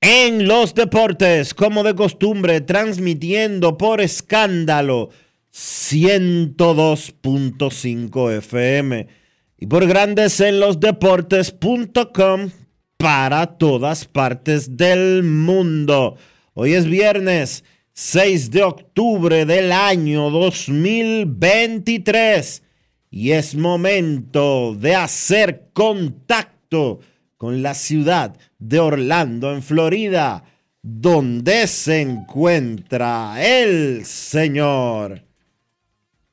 en 0.00 0.46
los 0.46 0.74
Deportes, 0.74 1.52
como 1.54 1.82
de 1.82 1.94
costumbre, 1.94 2.60
transmitiendo 2.60 3.78
por 3.78 4.00
escándalo 4.00 5.10
102.5 5.52 8.32
FM 8.38 9.06
y 9.58 9.66
por 9.66 9.86
Grandes 9.86 10.40
en 10.40 10.60
los 10.60 10.80
Deportes.com 10.80 12.50
para 12.96 13.58
todas 13.58 14.04
partes 14.04 14.76
del 14.76 15.22
mundo. 15.22 16.16
Hoy 16.54 16.74
es 16.74 16.86
viernes 16.86 17.64
6 17.92 18.50
de 18.50 18.62
octubre 18.62 19.46
del 19.46 19.72
año 19.72 20.30
2023 20.30 22.62
y 23.10 23.32
es 23.32 23.54
momento 23.54 24.74
de 24.78 24.94
hacer 24.94 25.68
contacto 25.72 27.00
con 27.36 27.62
la 27.62 27.74
ciudad 27.74 28.36
de 28.58 28.78
Orlando, 28.78 29.52
en 29.52 29.62
Florida, 29.62 30.44
donde 30.82 31.66
se 31.66 32.00
encuentra 32.00 33.34
el 33.44 34.04
señor 34.04 35.22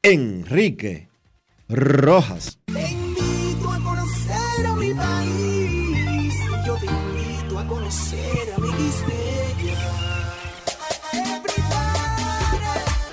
Enrique 0.01 1.09
Rojas. 1.67 2.59
Te 2.65 2.91
invito 2.91 3.71
a 3.71 3.79
conocer 3.79 4.65
a 4.65 4.75
mi 4.75 4.93
país. 4.93 6.33
Yo 6.65 6.75
te 6.75 6.85
invito 6.85 7.59
a 7.59 7.67
conocer 7.67 8.53
a 8.55 8.59
mi 8.59 8.73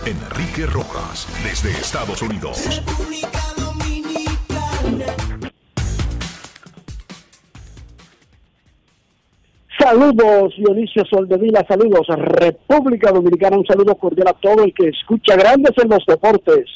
Enrique 0.07 0.67
Rojas, 0.67 1.29
desde 1.45 1.71
Estados 1.71 2.23
Unidos. 2.23 2.65
República 2.67 3.41
Dominicana. 3.57 5.30
Saludos, 9.81 10.53
Dionisio 10.59 11.07
Soldevila, 11.07 11.65
saludos, 11.67 12.07
República 12.09 13.11
Dominicana, 13.13 13.57
un 13.57 13.65
saludo 13.65 13.95
cordial 13.95 14.29
a 14.29 14.35
todo 14.35 14.63
el 14.63 14.75
que 14.75 14.89
escucha 14.89 15.35
Grandes 15.37 15.73
en 15.83 15.89
los 15.89 16.05
Deportes. 16.07 16.67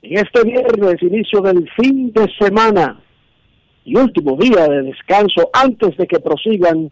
En 0.00 0.16
este 0.16 0.42
viernes, 0.44 1.02
inicio 1.02 1.42
del 1.42 1.70
fin 1.72 2.10
de 2.10 2.26
semana 2.38 2.98
y 3.84 3.96
último 3.96 4.38
día 4.38 4.66
de 4.66 4.82
descanso 4.84 5.50
antes 5.52 5.94
de 5.98 6.06
que 6.06 6.20
prosigan 6.20 6.90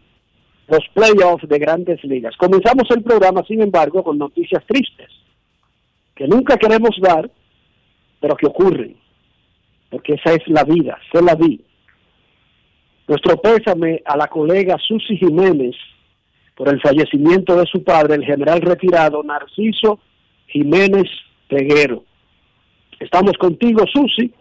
los 0.67 0.87
playoffs 0.93 1.49
de 1.49 1.57
grandes 1.57 2.03
ligas. 2.03 2.37
Comenzamos 2.37 2.83
el 2.91 3.01
programa, 3.01 3.41
sin 3.47 3.63
embargo, 3.63 4.03
con 4.03 4.19
noticias 4.19 4.63
tristes, 4.67 5.09
que 6.13 6.27
nunca 6.27 6.55
queremos 6.57 6.95
dar, 7.01 7.31
pero 8.19 8.35
que 8.35 8.45
ocurren, 8.45 8.95
porque 9.89 10.13
esa 10.13 10.33
es 10.35 10.47
la 10.49 10.63
vida, 10.65 10.99
se 11.11 11.19
la 11.23 11.33
vi. 11.33 11.65
Nuestro 13.09 13.37
pésame 13.37 14.03
a 14.05 14.15
la 14.15 14.27
colega 14.27 14.77
Susi 14.77 15.17
Jiménez 15.17 15.75
por 16.55 16.69
el 16.69 16.79
fallecimiento 16.79 17.55
de 17.55 17.65
su 17.65 17.83
padre, 17.83 18.13
el 18.13 18.23
general 18.23 18.61
retirado 18.61 19.23
Narciso 19.23 19.99
Jiménez 20.45 21.09
Peguero. 21.47 22.03
Estamos 22.99 23.33
contigo, 23.39 23.83
Susi. 23.91 24.31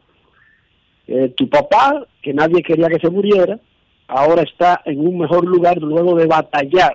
Eh, 1.06 1.32
tu 1.34 1.48
papá, 1.48 2.06
que 2.20 2.34
nadie 2.34 2.62
quería 2.62 2.90
que 2.90 2.98
se 2.98 3.08
muriera, 3.08 3.58
ahora 4.06 4.42
está 4.42 4.82
en 4.84 5.00
un 5.00 5.16
mejor 5.16 5.46
lugar 5.46 5.78
luego 5.78 6.14
de 6.16 6.26
batallar 6.26 6.92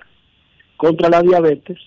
contra 0.76 1.08
la 1.08 1.22
diabetes. 1.22 1.78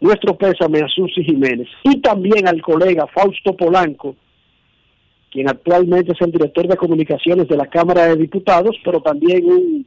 Nuestro 0.00 0.36
pésame 0.36 0.80
a 0.80 0.88
Susi 0.88 1.24
Jiménez 1.24 1.68
y 1.84 1.98
también 2.02 2.46
al 2.46 2.60
colega 2.60 3.06
Fausto 3.06 3.56
Polanco, 3.56 4.16
quien 5.32 5.48
actualmente 5.48 6.12
es 6.12 6.20
el 6.20 6.30
director 6.30 6.68
de 6.68 6.76
comunicaciones 6.76 7.48
de 7.48 7.56
la 7.56 7.66
Cámara 7.66 8.06
de 8.06 8.16
Diputados, 8.16 8.76
pero 8.84 9.00
también 9.00 9.44
un 9.46 9.86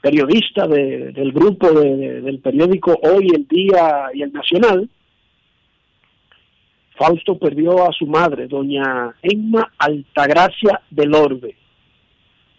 periodista 0.00 0.66
de- 0.66 1.12
del 1.12 1.32
grupo 1.32 1.70
de- 1.70 1.96
de- 1.96 2.20
del 2.22 2.38
periódico 2.38 2.98
Hoy, 3.02 3.28
El 3.34 3.46
Día 3.46 4.06
y 4.14 4.22
El 4.22 4.32
Nacional. 4.32 4.88
Fausto 6.96 7.38
perdió 7.38 7.88
a 7.88 7.92
su 7.92 8.06
madre, 8.06 8.46
doña 8.46 9.14
Emma 9.22 9.72
Altagracia 9.78 10.80
del 10.90 11.14
Orbe. 11.14 11.56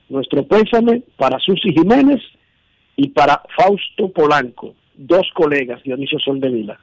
Nuestro 0.09 0.44
pésame 0.46 1.02
para 1.17 1.40
Susi 1.40 1.72
Jiménez 1.72 2.22
y 2.96 3.09
para 3.09 3.41
Fausto 3.57 4.09
Polanco, 4.09 4.75
dos 4.94 5.28
colegas, 5.34 5.81
Dionisio 5.84 6.19
Soldevila. 6.19 6.79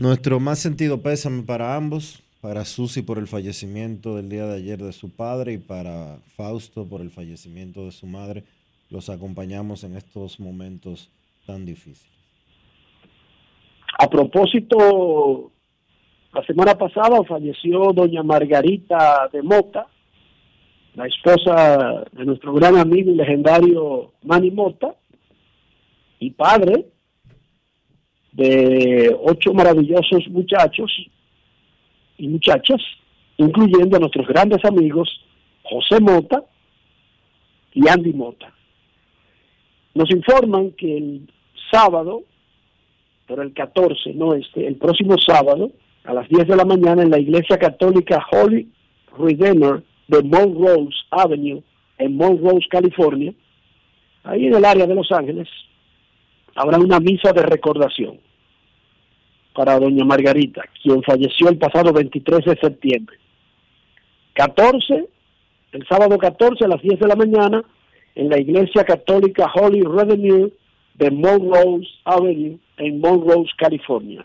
Nuestro 0.00 0.40
más 0.40 0.58
sentido 0.58 1.02
pésame 1.02 1.42
para 1.42 1.76
ambos, 1.76 2.22
para 2.40 2.64
Susi 2.64 3.02
por 3.02 3.18
el 3.18 3.26
fallecimiento 3.26 4.16
del 4.16 4.30
día 4.30 4.46
de 4.46 4.56
ayer 4.56 4.78
de 4.78 4.94
su 4.94 5.14
padre 5.14 5.52
y 5.52 5.58
para 5.58 6.16
Fausto 6.38 6.88
por 6.88 7.02
el 7.02 7.10
fallecimiento 7.10 7.84
de 7.84 7.90
su 7.90 8.06
madre. 8.06 8.44
Los 8.88 9.10
acompañamos 9.10 9.84
en 9.84 9.96
estos 9.96 10.40
momentos 10.40 11.10
tan 11.46 11.66
difíciles. 11.66 12.10
A 13.98 14.08
propósito, 14.08 15.50
la 16.32 16.46
semana 16.46 16.78
pasada 16.78 17.22
falleció 17.24 17.92
doña 17.92 18.22
Margarita 18.22 19.28
de 19.30 19.42
Mota, 19.42 19.86
la 20.94 21.08
esposa 21.08 22.06
de 22.10 22.24
nuestro 22.24 22.54
gran 22.54 22.78
amigo 22.78 23.10
y 23.10 23.16
legendario 23.16 24.12
Manny 24.22 24.50
Mota, 24.50 24.94
y 26.20 26.30
padre 26.30 26.86
de 28.32 29.16
ocho 29.22 29.52
maravillosos 29.52 30.28
muchachos 30.28 30.90
y 32.18 32.28
muchachas, 32.28 32.80
incluyendo 33.38 33.96
a 33.96 34.00
nuestros 34.00 34.26
grandes 34.26 34.64
amigos 34.64 35.08
José 35.62 36.00
Mota 36.00 36.42
y 37.72 37.88
Andy 37.88 38.12
Mota. 38.12 38.52
Nos 39.94 40.10
informan 40.10 40.72
que 40.72 40.96
el 40.96 41.30
sábado 41.70 42.24
pero 43.30 43.42
el 43.42 43.54
14, 43.54 44.12
no 44.14 44.34
este, 44.34 44.66
el 44.66 44.74
próximo 44.74 45.14
sábado, 45.16 45.70
a 46.02 46.12
las 46.12 46.28
10 46.28 46.48
de 46.48 46.56
la 46.56 46.64
mañana, 46.64 47.02
en 47.02 47.10
la 47.10 47.20
Iglesia 47.20 47.56
Católica 47.58 48.26
Holy 48.32 48.68
Redeemer 49.16 49.84
de 50.08 50.22
Montrose 50.24 50.96
Avenue, 51.12 51.62
en 51.98 52.16
Montrose, 52.16 52.66
California, 52.68 53.32
ahí 54.24 54.46
en 54.46 54.54
el 54.54 54.64
área 54.64 54.84
de 54.84 54.96
Los 54.96 55.12
Ángeles, 55.12 55.48
habrá 56.54 56.78
una 56.78 57.00
misa 57.00 57.32
de 57.32 57.42
recordación 57.42 58.18
para 59.54 59.78
doña 59.78 60.04
Margarita, 60.04 60.62
quien 60.82 61.02
falleció 61.02 61.48
el 61.48 61.58
pasado 61.58 61.92
23 61.92 62.44
de 62.44 62.56
septiembre. 62.56 63.16
14, 64.34 65.06
el 65.72 65.86
sábado 65.86 66.16
14 66.18 66.64
a 66.64 66.68
las 66.68 66.80
10 66.82 67.00
de 67.00 67.08
la 67.08 67.16
mañana, 67.16 67.64
en 68.14 68.28
la 68.28 68.38
Iglesia 68.38 68.84
Católica 68.84 69.50
Holy 69.54 69.82
Revenue 69.82 70.52
de 70.94 71.10
Monrose 71.10 71.88
Avenue 72.04 72.58
en 72.76 73.00
Monrose, 73.00 73.50
California. 73.56 74.24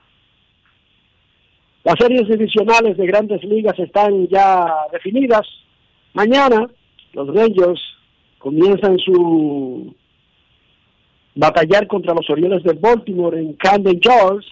Las 1.83 1.95
series 2.00 2.27
divisionales 2.27 2.98
de 2.98 3.06
grandes 3.06 3.44
ligas 3.44 3.77
están 3.77 4.27
ya 4.27 4.74
definidas. 4.92 5.45
Mañana 6.13 6.68
los 7.13 7.27
Rangers 7.27 7.81
comienzan 8.39 8.98
su 9.00 9.95
batallar 11.36 11.86
contra 11.88 12.14
los 12.14 12.30
Orioles 12.30 12.64
de 12.64 12.74
Baltimore 12.74 13.40
en 13.40 13.54
Camden 13.54 14.00
Yards. 14.00 14.46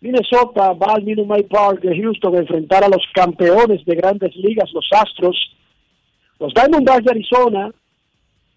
Minnesota 0.00 0.72
va 0.72 0.94
al 0.94 1.44
Park 1.44 1.80
de 1.82 1.96
Houston 1.96 2.34
a 2.34 2.38
enfrentar 2.40 2.84
a 2.84 2.88
los 2.88 3.02
campeones 3.14 3.84
de 3.84 3.94
grandes 3.94 4.34
ligas, 4.36 4.70
los 4.72 4.88
Astros. 4.92 5.36
Los 6.38 6.52
Diamondbacks 6.54 7.04
de 7.04 7.10
Arizona 7.12 7.70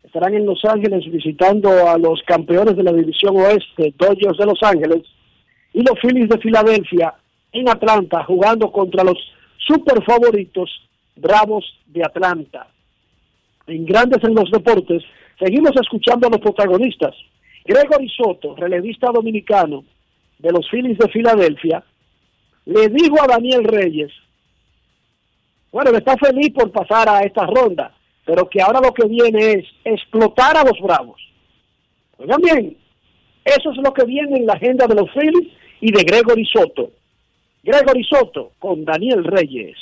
estarán 0.04 0.34
en 0.34 0.46
Los 0.46 0.64
Ángeles 0.66 1.06
visitando 1.12 1.70
a 1.88 1.98
los 1.98 2.22
campeones 2.24 2.76
de 2.76 2.84
la 2.84 2.94
División 2.94 3.38
Oeste, 3.38 3.94
Dodgers 3.98 4.38
de 4.38 4.46
Los 4.46 4.62
Ángeles, 4.64 5.04
y 5.74 5.82
los 5.82 6.00
Phillies 6.02 6.30
de 6.30 6.40
Filadelfia 6.40 7.14
en 7.52 7.70
Atlanta 7.70 8.24
jugando 8.26 8.72
contra 8.72 9.04
los 9.04 9.18
super 9.58 10.04
favoritos 10.04 10.70
Bravos 11.16 11.66
de 11.88 12.04
Atlanta. 12.04 12.68
En 13.68 13.86
Grandes 13.86 14.24
en 14.24 14.34
los 14.34 14.50
Deportes, 14.50 15.04
seguimos 15.38 15.72
escuchando 15.80 16.28
a 16.28 16.32
los 16.32 16.40
protagonistas. 16.40 17.16
Gregory 17.66 18.10
Soto, 18.10 18.56
relevista 18.56 19.12
dominicano 19.12 19.84
de 20.38 20.52
los 20.52 20.70
Phillies 20.70 20.98
de 20.98 21.10
Filadelfia, 21.10 21.84
le 22.66 22.90
dijo 22.90 23.22
a 23.22 23.28
Daniel 23.28 23.64
Reyes, 23.64 24.12
bueno, 25.72 25.92
está 25.92 26.16
feliz 26.18 26.52
por 26.54 26.72
pasar 26.72 27.10
a 27.10 27.22
esta 27.22 27.46
ronda, 27.46 27.96
pero 28.26 28.50
que 28.50 28.62
ahora 28.62 28.80
lo 28.82 28.94
que 28.94 29.08
viene 29.08 29.52
es 29.54 29.66
explotar 29.84 30.58
a 30.58 30.64
los 30.64 30.80
Bravos. 30.82 31.22
Oigan 32.18 32.42
bien, 32.42 32.78
eso 33.46 33.72
es 33.72 33.78
lo 33.78 33.94
que 33.94 34.06
viene 34.06 34.38
en 34.38 34.46
la 34.46 34.54
agenda 34.54 34.88
de 34.88 34.96
los 34.96 35.10
Phillies 35.12 35.54
y 35.82 35.92
de 35.92 36.04
Gregory 36.04 36.46
Soto. 36.46 36.92
Gregory 37.64 38.04
Soto 38.04 38.54
con 38.60 38.86
Daniel 38.86 39.24
Reyes. 39.24 39.78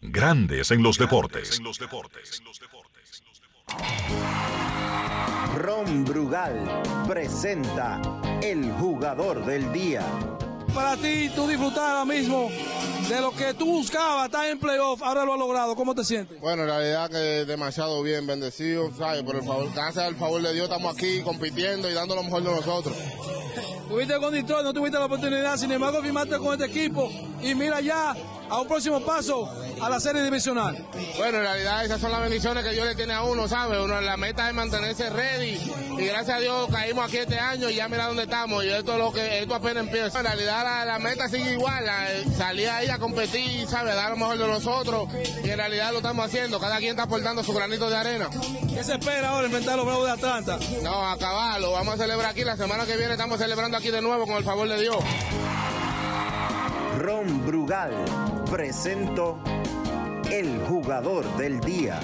Grandes 0.00 0.70
en 0.70 0.82
los 0.82 0.98
deportes. 0.98 1.60
Ron 5.62 6.04
Brugal 6.04 6.82
presenta 7.06 8.02
el 8.42 8.72
jugador 8.72 9.44
del 9.46 9.72
día. 9.72 10.02
Para 10.74 10.96
ti, 10.96 11.30
tú 11.36 11.46
disfrutar 11.46 11.90
ahora 11.90 12.04
mismo 12.04 12.50
de 13.08 13.20
lo 13.20 13.32
que 13.32 13.54
tú 13.54 13.66
buscabas, 13.66 14.26
estar 14.26 14.48
en 14.48 14.58
playoff, 14.58 15.02
ahora 15.02 15.24
lo 15.24 15.32
has 15.34 15.38
logrado. 15.38 15.74
¿Cómo 15.74 15.94
te 15.94 16.04
sientes? 16.04 16.40
Bueno, 16.40 16.62
en 16.62 16.68
realidad 16.68 17.10
que 17.10 17.44
demasiado 17.44 18.02
bien, 18.02 18.26
bendecido, 18.26 18.90
¿sabes? 18.96 19.22
Por 19.22 19.36
el 19.36 19.42
favor, 19.42 19.72
gracias 19.74 20.04
al 20.04 20.16
favor 20.16 20.42
de 20.42 20.52
Dios 20.52 20.64
estamos 20.64 20.94
aquí 20.94 21.20
compitiendo 21.22 21.90
y 21.90 21.94
dando 21.94 22.14
lo 22.14 22.22
mejor 22.22 22.42
de 22.42 22.50
nosotros. 22.50 22.94
Tuviste 23.88 24.18
con 24.18 24.32
Detroit, 24.32 24.64
no 24.64 24.72
tuviste 24.72 24.98
la 24.98 25.04
oportunidad, 25.04 25.56
sin 25.56 25.70
embargo 25.70 26.00
firmaste 26.00 26.38
con 26.38 26.54
este 26.54 26.64
equipo 26.64 27.10
y 27.42 27.54
mira 27.54 27.80
ya 27.80 28.14
a 28.48 28.60
un 28.60 28.68
próximo 28.68 29.00
paso 29.00 29.50
a 29.80 29.88
la 29.90 30.00
serie 30.00 30.22
divisional. 30.22 30.76
Bueno, 31.18 31.38
en 31.38 31.44
realidad 31.44 31.84
esas 31.84 32.00
son 32.00 32.10
las 32.10 32.20
bendiciones 32.22 32.64
que 32.64 32.70
Dios 32.70 32.86
le 32.86 32.94
tiene 32.94 33.12
a 33.12 33.22
uno, 33.22 33.48
¿sabes? 33.48 33.78
Uno, 33.80 34.00
la 34.00 34.16
meta 34.16 34.48
es 34.48 34.54
mantenerse 34.54 35.10
ready 35.10 35.58
y 35.98 36.04
gracias 36.06 36.36
a 36.36 36.40
Dios 36.40 36.68
caímos 36.70 37.06
aquí 37.06 37.18
este 37.18 37.38
año 37.38 37.68
y 37.68 37.74
ya 37.74 37.88
mira 37.88 38.06
dónde 38.06 38.22
estamos 38.22 38.64
y 38.64 38.68
esto 38.68 38.92
es 38.92 38.98
lo 38.98 39.12
que 39.12 39.40
esto 39.40 39.54
apenas 39.54 39.84
empieza. 39.84 40.20
En 40.20 40.26
realidad 40.26 40.64
la, 40.64 40.84
la 40.84 40.98
meta 40.98 41.28
sigue 41.28 41.52
igual, 41.52 41.84
la, 41.84 42.08
salir 42.36 42.68
ahí 42.68 42.88
a 42.92 42.98
competir, 42.98 43.66
¿sabes? 43.66 43.94
Dar 43.94 44.10
lo 44.10 44.16
mejor 44.16 44.38
de 44.38 44.46
nosotros 44.46 45.08
y 45.42 45.48
en 45.48 45.56
realidad 45.56 45.92
lo 45.92 45.98
estamos 45.98 46.26
haciendo, 46.26 46.60
cada 46.60 46.78
quien 46.78 46.90
está 46.90 47.04
aportando 47.04 47.42
su 47.42 47.52
granito 47.52 47.88
de 47.88 47.96
arena. 47.96 48.28
¿Qué 48.68 48.84
se 48.84 48.92
espera 48.94 49.30
ahora 49.30 49.46
enfrentar 49.46 49.74
a 49.74 49.76
los 49.76 49.86
Bravos 49.86 50.06
de 50.06 50.12
Atlanta? 50.12 50.58
No, 50.82 51.08
acabarlo, 51.08 51.72
vamos 51.72 51.94
a 51.94 51.98
celebrar 51.98 52.30
aquí, 52.30 52.44
la 52.44 52.56
semana 52.56 52.84
que 52.84 52.96
viene 52.96 53.12
estamos 53.12 53.38
celebrando 53.38 53.76
aquí 53.76 53.90
de 53.90 54.02
nuevo 54.02 54.26
con 54.26 54.36
el 54.36 54.44
favor 54.44 54.68
de 54.68 54.80
Dios. 54.80 54.96
Ron 56.98 57.46
Brugal 57.46 57.92
presento 58.50 59.38
el 60.30 60.60
jugador 60.68 61.24
del 61.36 61.60
día. 61.60 61.98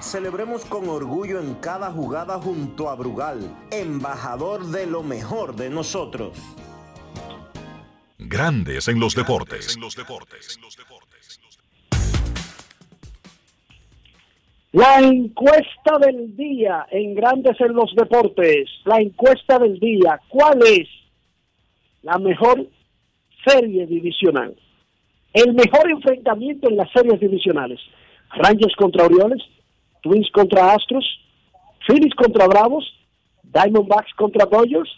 Celebremos 0.00 0.64
con 0.64 0.88
orgullo 0.88 1.38
en 1.40 1.54
cada 1.54 1.92
jugada 1.92 2.40
junto 2.40 2.90
a 2.90 2.96
Brugal, 2.96 3.56
embajador 3.70 4.66
de 4.66 4.86
lo 4.86 5.04
mejor 5.04 5.54
de 5.54 5.70
nosotros. 5.70 6.36
Grandes 8.32 8.88
en 8.88 8.98
los 8.98 9.14
deportes. 9.14 9.78
La 14.72 15.00
encuesta 15.00 15.98
del 16.00 16.34
día 16.34 16.86
en 16.90 17.14
Grandes 17.14 17.60
en 17.60 17.74
los 17.74 17.94
Deportes. 17.94 18.70
La 18.86 19.02
encuesta 19.02 19.58
del 19.58 19.78
día. 19.78 20.18
¿Cuál 20.28 20.60
es 20.62 20.88
la 22.00 22.16
mejor 22.16 22.66
serie 23.46 23.86
divisional? 23.86 24.56
El 25.34 25.52
mejor 25.52 25.90
enfrentamiento 25.90 26.70
en 26.70 26.78
las 26.78 26.90
series 26.90 27.20
divisionales. 27.20 27.80
Rangers 28.30 28.74
contra 28.76 29.04
Orioles, 29.04 29.42
Twins 30.00 30.30
contra 30.30 30.72
Astros, 30.72 31.04
Phillies 31.86 32.14
contra 32.14 32.46
Bravos, 32.46 32.94
Diamondbacks 33.42 34.14
contra 34.14 34.46
Dodgers. 34.46 34.88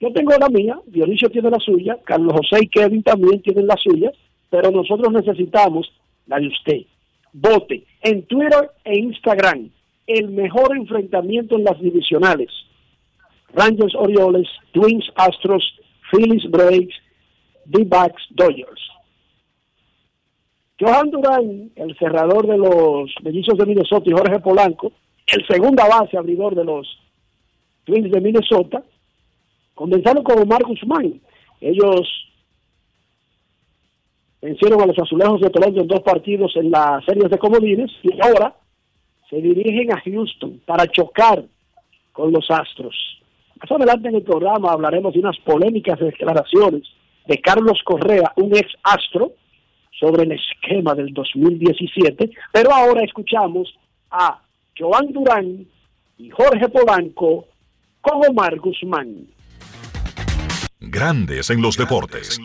Yo 0.00 0.10
tengo 0.14 0.32
la 0.40 0.48
mía, 0.48 0.80
Dionisio 0.86 1.28
tiene 1.28 1.50
la 1.50 1.58
suya, 1.58 1.98
Carlos 2.04 2.32
José 2.32 2.64
y 2.64 2.68
Kevin 2.68 3.02
también 3.02 3.42
tienen 3.42 3.66
la 3.66 3.76
suya, 3.76 4.10
pero 4.48 4.70
nosotros 4.70 5.12
necesitamos 5.12 5.92
la 6.26 6.40
de 6.40 6.48
usted. 6.48 6.80
Vote 7.34 7.84
en 8.02 8.22
Twitter 8.22 8.70
e 8.82 8.98
Instagram 8.98 9.70
el 10.06 10.30
mejor 10.30 10.74
enfrentamiento 10.76 11.56
en 11.56 11.64
las 11.64 11.78
divisionales. 11.80 12.48
Rangers 13.52 13.94
Orioles, 13.94 14.48
Twins 14.72 15.04
Astros, 15.16 15.62
Phillies 16.10 16.50
Braves, 16.50 16.94
D-Backs 17.66 18.22
Dodgers. 18.30 18.80
Johan 20.80 21.10
Durán, 21.10 21.70
el 21.76 21.96
cerrador 21.98 22.46
de 22.46 22.56
los 22.56 23.12
mellizos 23.22 23.58
de 23.58 23.66
Minnesota 23.66 24.04
y 24.06 24.12
Jorge 24.12 24.40
Polanco, 24.40 24.92
el 25.26 25.46
segunda 25.46 25.86
base 25.86 26.16
abridor 26.16 26.54
de 26.54 26.64
los 26.64 26.88
Twins 27.84 28.10
de 28.10 28.20
Minnesota, 28.20 28.82
comenzaron 29.80 30.22
con 30.22 30.38
Omar 30.38 30.62
Guzmán. 30.62 31.18
Ellos 31.58 32.06
vencieron 34.42 34.82
a 34.82 34.84
los 34.84 34.98
azulejos 34.98 35.40
de 35.40 35.48
Toronto 35.48 35.80
en 35.80 35.88
dos 35.88 36.00
partidos 36.00 36.52
en 36.56 36.70
las 36.70 37.02
series 37.06 37.30
de 37.30 37.38
comodines 37.38 37.90
y 38.02 38.10
ahora 38.20 38.54
se 39.30 39.36
dirigen 39.36 39.90
a 39.90 40.00
Houston 40.02 40.60
para 40.66 40.86
chocar 40.86 41.42
con 42.12 42.30
los 42.30 42.44
Astros. 42.50 42.94
Más 43.58 43.70
adelante 43.70 44.08
en 44.08 44.16
el 44.16 44.22
programa 44.22 44.70
hablaremos 44.70 45.14
de 45.14 45.20
unas 45.20 45.38
polémicas 45.38 45.98
declaraciones 45.98 46.82
de 47.26 47.40
Carlos 47.40 47.80
Correa, 47.82 48.34
un 48.36 48.54
ex 48.54 48.70
Astro, 48.82 49.32
sobre 49.98 50.24
el 50.24 50.32
esquema 50.32 50.94
del 50.94 51.14
2017, 51.14 52.30
pero 52.52 52.70
ahora 52.70 53.02
escuchamos 53.02 53.74
a 54.10 54.42
Joan 54.78 55.10
Durán 55.10 55.66
y 56.18 56.28
Jorge 56.28 56.68
Polanco 56.68 57.46
con 58.02 58.20
Omar 58.28 58.58
Guzmán. 58.58 59.39
Grandes 60.80 61.50
en 61.50 61.60
los 61.60 61.76
deportes. 61.76 62.40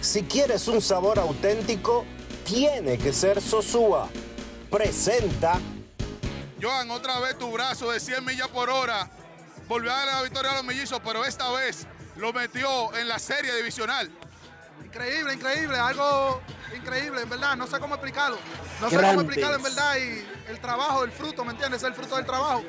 Si 0.00 0.22
quieres 0.22 0.68
un 0.68 0.80
sabor 0.80 1.18
auténtico, 1.18 2.04
tiene 2.44 2.98
que 2.98 3.12
ser 3.12 3.40
Sosúa. 3.40 4.08
Presenta 4.70 5.58
Joan, 6.62 6.90
otra 6.92 7.18
vez 7.20 7.36
tu 7.36 7.50
brazo 7.50 7.90
de 7.90 7.98
100 7.98 8.24
millas 8.24 8.48
por 8.48 8.70
hora. 8.70 9.10
Volvió 9.68 9.90
a 9.90 9.96
darle 9.96 10.12
la 10.12 10.22
victoria 10.22 10.52
a 10.52 10.54
los 10.54 10.64
mellizos, 10.64 11.00
pero 11.04 11.24
esta 11.24 11.50
vez 11.50 11.86
lo 12.16 12.32
metió 12.32 12.94
en 12.96 13.08
la 13.08 13.18
serie 13.18 13.54
divisional. 13.56 14.10
Increíble, 14.84 15.34
increíble, 15.34 15.76
algo 15.76 16.40
increíble, 16.76 17.22
en 17.22 17.28
verdad, 17.28 17.56
no 17.56 17.66
sé 17.66 17.80
cómo 17.80 17.94
explicarlo. 17.94 18.38
No 18.80 18.88
sé 18.88 18.96
Grandes. 18.96 19.16
cómo 19.16 19.20
explicarlo 19.22 19.56
en 19.56 19.62
verdad 19.62 19.96
y 19.96 20.50
el 20.50 20.60
trabajo, 20.60 21.02
el 21.04 21.10
fruto, 21.10 21.44
¿me 21.44 21.52
entiendes? 21.52 21.82
Es 21.82 21.88
el 21.88 21.94
fruto 21.94 22.16
del 22.16 22.24
trabajo. 22.24 22.62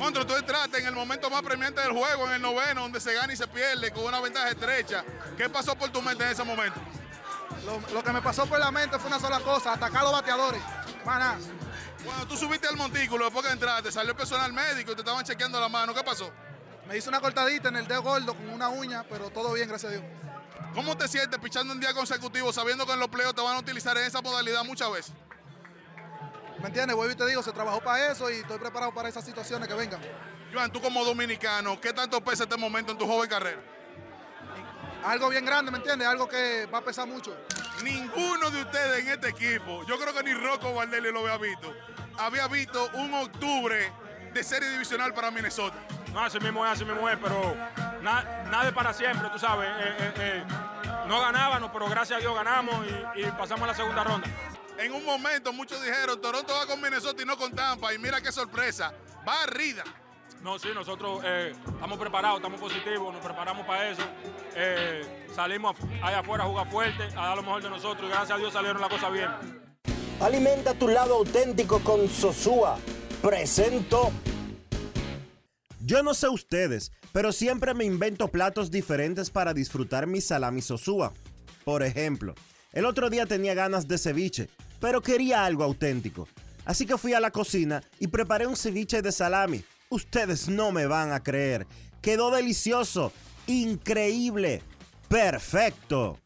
Monstruo, 0.00 0.26
tú 0.26 0.34
entraste 0.34 0.78
en 0.78 0.86
el 0.86 0.94
momento 0.94 1.28
más 1.28 1.42
premiante 1.42 1.82
del 1.82 1.92
juego, 1.92 2.26
en 2.26 2.32
el 2.32 2.40
noveno, 2.40 2.80
donde 2.80 2.98
se 3.00 3.12
gana 3.12 3.34
y 3.34 3.36
se 3.36 3.46
pierde 3.46 3.90
con 3.90 4.04
una 4.04 4.18
ventaja 4.18 4.48
estrecha. 4.48 5.04
¿Qué 5.36 5.46
pasó 5.50 5.76
por 5.76 5.90
tu 5.90 6.00
mente 6.00 6.24
en 6.24 6.30
ese 6.30 6.42
momento? 6.42 6.80
Lo, 7.66 7.78
lo 7.92 8.02
que 8.02 8.10
me 8.10 8.22
pasó 8.22 8.46
por 8.46 8.58
la 8.58 8.70
mente 8.70 8.98
fue 8.98 9.08
una 9.08 9.20
sola 9.20 9.40
cosa, 9.40 9.74
atacar 9.74 10.00
a 10.00 10.04
los 10.04 10.12
bateadores. 10.12 10.62
Maná. 11.04 11.36
Cuando 12.02 12.26
tú 12.26 12.34
subiste 12.34 12.66
al 12.66 12.78
montículo, 12.78 13.26
después 13.26 13.44
que 13.44 13.52
entraste, 13.52 13.92
salió 13.92 14.12
el 14.12 14.16
personal 14.16 14.50
médico 14.54 14.92
y 14.92 14.94
te 14.94 15.02
estaban 15.02 15.22
chequeando 15.22 15.60
la 15.60 15.68
mano. 15.68 15.92
¿Qué 15.92 16.02
pasó? 16.02 16.32
Me 16.88 16.96
hice 16.96 17.10
una 17.10 17.20
cortadita 17.20 17.68
en 17.68 17.76
el 17.76 17.86
dedo 17.86 18.02
gordo 18.02 18.34
con 18.34 18.48
una 18.48 18.70
uña, 18.70 19.04
pero 19.06 19.28
todo 19.28 19.52
bien, 19.52 19.68
gracias 19.68 19.92
a 19.92 19.96
Dios. 19.96 20.04
¿Cómo 20.74 20.96
te 20.96 21.08
sientes 21.08 21.38
pichando 21.40 21.74
un 21.74 21.80
día 21.80 21.92
consecutivo 21.92 22.54
sabiendo 22.54 22.86
que 22.86 22.92
en 22.94 23.00
los 23.00 23.10
pleos 23.10 23.34
te 23.34 23.42
van 23.42 23.54
a 23.54 23.58
utilizar 23.58 23.98
en 23.98 24.04
esa 24.04 24.22
modalidad 24.22 24.64
muchas 24.64 24.90
veces? 24.90 25.12
¿Me 26.60 26.66
entiendes? 26.66 26.94
Vuelvo 26.96 27.12
y 27.12 27.16
te 27.16 27.26
digo, 27.26 27.42
se 27.42 27.52
trabajó 27.52 27.80
para 27.80 28.12
eso 28.12 28.30
y 28.30 28.34
estoy 28.36 28.58
preparado 28.58 28.92
para 28.92 29.08
esas 29.08 29.24
situaciones 29.24 29.66
que 29.68 29.74
vengan. 29.74 30.00
Joan, 30.52 30.70
tú 30.70 30.80
como 30.80 31.04
dominicano, 31.04 31.80
¿qué 31.80 31.92
tanto 31.92 32.20
pesa 32.22 32.42
este 32.44 32.56
momento 32.56 32.92
en 32.92 32.98
tu 32.98 33.06
joven 33.06 33.28
carrera? 33.30 33.60
Algo 35.04 35.30
bien 35.30 35.46
grande, 35.46 35.70
¿me 35.70 35.78
entiendes? 35.78 36.06
Algo 36.06 36.28
que 36.28 36.66
va 36.66 36.78
a 36.78 36.82
pesar 36.84 37.06
mucho. 37.06 37.34
Ninguno 37.82 38.50
de 38.50 38.60
ustedes 38.62 39.00
en 39.06 39.08
este 39.08 39.28
equipo, 39.30 39.84
yo 39.86 39.98
creo 39.98 40.12
que 40.12 40.22
ni 40.22 40.34
Rocco 40.34 40.74
Valdelli 40.74 41.10
lo 41.10 41.20
había 41.20 41.38
visto, 41.38 41.74
había 42.18 42.46
visto 42.48 42.90
un 42.94 43.14
octubre 43.14 43.90
de 44.34 44.44
serie 44.44 44.68
divisional 44.70 45.14
para 45.14 45.30
Minnesota. 45.30 45.78
No, 46.12 46.20
así 46.20 46.38
mismo 46.40 46.66
es, 46.66 46.72
así 46.72 46.84
mismo 46.84 47.08
es, 47.08 47.16
pero 47.16 47.56
na- 48.02 48.22
nada 48.50 48.68
es 48.68 48.74
para 48.74 48.92
siempre, 48.92 49.30
tú 49.32 49.38
sabes. 49.38 49.66
eh, 49.70 49.96
eh, 49.98 50.12
eh, 50.18 50.44
no 51.06 51.20
ganábamos, 51.20 51.70
pero 51.72 51.88
gracias 51.88 52.18
a 52.18 52.20
Dios 52.20 52.34
ganamos 52.34 52.84
y, 53.16 53.20
y 53.22 53.24
pasamos 53.32 53.62
a 53.64 53.68
la 53.68 53.74
segunda 53.74 54.04
ronda. 54.04 54.28
En 54.78 54.92
un 54.92 55.04
momento 55.04 55.52
muchos 55.52 55.82
dijeron, 55.82 56.20
Toronto 56.20 56.52
va 56.54 56.66
con 56.66 56.80
Minnesota 56.80 57.22
y 57.22 57.26
no 57.26 57.36
con 57.36 57.52
Tampa, 57.54 57.92
y 57.92 57.98
mira 57.98 58.20
qué 58.20 58.32
sorpresa, 58.32 58.94
va 59.26 59.42
arriba. 59.42 59.84
No, 60.42 60.58
sí, 60.58 60.68
nosotros 60.74 61.20
eh, 61.22 61.52
estamos 61.66 61.98
preparados, 61.98 62.38
estamos 62.38 62.58
positivos, 62.58 63.12
nos 63.12 63.22
preparamos 63.22 63.66
para 63.66 63.90
eso. 63.90 64.02
Eh, 64.54 65.26
salimos 65.34 65.76
allá 66.02 66.20
afuera 66.20 66.44
a 66.44 66.46
jugar 66.46 66.70
fuerte, 66.70 67.02
a 67.14 67.26
dar 67.26 67.36
lo 67.36 67.42
mejor 67.42 67.62
de 67.62 67.68
nosotros 67.68 68.08
y 68.08 68.10
gracias 68.10 68.30
a 68.30 68.38
Dios 68.38 68.52
salieron 68.52 68.80
las 68.80 68.90
cosas 68.90 69.12
bien. 69.12 69.28
Alimenta 70.20 70.74
tu 70.74 70.88
lado 70.88 71.16
auténtico 71.16 71.80
con 71.80 72.08
Sosúa. 72.08 72.78
Presento. 73.20 74.12
Yo 75.82 76.02
no 76.02 76.14
sé 76.14 76.28
ustedes, 76.28 76.92
pero 77.12 77.32
siempre 77.32 77.74
me 77.74 77.84
invento 77.84 78.28
platos 78.28 78.70
diferentes 78.70 79.28
para 79.30 79.52
disfrutar 79.52 80.06
mi 80.06 80.20
salami 80.20 80.62
sosúa. 80.62 81.12
Por 81.64 81.82
ejemplo, 81.82 82.34
el 82.72 82.84
otro 82.84 83.10
día 83.10 83.26
tenía 83.26 83.54
ganas 83.54 83.88
de 83.88 83.98
ceviche, 83.98 84.48
pero 84.80 85.00
quería 85.00 85.44
algo 85.44 85.64
auténtico. 85.64 86.28
Así 86.64 86.86
que 86.86 86.98
fui 86.98 87.14
a 87.14 87.20
la 87.20 87.30
cocina 87.30 87.82
y 87.98 88.08
preparé 88.08 88.46
un 88.46 88.56
ceviche 88.56 89.02
de 89.02 89.12
salami. 89.12 89.64
Ustedes 89.88 90.48
no 90.48 90.70
me 90.70 90.86
van 90.86 91.12
a 91.12 91.22
creer. 91.22 91.66
Quedó 92.00 92.30
delicioso, 92.30 93.12
increíble, 93.46 94.62
perfecto. 95.08 96.18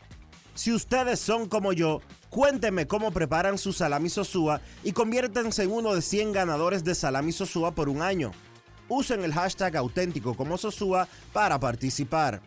Si 0.54 0.72
ustedes 0.72 1.18
son 1.18 1.48
como 1.48 1.72
yo, 1.72 2.00
cuéntenme 2.28 2.86
cómo 2.86 3.10
preparan 3.10 3.58
su 3.58 3.72
salami 3.72 4.10
sosúa 4.10 4.60
y 4.82 4.92
conviértanse 4.92 5.62
en 5.62 5.72
uno 5.72 5.94
de 5.94 6.02
100 6.02 6.32
ganadores 6.32 6.84
de 6.84 6.94
salami 6.94 7.32
sosúa 7.32 7.74
por 7.74 7.88
un 7.88 8.02
año. 8.02 8.32
Usen 8.88 9.24
el 9.24 9.32
hashtag 9.32 9.76
auténtico 9.76 10.34
como 10.34 10.58
Sosúa 10.58 11.08
para 11.32 11.58
participar. 11.58 12.42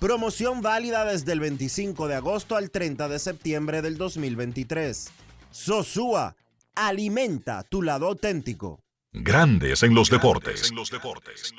Promoción 0.00 0.62
válida 0.62 1.04
desde 1.04 1.32
el 1.32 1.40
25 1.40 2.08
de 2.08 2.14
agosto 2.14 2.56
al 2.56 2.70
30 2.70 3.06
de 3.06 3.18
septiembre 3.18 3.82
del 3.82 3.98
2023. 3.98 5.12
Sosúa, 5.50 6.34
alimenta 6.74 7.62
tu 7.64 7.82
lado 7.82 8.06
auténtico. 8.06 8.80
Grandes 9.12 9.82
en 9.82 9.94
los 9.94 10.08
deportes. 10.08 10.70
En 10.70 10.76
los 10.76 10.90
deportes. 10.90 11.52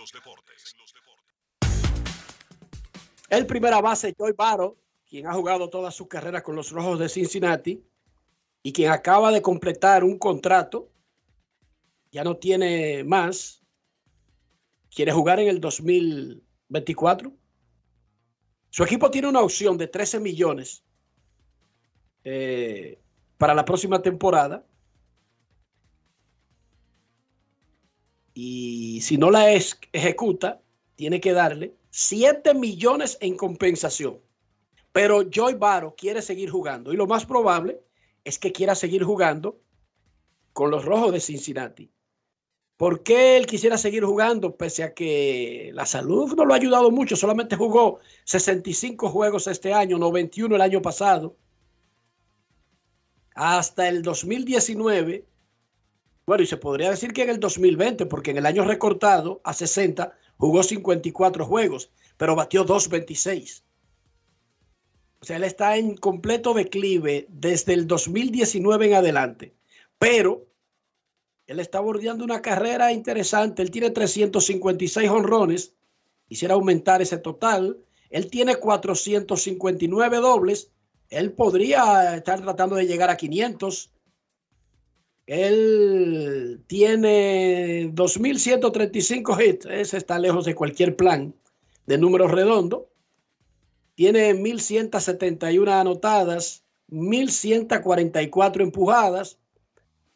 El 3.30 3.46
primera 3.46 3.80
base, 3.80 4.16
Joy 4.18 4.34
Baro, 4.36 4.76
quien 5.08 5.28
ha 5.28 5.34
jugado 5.34 5.70
toda 5.70 5.92
su 5.92 6.08
carrera 6.08 6.42
con 6.42 6.56
los 6.56 6.72
Rojos 6.72 6.98
de 6.98 7.10
Cincinnati 7.10 7.86
y 8.64 8.74
quien 8.74 8.92
acaba 8.92 9.32
de 9.32 9.44
completar 9.44 10.04
un 10.04 10.18
contrato, 10.18 10.90
ya 12.12 12.24
no 12.24 12.38
tiene 12.38 13.04
más, 13.04 13.62
quiere 14.90 15.12
jugar 15.12 15.40
en 15.40 15.48
el 15.48 15.62
2024. 15.62 17.34
Su 18.72 18.84
equipo 18.86 19.12
tiene 19.12 19.28
una 19.28 19.42
opción 19.42 19.78
de 19.78 19.88
13 19.88 20.22
millones 20.22 20.82
eh, 22.24 23.00
para 23.38 23.54
la 23.54 23.66
próxima 23.66 24.02
temporada. 24.02 24.66
Y 28.34 29.02
si 29.02 29.18
no 29.18 29.30
la 29.30 29.52
ejecuta, 29.52 30.62
tiene 30.96 31.20
que 31.20 31.34
darle 31.34 31.76
7 31.90 32.54
millones 32.54 33.18
en 33.20 33.36
compensación. 33.36 34.22
Pero 34.94 35.30
Joy 35.30 35.56
Baro 35.56 35.94
quiere 35.96 36.22
seguir 36.22 36.50
jugando 36.50 36.94
y 36.94 36.96
lo 36.96 37.08
más 37.08 37.26
probable 37.26 37.82
es 38.24 38.40
que 38.40 38.54
quiera 38.54 38.74
seguir 38.74 39.04
jugando 39.04 39.60
con 40.54 40.72
los 40.72 40.86
Rojos 40.86 41.12
de 41.12 41.20
Cincinnati. 41.20 41.92
¿Por 42.82 43.04
qué 43.04 43.38
él 43.38 43.46
quisiera 43.46 43.78
seguir 43.78 44.04
jugando 44.04 44.56
pese 44.56 44.82
a 44.82 44.96
que 44.96 45.70
la 45.76 45.86
salud 45.86 46.34
no 46.36 46.46
lo 46.46 46.56
ha 46.56 46.58
ayudado 46.58 46.90
mucho? 46.90 47.16
Solamente 47.16 47.56
jugó 47.56 48.00
65 48.24 49.08
juegos 49.10 49.46
este 49.46 49.72
año, 49.72 50.00
91 50.00 50.56
el 50.56 50.62
año 50.64 50.82
pasado. 50.82 51.36
Hasta 53.36 53.88
el 53.88 54.02
2019. 54.02 55.28
Bueno, 56.26 56.42
y 56.42 56.48
se 56.48 56.58
podría 56.58 56.90
decir 56.90 57.14
que 57.14 57.22
en 57.22 57.30
el 57.30 57.40
2020, 57.40 58.08
porque 58.08 58.32
en 58.32 58.38
el 58.38 58.48
año 58.48 58.66
recortado 58.66 59.42
a 59.44 59.54
60 59.54 60.18
jugó 60.38 60.64
54 60.64 61.46
juegos, 61.46 61.92
pero 62.18 62.36
batió 62.36 62.66
2.26. 62.66 63.62
O 65.20 65.26
sea, 65.26 65.36
él 65.36 65.44
está 65.44 65.78
en 65.78 65.98
completo 65.98 66.56
declive 66.56 67.28
desde 67.30 67.76
el 67.76 67.86
2019 67.86 68.88
en 68.88 68.94
adelante. 68.96 69.54
Pero 70.00 70.48
él 71.52 71.60
está 71.60 71.82
bordeando 71.82 72.24
una 72.24 72.42
carrera 72.42 72.94
interesante. 72.94 73.62
Él 73.62 73.72
tiene 73.72 73.90
356 73.90 75.10
honrones. 75.10 75.74
Quisiera 76.30 76.54
aumentar 76.54 77.02
ese 77.02 77.18
total. 77.18 77.78
Él 78.10 78.30
tiene 78.30 78.56
459 78.56 80.18
dobles. 80.18 80.72
Él 81.10 81.34
podría 81.34 82.16
estar 82.16 82.40
tratando 82.42 82.78
de 82.78 82.88
llegar 82.88 83.10
a 83.10 83.18
500. 83.18 83.92
Él 85.26 86.64
tiene 86.68 87.92
2.135 87.94 89.46
hits. 89.46 89.66
Ese 89.66 89.98
está 89.98 90.20
lejos 90.20 90.46
de 90.46 90.56
cualquier 90.56 90.96
plan 90.96 91.36
de 91.86 91.98
números 91.98 92.32
redondos. 92.32 92.84
Tiene 93.96 94.34
1.171 94.34 95.70
anotadas, 95.70 96.64
1.144 96.90 98.62
empujadas. 98.62 99.38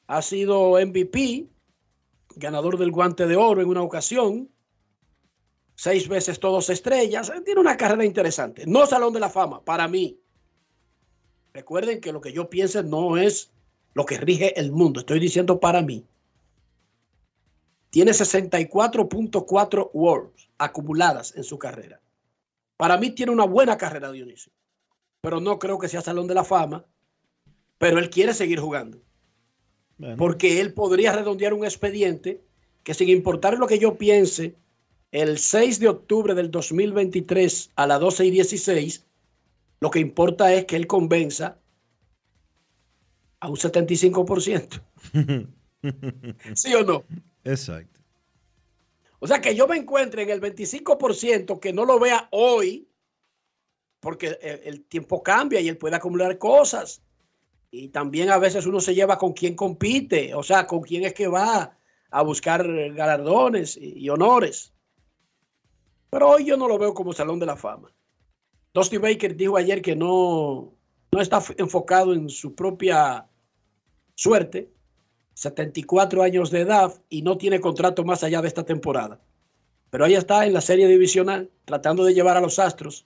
Ha 0.08 0.22
sido 0.22 0.74
MVP, 0.74 1.48
ganador 2.36 2.78
del 2.78 2.92
guante 2.92 3.28
de 3.28 3.36
oro 3.36 3.62
en 3.62 3.70
una 3.70 3.82
ocasión. 3.82 4.50
Seis 5.76 6.08
veces 6.08 6.40
todos 6.40 6.70
estrellas. 6.70 7.32
Tiene 7.44 7.60
una 7.60 7.78
carrera 7.78 8.06
interesante. 8.06 8.66
No 8.66 8.86
Salón 8.86 9.14
de 9.14 9.20
la 9.20 9.30
Fama, 9.30 9.64
para 9.64 9.88
mí. 9.88 10.20
Recuerden 11.54 12.02
que 12.02 12.12
lo 12.12 12.22
que 12.22 12.34
yo 12.34 12.50
piense 12.50 12.84
no 12.84 13.18
es 13.18 13.52
lo 13.94 14.06
que 14.06 14.18
rige 14.18 14.60
el 14.60 14.72
mundo. 14.72 15.00
Estoy 15.00 15.20
diciendo 15.20 15.60
para 15.60 15.82
mí. 15.82 16.06
Tiene 17.90 18.12
64.4 18.12 19.90
Worlds 19.94 20.50
acumuladas 20.58 21.34
en 21.36 21.46
su 21.46 21.58
carrera. 21.58 22.02
Para 22.78 22.98
mí 22.98 23.12
tiene 23.12 23.32
una 23.32 23.46
buena 23.46 23.78
carrera, 23.78 24.12
Dionisio. 24.12 24.52
Pero 25.22 25.40
no 25.40 25.58
creo 25.60 25.80
que 25.80 25.88
sea 25.88 26.02
Salón 26.02 26.28
de 26.28 26.34
la 26.34 26.44
Fama. 26.44 26.86
Pero 27.78 28.00
él 28.00 28.10
quiere 28.10 28.34
seguir 28.34 28.60
jugando. 28.60 29.02
Porque 30.18 30.60
él 30.60 30.74
podría 30.74 31.14
redondear 31.14 31.54
un 31.54 31.64
expediente 31.64 32.42
que 32.84 32.94
sin 32.94 33.10
importar 33.10 33.58
lo 33.58 33.68
que 33.68 33.80
yo 33.80 33.98
piense, 33.98 34.56
el 35.12 35.40
6 35.40 35.80
de 35.80 35.88
octubre 35.88 36.34
del 36.36 36.52
2023 36.52 37.72
a 37.75 37.88
las 37.88 38.00
12 38.00 38.25
y 38.25 38.32
16, 38.32 39.06
lo 39.80 39.90
que 39.90 40.00
importa 40.00 40.54
es 40.54 40.66
que 40.66 40.75
él 40.75 40.88
convenza 40.88 41.58
a 43.40 43.50
un 43.50 43.56
75%. 43.56 44.82
¿Sí 46.56 46.74
o 46.74 46.84
no? 46.84 47.06
Exacto. 47.44 48.02
O 49.20 49.28
sea, 49.28 49.40
que 49.40 49.56
yo 49.56 49.68
me 49.68 49.78
encuentre 49.78 50.24
en 50.24 50.30
el 50.30 50.42
25% 50.42 51.60
que 51.60 51.74
no 51.74 51.86
lo 51.86 52.00
vea 52.00 52.28
hoy, 52.32 52.88
porque 54.00 54.38
el, 54.42 54.62
el 54.64 54.84
tiempo 54.84 55.24
cambia 55.24 55.62
y 55.62 55.70
él 55.70 55.78
puede 55.78 55.96
acumular 55.96 56.38
cosas. 56.38 57.02
Y 57.72 57.90
también 57.90 58.30
a 58.30 58.38
veces 58.38 58.66
uno 58.66 58.80
se 58.80 58.96
lleva 58.96 59.18
con 59.18 59.34
quien 59.34 59.56
compite, 59.56 60.34
o 60.34 60.44
sea, 60.44 60.66
con 60.66 60.82
quién 60.82 61.04
es 61.04 61.14
que 61.14 61.28
va 61.28 61.78
a 62.10 62.22
buscar 62.22 62.66
galardones 62.94 63.78
y, 63.78 64.08
honores. 64.10 64.74
Pero 66.10 66.30
hoy 66.30 66.46
yo 66.46 66.56
no 66.56 66.68
lo 66.68 66.78
veo 66.78 66.94
como 66.94 67.12
Salón 67.12 67.40
de 67.40 67.46
la 67.46 67.58
Fama. 67.58 67.94
Dusty 68.74 68.98
Baker 68.98 69.36
dijo 69.36 69.58
ayer 69.58 69.82
que 69.82 69.96
no, 69.96 70.74
no 71.12 71.22
está 71.22 71.44
enfocado 71.58 72.14
en 72.14 72.30
su 72.30 72.56
propia 72.56 73.28
suerte, 74.16 74.72
74 75.34 76.24
años 76.24 76.52
de 76.52 76.62
edad 76.62 76.94
y 77.10 77.22
no 77.22 77.38
tiene 77.38 77.60
contrato 77.60 78.06
más 78.06 78.24
allá 78.24 78.42
de 78.42 78.48
esta 78.48 78.64
temporada. 78.64 79.22
Pero 79.90 80.06
ahí 80.06 80.16
está 80.16 80.46
en 80.46 80.54
la 80.54 80.62
serie 80.62 80.88
divisional, 80.88 81.52
tratando 81.66 82.06
de 82.06 82.14
llevar 82.14 82.38
a 82.38 82.42
los 82.42 82.60
Astros 82.60 83.06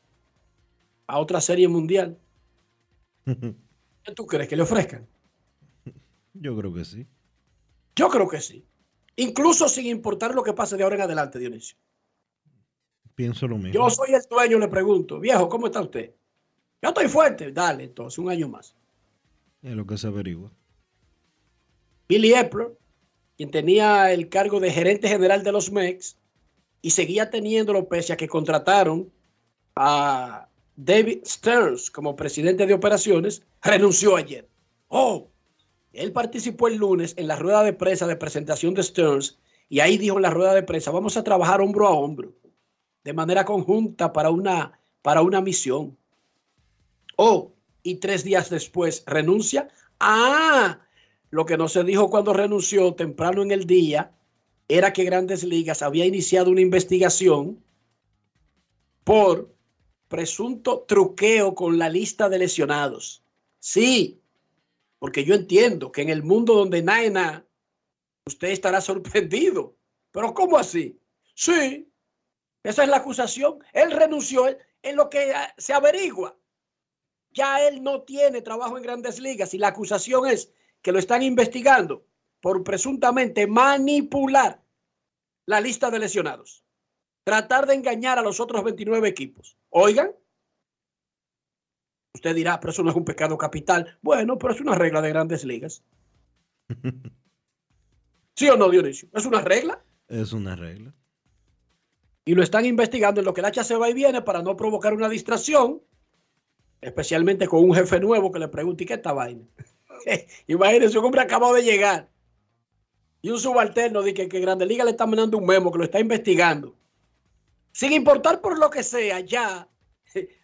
a 1.07 1.19
otra 1.19 1.41
serie 1.41 1.67
mundial. 1.67 2.19
¿Qué 4.09 4.15
tú 4.15 4.25
crees 4.25 4.49
que 4.49 4.55
le 4.55 4.63
ofrezcan? 4.63 5.07
Yo 6.33 6.57
creo 6.57 6.73
que 6.73 6.83
sí. 6.83 7.05
Yo 7.95 8.09
creo 8.09 8.27
que 8.27 8.41
sí. 8.41 8.65
Incluso 9.17 9.69
sin 9.69 9.85
importar 9.85 10.33
lo 10.33 10.41
que 10.41 10.53
pase 10.53 10.77
de 10.77 10.83
ahora 10.83 10.95
en 10.95 11.03
adelante, 11.03 11.37
Dionisio. 11.37 11.77
Pienso 13.13 13.47
lo 13.47 13.57
mismo. 13.57 13.73
Yo 13.73 13.87
soy 13.91 14.15
el 14.15 14.23
dueño, 14.27 14.57
le 14.57 14.67
pregunto, 14.67 15.19
viejo, 15.19 15.47
¿cómo 15.47 15.67
está 15.67 15.81
usted? 15.81 16.15
Yo 16.81 16.89
estoy 16.89 17.07
fuerte. 17.07 17.51
Dale, 17.51 17.83
entonces, 17.83 18.17
un 18.17 18.31
año 18.31 18.49
más. 18.49 18.75
Es 19.61 19.75
lo 19.75 19.85
que 19.85 19.95
se 19.95 20.07
averigua. 20.07 20.51
Billy 22.07 22.33
Epler, 22.33 22.75
quien 23.37 23.51
tenía 23.51 24.11
el 24.11 24.27
cargo 24.29 24.59
de 24.59 24.71
gerente 24.71 25.07
general 25.07 25.43
de 25.43 25.51
los 25.51 25.71
MEX 25.71 26.17
y 26.81 26.89
seguía 26.89 27.29
teniéndolo 27.29 27.87
pese 27.87 28.13
a 28.13 28.17
que 28.17 28.27
contrataron 28.27 29.11
a 29.75 30.48
David 30.81 31.25
Stearns 31.25 31.91
como 31.91 32.15
presidente 32.15 32.65
de 32.65 32.73
operaciones, 32.73 33.43
renunció 33.61 34.15
ayer. 34.15 34.47
Oh, 34.87 35.29
él 35.91 36.13
participó 36.13 36.69
el 36.69 36.77
lunes 36.77 37.13
en 37.17 37.27
la 37.27 37.35
rueda 37.35 37.63
de 37.63 37.73
prensa 37.73 38.07
de 38.07 38.15
presentación 38.15 38.73
de 38.75 38.83
Stearns 38.83 39.37
y 39.67 39.81
ahí 39.81 39.97
dijo 39.97 40.15
en 40.15 40.21
la 40.21 40.29
rueda 40.29 40.53
de 40.53 40.63
prensa, 40.63 40.89
vamos 40.91 41.17
a 41.17 41.23
trabajar 41.25 41.59
hombro 41.59 41.85
a 41.85 41.91
hombro, 41.91 42.33
de 43.03 43.11
manera 43.11 43.43
conjunta 43.43 44.13
para 44.13 44.29
una, 44.29 44.79
para 45.01 45.21
una 45.21 45.41
misión. 45.41 45.97
Oh, 47.17 47.51
y 47.83 47.95
tres 47.95 48.23
días 48.23 48.49
después 48.49 49.03
renuncia. 49.05 49.67
Ah, 49.99 50.79
lo 51.29 51.45
que 51.45 51.57
no 51.57 51.67
se 51.67 51.83
dijo 51.83 52.09
cuando 52.09 52.31
renunció 52.31 52.93
temprano 52.95 53.43
en 53.43 53.51
el 53.51 53.65
día 53.65 54.13
era 54.69 54.93
que 54.93 55.03
Grandes 55.03 55.43
Ligas 55.43 55.81
había 55.81 56.05
iniciado 56.05 56.49
una 56.49 56.61
investigación 56.61 57.61
por 59.03 59.58
presunto 60.09 60.81
truqueo 60.81 61.55
con 61.55 61.77
la 61.77 61.87
lista 61.87 62.27
de 62.27 62.39
lesionados. 62.39 63.23
Sí, 63.59 64.21
porque 64.97 65.23
yo 65.23 65.35
entiendo 65.35 65.91
que 65.91 66.01
en 66.01 66.09
el 66.09 66.23
mundo 66.23 66.55
donde 66.55 66.81
nada, 66.81 67.45
usted 68.25 68.49
estará 68.49 68.81
sorprendido. 68.91 69.77
Pero 70.11 70.33
¿cómo 70.33 70.57
así? 70.57 70.99
Sí, 71.35 71.87
esa 72.63 72.83
es 72.83 72.89
la 72.89 72.97
acusación. 72.97 73.59
Él 73.71 73.91
renunció 73.91 74.47
en 74.81 74.95
lo 74.95 75.09
que 75.09 75.31
ah, 75.33 75.53
se 75.57 75.73
averigua. 75.73 76.35
Ya 77.31 77.65
él 77.67 77.83
no 77.83 78.01
tiene 78.01 78.41
trabajo 78.41 78.75
en 78.75 78.83
grandes 78.83 79.19
ligas 79.19 79.53
y 79.53 79.59
la 79.59 79.67
acusación 79.69 80.27
es 80.27 80.51
que 80.81 80.91
lo 80.91 80.97
están 80.97 81.21
investigando 81.21 82.03
por 82.41 82.63
presuntamente 82.63 83.45
manipular 83.45 84.63
la 85.45 85.61
lista 85.61 85.91
de 85.91 85.99
lesionados. 85.99 86.63
Tratar 87.29 87.67
de 87.67 87.75
engañar 87.75 88.17
a 88.17 88.23
los 88.23 88.39
otros 88.39 88.63
29 88.63 89.07
equipos. 89.07 89.55
Oigan, 89.69 90.11
usted 92.15 92.33
dirá, 92.33 92.59
pero 92.59 92.71
eso 92.71 92.81
no 92.81 92.89
es 92.89 92.95
un 92.95 93.05
pecado 93.05 93.37
capital. 93.37 93.99
Bueno, 94.01 94.39
pero 94.39 94.51
es 94.55 94.59
una 94.59 94.73
regla 94.73 94.99
de 94.99 95.09
grandes 95.09 95.45
ligas. 95.45 95.83
¿Sí 98.35 98.49
o 98.49 98.57
no, 98.57 98.67
Dionisio? 98.67 99.09
¿Es 99.13 99.27
una 99.27 99.41
regla? 99.41 99.79
Es 100.07 100.33
una 100.33 100.55
regla. 100.55 100.91
Y 102.25 102.33
lo 102.33 102.41
están 102.41 102.65
investigando 102.65 103.21
en 103.21 103.25
lo 103.25 103.33
que 103.35 103.41
el 103.41 103.45
hacha 103.45 103.63
se 103.63 103.75
va 103.75 103.87
y 103.91 103.93
viene 103.93 104.23
para 104.23 104.41
no 104.41 104.55
provocar 104.55 104.95
una 104.95 105.07
distracción, 105.07 105.83
especialmente 106.81 107.47
con 107.47 107.63
un 107.63 107.75
jefe 107.75 107.99
nuevo 107.99 108.31
que 108.31 108.39
le 108.39 108.47
pregunte, 108.47 108.85
¿y 108.85 108.87
qué 108.87 108.95
esta 108.95 109.13
vaina? 109.13 109.45
Imagínense, 110.47 110.97
un 110.97 111.05
hombre 111.05 111.21
acabado 111.21 111.53
de 111.53 111.61
llegar 111.61 112.09
y 113.21 113.29
un 113.29 113.39
subalterno 113.39 114.01
dice 114.01 114.27
que, 114.27 114.39
Grande 114.39 114.65
Liga 114.65 114.83
le 114.83 114.91
está 114.91 115.05
mandando 115.05 115.37
un 115.37 115.45
memo 115.45 115.71
que 115.71 115.77
lo 115.77 115.83
está 115.83 115.99
investigando. 115.99 116.75
Sin 117.79 117.93
importar 117.93 118.41
por 118.41 118.59
lo 118.59 118.69
que 118.69 118.83
sea, 118.83 119.21
ya 119.21 119.65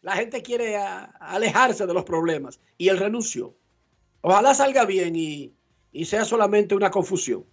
la 0.04 0.16
gente 0.16 0.42
quiere 0.42 0.78
alejarse 0.78 1.86
de 1.86 1.94
los 1.94 2.06
problemas 2.06 2.62
y 2.78 2.88
él 2.88 2.98
renunció. 2.98 3.54
Ojalá 4.22 4.54
salga 4.54 4.86
bien 4.86 5.18
y, 5.18 5.54
y 5.92 6.06
sea 6.06 6.24
solamente 6.24 6.76
una 6.76 6.90
confusión. 6.90 7.44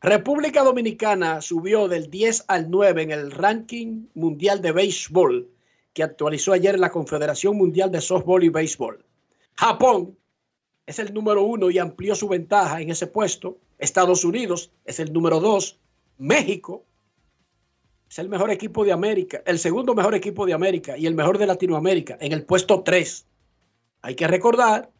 República 0.00 0.62
Dominicana 0.64 1.42
subió 1.42 1.88
del 1.88 2.08
10 2.08 2.46
al 2.48 2.70
9 2.70 3.02
en 3.02 3.10
el 3.10 3.32
ranking 3.32 4.06
mundial 4.14 4.62
de 4.62 4.72
béisbol 4.72 5.50
que 5.92 6.02
actualizó 6.02 6.54
ayer 6.54 6.78
la 6.78 6.90
Confederación 6.90 7.54
Mundial 7.58 7.90
de 7.90 8.00
Softball 8.00 8.44
y 8.44 8.48
Béisbol. 8.48 9.04
Japón 9.56 10.16
es 10.86 10.98
el 10.98 11.12
número 11.12 11.42
uno 11.42 11.68
y 11.68 11.78
amplió 11.78 12.14
su 12.14 12.28
ventaja 12.28 12.80
en 12.80 12.88
ese 12.88 13.08
puesto. 13.08 13.58
Estados 13.76 14.24
Unidos 14.24 14.72
es 14.86 15.00
el 15.00 15.12
número 15.12 15.38
dos. 15.38 15.78
México 16.16 16.86
es 18.08 18.18
el 18.18 18.28
mejor 18.28 18.50
equipo 18.50 18.84
de 18.84 18.92
América, 18.92 19.42
el 19.46 19.58
segundo 19.58 19.94
mejor 19.94 20.14
equipo 20.14 20.46
de 20.46 20.52
América 20.52 20.96
y 20.96 21.06
el 21.06 21.14
mejor 21.14 21.38
de 21.38 21.46
Latinoamérica 21.46 22.16
en 22.20 22.32
el 22.32 22.44
puesto 22.44 22.82
3. 22.82 23.26
Hay 24.02 24.14
que 24.14 24.28
recordar, 24.28 24.90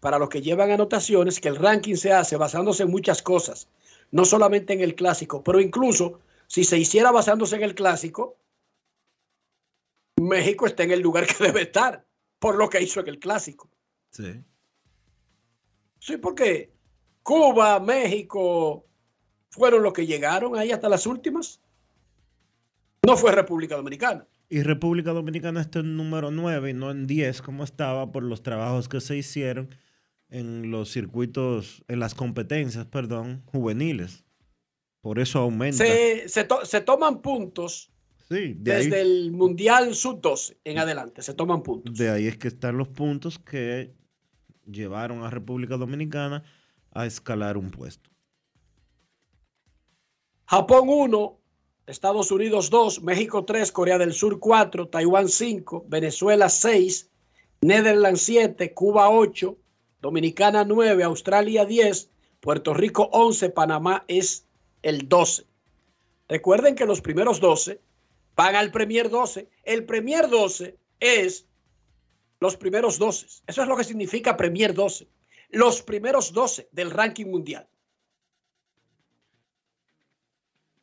para 0.00 0.18
los 0.18 0.28
que 0.28 0.42
llevan 0.42 0.70
anotaciones, 0.70 1.40
que 1.40 1.48
el 1.48 1.56
ranking 1.56 1.96
se 1.96 2.12
hace 2.12 2.36
basándose 2.36 2.82
en 2.82 2.90
muchas 2.90 3.22
cosas, 3.22 3.68
no 4.10 4.24
solamente 4.24 4.74
en 4.74 4.82
el 4.82 4.94
clásico, 4.94 5.42
pero 5.42 5.60
incluso 5.60 6.20
si 6.46 6.64
se 6.64 6.78
hiciera 6.78 7.10
basándose 7.10 7.56
en 7.56 7.62
el 7.62 7.74
clásico, 7.74 8.36
México 10.20 10.66
está 10.66 10.82
en 10.82 10.92
el 10.92 11.00
lugar 11.00 11.26
que 11.26 11.44
debe 11.44 11.62
estar 11.62 12.04
por 12.38 12.56
lo 12.56 12.68
que 12.68 12.82
hizo 12.82 13.00
en 13.00 13.08
el 13.08 13.18
clásico. 13.18 13.70
Sí. 14.10 14.44
Sí, 15.98 16.16
porque 16.18 16.72
Cuba, 17.22 17.80
México 17.80 18.84
fueron 19.50 19.82
los 19.82 19.92
que 19.92 20.06
llegaron 20.06 20.56
ahí 20.56 20.70
hasta 20.70 20.88
las 20.88 21.06
últimas. 21.06 21.60
No 23.06 23.16
fue 23.16 23.32
República 23.32 23.76
Dominicana. 23.76 24.26
Y 24.48 24.62
República 24.62 25.12
Dominicana 25.12 25.60
está 25.60 25.80
en 25.80 25.96
número 25.96 26.30
9 26.30 26.70
y 26.70 26.74
no 26.74 26.90
en 26.90 27.06
10 27.06 27.42
como 27.42 27.64
estaba 27.64 28.12
por 28.12 28.22
los 28.22 28.42
trabajos 28.42 28.88
que 28.88 29.00
se 29.00 29.16
hicieron 29.16 29.74
en 30.28 30.70
los 30.70 30.90
circuitos, 30.92 31.84
en 31.88 32.00
las 32.00 32.14
competencias, 32.14 32.86
perdón, 32.86 33.42
juveniles. 33.46 34.24
Por 35.00 35.18
eso 35.20 35.38
aumenta. 35.38 35.78
Se, 35.84 36.28
se, 36.28 36.44
to- 36.44 36.64
se 36.64 36.80
toman 36.80 37.22
puntos 37.22 37.92
sí, 38.28 38.54
de 38.58 38.74
desde 38.74 38.96
ahí, 38.96 39.02
el 39.02 39.32
Mundial 39.32 39.94
Sub-12 39.94 40.56
en 40.64 40.78
adelante. 40.78 41.22
Se 41.22 41.32
toman 41.34 41.62
puntos. 41.62 41.96
de 41.96 42.10
ahí 42.10 42.26
es 42.26 42.36
que 42.36 42.48
están 42.48 42.76
los 42.76 42.88
puntos 42.88 43.38
que 43.38 43.94
llevaron 44.64 45.22
a 45.22 45.30
República 45.30 45.76
Dominicana 45.76 46.42
a 46.92 47.06
escalar 47.06 47.56
un 47.56 47.70
puesto. 47.70 48.10
Japón 50.46 50.88
1, 50.88 51.40
Estados 51.86 52.32
Unidos 52.32 52.68
2, 52.70 53.02
México 53.02 53.44
3, 53.44 53.70
Corea 53.70 53.96
del 53.96 54.12
Sur 54.12 54.40
4, 54.40 54.88
Taiwán 54.88 55.28
5, 55.28 55.84
Venezuela 55.86 56.48
6, 56.48 57.08
Netherlands 57.60 58.22
7, 58.22 58.74
Cuba 58.74 59.08
8, 59.08 59.56
Dominicana 60.02 60.64
9, 60.64 61.04
Australia 61.04 61.64
10, 61.64 62.10
Puerto 62.40 62.74
Rico 62.74 63.08
11, 63.12 63.50
Panamá 63.50 64.04
es 64.08 64.46
el 64.82 65.08
12. 65.08 65.44
Recuerden 66.28 66.74
que 66.74 66.86
los 66.86 67.00
primeros 67.00 67.38
12 67.38 67.80
van 68.34 68.56
al 68.56 68.72
Premier 68.72 69.08
12. 69.08 69.48
El 69.62 69.84
Premier 69.84 70.28
12 70.28 70.76
es 70.98 71.46
los 72.40 72.56
primeros 72.56 72.98
12. 72.98 73.26
Eso 73.46 73.62
es 73.62 73.68
lo 73.68 73.76
que 73.76 73.84
significa 73.84 74.36
Premier 74.36 74.74
12. 74.74 75.06
Los 75.50 75.82
primeros 75.82 76.32
12 76.32 76.68
del 76.72 76.90
ranking 76.90 77.26
mundial. 77.26 77.68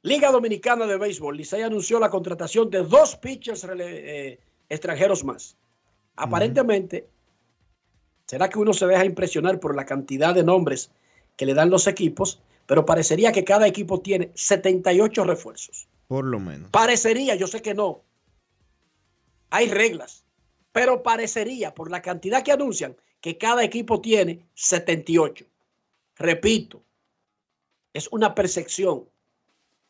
Liga 0.03 0.31
Dominicana 0.31 0.85
de 0.85 0.97
Béisbol. 0.97 1.37
Licey 1.37 1.61
anunció 1.61 1.97
la 1.97 2.09
contratación 2.09 2.69
de 2.69 2.83
dos 2.83 3.15
pitchers 3.15 3.65
eh, 3.79 4.37
extranjeros 4.67 5.23
más. 5.23 5.55
Aparentemente, 6.17 7.07
será 8.25 8.49
que 8.49 8.59
uno 8.59 8.73
se 8.73 8.85
deja 8.85 9.05
impresionar 9.05 9.61
por 9.61 9.75
la 9.75 9.85
cantidad 9.85 10.35
de 10.35 10.43
nombres 10.43 10.91
que 11.37 11.45
le 11.45 11.53
dan 11.53 11.69
los 11.69 11.87
equipos, 11.87 12.41
pero 12.65 12.85
parecería 12.85 13.31
que 13.31 13.45
cada 13.45 13.65
equipo 13.65 14.01
tiene 14.01 14.31
78 14.35 15.23
refuerzos. 15.23 15.87
Por 16.09 16.25
lo 16.25 16.37
menos. 16.37 16.69
Parecería, 16.69 17.35
yo 17.35 17.47
sé 17.47 17.61
que 17.61 17.73
no. 17.73 18.01
Hay 19.51 19.69
reglas, 19.69 20.25
pero 20.73 21.01
parecería 21.01 21.73
por 21.73 21.89
la 21.89 22.01
cantidad 22.01 22.43
que 22.43 22.51
anuncian 22.51 22.97
que 23.21 23.37
cada 23.37 23.63
equipo 23.63 24.01
tiene 24.01 24.45
78. 24.55 25.45
Repito, 26.17 26.83
es 27.93 28.09
una 28.11 28.35
percepción 28.35 29.07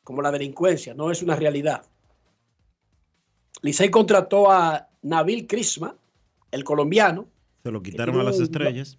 como 0.04 0.22
la 0.22 0.32
delincuencia, 0.32 0.94
no 0.94 1.12
es 1.12 1.22
una 1.22 1.36
realidad. 1.36 1.86
Licey 3.62 3.90
contrató 3.90 4.52
a 4.52 4.90
Nabil 5.02 5.48
Crisma, 5.48 5.96
el 6.52 6.64
colombiano, 6.64 7.28
Se 7.64 7.72
lo 7.72 7.82
quitaron 7.82 8.20
a 8.20 8.24
las 8.24 8.38
un- 8.38 8.44
estrellas. 8.44 8.98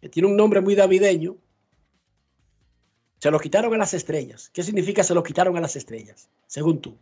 que 0.00 0.08
tiene 0.08 0.28
un 0.28 0.36
nombre 0.36 0.60
muy 0.60 0.74
davideño. 0.74 1.36
Se 3.20 3.30
lo 3.30 3.38
quitaron 3.40 3.72
a 3.74 3.78
las 3.78 3.94
estrellas. 3.94 4.50
¿Qué 4.52 4.62
significa 4.62 5.02
se 5.02 5.14
lo 5.14 5.22
quitaron 5.22 5.56
a 5.56 5.60
las 5.60 5.76
estrellas? 5.76 6.28
Según 6.46 6.80
tú. 6.82 6.96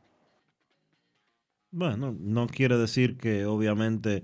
Bueno, 1.73 2.15
no 2.19 2.47
quiere 2.47 2.77
decir 2.77 3.17
que 3.17 3.47
obviamente 3.47 4.23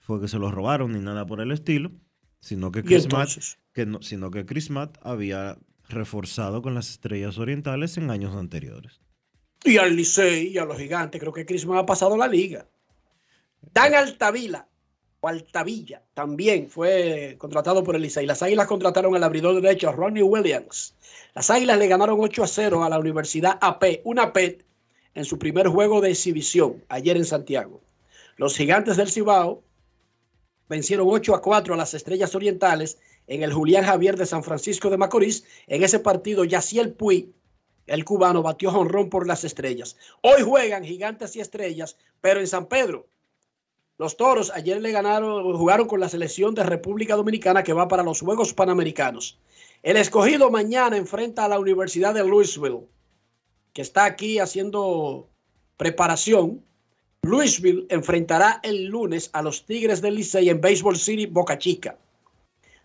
fue 0.00 0.20
que 0.20 0.28
se 0.28 0.38
lo 0.38 0.50
robaron 0.50 0.92
ni 0.92 0.98
nada 1.00 1.24
por 1.24 1.40
el 1.40 1.52
estilo, 1.52 1.92
sino 2.40 2.72
que 2.72 2.80
¿Y 2.80 2.82
Chris 2.82 3.04
Matt, 3.04 3.28
entonces? 3.28 3.58
que 3.72 3.86
no, 3.86 4.02
sino 4.02 4.30
que 4.30 4.44
Chris 4.44 4.70
Matt 4.70 4.98
había 5.02 5.56
reforzado 5.90 6.62
con 6.62 6.74
las 6.74 6.90
estrellas 6.90 7.38
orientales 7.38 7.96
en 7.96 8.10
años 8.10 8.34
anteriores. 8.34 9.00
Y 9.64 9.76
al 9.76 9.94
Licey 9.94 10.48
y 10.48 10.58
a 10.58 10.64
los 10.64 10.78
gigantes, 10.78 11.20
creo 11.20 11.32
que 11.32 11.44
Crisman 11.44 11.78
ha 11.78 11.86
pasado 11.86 12.16
la 12.16 12.26
liga. 12.26 12.66
Dan 13.72 13.94
Altavila 13.94 14.66
Altavilla 15.28 16.02
también 16.14 16.70
fue 16.70 17.36
contratado 17.38 17.84
por 17.84 17.94
el 17.94 18.02
Licey. 18.02 18.26
Las 18.26 18.42
Águilas 18.42 18.66
contrataron 18.66 19.14
al 19.14 19.22
abridor 19.22 19.60
derecho 19.60 19.92
Ronnie 19.92 20.22
Williams. 20.22 20.94
Las 21.34 21.50
Águilas 21.50 21.78
le 21.78 21.88
ganaron 21.88 22.18
8 22.20 22.42
a 22.42 22.46
0 22.46 22.84
a 22.84 22.88
la 22.88 22.98
Universidad 22.98 23.58
AP, 23.60 24.00
una 24.04 24.32
PET, 24.32 24.64
en 25.14 25.24
su 25.24 25.38
primer 25.38 25.68
juego 25.68 26.00
de 26.00 26.10
exhibición 26.10 26.84
ayer 26.88 27.16
en 27.16 27.24
Santiago. 27.24 27.80
Los 28.36 28.56
gigantes 28.56 28.96
del 28.96 29.10
Cibao 29.10 29.62
vencieron 30.68 31.06
8 31.10 31.34
a 31.34 31.42
4 31.42 31.74
a 31.74 31.76
las 31.76 31.94
Estrellas 31.94 32.34
Orientales 32.34 32.98
en 33.30 33.44
el 33.44 33.52
Julián 33.52 33.84
Javier 33.84 34.16
de 34.16 34.26
San 34.26 34.42
Francisco 34.42 34.90
de 34.90 34.96
Macorís. 34.96 35.44
En 35.68 35.84
ese 35.84 36.00
partido, 36.00 36.44
Yaciel 36.44 36.92
Puy, 36.92 37.32
el 37.86 38.04
cubano, 38.04 38.42
batió 38.42 38.72
jonrón 38.72 39.08
por 39.08 39.24
las 39.26 39.44
Estrellas. 39.44 39.96
Hoy 40.20 40.42
juegan 40.42 40.84
Gigantes 40.84 41.36
y 41.36 41.40
Estrellas, 41.40 41.96
pero 42.20 42.40
en 42.40 42.48
San 42.48 42.66
Pedro. 42.66 43.06
Los 43.98 44.16
Toros 44.16 44.50
ayer 44.50 44.82
le 44.82 44.90
ganaron, 44.90 45.56
jugaron 45.56 45.86
con 45.86 46.00
la 46.00 46.08
selección 46.08 46.56
de 46.56 46.64
República 46.64 47.14
Dominicana 47.14 47.62
que 47.62 47.72
va 47.72 47.86
para 47.86 48.02
los 48.02 48.20
Juegos 48.20 48.52
Panamericanos. 48.52 49.38
El 49.84 49.96
escogido 49.96 50.50
mañana 50.50 50.96
enfrenta 50.96 51.44
a 51.44 51.48
la 51.48 51.60
Universidad 51.60 52.14
de 52.14 52.24
Louisville, 52.24 52.88
que 53.72 53.82
está 53.82 54.06
aquí 54.06 54.40
haciendo 54.40 55.28
preparación. 55.76 56.64
Louisville 57.22 57.86
enfrentará 57.90 58.58
el 58.64 58.86
lunes 58.86 59.30
a 59.34 59.42
los 59.42 59.64
Tigres 59.66 60.00
del 60.00 60.16
Licey 60.16 60.48
en 60.48 60.60
Baseball 60.60 60.96
City, 60.96 61.26
Boca 61.26 61.56
Chica. 61.58 61.96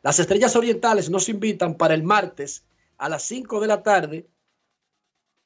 Las 0.06 0.20
Estrellas 0.20 0.56
Orientales 0.56 1.10
nos 1.10 1.30
invitan 1.30 1.74
para 1.74 1.96
el 1.96 2.04
martes 2.04 2.64
a 3.00 3.10
las 3.10 3.24
5 3.24 3.60
de 3.60 3.66
la 3.66 3.82
tarde 3.82 4.30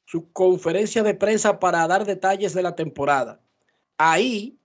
su 0.04 0.30
conferencia 0.34 1.02
de 1.02 1.14
prensa 1.14 1.58
para 1.58 1.88
dar 1.88 2.04
detalles 2.04 2.52
de 2.52 2.62
la 2.62 2.76
temporada. 2.76 3.40
Ahí 3.96 4.60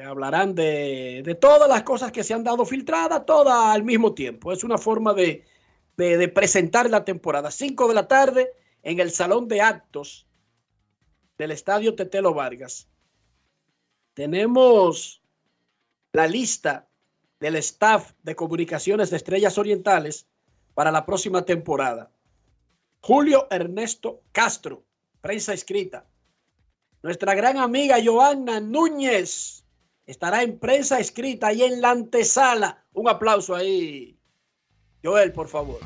hablarán 0.00 0.54
de, 0.54 1.22
de, 1.24 1.34
todas 1.34 1.68
las 1.68 1.82
cosas 1.82 2.12
que 2.12 2.22
se 2.22 2.32
han 2.32 2.44
dado 2.44 2.64
filtradas, 2.64 3.26
todas 3.26 3.74
al 3.74 3.82
mismo 3.82 4.14
tiempo. 4.14 4.52
Es 4.52 4.62
una 4.62 4.78
forma 4.78 5.12
de, 5.12 5.44
de, 5.96 6.28
presentar 6.28 6.88
la 6.88 7.04
temporada. 7.04 7.50
5 7.50 7.88
de 7.88 7.94
la 7.94 8.06
tarde 8.06 8.52
en 8.84 9.00
el 9.00 9.10
Salón 9.10 9.48
de 9.48 9.60
Actos 9.60 10.24
del 11.36 11.50
Estadio 11.50 11.96
Tetelo 11.96 12.32
Vargas. 12.32 12.88
Tenemos 14.12 15.20
la 16.12 16.28
lista 16.28 16.88
del 17.44 17.56
staff 17.56 18.12
de 18.22 18.34
comunicaciones 18.34 19.10
de 19.10 19.18
Estrellas 19.18 19.58
Orientales 19.58 20.26
para 20.72 20.90
la 20.90 21.04
próxima 21.04 21.44
temporada. 21.44 22.10
Julio 23.02 23.48
Ernesto 23.50 24.22
Castro, 24.32 24.82
prensa 25.20 25.52
escrita. 25.52 26.06
Nuestra 27.02 27.34
gran 27.34 27.58
amiga 27.58 27.98
Joana 28.02 28.60
Núñez 28.60 29.62
estará 30.06 30.42
en 30.42 30.58
prensa 30.58 30.98
escrita 30.98 31.52
y 31.52 31.64
en 31.64 31.82
la 31.82 31.90
antesala. 31.90 32.82
Un 32.94 33.10
aplauso 33.10 33.54
ahí. 33.54 34.18
Joel, 35.02 35.30
por 35.30 35.48
favor. 35.48 35.80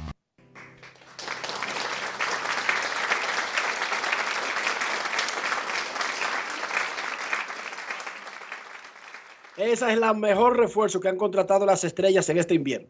Esa 9.59 9.93
es 9.93 9.99
la 9.99 10.15
mejor 10.15 10.57
refuerzo 10.57 11.01
que 11.01 11.09
han 11.09 11.17
contratado 11.17 11.67
las 11.67 11.83
estrellas 11.83 12.29
en 12.29 12.39
este 12.39 12.55
invierno. 12.55 12.89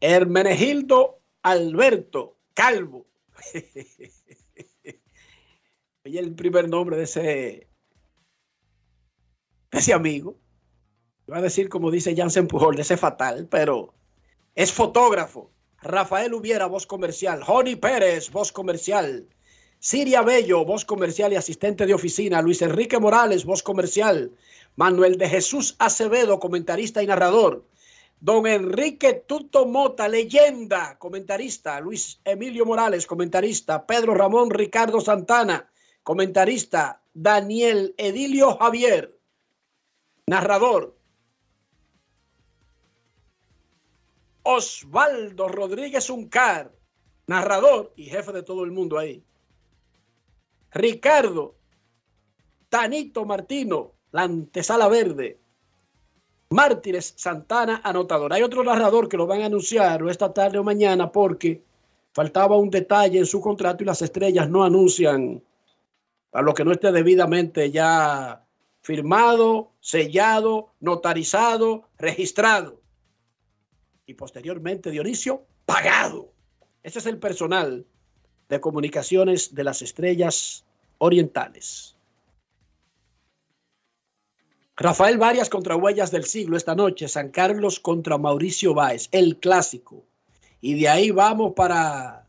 Hermenegildo 0.00 1.22
Alberto 1.40 2.36
Calvo. 2.52 3.06
Oye, 6.04 6.18
el 6.20 6.34
primer 6.34 6.68
nombre 6.68 6.98
de 6.98 7.04
ese, 7.04 7.20
de 7.20 7.68
ese 9.78 9.94
amigo. 9.94 10.36
Iba 11.26 11.38
a 11.38 11.42
decir, 11.42 11.70
como 11.70 11.90
dice 11.90 12.14
Jansen 12.14 12.46
Pujol, 12.46 12.76
de 12.76 12.82
ese 12.82 12.98
fatal, 12.98 13.48
pero 13.50 13.94
es 14.54 14.72
fotógrafo. 14.72 15.50
Rafael 15.80 16.34
Hubiera, 16.34 16.66
voz 16.66 16.86
comercial. 16.86 17.42
Joni 17.42 17.76
Pérez, 17.76 18.30
voz 18.30 18.52
comercial. 18.52 19.26
Siria 19.84 20.22
Bello, 20.22 20.64
voz 20.64 20.86
comercial 20.86 21.34
y 21.34 21.36
asistente 21.36 21.84
de 21.84 21.92
oficina. 21.92 22.40
Luis 22.40 22.62
Enrique 22.62 22.98
Morales, 22.98 23.44
voz 23.44 23.62
comercial. 23.62 24.32
Manuel 24.76 25.18
de 25.18 25.28
Jesús 25.28 25.76
Acevedo, 25.78 26.40
comentarista 26.40 27.02
y 27.02 27.06
narrador. 27.06 27.66
Don 28.18 28.46
Enrique 28.46 29.12
Tuto 29.26 29.66
Mota, 29.66 30.08
leyenda, 30.08 30.96
comentarista. 30.98 31.80
Luis 31.80 32.18
Emilio 32.24 32.64
Morales, 32.64 33.06
comentarista. 33.06 33.84
Pedro 33.86 34.14
Ramón 34.14 34.48
Ricardo 34.48 35.02
Santana, 35.02 35.70
comentarista. 36.02 37.02
Daniel 37.12 37.94
Edilio 37.98 38.56
Javier, 38.56 39.14
narrador. 40.26 40.96
Osvaldo 44.44 45.46
Rodríguez 45.48 46.08
Uncar, 46.08 46.72
narrador 47.26 47.92
y 47.96 48.04
jefe 48.04 48.32
de 48.32 48.42
todo 48.42 48.64
el 48.64 48.70
mundo 48.70 48.98
ahí. 48.98 49.22
Ricardo 50.74 51.54
Tanito 52.68 53.24
Martino, 53.24 53.92
la 54.10 54.22
antesala 54.22 54.88
verde. 54.88 55.38
Mártires 56.50 57.14
Santana, 57.16 57.80
anotador. 57.84 58.32
Hay 58.32 58.42
otro 58.42 58.64
narrador 58.64 59.08
que 59.08 59.16
lo 59.16 59.26
van 59.26 59.42
a 59.42 59.46
anunciar 59.46 60.02
esta 60.08 60.32
tarde 60.32 60.58
o 60.58 60.64
mañana 60.64 61.10
porque 61.10 61.62
faltaba 62.12 62.56
un 62.56 62.70
detalle 62.70 63.18
en 63.18 63.26
su 63.26 63.40
contrato 63.40 63.82
y 63.82 63.86
las 63.86 64.02
estrellas 64.02 64.50
no 64.50 64.64
anuncian 64.64 65.42
a 66.32 66.42
lo 66.42 66.52
que 66.52 66.64
no 66.64 66.72
esté 66.72 66.90
debidamente 66.90 67.70
ya 67.70 68.44
firmado, 68.82 69.70
sellado, 69.78 70.74
notarizado, 70.80 71.88
registrado. 71.96 72.80
Y 74.06 74.14
posteriormente, 74.14 74.90
Dionisio, 74.90 75.46
pagado. 75.64 76.32
Ese 76.82 76.98
es 76.98 77.06
el 77.06 77.18
personal 77.18 77.86
de 78.48 78.60
comunicaciones 78.60 79.54
de 79.54 79.64
las 79.64 79.82
estrellas 79.82 80.64
orientales. 80.98 81.96
Rafael 84.76 85.18
Varias 85.18 85.48
contra 85.48 85.76
Huellas 85.76 86.10
del 86.10 86.24
Siglo 86.24 86.56
esta 86.56 86.74
noche, 86.74 87.06
San 87.08 87.30
Carlos 87.30 87.78
contra 87.78 88.18
Mauricio 88.18 88.74
Báez, 88.74 89.08
el 89.12 89.38
clásico. 89.38 90.04
Y 90.60 90.74
de 90.80 90.88
ahí 90.88 91.10
vamos 91.10 91.52
para... 91.54 92.26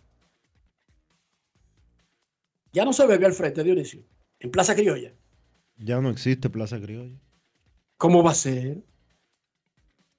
Ya 2.72 2.86
no 2.86 2.94
se 2.94 3.08
bebe 3.08 3.26
al 3.26 3.34
frente, 3.34 3.64
Dionisio, 3.64 4.04
en 4.40 4.52
Plaza 4.52 4.76
Criolla. 4.76 5.14
Ya 5.78 6.00
no 6.02 6.10
existe 6.10 6.50
Plaza 6.50 6.80
Criolla. 6.80 7.18
¿Cómo 7.98 8.22
va 8.22 8.32
a 8.32 8.36
ser? 8.36 8.84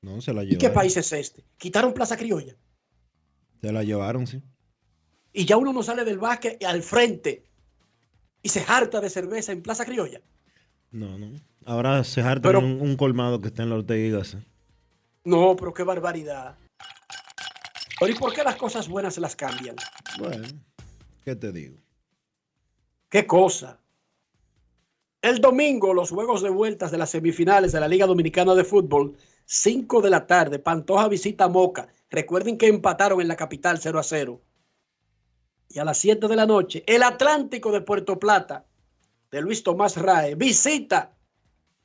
No, 0.00 0.20
se 0.20 0.32
la 0.32 0.42
llevaron. 0.42 0.54
¿Y 0.54 0.59
qué 0.59 0.70
país 0.70 0.96
es 0.96 1.12
este? 1.12 1.44
¿Quitaron 1.59 1.92
Plaza 1.92 2.16
Criolla? 2.16 2.56
Se 3.61 3.72
la 3.72 3.82
llevaron, 3.82 4.26
sí. 4.26 4.42
Y 5.37 5.44
ya 5.44 5.59
uno 5.59 5.70
no 5.75 5.83
sale 5.83 6.03
del 6.07 6.16
básquet 6.16 6.64
al 6.64 6.83
frente 6.83 7.44
y 8.42 8.49
se 8.49 8.64
harta 8.66 9.03
de 9.03 9.11
cerveza 9.11 9.53
en 9.53 9.62
Plaza 9.62 9.85
Criolla. 9.85 10.22
No, 10.90 11.18
no. 11.18 11.31
Ahora 11.66 12.03
se 12.05 12.22
harta 12.22 12.49
en 12.49 12.57
un, 12.57 12.81
un, 12.81 12.96
colmado 12.96 13.38
que 13.42 13.49
está 13.49 13.62
en 13.62 13.68
la 13.68 13.77
Ortega 13.77 14.22
No, 15.25 15.55
pero 15.55 15.75
qué 15.75 15.83
barbaridad. 15.83 16.57
Pero 18.01 18.12
¿y 18.12 18.14
por 18.14 18.33
qué 18.33 18.44
las 18.44 18.57
cosas 18.57 18.88
buenas 18.88 19.12
se 19.12 19.20
las 19.20 19.37
cambian? 19.37 19.77
Bueno, 20.18 20.49
¿qué 21.22 21.37
te 21.37 21.53
digo? 21.53 21.77
¿Qué 23.11 23.27
cosa? 23.27 23.79
El 25.20 25.42
domingo, 25.42 25.92
los 25.92 26.12
juegos 26.12 26.40
de 26.40 26.49
vueltas 26.49 26.90
de 26.90 26.96
las 26.96 27.11
semifinales 27.11 27.72
de 27.72 27.81
la 27.81 27.88
Liga 27.88 28.07
Dominicana 28.07 28.55
de 28.55 28.64
Fútbol, 28.64 29.14
5 29.44 30.01
de 30.01 30.09
la 30.09 30.27
tarde, 30.27 30.61
Pantoja 30.61 31.09
visita 31.09 31.46
Moca. 31.46 31.88
Recuerden 32.09 32.57
que 32.57 32.68
empataron 32.68 33.20
en 33.20 33.29
la 33.29 33.37
capital 33.37 33.77
0 33.79 33.99
a 33.99 34.03
0. 34.03 34.40
Y 35.68 35.79
a 35.79 35.85
las 35.85 35.98
7 35.98 36.29
de 36.29 36.37
la 36.37 36.46
noche, 36.46 36.85
el 36.87 37.02
Atlántico 37.02 37.70
de 37.72 37.81
Puerto 37.81 38.18
Plata, 38.18 38.64
de 39.31 39.40
Luis 39.40 39.62
Tomás 39.62 39.96
Rae, 39.96 40.35
visita 40.35 41.12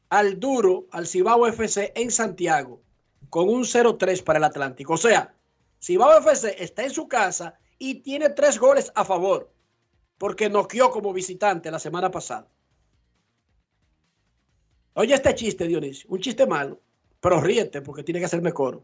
al 0.10 0.40
Duro, 0.40 0.88
al 0.92 1.08
Cibao 1.08 1.48
FC 1.48 1.94
en 1.96 2.12
Santiago, 2.12 2.82
con 3.30 3.50
un 3.50 3.64
0-3 3.64 4.24
para 4.24 4.38
el 4.38 4.44
Atlántico. 4.44 4.94
O 4.94 4.98
sea, 4.98 5.34
Cibao 5.82 6.18
FC 6.20 6.64
está 6.64 6.84
en 6.84 6.92
su 6.92 7.08
casa 7.08 7.58
y 7.80 7.96
tiene 7.96 8.30
tres 8.30 8.60
goles 8.60 8.92
a 8.94 9.04
favor, 9.04 9.52
porque 10.18 10.50
noqueó 10.50 10.92
como 10.92 11.14
visitante 11.14 11.72
la 11.72 11.80
semana 11.80 12.12
pasada. 12.12 12.48
Oye 14.94 15.14
este 15.14 15.34
chiste, 15.34 15.68
Dionisio, 15.68 16.10
un 16.10 16.20
chiste 16.20 16.46
malo, 16.46 16.80
pero 17.20 17.40
ríete 17.40 17.82
porque 17.82 18.04
tiene 18.04 18.20
que 18.20 18.26
hacerme 18.26 18.52
coro. 18.52 18.84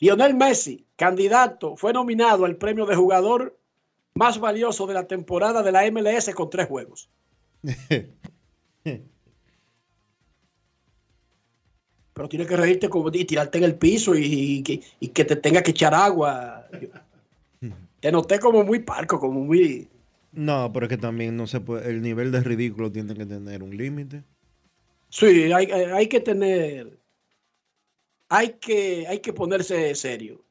Lionel 0.00 0.34
Messi, 0.34 0.86
candidato, 0.96 1.76
fue 1.76 1.92
nominado 1.92 2.44
al 2.44 2.56
premio 2.56 2.86
de 2.86 2.96
jugador 2.96 3.59
más 4.20 4.38
valioso 4.38 4.86
de 4.86 4.94
la 4.94 5.06
temporada 5.06 5.62
de 5.62 5.72
la 5.72 5.86
MLS 5.90 6.34
con 6.34 6.50
tres 6.50 6.66
juegos. 6.68 7.08
Pero 12.12 12.28
tiene 12.28 12.46
que 12.46 12.56
reírte 12.56 12.88
como, 12.90 13.08
y 13.12 13.24
tirarte 13.24 13.58
en 13.58 13.64
el 13.64 13.76
piso 13.76 14.14
y, 14.14 14.24
y, 14.66 14.82
y, 15.00 15.08
que 15.08 15.24
te 15.24 15.36
tenga 15.36 15.62
que 15.62 15.70
echar 15.70 15.94
agua. 15.94 16.68
Te 18.00 18.12
noté 18.12 18.38
como 18.38 18.62
muy 18.62 18.80
parco, 18.80 19.18
como 19.18 19.40
muy... 19.40 19.88
No, 20.32 20.70
pero 20.72 20.86
es 20.86 20.90
que 20.90 20.96
también 20.98 21.36
no 21.36 21.46
se 21.46 21.60
puede, 21.60 21.90
el 21.90 22.02
nivel 22.02 22.30
de 22.30 22.40
ridículo 22.40 22.92
tiene 22.92 23.14
que 23.14 23.26
tener 23.26 23.62
un 23.62 23.76
límite. 23.76 24.22
Sí, 25.08 25.50
hay- 25.52 25.70
hay 25.70 26.06
que 26.08 26.20
tener, 26.20 26.98
hay 28.28 28.50
que, 28.60 29.06
hay 29.08 29.18
que 29.20 29.32
ponerse 29.32 29.94
serio. 29.94 30.44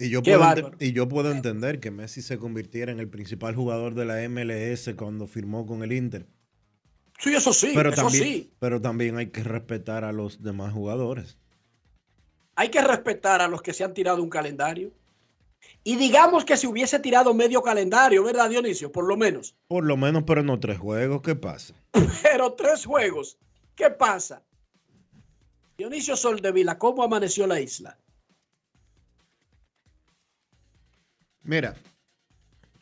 Y 0.00 0.08
yo, 0.08 0.22
Qué 0.22 0.30
puedo 0.30 0.40
bárbaro. 0.40 0.76
y 0.80 0.92
yo 0.92 1.08
puedo 1.08 1.30
entender 1.30 1.78
que 1.78 1.90
Messi 1.90 2.22
se 2.22 2.38
convirtiera 2.38 2.90
en 2.90 3.00
el 3.00 3.08
principal 3.08 3.54
jugador 3.54 3.94
de 3.94 4.06
la 4.06 4.26
MLS 4.30 4.90
cuando 4.96 5.26
firmó 5.26 5.66
con 5.66 5.82
el 5.82 5.92
Inter. 5.92 6.26
Sí, 7.18 7.34
eso 7.34 7.52
sí, 7.52 7.72
pero, 7.74 7.90
eso 7.90 8.02
también, 8.04 8.24
sí. 8.24 8.50
pero 8.58 8.80
también 8.80 9.18
hay 9.18 9.26
que 9.26 9.42
respetar 9.44 10.04
a 10.04 10.12
los 10.12 10.42
demás 10.42 10.72
jugadores. 10.72 11.36
Hay 12.54 12.70
que 12.70 12.80
respetar 12.80 13.42
a 13.42 13.48
los 13.48 13.60
que 13.60 13.74
se 13.74 13.84
han 13.84 13.92
tirado 13.92 14.22
un 14.22 14.30
calendario. 14.30 14.90
Y 15.84 15.96
digamos 15.96 16.46
que 16.46 16.56
si 16.56 16.66
hubiese 16.66 16.98
tirado 16.98 17.34
medio 17.34 17.62
calendario, 17.62 18.24
¿verdad, 18.24 18.48
Dionisio? 18.48 18.90
Por 18.90 19.06
lo 19.06 19.18
menos. 19.18 19.54
Por 19.68 19.84
lo 19.84 19.98
menos, 19.98 20.24
pero 20.26 20.42
no 20.42 20.58
tres 20.58 20.78
juegos, 20.78 21.20
¿qué 21.20 21.34
pasa? 21.34 21.74
Pero 22.22 22.54
tres 22.54 22.86
juegos. 22.86 23.36
¿Qué 23.74 23.90
pasa? 23.90 24.42
Dionisio 25.76 26.16
Soldevila, 26.16 26.78
¿cómo 26.78 27.02
amaneció 27.02 27.46
la 27.46 27.60
isla? 27.60 27.98
Mira, 31.42 31.74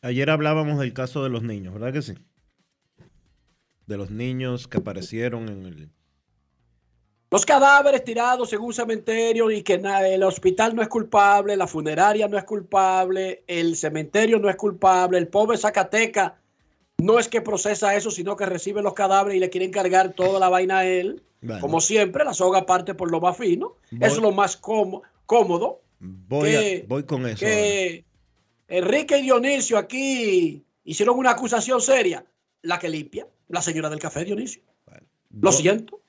ayer 0.03 0.31
hablábamos 0.31 0.79
del 0.79 0.93
caso 0.93 1.23
de 1.23 1.31
los 1.31 1.43
niños, 1.43 1.75
¿verdad 1.75 1.93
que 1.93 2.03
sí? 2.03 2.15
De 3.87 3.97
los 3.97 4.11
niños 4.11 4.69
que 4.69 4.79
aparecieron 4.79 5.49
en 5.49 5.67
el... 5.67 5.89
Los 7.31 7.45
cadáveres 7.45 8.05
tirados 8.05 8.53
en 8.55 8.61
un 8.61 8.73
cementerio 8.73 9.51
y 9.51 9.63
que 9.63 9.75
el 9.75 10.23
hospital 10.23 10.75
no 10.75 10.81
es 10.81 10.89
culpable, 10.89 11.57
la 11.59 11.67
funeraria 11.67 12.27
no 12.27 12.39
es 12.39 12.45
culpable, 12.45 13.45
el 13.47 13.77
cementerio 13.77 14.39
no 14.39 14.49
es 14.49 14.57
culpable, 14.57 15.19
el 15.19 15.29
pobre 15.29 15.59
Zacateca 15.59 16.39
no 16.97 17.19
es 17.19 17.29
que 17.29 17.43
procesa 17.43 17.95
eso, 17.95 18.11
sino 18.11 18.35
que 18.35 18.47
recibe 18.47 18.83
los 18.83 18.95
cadáveres 18.95 19.37
y 19.37 19.41
le 19.41 19.51
quiere 19.51 19.67
encargar 19.67 20.15
toda 20.15 20.41
la 20.41 20.49
vaina 20.49 20.79
a 20.79 20.87
él. 20.87 21.23
Bueno. 21.43 21.61
Como 21.61 21.81
siempre, 21.83 22.25
la 22.25 22.33
soga 22.33 22.65
parte 22.65 22.95
por 22.95 23.11
lo 23.11 23.21
más 23.21 23.37
fino. 23.37 23.77
Voy- 23.91 24.09
Es 24.09 24.17
lo 24.19 24.33
más 24.33 24.57
cómo- 24.57 25.03
cómodo. 25.27 25.83
Voy, 26.01 26.49
que- 26.51 26.83
a- 26.85 26.89
voy 26.89 27.03
con 27.05 27.27
eso. 27.27 27.41
que 27.45 28.05
Enrique 28.69 29.19
y 29.19 29.23
Dionisio 29.23 29.79
aquí 29.79 30.65
hicieron 30.85 31.19
una 31.19 31.31
acusación 31.33 31.81
seria. 31.81 32.25
La 32.63 32.79
que 32.79 32.89
limpia, 32.89 33.27
la 33.49 33.63
señora 33.63 33.89
del 33.89 33.99
café, 34.01 34.25
Dionisio. 34.25 34.63
Lo 35.31 35.53
siento, 35.53 36.01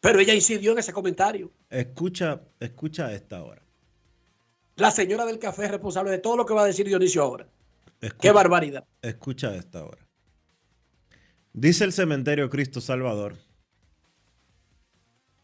pero 0.00 0.18
ella 0.20 0.34
incidió 0.34 0.72
en 0.72 0.78
ese 0.78 0.92
comentario. 0.92 1.50
Escucha, 1.70 2.42
escucha 2.60 3.12
esta 3.12 3.42
hora. 3.42 3.62
La 4.76 4.90
señora 4.90 5.24
del 5.24 5.38
café 5.38 5.64
es 5.66 5.70
responsable 5.70 6.10
de 6.10 6.18
todo 6.18 6.36
lo 6.36 6.44
que 6.44 6.52
va 6.54 6.62
a 6.62 6.66
decir 6.66 6.86
Dionisio 6.86 7.22
ahora. 7.22 7.46
Escucha- 8.00 8.20
Qué 8.20 8.32
barbaridad. 8.32 8.84
Escucha 9.00 9.54
esta 9.54 9.84
hora. 9.84 10.06
Dice 11.52 11.84
el 11.84 11.92
cementerio 11.92 12.50
Cristo 12.50 12.80
Salvador 12.80 13.36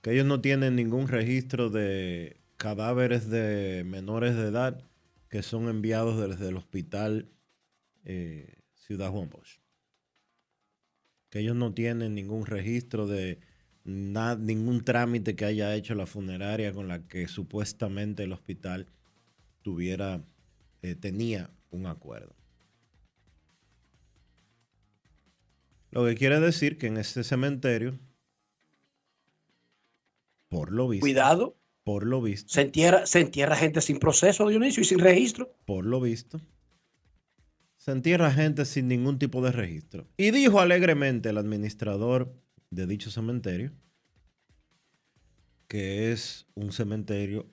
que 0.02 0.12
ellos 0.12 0.26
no 0.26 0.40
tienen 0.40 0.76
ningún 0.76 1.08
registro 1.08 1.70
de 1.70 2.40
cadáveres 2.56 3.30
de 3.30 3.84
menores 3.86 4.34
de 4.36 4.48
edad 4.48 4.82
que 5.30 5.42
son 5.42 5.68
enviados 5.68 6.28
desde 6.28 6.48
el 6.48 6.56
hospital 6.56 7.30
eh, 8.04 8.58
Ciudad 8.74 9.10
Juan 9.10 9.30
Bosch. 9.30 9.60
Que 11.30 11.38
ellos 11.38 11.54
no 11.54 11.72
tienen 11.72 12.16
ningún 12.16 12.44
registro 12.44 13.06
de 13.06 13.38
ningún 13.84 14.84
trámite 14.84 15.36
que 15.36 15.44
haya 15.44 15.74
hecho 15.74 15.94
la 15.94 16.06
funeraria 16.06 16.72
con 16.72 16.88
la 16.88 17.06
que 17.06 17.28
supuestamente 17.28 18.24
el 18.24 18.32
hospital 18.32 18.88
tuviera, 19.62 20.22
eh, 20.82 20.96
tenía 20.96 21.50
un 21.70 21.86
acuerdo. 21.86 22.34
Lo 25.92 26.04
que 26.04 26.16
quiere 26.16 26.40
decir 26.40 26.76
que 26.76 26.88
en 26.88 26.98
este 26.98 27.24
cementerio, 27.24 27.98
por 30.48 30.72
lo 30.72 30.88
visto, 30.88 31.04
Cuidado, 31.04 31.59
por 31.90 32.06
lo 32.06 32.22
visto, 32.22 32.52
se 32.52 32.60
entierra, 32.60 33.04
se 33.04 33.18
entierra 33.18 33.56
gente 33.56 33.80
sin 33.80 33.98
proceso, 33.98 34.48
Dionisio, 34.48 34.82
y 34.82 34.84
sin 34.84 35.00
registro. 35.00 35.52
por 35.64 35.84
lo 35.84 36.00
visto, 36.00 36.40
se 37.76 37.90
entierra 37.90 38.30
gente 38.30 38.64
sin 38.64 38.86
ningún 38.86 39.18
tipo 39.18 39.42
de 39.42 39.50
registro. 39.50 40.06
Y 40.16 40.30
dijo 40.30 40.60
alegremente 40.60 41.30
el 41.30 41.38
administrador 41.38 42.32
de 42.70 42.86
dicho 42.86 43.10
cementerio 43.10 43.72
que 45.66 46.12
es 46.12 46.46
un 46.54 46.70
cementerio 46.70 47.50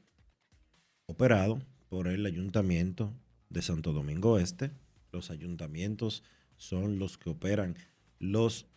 operado 1.08 1.60
por 1.90 2.08
el 2.08 2.24
ayuntamiento 2.28 3.12
de 3.50 3.64
Santo 3.64 3.92
Domingo 3.92 4.38
Este. 4.38 4.70
Los 5.12 5.32
ayuntamientos 5.32 6.24
son 6.58 7.00
los 7.00 7.18
que 7.18 7.32
operan 7.32 7.76
los 8.20 8.68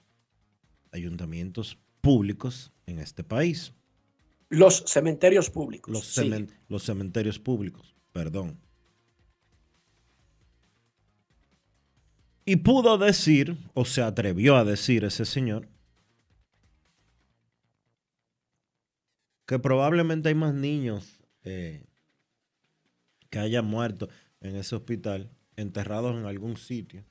ayuntamientos 0.90 1.77
públicos 2.01 2.73
en 2.87 2.99
este 2.99 3.25
país. 3.25 3.75
Los 4.51 4.85
cementerios 4.87 5.49
públicos. 5.49 5.93
Los, 5.93 6.07
sí. 6.07 6.21
cemen- 6.23 6.51
los 6.69 6.83
cementerios 6.83 7.39
públicos, 7.39 7.95
perdón. 8.13 8.61
Y 12.45 12.57
pudo 12.57 12.99
decir, 12.99 13.57
o 13.75 13.85
se 13.85 14.03
atrevió 14.03 14.57
a 14.57 14.65
decir 14.65 15.05
ese 15.05 15.25
señor, 15.25 15.69
que 19.47 19.59
probablemente 19.59 20.29
hay 20.29 20.35
más 20.35 20.53
niños 20.55 21.21
eh, 21.45 21.85
que 23.31 23.39
hayan 23.39 23.67
muerto 23.67 24.09
en 24.41 24.57
ese 24.57 24.75
hospital, 24.75 25.31
enterrados 25.57 26.17
en 26.17 26.25
algún 26.27 26.57
sitio, 26.57 27.05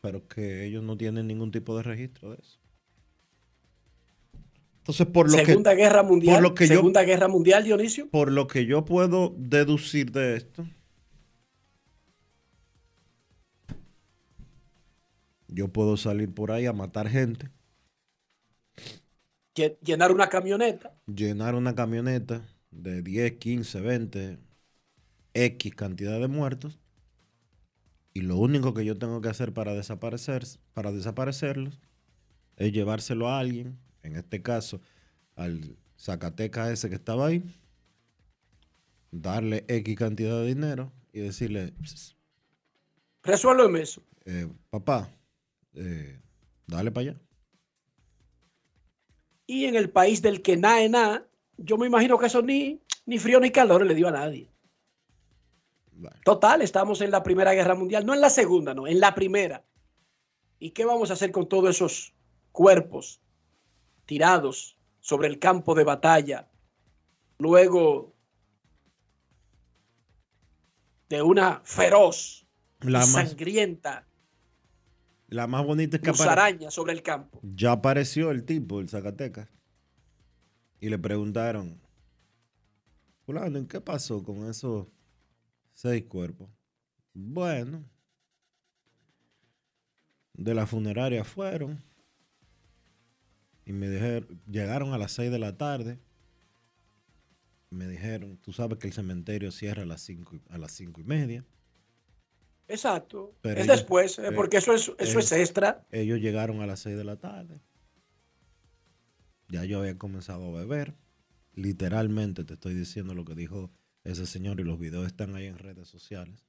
pero 0.00 0.28
que 0.28 0.64
ellos 0.64 0.82
no 0.84 0.96
tienen 0.96 1.26
ningún 1.26 1.50
tipo 1.50 1.76
de 1.76 1.82
registro 1.82 2.30
de 2.30 2.38
eso. 2.40 2.60
Entonces, 4.82 5.06
por 5.06 5.30
lo 5.30 5.38
Segunda 5.38 5.70
que, 5.70 5.76
Guerra 5.82 6.02
Mundial. 6.02 6.34
por 6.34 6.42
lo 6.42 6.54
que 6.54 6.66
yo- 6.66 6.74
Segunda 6.74 7.02
Guerra 7.04 7.28
Mundial, 7.28 7.62
Dionisio. 7.62 8.08
por 8.10 8.32
lo 8.32 8.48
que 8.48 8.66
yo 8.66 8.84
puedo 8.84 9.32
deducir 9.38 10.10
de 10.10 10.36
esto, 10.36 10.66
yo 15.48 15.68
puedo 15.68 15.96
salir 15.96 16.32
por 16.32 16.50
ahí 16.50 16.66
a 16.66 16.72
matar 16.72 17.08
gente, 17.08 17.48
Lle- 19.54 19.78
Llenar 19.84 20.10
una 20.12 20.28
camioneta. 20.28 20.94
llenar 21.06 21.54
una 21.54 21.74
camioneta 21.74 22.42
de 22.70 23.02
10, 23.02 23.32
15, 23.38 23.80
20, 23.80 24.38
X 25.34 25.74
cantidad 25.74 26.18
de 26.18 26.26
muertos, 26.28 26.78
y 28.14 28.22
lo 28.22 28.36
único 28.38 28.74
que 28.74 28.84
yo 28.84 28.98
tengo 28.98 29.20
que 29.20 29.28
hacer 29.28 29.52
para 29.52 29.74
desaparecer, 29.74 30.42
para 30.74 30.90
desaparecerlos, 30.90 31.78
es 32.56 32.72
llevárselo 32.72 33.28
a 33.28 33.38
alguien, 33.38 33.78
en 34.02 34.16
este 34.16 34.42
caso 34.42 34.80
al 35.36 35.76
Zacateca 35.98 36.70
ese 36.70 36.88
que 36.88 36.96
estaba 36.96 37.26
ahí, 37.26 37.42
darle 39.10 39.64
X 39.68 39.96
cantidad 39.96 40.40
de 40.40 40.46
dinero 40.46 40.92
y 41.12 41.20
decirle, 41.20 41.72
"Pss, 41.82 42.16
Resuélveme 43.22 43.82
eso. 43.82 44.02
eh, 44.24 44.48
papá, 44.70 45.08
eh, 45.74 46.18
dale 46.66 46.90
para 46.90 47.10
allá. 47.10 47.20
Y 49.46 49.66
en 49.66 49.76
el 49.76 49.90
país 49.90 50.22
del 50.22 50.42
que 50.42 50.56
nae 50.56 50.88
nada, 50.88 51.26
yo 51.56 51.76
me 51.76 51.86
imagino 51.86 52.18
que 52.18 52.26
eso 52.26 52.42
ni, 52.42 52.80
ni 53.06 53.18
frío 53.18 53.38
ni 53.40 53.50
calor 53.50 53.84
le 53.84 53.94
dio 53.94 54.08
a 54.08 54.12
nadie. 54.12 54.48
Total, 56.24 56.62
estamos 56.62 57.00
en 57.00 57.10
la 57.12 57.22
Primera 57.22 57.52
Guerra 57.54 57.74
Mundial, 57.76 58.04
no 58.04 58.14
en 58.14 58.20
la 58.20 58.30
Segunda, 58.30 58.74
no, 58.74 58.86
en 58.88 58.98
la 58.98 59.14
Primera. 59.14 59.64
¿Y 60.58 60.70
qué 60.70 60.84
vamos 60.84 61.10
a 61.10 61.12
hacer 61.12 61.30
con 61.30 61.48
todos 61.48 61.70
esos 61.70 62.12
cuerpos 62.50 63.20
tirados 64.06 64.76
sobre 65.00 65.28
el 65.28 65.38
campo 65.38 65.74
de 65.74 65.84
batalla 65.84 66.48
luego 67.38 68.14
de 71.08 71.22
una 71.22 71.60
feroz, 71.64 72.46
La 72.80 73.00
más, 73.00 73.10
sangrienta 73.10 74.06
la 75.28 75.46
más 75.46 75.64
bonita 75.64 75.96
es 75.96 76.02
que 76.02 76.10
musaraña 76.10 76.70
sobre 76.70 76.92
el 76.92 77.02
campo? 77.02 77.40
ya 77.42 77.72
apareció 77.72 78.30
el 78.30 78.44
tipo, 78.44 78.80
el 78.80 78.88
Zacatecas. 78.88 79.48
Y 80.78 80.90
le 80.90 80.98
preguntaron, 80.98 81.80
fulano, 83.24 83.58
¿en 83.58 83.66
qué 83.66 83.80
pasó 83.80 84.22
con 84.22 84.46
esos 84.48 84.88
seis 85.72 86.04
cuerpos? 86.04 86.50
Bueno, 87.14 87.84
de 90.34 90.54
la 90.54 90.66
funeraria 90.66 91.24
fueron 91.24 91.82
y 93.64 93.72
me 93.72 93.88
dijeron, 93.88 94.40
llegaron 94.50 94.92
a 94.92 94.98
las 94.98 95.12
seis 95.12 95.30
de 95.30 95.38
la 95.38 95.56
tarde. 95.56 95.98
Me 97.70 97.86
dijeron, 97.88 98.36
tú 98.38 98.52
sabes 98.52 98.78
que 98.78 98.86
el 98.86 98.92
cementerio 98.92 99.50
cierra 99.50 99.82
a 99.82 99.86
las 99.86 100.02
cinco, 100.02 100.36
y- 100.36 100.42
a 100.50 100.58
las 100.58 100.72
cinco 100.72 101.00
y 101.00 101.04
media. 101.04 101.44
Exacto. 102.68 103.34
Pero 103.42 103.60
es 103.60 103.64
ellos- 103.66 103.78
después, 103.78 104.18
eh, 104.18 104.22
pero 104.24 104.36
porque 104.36 104.56
eso 104.58 104.72
es, 104.74 104.82
eso 104.98 105.18
es 105.18 105.32
ellos- 105.32 105.32
extra. 105.32 105.86
Ellos 105.90 106.20
llegaron 106.20 106.60
a 106.60 106.66
las 106.66 106.80
6 106.80 106.96
de 106.96 107.04
la 107.04 107.16
tarde. 107.16 107.60
Ya 109.48 109.64
yo 109.64 109.80
había 109.80 109.98
comenzado 109.98 110.46
a 110.56 110.60
beber. 110.60 110.94
Literalmente 111.54 112.44
te 112.44 112.54
estoy 112.54 112.72
diciendo 112.74 113.14
lo 113.14 113.24
que 113.24 113.34
dijo 113.34 113.70
ese 114.04 114.24
señor 114.26 114.58
y 114.60 114.64
los 114.64 114.78
videos 114.78 115.06
están 115.06 115.34
ahí 115.34 115.46
en 115.46 115.58
redes 115.58 115.88
sociales. 115.88 116.44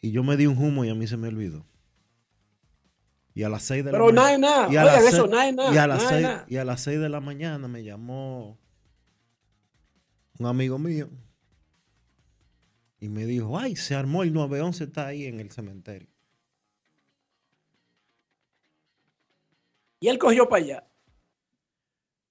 Y 0.00 0.10
yo 0.12 0.22
me 0.22 0.36
di 0.36 0.46
un 0.46 0.58
humo 0.58 0.84
y 0.84 0.90
a 0.90 0.94
mí 0.94 1.06
se 1.06 1.16
me 1.16 1.28
olvidó. 1.28 1.64
Y 3.38 3.44
a 3.44 3.48
las 3.48 3.62
6 3.62 3.84
de 3.84 3.92
Pero 3.92 4.10
la 4.10 4.32
es 4.32 4.38
nada. 4.40 4.68
Y 4.72 4.76
a 4.76 4.84
las 4.84 5.04
eso, 5.04 5.10
seis- 5.22 5.30
nada 5.30 5.48
es 5.48 5.54
nada, 5.54 5.72
y 5.72 5.78
a 5.78 5.86
las 5.86 5.98
nada 6.02 6.02
es 6.02 6.08
seis- 6.16 6.22
nada. 6.24 6.46
y 6.48 6.56
a 6.56 6.64
las 6.64 6.80
6 6.80 6.98
de 6.98 7.08
la 7.08 7.20
mañana 7.20 7.68
me 7.68 7.84
llamó 7.84 8.58
un 10.40 10.46
amigo 10.46 10.76
mío 10.80 11.08
y 12.98 13.08
me 13.08 13.26
dijo, 13.26 13.56
ay, 13.56 13.76
se 13.76 13.94
armó 13.94 14.24
el 14.24 14.32
911, 14.32 14.82
está 14.82 15.06
ahí 15.06 15.26
en 15.26 15.38
el 15.38 15.52
cementerio. 15.52 16.08
Y 20.00 20.08
él 20.08 20.18
cogió 20.18 20.48
para 20.48 20.64
allá. 20.64 20.84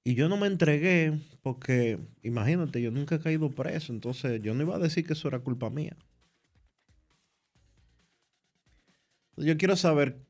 Y 0.03 0.13
yo 0.15 0.27
no 0.27 0.35
me 0.35 0.47
entregué 0.47 1.21
porque, 1.41 1.99
imagínate, 2.21 2.81
yo 2.81 2.91
nunca 2.91 3.15
he 3.15 3.19
caído 3.21 3.49
preso, 3.51 3.93
entonces 3.93 4.41
yo 4.41 4.53
no 4.53 4.63
iba 4.63 4.75
a 4.75 4.79
decir 4.79 5.07
que 5.07 5.13
eso 5.13 5.29
era 5.29 5.39
culpa 5.39 5.69
mía. 5.69 5.95
Yo 9.37 9.55
quiero 9.55 9.77
saber 9.77 10.26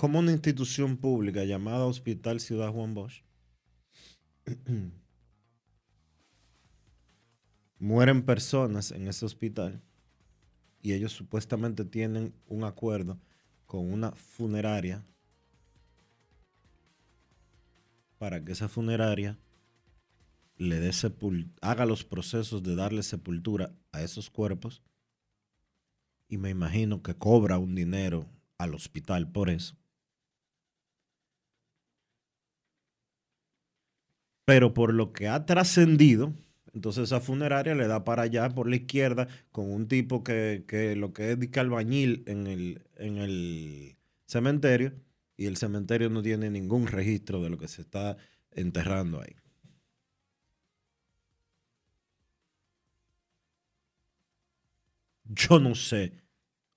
cómo 0.00 0.20
una 0.20 0.32
institución 0.32 0.96
pública 0.96 1.44
llamada 1.44 1.84
Hospital 1.84 2.40
Ciudad 2.40 2.72
Juan 2.72 2.94
Bosch 2.94 3.22
mueren 7.78 8.22
personas 8.24 8.92
en 8.92 9.08
ese 9.08 9.26
hospital 9.26 9.82
y 10.80 10.94
ellos 10.94 11.12
supuestamente 11.12 11.84
tienen 11.84 12.32
un 12.46 12.64
acuerdo 12.64 13.20
con 13.66 13.92
una 13.92 14.12
funeraria 14.12 15.04
para 18.16 18.42
que 18.42 18.52
esa 18.52 18.70
funeraria 18.70 19.38
le 20.56 20.80
haga 21.60 21.84
los 21.84 22.04
procesos 22.04 22.62
de 22.62 22.74
darle 22.74 23.02
sepultura 23.02 23.76
a 23.92 24.00
esos 24.00 24.30
cuerpos 24.30 24.82
y 26.26 26.38
me 26.38 26.48
imagino 26.48 27.02
que 27.02 27.14
cobra 27.14 27.58
un 27.58 27.74
dinero 27.74 28.26
al 28.56 28.74
hospital 28.74 29.30
por 29.30 29.50
eso. 29.50 29.79
Pero 34.50 34.74
por 34.74 34.92
lo 34.92 35.12
que 35.12 35.28
ha 35.28 35.46
trascendido, 35.46 36.34
entonces 36.74 37.04
esa 37.04 37.20
funeraria 37.20 37.76
le 37.76 37.86
da 37.86 38.02
para 38.02 38.22
allá 38.22 38.48
por 38.48 38.68
la 38.68 38.74
izquierda 38.74 39.28
con 39.52 39.70
un 39.70 39.86
tipo 39.86 40.24
que, 40.24 40.64
que 40.66 40.96
lo 40.96 41.12
que 41.12 41.30
es 41.30 41.38
de 41.38 41.52
que 41.52 41.60
albañil 41.60 42.24
en 42.26 42.48
el, 42.48 42.82
en 42.96 43.18
el 43.18 43.96
cementerio 44.26 44.92
y 45.36 45.46
el 45.46 45.56
cementerio 45.56 46.10
no 46.10 46.20
tiene 46.20 46.50
ningún 46.50 46.88
registro 46.88 47.40
de 47.40 47.50
lo 47.50 47.58
que 47.58 47.68
se 47.68 47.82
está 47.82 48.16
enterrando 48.50 49.20
ahí. 49.20 49.36
Yo 55.26 55.60
no 55.60 55.76
sé, 55.76 56.12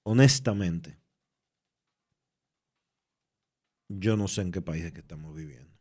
honestamente, 0.03 0.99
yo 3.89 4.15
no 4.15 4.27
sé 4.27 4.41
en 4.41 4.51
qué 4.51 4.61
país 4.61 4.83
es 4.85 4.91
que 4.91 4.99
estamos 4.99 5.35
viviendo. 5.35 5.73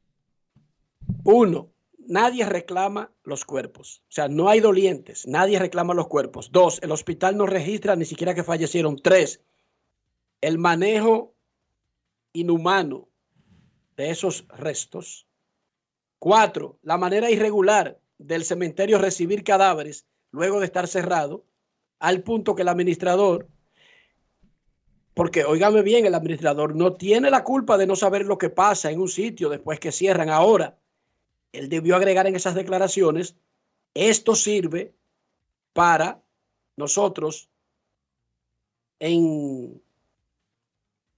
Uno, 1.25 1.73
nadie 2.07 2.45
reclama 2.45 3.13
los 3.25 3.45
cuerpos. 3.45 4.03
O 4.09 4.13
sea, 4.13 4.29
no 4.29 4.49
hay 4.49 4.61
dolientes, 4.61 5.27
nadie 5.27 5.59
reclama 5.59 5.95
los 5.95 6.09
cuerpos. 6.09 6.51
Dos, 6.53 6.81
el 6.83 6.93
hospital 6.93 7.37
no 7.37 7.47
registra 7.47 7.97
ni 7.97 8.05
siquiera 8.05 8.35
que 8.35 8.45
fallecieron. 8.45 8.97
Tres, 8.97 9.41
el 10.41 10.59
manejo 10.59 11.35
inhumano 12.33 13.09
de 13.97 14.11
esos 14.11 14.47
restos. 14.49 15.27
Cuatro, 16.19 16.79
la 16.83 16.99
manera 16.99 17.31
irregular 17.31 17.99
del 18.19 18.45
cementerio 18.45 18.99
recibir 18.99 19.45
cadáveres 19.45 20.07
luego 20.31 20.61
de 20.61 20.67
estar 20.67 20.89
cerrado, 20.89 21.45
al 21.99 22.23
punto 22.23 22.55
que 22.55 22.63
el 22.63 22.69
administrador, 22.69 23.49
porque 25.15 25.45
óigame 25.45 25.83
bien, 25.83 26.07
el 26.07 26.15
administrador 26.15 26.75
no 26.75 26.95
tiene 26.95 27.31
la 27.31 27.45
culpa 27.45 27.77
de 27.77 27.87
no 27.87 27.97
saber 27.97 28.25
lo 28.25 28.39
que 28.39 28.51
pasa 28.51 28.91
en 28.91 29.01
un 29.01 29.09
sitio 29.09 29.49
después 29.51 29.79
que 29.79 29.93
cierran 29.93 30.31
ahora 30.31 30.79
él 31.53 31.69
debió 31.69 31.97
agregar 31.97 32.27
en 32.27 32.37
esas 32.37 32.55
declaraciones, 32.55 33.37
esto 33.95 34.35
sirve 34.35 34.95
para 35.73 36.23
nosotros, 36.77 37.49
en 38.99 39.83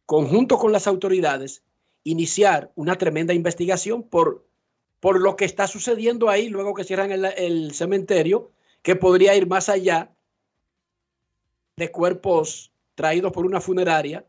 conjunto 0.07 0.59
con 0.59 0.73
las 0.73 0.87
autoridades, 0.87 1.63
iniciar 2.03 2.73
una 2.75 2.97
tremenda 2.97 3.33
investigación 3.33 4.03
por, 4.03 4.47
por 5.01 5.21
lo 5.21 5.37
que 5.37 5.45
está 5.45 5.67
sucediendo 5.67 6.29
ahí 6.29 6.49
luego 6.49 6.75
que 6.75 6.85
cierran 6.85 7.13
el, 7.13 7.25
el 7.25 7.73
cementerio, 7.73 8.51
que 8.83 8.97
podría 8.97 9.35
ir 9.35 9.47
más 9.47 9.69
allá 9.69 10.15
de 11.77 11.91
cuerpos 11.91 12.73
traídos 12.95 13.33
por 13.33 13.47
una 13.47 13.61
funeraria 13.61 14.27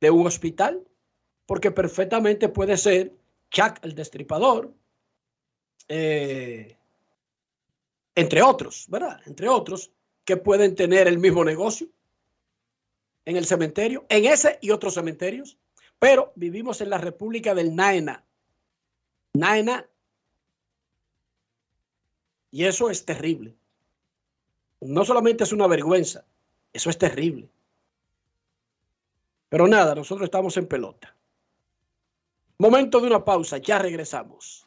de 0.00 0.10
un 0.10 0.26
hospital, 0.26 0.86
porque 1.46 1.70
perfectamente 1.70 2.48
puede 2.48 2.76
ser 2.76 3.12
Chuck 3.50 3.78
el 3.82 3.94
destripador, 3.94 4.72
eh, 5.88 6.76
entre 8.14 8.42
otros, 8.42 8.86
¿verdad? 8.88 9.20
Entre 9.26 9.48
otros 9.48 9.92
que 10.24 10.36
pueden 10.36 10.74
tener 10.74 11.06
el 11.06 11.18
mismo 11.18 11.44
negocio 11.44 11.88
en 13.24 13.36
el 13.36 13.46
cementerio, 13.46 14.06
en 14.08 14.24
ese 14.24 14.58
y 14.60 14.70
otros 14.70 14.94
cementerios, 14.94 15.58
pero 15.98 16.32
vivimos 16.34 16.80
en 16.80 16.90
la 16.90 16.98
República 16.98 17.54
del 17.54 17.74
Naena. 17.74 18.24
Naena. 19.34 19.86
Y 22.50 22.64
eso 22.64 22.88
es 22.90 23.04
terrible. 23.04 23.54
No 24.80 25.04
solamente 25.04 25.44
es 25.44 25.52
una 25.52 25.66
vergüenza, 25.66 26.24
eso 26.72 26.90
es 26.90 26.98
terrible. 26.98 27.48
Pero 29.48 29.66
nada, 29.66 29.94
nosotros 29.94 30.26
estamos 30.26 30.56
en 30.56 30.66
pelota. 30.66 31.14
Momento 32.58 33.00
de 33.00 33.08
una 33.08 33.24
pausa, 33.24 33.58
ya 33.58 33.78
regresamos. 33.78 34.66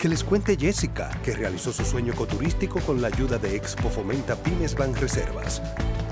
Que 0.00 0.08
les 0.08 0.24
cuente 0.24 0.56
Jessica, 0.58 1.10
que 1.22 1.36
realizó 1.36 1.74
su 1.74 1.84
sueño 1.84 2.14
ecoturístico 2.14 2.80
con 2.80 3.02
la 3.02 3.08
ayuda 3.08 3.36
de 3.36 3.54
Expo 3.54 3.90
Fomenta 3.90 4.34
Pymes 4.34 4.74
Banreservas. 4.74 5.60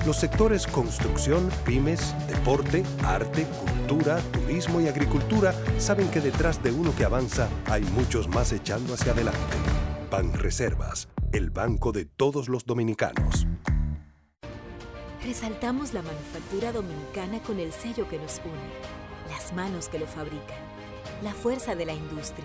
Los 0.05 0.18
sectores 0.18 0.66
construcción, 0.66 1.48
pymes, 1.64 2.14
deporte, 2.29 2.83
arte, 3.03 3.46
cultura, 3.46 4.18
turismo 4.31 4.83
y 4.83 4.88
agricultura 4.88 5.55
saben 5.79 6.11
que 6.11 6.20
detrás 6.20 6.62
de 6.62 6.70
uno 6.70 6.94
que 6.94 7.07
avanza 7.07 7.48
hay 7.64 7.83
muchos 7.83 8.29
más 8.29 8.53
echando 8.53 8.92
hacia 8.92 9.12
adelante. 9.12 9.57
Banreservas, 10.11 11.09
el 11.33 11.48
banco 11.48 11.90
de 11.90 12.05
todos 12.05 12.51
los 12.51 12.66
dominicanos. 12.66 13.47
Resaltamos 15.24 15.95
la 15.95 16.03
manufactura 16.03 16.72
dominicana 16.72 17.43
con 17.43 17.59
el 17.59 17.72
sello 17.72 18.07
que 18.07 18.18
nos 18.18 18.39
une, 18.45 19.34
las 19.34 19.55
manos 19.55 19.89
que 19.89 19.99
lo 19.99 20.07
fabrican, 20.07 20.61
la 21.22 21.32
fuerza 21.32 21.74
de 21.74 21.86
la 21.86 21.95
industria 21.95 22.45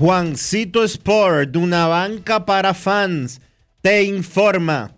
Juancito 0.00 0.82
Sport, 0.82 1.54
una 1.56 1.86
banca 1.86 2.46
para 2.46 2.72
fans, 2.72 3.38
te 3.82 4.02
informa 4.04 4.92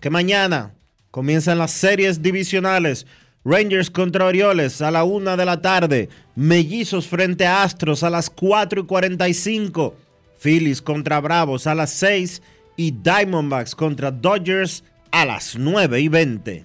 que 0.00 0.10
mañana 0.10 0.72
comienzan 1.10 1.58
las 1.58 1.72
series 1.72 2.22
divisionales. 2.22 3.04
Rangers 3.44 3.90
contra 3.90 4.26
Orioles 4.26 4.80
a 4.80 4.92
la 4.92 5.02
una 5.02 5.36
de 5.36 5.44
la 5.44 5.60
tarde. 5.60 6.08
Mellizos 6.36 7.08
frente 7.08 7.46
a 7.46 7.64
Astros 7.64 8.04
a 8.04 8.10
las 8.10 8.30
4 8.30 8.82
y 8.82 8.86
45. 8.86 9.96
Phillies 10.40 10.80
contra 10.80 11.20
Bravos 11.20 11.66
a 11.66 11.74
las 11.74 11.90
6 11.90 12.42
y 12.76 12.92
Diamondbacks 12.92 13.74
contra 13.74 14.12
Dodgers 14.12 14.84
a 15.10 15.24
las 15.24 15.56
9 15.56 16.00
y 16.00 16.06
20. 16.06 16.64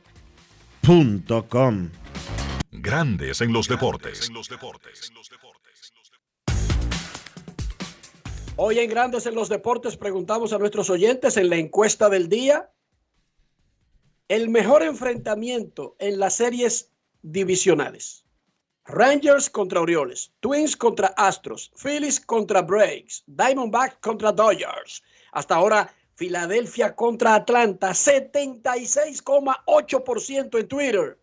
Grandes 2.71 3.39
en 3.41 3.53
los 3.53 3.67
deportes. 3.67 4.31
Hoy 8.55 8.79
en 8.79 8.89
Grandes 8.89 9.27
en 9.27 9.35
los 9.35 9.47
deportes 9.47 9.95
preguntamos 9.95 10.53
a 10.53 10.57
nuestros 10.57 10.89
oyentes 10.89 11.37
en 11.37 11.49
la 11.49 11.57
encuesta 11.57 12.09
del 12.09 12.29
día 12.29 12.71
el 14.27 14.49
mejor 14.49 14.81
enfrentamiento 14.81 15.95
en 15.99 16.17
las 16.17 16.37
series 16.37 16.89
divisionales. 17.21 18.25
Rangers 18.85 19.51
contra 19.51 19.81
Orioles, 19.81 20.33
Twins 20.39 20.75
contra 20.75 21.09
Astros, 21.09 21.71
Phillies 21.75 22.19
contra 22.19 22.63
Braves, 22.63 23.23
Diamondback 23.27 23.99
contra 23.99 24.31
Dodgers. 24.31 25.03
Hasta 25.31 25.55
ahora 25.55 25.93
Filadelfia 26.21 26.95
contra 26.95 27.33
Atlanta, 27.33 27.89
76,8% 27.89 30.59
en 30.59 30.67
Twitter. 30.67 31.19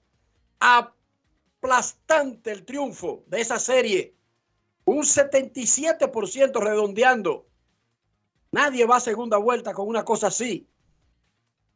Aplastante 0.58 2.50
el 2.50 2.64
triunfo 2.64 3.22
de 3.28 3.40
esa 3.40 3.60
serie. 3.60 4.16
Un 4.86 5.04
77% 5.04 6.60
redondeando. 6.60 7.46
Nadie 8.50 8.86
va 8.86 8.96
a 8.96 9.00
segunda 9.00 9.36
vuelta 9.36 9.72
con 9.72 9.86
una 9.86 10.04
cosa 10.04 10.26
así. 10.26 10.66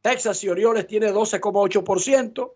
Texas 0.01 0.43
y 0.43 0.49
Orioles 0.49 0.89
tiene 0.89 1.13
12,8%. 1.13 2.55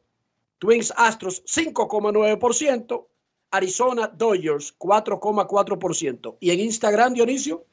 Twins 0.58 0.92
Astros 0.96 1.44
5,9%. 1.44 3.06
Arizona 3.52 4.08
Dodgers 4.08 4.76
4,4%. 4.76 6.38
¿Y 6.40 6.50
en 6.50 6.58
Instagram, 6.58 7.14
Dionisio? 7.14 7.64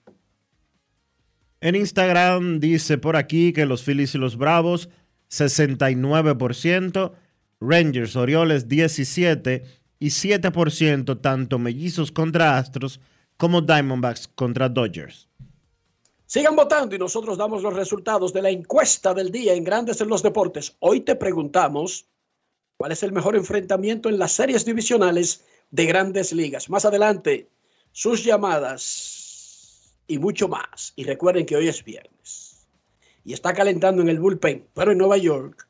En 1.63 1.75
Instagram 1.75 2.59
dice 2.59 2.97
por 2.97 3.15
aquí 3.15 3.53
que 3.53 3.65
los 3.65 3.83
Phillies 3.83 4.15
y 4.15 4.17
los 4.17 4.35
Bravos 4.35 4.89
69%, 5.29 7.13
Rangers, 7.61 8.17
Orioles 8.17 8.67
17% 8.67 9.63
y 9.97 10.07
7% 10.07 11.21
tanto 11.21 11.59
mellizos 11.59 12.11
contra 12.11 12.57
Astros 12.57 12.99
como 13.37 13.61
Diamondbacks 13.61 14.27
contra 14.27 14.67
Dodgers. 14.67 15.29
Sigan 16.25 16.57
votando 16.57 16.97
y 16.97 16.99
nosotros 16.99 17.37
damos 17.37 17.63
los 17.63 17.73
resultados 17.73 18.33
de 18.33 18.41
la 18.41 18.49
encuesta 18.49 19.13
del 19.13 19.31
día 19.31 19.53
en 19.53 19.63
Grandes 19.63 20.01
en 20.01 20.09
los 20.09 20.21
Deportes. 20.21 20.75
Hoy 20.79 20.99
te 20.99 21.15
preguntamos 21.15 22.07
cuál 22.75 22.91
es 22.91 23.03
el 23.03 23.13
mejor 23.13 23.37
enfrentamiento 23.37 24.09
en 24.09 24.19
las 24.19 24.33
series 24.33 24.65
divisionales 24.65 25.45
de 25.71 25.85
grandes 25.85 26.33
ligas. 26.33 26.69
Más 26.69 26.83
adelante, 26.83 27.47
sus 27.93 28.21
llamadas 28.25 29.22
y 30.07 30.17
mucho 30.19 30.47
más. 30.47 30.93
Y 30.95 31.03
recuerden 31.03 31.45
que 31.45 31.55
hoy 31.55 31.67
es 31.67 31.83
viernes 31.83 32.67
y 33.23 33.33
está 33.33 33.53
calentando 33.53 34.01
en 34.01 34.09
el 34.09 34.19
bullpen, 34.19 34.67
pero 34.73 34.91
en 34.91 34.97
Nueva 34.97 35.17
York, 35.17 35.67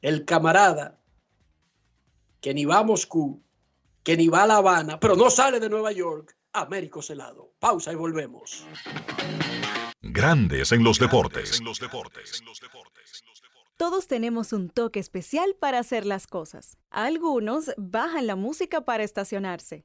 el 0.00 0.24
camarada 0.24 0.98
que 2.40 2.54
ni 2.54 2.64
va 2.64 2.78
a 2.78 2.84
Moscú, 2.84 3.42
que 4.02 4.16
ni 4.16 4.28
va 4.28 4.44
a 4.44 4.46
La 4.46 4.56
Habana, 4.56 5.00
pero 5.00 5.16
no 5.16 5.28
sale 5.30 5.60
de 5.60 5.68
Nueva 5.68 5.92
York, 5.92 6.36
Américo 6.52 7.02
Celado. 7.02 7.52
Pausa 7.58 7.92
y 7.92 7.96
volvemos. 7.96 8.64
Grandes 10.00 10.72
en 10.72 10.84
los 10.84 10.98
deportes. 10.98 11.58
En 11.58 11.64
los 11.64 11.80
deportes. 11.80 12.42
Todos 13.76 14.06
tenemos 14.06 14.52
un 14.52 14.70
toque 14.70 14.98
especial 14.98 15.54
para 15.58 15.78
hacer 15.78 16.04
las 16.04 16.26
cosas. 16.26 16.78
Algunos 16.90 17.72
bajan 17.76 18.26
la 18.26 18.34
música 18.34 18.84
para 18.84 19.04
estacionarse. 19.04 19.84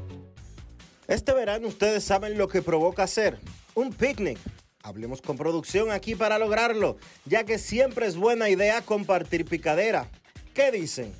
Este 1.11 1.33
verano 1.33 1.67
ustedes 1.67 2.05
saben 2.05 2.37
lo 2.37 2.47
que 2.47 2.61
provoca 2.61 3.03
hacer 3.03 3.37
un 3.75 3.91
picnic. 3.91 4.37
Hablemos 4.81 5.21
con 5.21 5.35
producción 5.35 5.91
aquí 5.91 6.15
para 6.15 6.39
lograrlo, 6.39 6.95
ya 7.25 7.43
que 7.43 7.59
siempre 7.59 8.07
es 8.07 8.15
buena 8.15 8.47
idea 8.47 8.81
compartir 8.81 9.43
picadera. 9.43 10.09
¿Qué 10.53 10.71
dicen? 10.71 11.13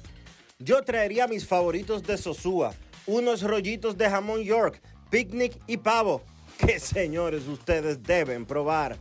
Yo 0.60 0.82
traería 0.84 1.28
mis 1.28 1.46
favoritos 1.46 2.04
de 2.04 2.18
Sosúa, 2.18 2.74
unos 3.06 3.42
rollitos 3.42 3.98
de 3.98 4.10
jamón 4.10 4.44
York, 4.44 4.82
picnic 5.10 5.60
y 5.68 5.76
pavo, 5.76 6.22
que 6.58 6.80
señores 6.80 7.50
ustedes 7.50 8.02
deben 8.02 8.46
probar. 8.46 8.98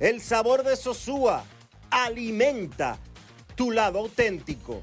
El 0.00 0.20
sabor 0.20 0.64
de 0.64 0.76
Sosúa 0.76 1.46
alimenta 1.88 2.98
tu 3.54 3.70
lado 3.70 4.00
auténtico. 4.00 4.82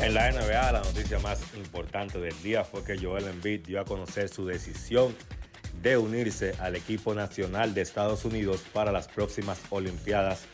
En 0.00 0.14
la 0.14 0.30
NBA, 0.30 0.72
la 0.72 0.80
noticia 0.80 1.18
más 1.18 1.42
importante 1.56 2.20
del 2.20 2.40
día 2.40 2.62
fue 2.64 2.84
que 2.84 2.96
Joel 2.96 3.26
Embiid 3.26 3.66
dio 3.66 3.80
a 3.80 3.84
conocer 3.84 4.28
su 4.28 4.46
decisión 4.46 5.14
de 5.82 5.96
unirse 5.96 6.54
al 6.60 6.76
equipo 6.76 7.14
nacional 7.14 7.74
de 7.74 7.82
Estados 7.82 8.24
Unidos 8.24 8.64
para 8.72 8.92
las 8.92 9.08
próximas 9.08 9.58
Olimpiadas 9.70 10.44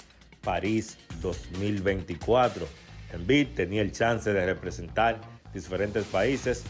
París 0.42 0.96
2024. 1.20 2.66
Embiid 3.12 3.48
tenía 3.54 3.82
el 3.82 3.92
chance 3.92 4.32
de 4.32 4.46
representar 4.46 5.20
diferentes 5.52 6.04
países, 6.06 6.64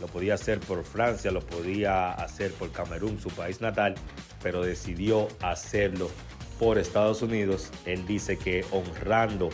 lo 0.00 0.06
podía 0.06 0.34
hacer 0.34 0.60
por 0.60 0.84
Francia, 0.84 1.32
lo 1.32 1.40
podía 1.40 2.12
hacer 2.12 2.52
por 2.52 2.70
Camerún, 2.70 3.20
su 3.20 3.30
país 3.30 3.60
natal, 3.60 3.96
pero 4.40 4.62
decidió 4.62 5.26
hacerlo 5.42 6.08
por 6.60 6.78
Estados 6.78 7.22
Unidos. 7.22 7.70
Él 7.86 8.06
dice 8.06 8.38
que 8.38 8.64
honrando 8.70 9.50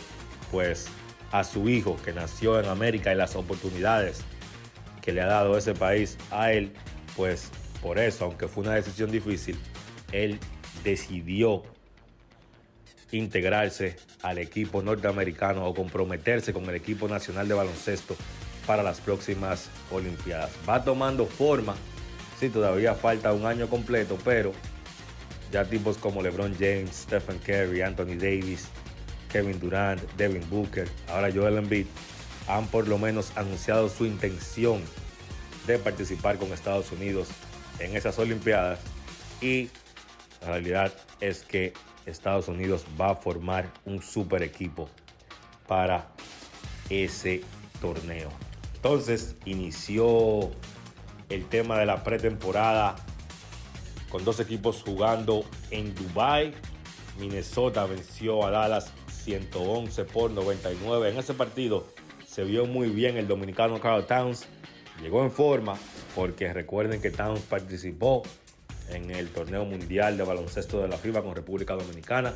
pues 0.52 0.88
a 1.32 1.44
su 1.44 1.68
hijo 1.68 1.96
que 2.04 2.12
nació 2.12 2.60
en 2.60 2.66
América 2.66 3.12
y 3.12 3.16
las 3.16 3.36
oportunidades 3.36 4.20
que 5.02 5.12
le 5.12 5.22
ha 5.22 5.26
dado 5.26 5.56
ese 5.56 5.74
país 5.74 6.18
a 6.30 6.52
él, 6.52 6.72
pues 7.16 7.50
por 7.82 7.98
eso, 7.98 8.24
aunque 8.24 8.48
fue 8.48 8.64
una 8.64 8.74
decisión 8.74 9.10
difícil, 9.10 9.58
él 10.12 10.38
decidió 10.82 11.62
integrarse 13.12 13.96
al 14.22 14.38
equipo 14.38 14.82
norteamericano 14.82 15.64
o 15.66 15.74
comprometerse 15.74 16.52
con 16.52 16.64
el 16.64 16.74
equipo 16.74 17.08
nacional 17.08 17.46
de 17.48 17.54
baloncesto 17.54 18.16
para 18.66 18.82
las 18.82 19.00
próximas 19.00 19.70
Olimpiadas. 19.90 20.50
Va 20.68 20.82
tomando 20.82 21.26
forma, 21.26 21.76
sí, 22.40 22.48
todavía 22.48 22.94
falta 22.94 23.32
un 23.32 23.46
año 23.46 23.68
completo, 23.68 24.18
pero 24.24 24.52
ya 25.52 25.64
tipos 25.64 25.96
como 25.98 26.22
LeBron 26.22 26.54
James, 26.54 27.04
Stephen 27.04 27.38
Curry, 27.38 27.82
Anthony 27.82 28.16
Davis, 28.18 28.68
Kevin 29.36 29.60
Durant, 29.60 30.00
Devin 30.16 30.48
Booker, 30.48 30.88
ahora 31.08 31.30
Joel 31.30 31.58
Embiid, 31.58 31.84
han 32.48 32.66
por 32.68 32.88
lo 32.88 32.96
menos 32.96 33.36
anunciado 33.36 33.90
su 33.90 34.06
intención 34.06 34.80
de 35.66 35.78
participar 35.78 36.38
con 36.38 36.54
Estados 36.54 36.90
Unidos 36.90 37.28
en 37.78 37.94
esas 37.94 38.18
Olimpiadas 38.18 38.78
y 39.42 39.68
la 40.40 40.52
realidad 40.52 40.90
es 41.20 41.42
que 41.42 41.74
Estados 42.06 42.48
Unidos 42.48 42.86
va 42.98 43.10
a 43.10 43.14
formar 43.16 43.70
un 43.84 44.00
super 44.00 44.42
equipo 44.42 44.88
para 45.66 46.08
ese 46.88 47.42
torneo. 47.82 48.30
Entonces 48.76 49.36
inició 49.44 50.50
el 51.28 51.44
tema 51.44 51.78
de 51.78 51.84
la 51.84 52.02
pretemporada 52.02 52.96
con 54.08 54.24
dos 54.24 54.40
equipos 54.40 54.82
jugando 54.82 55.44
en 55.70 55.94
Dubai. 55.94 56.54
Minnesota 57.18 57.84
venció 57.84 58.46
a 58.46 58.50
Dallas 58.50 58.92
111 59.26 60.04
por 60.04 60.30
99. 60.30 61.10
En 61.10 61.18
ese 61.18 61.34
partido 61.34 61.84
se 62.28 62.44
vio 62.44 62.64
muy 62.64 62.88
bien 62.90 63.16
el 63.16 63.26
dominicano 63.26 63.80
Carl 63.80 64.06
Towns. 64.06 64.46
Llegó 65.02 65.24
en 65.24 65.32
forma 65.32 65.74
porque 66.14 66.52
recuerden 66.52 67.02
que 67.02 67.10
Towns 67.10 67.40
participó 67.40 68.22
en 68.88 69.10
el 69.10 69.28
torneo 69.30 69.64
mundial 69.64 70.16
de 70.16 70.22
baloncesto 70.22 70.80
de 70.80 70.86
la 70.86 70.96
FIBA 70.96 71.24
con 71.24 71.34
República 71.34 71.74
Dominicana. 71.74 72.32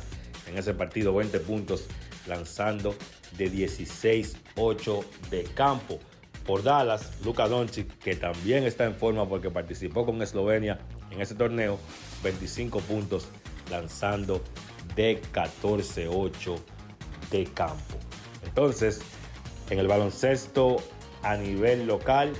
En 0.47 0.57
ese 0.57 0.73
partido 0.73 1.13
20 1.15 1.39
puntos 1.39 1.87
lanzando 2.27 2.93
de 3.37 3.49
16-8 3.49 5.05
de 5.29 5.43
campo. 5.43 5.97
Por 6.45 6.61
Dallas, 6.61 7.13
Luka 7.23 7.47
Doncic, 7.47 7.87
que 7.99 8.17
también 8.17 8.65
está 8.65 8.83
en 8.83 8.95
forma 8.95 9.29
porque 9.29 9.49
participó 9.49 10.05
con 10.05 10.21
Eslovenia 10.21 10.79
en 11.09 11.21
ese 11.21 11.35
torneo, 11.35 11.79
25 12.21 12.81
puntos 12.81 13.29
lanzando 13.69 14.41
de 14.95 15.21
14-8 15.31 16.59
de 17.31 17.45
campo. 17.45 17.97
Entonces, 18.45 19.01
en 19.69 19.79
el 19.79 19.87
baloncesto 19.87 20.77
a 21.23 21.37
nivel 21.37 21.87
local, 21.87 22.33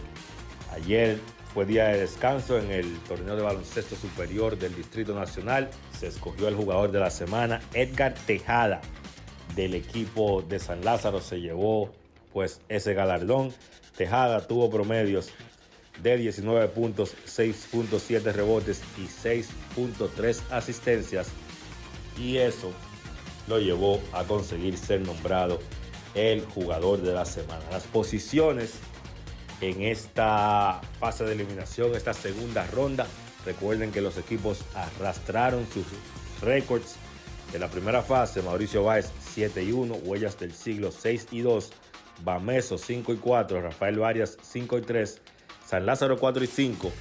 ayer 0.74 1.18
fue 1.54 1.66
día 1.66 1.88
de 1.88 2.00
descanso 2.00 2.58
en 2.58 2.72
el 2.72 2.98
torneo 3.00 3.36
de 3.36 3.42
baloncesto 3.42 3.96
superior 3.96 4.58
del 4.58 4.76
Distrito 4.76 5.14
Nacional. 5.14 5.70
Se 5.98 6.08
escogió 6.08 6.48
el 6.48 6.56
jugador 6.56 6.92
de 6.92 7.00
la 7.00 7.10
semana, 7.10 7.62
Edgar 7.74 8.14
Tejada, 8.14 8.82
del 9.56 9.76
equipo 9.76 10.42
de 10.42 10.60
San 10.60 10.84
Lázaro. 10.86 11.20
Se 11.20 11.42
llevó 11.42 11.92
pues 12.32 12.62
ese 12.70 12.94
galardón. 12.94 13.54
Tejada 13.98 14.48
tuvo 14.48 14.70
promedios 14.70 15.30
de 16.02 16.18
19 16.18 16.70
puntos, 16.70 17.16
6.7 17.28 18.32
rebotes 18.32 18.82
y 18.98 19.08
6.3 19.08 20.42
asistencias. 20.52 21.28
Y 22.18 22.38
eso 22.38 22.72
lo 23.52 23.60
llevó 23.60 24.02
a 24.14 24.24
conseguir 24.24 24.78
ser 24.78 25.02
nombrado 25.02 25.60
el 26.16 26.46
jugador 26.46 27.02
de 27.02 27.14
la 27.14 27.26
semana. 27.26 27.64
Las 27.70 27.84
posiciones 27.84 28.76
en 29.60 29.82
esta 29.82 30.82
fase 31.00 31.26
de 31.26 31.34
eliminación, 31.34 31.94
esta 31.94 32.14
segunda 32.14 32.66
ronda, 32.68 33.06
recuerden 33.46 33.92
que 33.92 34.02
los 34.02 34.18
equipos 34.18 34.64
arrastraron 34.74 35.68
sus 35.68 35.86
récords 36.42 36.96
de 37.52 37.60
la 37.60 37.68
primera 37.68 38.02
fase. 38.02 38.42
Mauricio 38.42 38.86
Báez 38.86 39.12
7 39.34 39.64
y 39.64 39.74
1, 39.74 39.96
Huellas 39.96 40.40
del 40.40 40.54
Siglo 40.54 40.92
6 40.92 41.28
y 41.32 41.42
2, 41.42 41.72
Bameso 42.24 42.78
5 42.78 43.14
y 43.14 43.18
4, 43.18 43.62
Rafael 43.62 44.00
Varias 44.00 44.38
5 44.42 44.78
y 44.78 44.82
3, 44.82 45.22
San 45.68 45.86
Lázaro 45.86 46.18
4 46.18 46.44
y 46.44 46.48
5 46.48 46.92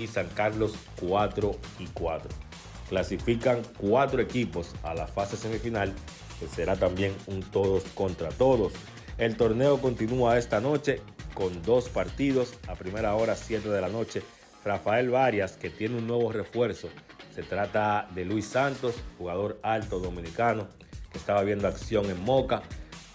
y 0.00 0.06
San 0.08 0.28
Carlos 0.30 0.74
4 1.00 1.52
y 1.78 1.86
4. 1.86 2.49
Clasifican 2.90 3.62
cuatro 3.78 4.20
equipos 4.20 4.74
a 4.82 4.94
la 4.94 5.06
fase 5.06 5.36
semifinal 5.36 5.94
que 6.40 6.48
será 6.48 6.74
también 6.74 7.14
un 7.28 7.40
todos 7.40 7.84
contra 7.94 8.30
todos. 8.30 8.72
El 9.16 9.36
torneo 9.36 9.80
continúa 9.80 10.38
esta 10.38 10.60
noche 10.60 11.00
con 11.34 11.62
dos 11.62 11.88
partidos. 11.88 12.54
A 12.66 12.74
primera 12.74 13.14
hora, 13.14 13.36
7 13.36 13.68
de 13.68 13.80
la 13.80 13.88
noche, 13.88 14.22
Rafael 14.64 15.08
Varias, 15.10 15.52
que 15.52 15.70
tiene 15.70 15.98
un 15.98 16.06
nuevo 16.08 16.32
refuerzo. 16.32 16.88
Se 17.32 17.42
trata 17.42 18.08
de 18.12 18.24
Luis 18.24 18.46
Santos, 18.46 18.96
jugador 19.18 19.60
alto 19.62 20.00
dominicano, 20.00 20.66
que 21.12 21.18
estaba 21.18 21.44
viendo 21.44 21.68
acción 21.68 22.06
en 22.10 22.20
Moca. 22.24 22.62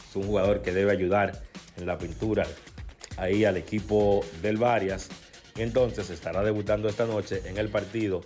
Es 0.08 0.16
un 0.16 0.24
jugador 0.24 0.62
que 0.62 0.72
debe 0.72 0.92
ayudar 0.92 1.42
en 1.76 1.86
la 1.86 1.98
pintura 1.98 2.48
ahí 3.18 3.44
al 3.44 3.58
equipo 3.58 4.24
del 4.42 4.56
Varias. 4.56 5.10
Entonces 5.58 6.10
estará 6.12 6.44
debutando 6.44 6.88
esta 6.88 7.06
noche 7.06 7.42
en 7.46 7.58
el 7.58 7.70
partido 7.70 8.22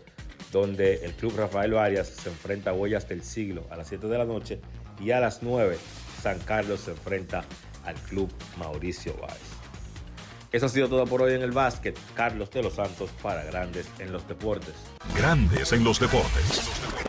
donde 0.52 1.06
el 1.06 1.14
club 1.14 1.34
Rafael 1.38 1.74
Varias 1.74 2.08
se 2.08 2.30
enfrenta 2.30 2.72
a 2.72 2.74
Huellas 2.74 3.08
del 3.08 3.24
Siglo 3.24 3.66
a 3.70 3.76
las 3.76 3.88
7 3.88 4.08
de 4.08 4.18
la 4.18 4.26
noche 4.26 4.60
y 5.00 5.12
a 5.12 5.20
las 5.20 5.44
9 5.44 5.78
San 6.22 6.40
Carlos 6.40 6.82
se 6.82 6.92
enfrenta 6.92 7.44
al 7.86 7.96
club 7.96 8.30
Mauricio 8.58 9.16
Báez. 9.18 9.60
Eso 10.52 10.66
ha 10.66 10.70
sido 10.70 10.90
todo 10.90 11.06
por 11.06 11.22
hoy 11.22 11.34
en 11.34 11.44
el 11.44 11.52
básquet. 11.52 11.98
Carlos 12.16 12.50
de 12.50 12.64
los 12.64 12.74
Santos 12.74 13.12
para 13.22 13.44
Grandes 13.44 13.88
en 14.00 14.12
los 14.12 14.28
Deportes. 14.28 14.74
Grandes 15.16 15.72
en 15.74 15.84
los 15.84 16.00
Deportes. 16.00 17.09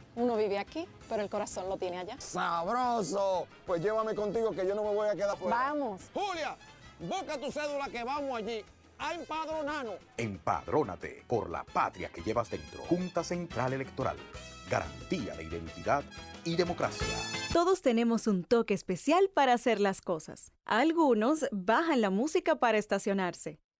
uno 0.15 0.35
vive 0.35 0.59
aquí, 0.59 0.87
pero 1.07 1.23
el 1.23 1.29
corazón 1.29 1.69
lo 1.69 1.77
tiene 1.77 1.99
allá. 1.99 2.15
¡Sabroso! 2.19 3.47
Pues 3.65 3.81
llévame 3.81 4.15
contigo 4.15 4.51
que 4.51 4.65
yo 4.67 4.75
no 4.75 4.83
me 4.83 4.93
voy 4.93 5.07
a 5.07 5.15
quedar 5.15 5.37
fuera. 5.37 5.55
Vamos. 5.55 6.01
Julia, 6.13 6.57
busca 6.99 7.37
tu 7.39 7.51
cédula 7.51 7.87
que 7.89 8.03
vamos 8.03 8.37
allí 8.37 8.63
a 8.99 9.13
empadronarnos. 9.13 9.95
Empadrónate 10.17 11.23
por 11.27 11.49
la 11.49 11.63
patria 11.63 12.09
que 12.09 12.21
llevas 12.21 12.49
dentro. 12.49 12.83
Junta 12.83 13.23
Central 13.23 13.73
Electoral. 13.73 14.17
Garantía 14.69 15.35
de 15.35 15.43
identidad 15.43 16.03
y 16.45 16.55
democracia. 16.55 17.05
Todos 17.51 17.81
tenemos 17.81 18.27
un 18.27 18.43
toque 18.43 18.73
especial 18.73 19.29
para 19.33 19.53
hacer 19.53 19.79
las 19.79 20.01
cosas. 20.01 20.53
Algunos 20.65 21.45
bajan 21.51 22.01
la 22.01 22.09
música 22.09 22.55
para 22.55 22.77
estacionarse. 22.77 23.59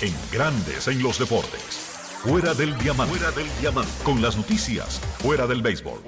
En 0.00 0.12
Grandes 0.32 0.88
en 0.88 1.00
los 1.02 1.20
deportes. 1.20 1.94
Fuera 2.24 2.52
del 2.52 2.76
diamante. 2.78 3.16
Fuera 3.16 3.30
del 3.30 3.46
diamante. 3.60 3.92
Con 4.02 4.20
las 4.20 4.36
noticias. 4.36 4.98
Fuera 5.18 5.46
del 5.46 5.62
béisbol. 5.62 6.00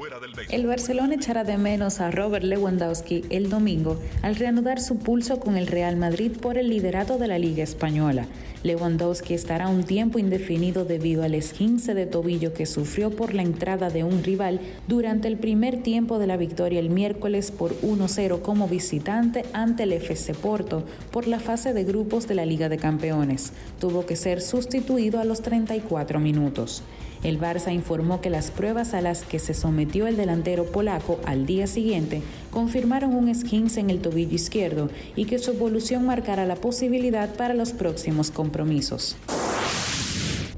El 0.48 0.66
Barcelona 0.66 1.14
echará 1.14 1.44
de 1.44 1.56
menos 1.56 2.00
a 2.00 2.10
Robert 2.10 2.44
Lewandowski 2.44 3.24
el 3.30 3.48
domingo 3.48 4.00
al 4.22 4.34
reanudar 4.34 4.80
su 4.80 4.98
pulso 4.98 5.38
con 5.38 5.56
el 5.56 5.66
Real 5.66 5.96
Madrid 5.96 6.32
por 6.32 6.58
el 6.58 6.68
liderato 6.68 7.18
de 7.18 7.28
la 7.28 7.38
Liga 7.38 7.62
Española. 7.62 8.26
Lewandowski 8.66 9.32
estará 9.32 9.68
un 9.68 9.84
tiempo 9.84 10.18
indefinido 10.18 10.84
debido 10.84 11.22
al 11.22 11.34
esguince 11.34 11.94
de 11.94 12.04
tobillo 12.04 12.52
que 12.52 12.66
sufrió 12.66 13.10
por 13.10 13.32
la 13.32 13.42
entrada 13.42 13.90
de 13.90 14.02
un 14.02 14.24
rival 14.24 14.60
durante 14.88 15.28
el 15.28 15.36
primer 15.38 15.82
tiempo 15.82 16.18
de 16.18 16.26
la 16.26 16.36
victoria 16.36 16.80
el 16.80 16.90
miércoles 16.90 17.52
por 17.52 17.72
1-0 17.82 18.42
como 18.42 18.66
visitante 18.66 19.44
ante 19.52 19.84
el 19.84 19.92
FC 19.92 20.34
Porto 20.34 20.84
por 21.12 21.28
la 21.28 21.38
fase 21.38 21.72
de 21.72 21.84
grupos 21.84 22.26
de 22.26 22.34
la 22.34 22.44
Liga 22.44 22.68
de 22.68 22.76
Campeones. 22.76 23.52
Tuvo 23.80 24.04
que 24.04 24.16
ser 24.16 24.40
sustituido 24.40 25.20
a 25.20 25.24
los 25.24 25.42
34 25.42 26.18
minutos. 26.18 26.82
El 27.22 27.40
Barça 27.40 27.72
informó 27.72 28.20
que 28.20 28.30
las 28.30 28.50
pruebas 28.50 28.94
a 28.94 29.00
las 29.00 29.24
que 29.24 29.38
se 29.38 29.54
sometió 29.54 30.06
el 30.06 30.16
delantero 30.16 30.64
polaco 30.64 31.18
al 31.24 31.46
día 31.46 31.66
siguiente 31.66 32.22
confirmaron 32.50 33.14
un 33.14 33.28
esguince 33.28 33.80
en 33.80 33.90
el 33.90 34.00
tobillo 34.00 34.34
izquierdo 34.34 34.90
y 35.16 35.24
que 35.24 35.38
su 35.38 35.52
evolución 35.52 36.06
marcará 36.06 36.46
la 36.46 36.56
posibilidad 36.56 37.34
para 37.34 37.54
los 37.54 37.72
próximos 37.72 38.30
compromisos. 38.30 39.16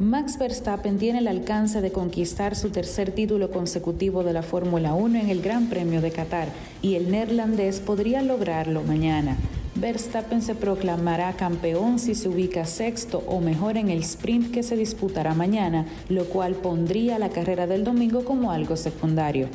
Max 0.01 0.39
Verstappen 0.39 0.97
tiene 0.99 1.19
el 1.19 1.27
alcance 1.27 1.81
de 1.81 1.91
conquistar 1.91 2.55
su 2.55 2.71
tercer 2.71 3.11
título 3.11 3.51
consecutivo 3.51 4.23
de 4.23 4.33
la 4.33 4.43
Fórmula 4.43 4.95
1 4.95 5.19
en 5.19 5.29
el 5.29 5.43
Gran 5.43 5.67
Premio 5.67 6.01
de 6.01 6.13
Qatar 6.13 6.49
y 6.83 6.95
el 6.95 7.11
neerlandés 7.11 7.81
podría 7.81 8.23
lograrlo 8.23 8.83
mañana. 8.83 9.37
Verstappen 9.81 10.43
se 10.43 10.57
proclamará 10.57 11.35
campeón 11.35 12.01
si 12.01 12.17
se 12.17 12.29
ubica 12.29 12.65
sexto 12.67 13.23
o 13.29 13.41
mejor 13.41 13.77
en 13.77 13.91
el 13.91 14.01
sprint 14.01 14.51
que 14.51 14.65
se 14.65 14.77
disputará 14.77 15.35
mañana, 15.35 15.87
lo 16.09 16.25
cual 16.25 16.55
pondría 16.55 17.21
la 17.21 17.29
carrera 17.29 17.69
del 17.69 17.85
domingo 17.85 18.25
como 18.25 18.51
algo 18.51 18.77
secundario. 18.77 19.47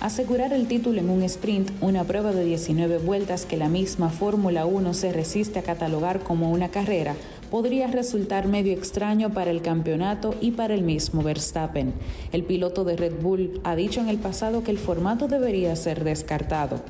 Asegurar 0.00 0.54
el 0.54 0.68
título 0.68 1.00
en 1.00 1.10
un 1.10 1.22
sprint, 1.22 1.70
una 1.82 2.04
prueba 2.04 2.32
de 2.32 2.44
19 2.44 2.96
vueltas 2.96 3.44
que 3.44 3.58
la 3.58 3.68
misma 3.68 4.08
Fórmula 4.08 4.64
1 4.64 4.94
se 4.94 5.12
resiste 5.12 5.58
a 5.58 5.62
catalogar 5.62 6.20
como 6.20 6.50
una 6.50 6.70
carrera, 6.70 7.14
podría 7.50 7.88
resultar 7.88 8.48
medio 8.48 8.72
extraño 8.72 9.34
para 9.34 9.50
el 9.50 9.60
campeonato 9.60 10.34
y 10.40 10.52
para 10.52 10.72
el 10.72 10.82
mismo 10.82 11.22
Verstappen. 11.22 11.92
El 12.32 12.42
piloto 12.44 12.84
de 12.84 12.96
Red 12.96 13.20
Bull 13.20 13.60
ha 13.64 13.76
dicho 13.76 14.00
en 14.00 14.08
el 14.08 14.16
pasado 14.16 14.62
que 14.62 14.70
el 14.70 14.78
formato 14.78 15.28
debería 15.28 15.76
ser 15.76 16.04
descartado. 16.04 16.80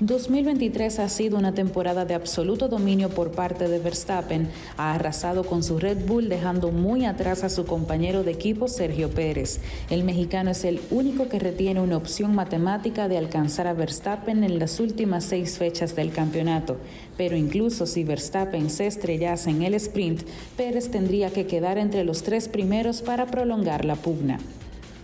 2023 0.00 0.98
ha 0.98 1.08
sido 1.08 1.38
una 1.38 1.54
temporada 1.54 2.04
de 2.04 2.12
absoluto 2.12 2.68
dominio 2.68 3.08
por 3.08 3.30
parte 3.30 3.66
de 3.66 3.78
Verstappen. 3.78 4.50
Ha 4.76 4.92
arrasado 4.92 5.44
con 5.44 5.62
su 5.62 5.78
Red 5.78 6.04
Bull 6.04 6.28
dejando 6.28 6.70
muy 6.70 7.06
atrás 7.06 7.44
a 7.44 7.48
su 7.48 7.64
compañero 7.64 8.22
de 8.22 8.32
equipo 8.32 8.68
Sergio 8.68 9.08
Pérez. 9.08 9.58
El 9.88 10.04
mexicano 10.04 10.50
es 10.50 10.66
el 10.66 10.82
único 10.90 11.30
que 11.30 11.38
retiene 11.38 11.80
una 11.80 11.96
opción 11.96 12.34
matemática 12.34 13.08
de 13.08 13.16
alcanzar 13.16 13.66
a 13.68 13.72
Verstappen 13.72 14.44
en 14.44 14.58
las 14.58 14.80
últimas 14.80 15.24
seis 15.24 15.56
fechas 15.56 15.96
del 15.96 16.12
campeonato. 16.12 16.76
Pero 17.16 17.34
incluso 17.34 17.86
si 17.86 18.04
Verstappen 18.04 18.68
se 18.68 18.86
estrellase 18.86 19.48
en 19.48 19.62
el 19.62 19.72
sprint, 19.72 20.24
Pérez 20.58 20.90
tendría 20.90 21.30
que 21.30 21.46
quedar 21.46 21.78
entre 21.78 22.04
los 22.04 22.22
tres 22.22 22.48
primeros 22.48 23.00
para 23.00 23.24
prolongar 23.24 23.86
la 23.86 23.96
pugna. 23.96 24.40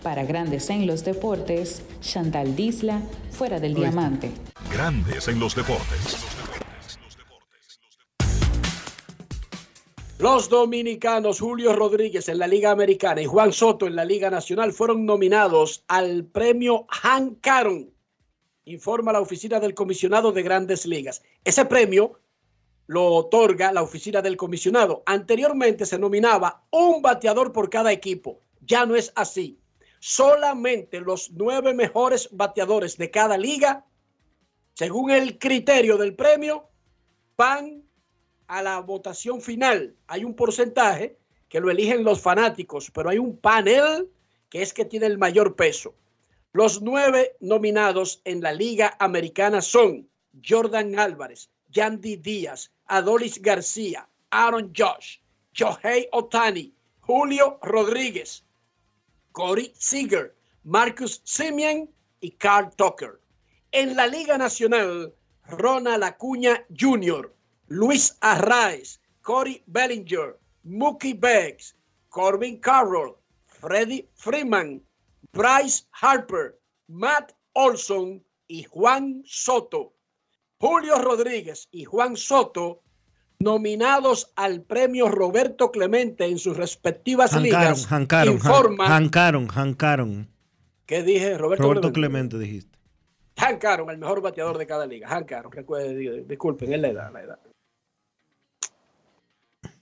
Para 0.02 0.26
Grandes 0.26 0.68
en 0.68 0.86
los 0.86 1.02
Deportes, 1.02 1.80
Chantal 2.02 2.56
Disla, 2.56 3.00
fuera 3.30 3.58
del 3.58 3.72
diamante. 3.72 4.51
Grandes 4.70 5.28
en 5.28 5.40
los 5.40 5.54
deportes. 5.54 6.26
Los 10.18 10.48
dominicanos 10.48 11.40
Julio 11.40 11.72
Rodríguez 11.74 12.28
en 12.28 12.38
la 12.38 12.46
Liga 12.46 12.70
Americana 12.70 13.20
y 13.20 13.26
Juan 13.26 13.52
Soto 13.52 13.88
en 13.88 13.96
la 13.96 14.04
Liga 14.04 14.30
Nacional 14.30 14.72
fueron 14.72 15.04
nominados 15.04 15.84
al 15.88 16.24
premio 16.24 16.86
Hank 16.88 17.44
Aaron, 17.46 17.92
informa 18.64 19.12
la 19.12 19.20
oficina 19.20 19.58
del 19.58 19.74
comisionado 19.74 20.30
de 20.30 20.42
Grandes 20.42 20.86
Ligas. 20.86 21.22
Ese 21.44 21.64
premio 21.64 22.20
lo 22.86 23.06
otorga 23.06 23.72
la 23.72 23.82
oficina 23.82 24.22
del 24.22 24.36
comisionado. 24.36 25.02
Anteriormente 25.06 25.86
se 25.86 25.98
nominaba 25.98 26.62
un 26.70 27.02
bateador 27.02 27.52
por 27.52 27.68
cada 27.68 27.90
equipo. 27.90 28.38
Ya 28.60 28.86
no 28.86 28.94
es 28.94 29.12
así. 29.16 29.58
Solamente 29.98 31.00
los 31.00 31.30
nueve 31.32 31.74
mejores 31.74 32.28
bateadores 32.32 32.96
de 32.96 33.10
cada 33.10 33.38
liga, 33.38 33.86
según 34.74 35.10
el 35.10 35.38
criterio 35.38 35.96
del 35.96 36.14
premio, 36.14 36.68
van 37.36 37.82
a 38.46 38.62
la 38.62 38.80
votación 38.80 39.40
final. 39.40 39.94
Hay 40.06 40.24
un 40.24 40.34
porcentaje 40.34 41.18
que 41.48 41.60
lo 41.60 41.70
eligen 41.70 42.04
los 42.04 42.20
fanáticos, 42.20 42.90
pero 42.90 43.10
hay 43.10 43.18
un 43.18 43.36
panel 43.36 44.08
que 44.48 44.62
es 44.62 44.72
que 44.72 44.84
tiene 44.84 45.06
el 45.06 45.18
mayor 45.18 45.56
peso. 45.56 45.94
Los 46.52 46.82
nueve 46.82 47.36
nominados 47.40 48.20
en 48.24 48.42
la 48.42 48.52
Liga 48.52 48.94
Americana 48.98 49.62
son 49.62 50.08
Jordan 50.46 50.98
Álvarez, 50.98 51.50
Yandy 51.70 52.16
Díaz, 52.16 52.70
Adolis 52.86 53.40
García, 53.40 54.06
Aaron 54.30 54.72
Josh, 54.76 55.18
Shohei 55.54 56.08
Otani, 56.12 56.74
Julio 57.00 57.58
Rodríguez, 57.62 58.44
Corey 59.32 59.72
Seager, 59.74 60.34
Marcus 60.64 61.22
Simeon 61.24 61.90
y 62.20 62.32
Carl 62.32 62.70
Tucker. 62.76 63.21
En 63.72 63.96
la 63.96 64.06
Liga 64.06 64.36
Nacional, 64.36 65.14
Ronald 65.48 66.04
Acuña 66.04 66.64
Jr., 66.78 67.34
Luis 67.68 68.16
Arraez, 68.20 69.00
Corey 69.22 69.62
Bellinger, 69.66 70.38
Mookie 70.62 71.14
Beggs, 71.14 71.74
Corbin 72.10 72.60
Carroll, 72.60 73.16
Freddie 73.46 74.08
Freeman, 74.14 74.82
Bryce 75.32 75.84
Harper, 75.92 76.58
Matt 76.88 77.32
Olson 77.54 78.22
y 78.46 78.64
Juan 78.64 79.22
Soto. 79.24 79.94
Julio 80.58 80.98
Rodríguez 80.98 81.68
y 81.72 81.84
Juan 81.84 82.16
Soto 82.16 82.82
nominados 83.38 84.32
al 84.36 84.62
premio 84.62 85.08
Roberto 85.08 85.72
Clemente 85.72 86.26
en 86.26 86.38
sus 86.38 86.56
respectivas 86.56 87.34
ligas. 87.40 87.90
Hancaron, 87.90 88.34
informan 88.34 88.92
Hancaron, 88.92 89.48
Hancaron. 89.50 90.28
¿Qué 90.86 91.02
dije? 91.02 91.38
Roberto, 91.38 91.64
Roberto 91.64 91.92
Clemente. 91.92 92.36
Clemente 92.36 92.38
dijiste. 92.38 92.71
Hank 93.36 93.64
Aaron, 93.64 93.90
el 93.90 93.98
mejor 93.98 94.20
bateador 94.20 94.58
de 94.58 94.66
cada 94.66 94.86
liga. 94.86 95.08
Hank 95.08 95.32
Aaron, 95.32 95.52
recuerden, 95.52 96.26
disculpen, 96.28 96.72
es 96.72 96.80
la 96.80 96.88
edad, 96.88 97.12
la 97.12 97.22
edad. 97.22 97.38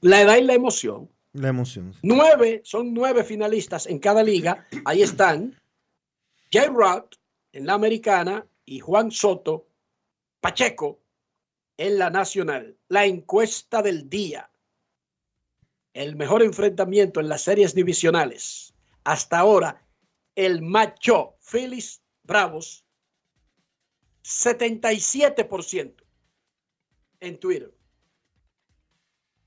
La 0.00 0.20
edad 0.22 0.36
y 0.36 0.42
la 0.42 0.54
emoción. 0.54 1.10
La 1.32 1.48
emoción. 1.48 1.94
Nueve, 2.02 2.62
son 2.64 2.92
nueve 2.92 3.22
finalistas 3.22 3.86
en 3.86 3.98
cada 3.98 4.22
liga. 4.22 4.66
Ahí 4.84 5.02
están 5.02 5.56
Jay 6.50 6.68
Roth 6.68 7.16
en 7.52 7.66
la 7.66 7.74
americana 7.74 8.46
y 8.64 8.80
Juan 8.80 9.10
Soto 9.10 9.66
Pacheco 10.40 10.98
en 11.76 11.98
la 11.98 12.10
nacional. 12.10 12.76
La 12.88 13.04
encuesta 13.04 13.82
del 13.82 14.08
día. 14.08 14.50
El 15.92 16.16
mejor 16.16 16.42
enfrentamiento 16.42 17.20
en 17.20 17.28
las 17.28 17.42
series 17.42 17.74
divisionales. 17.74 18.74
Hasta 19.04 19.38
ahora, 19.38 19.82
el 20.34 20.62
macho 20.62 21.34
Phillies 21.40 22.02
Bravos 22.22 22.84
77% 24.24 25.94
en 27.20 27.38
Twitter. 27.38 27.74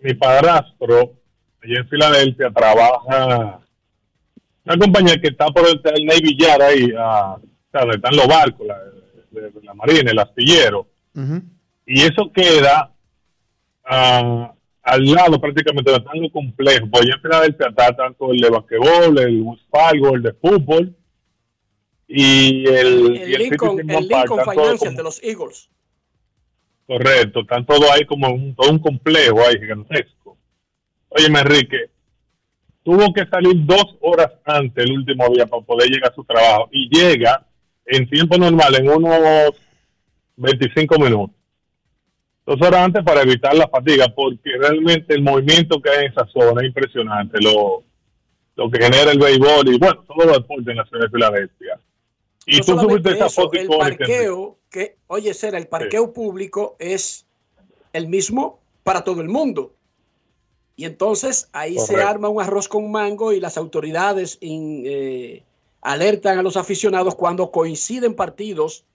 mi 0.00 0.14
padrastro 0.14 1.12
allá 1.62 1.78
en 1.78 1.88
Filadelfia 1.88 2.50
trabaja 2.50 3.60
una 4.64 4.76
compañía 4.76 5.20
que 5.20 5.28
está 5.28 5.46
por 5.46 5.66
el, 5.66 5.80
el 5.82 6.04
Navy 6.04 6.36
Yard 6.36 6.62
ahí, 6.62 6.92
ah, 6.98 7.36
donde 7.72 7.96
están 7.96 8.16
los 8.16 8.26
barcos, 8.26 8.66
la, 8.66 9.74
marina, 9.74 10.10
el 10.10 10.18
astillero, 10.18 10.86
y 11.86 12.02
eso 12.02 12.30
queda 12.32 12.92
ah, 13.84 14.52
al 14.88 15.04
lado 15.04 15.40
prácticamente 15.40 15.90
de 15.92 16.00
tango 16.00 16.30
complejo. 16.30 16.86
Pues 16.90 17.02
allá 17.02 17.14
en 17.16 17.22
Filadelfia 17.22 17.66
está 17.68 17.96
tanto 17.96 18.32
el 18.32 18.40
de 18.40 18.50
basquetbol, 18.50 19.18
el 19.18 20.22
de 20.22 20.32
fútbol 20.34 20.96
y 22.06 22.66
el, 22.68 23.16
y 23.28 23.34
El 23.34 23.42
Lincoln, 23.42 23.78
City 23.78 23.94
el 23.94 24.08
Park, 24.08 24.30
Lincoln 24.30 24.50
Financial 24.50 24.78
como- 24.78 24.96
de 24.96 25.02
los 25.02 25.22
Eagles. 25.22 25.68
Correcto, 26.86 27.40
están 27.40 27.66
todos 27.66 27.84
ahí 27.90 28.06
como 28.06 28.28
un, 28.32 28.54
todo 28.54 28.70
un 28.70 28.78
complejo 28.78 29.40
ahí 29.46 29.58
gigantesco. 29.58 30.38
Oye, 31.10 31.26
Enrique, 31.26 31.90
tuvo 32.82 33.12
que 33.12 33.26
salir 33.26 33.52
dos 33.66 33.96
horas 34.00 34.32
antes 34.46 34.84
el 34.86 34.92
último 34.92 35.28
día 35.28 35.46
para 35.46 35.62
poder 35.62 35.90
llegar 35.90 36.10
a 36.10 36.14
su 36.14 36.24
trabajo 36.24 36.70
y 36.72 36.88
llega 36.88 37.46
en 37.84 38.08
tiempo 38.08 38.38
normal 38.38 38.74
en 38.76 38.88
unos 38.88 39.50
25 40.36 40.98
minutos. 40.98 41.36
Dos 42.48 42.66
horas 42.66 42.80
antes 42.80 43.04
para 43.04 43.20
evitar 43.20 43.54
la 43.54 43.68
fatiga, 43.68 44.06
porque 44.08 44.52
realmente 44.58 45.12
el 45.14 45.20
movimiento 45.20 45.82
que 45.82 45.90
hay 45.90 46.06
en 46.06 46.12
esa 46.12 46.26
zona 46.28 46.62
es 46.62 46.68
impresionante, 46.68 47.38
lo, 47.42 47.82
lo 48.56 48.70
que 48.70 48.82
genera 48.82 49.12
el 49.12 49.18
béisbol 49.18 49.68
y 49.68 49.78
bueno, 49.78 50.02
todo 50.08 50.26
los 50.26 50.38
deportes 50.38 50.68
en 50.68 50.76
la 50.76 50.86
ciudad 50.86 51.02
de 51.04 51.10
Filadelfia. 51.10 51.78
Y 52.46 52.56
No 52.56 52.64
tú 52.64 52.78
subiste 52.80 53.10
esa 53.10 53.28
foto 53.28 53.58
el 53.58 53.68
parqueo, 53.68 54.56
que, 54.70 54.96
oye, 55.08 55.34
Sera, 55.34 55.58
el 55.58 55.66
parqueo 55.66 56.10
público 56.14 56.74
es 56.78 57.26
el 57.92 58.08
mismo 58.08 58.60
para 58.82 59.04
todo 59.04 59.20
el 59.20 59.28
mundo. 59.28 59.74
Y 60.74 60.86
entonces 60.86 61.50
ahí 61.52 61.76
se 61.78 61.96
arma 62.02 62.30
un 62.30 62.40
arroz 62.40 62.66
con 62.66 62.90
mango 62.90 63.34
y 63.34 63.40
las 63.40 63.58
autoridades 63.58 64.38
in- 64.40 64.84
eh, 64.86 65.42
alertan 65.82 66.38
a 66.38 66.42
los 66.42 66.56
aficionados 66.56 67.14
cuando 67.14 67.50
coinciden 67.50 68.14
partidos 68.14 68.86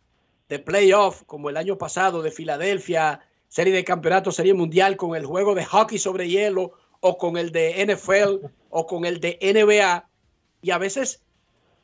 de 0.49 0.57
playoff, 0.57 1.21
como 1.27 1.51
el 1.51 1.57
año 1.57 1.77
pasado 1.77 2.23
de 2.23 2.31
Filadelfia, 2.31 3.21
serie 3.53 3.71
de 3.71 3.83
campeonato, 3.83 4.31
serie 4.31 4.55
mundial, 4.55 4.97
con 4.97 5.15
el 5.15 5.27
juego 5.27 5.53
de 5.53 5.63
hockey 5.63 5.99
sobre 5.99 6.27
hielo, 6.27 6.71
o 7.01 7.19
con 7.19 7.37
el 7.37 7.51
de 7.51 7.85
NFL, 7.85 8.47
o 8.71 8.87
con 8.87 9.05
el 9.05 9.19
de 9.19 9.37
NBA. 9.39 10.09
Y 10.63 10.71
a 10.71 10.79
veces 10.79 11.21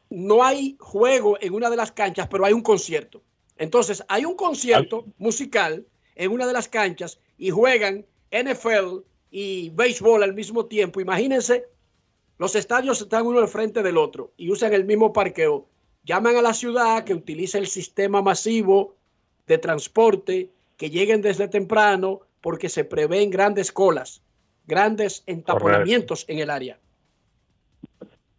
no 0.09 0.43
hay 0.43 0.77
juego 0.79 1.37
en 1.39 1.53
una 1.53 1.69
de 1.69 1.75
las 1.75 1.91
canchas, 1.91 2.27
pero 2.27 2.43
hay 2.43 2.53
un 2.53 2.63
concierto. 2.63 3.21
Entonces, 3.55 4.03
hay 4.07 4.25
un 4.25 4.35
concierto 4.35 5.05
musical 5.19 5.85
en 6.15 6.31
una 6.31 6.47
de 6.47 6.53
las 6.53 6.67
canchas 6.67 7.19
y 7.37 7.51
juegan 7.51 8.03
NFL 8.31 9.01
y 9.29 9.69
béisbol 9.69 10.23
al 10.23 10.33
mismo 10.33 10.65
tiempo. 10.65 11.01
Imagínense, 11.01 11.65
los 12.39 12.55
estadios 12.55 12.99
están 12.99 13.27
uno 13.27 13.37
al 13.37 13.47
frente 13.47 13.83
del 13.83 13.99
otro 13.99 14.31
y 14.37 14.49
usan 14.49 14.73
el 14.73 14.85
mismo 14.85 15.13
parqueo. 15.13 15.67
Llaman 16.03 16.35
a 16.35 16.41
la 16.41 16.55
ciudad 16.55 17.03
que 17.03 17.13
utilice 17.13 17.59
el 17.59 17.67
sistema 17.67 18.23
masivo 18.23 18.95
de 19.45 19.59
transporte, 19.59 20.49
que 20.79 20.89
lleguen 20.89 21.21
desde 21.21 21.49
temprano 21.49 22.21
porque 22.41 22.69
se 22.69 22.85
prevén 22.85 23.29
grandes 23.29 23.71
colas, 23.71 24.21
grandes 24.65 25.23
entaponamientos 25.27 26.25
en 26.29 26.39
el 26.39 26.49
área. 26.49 26.79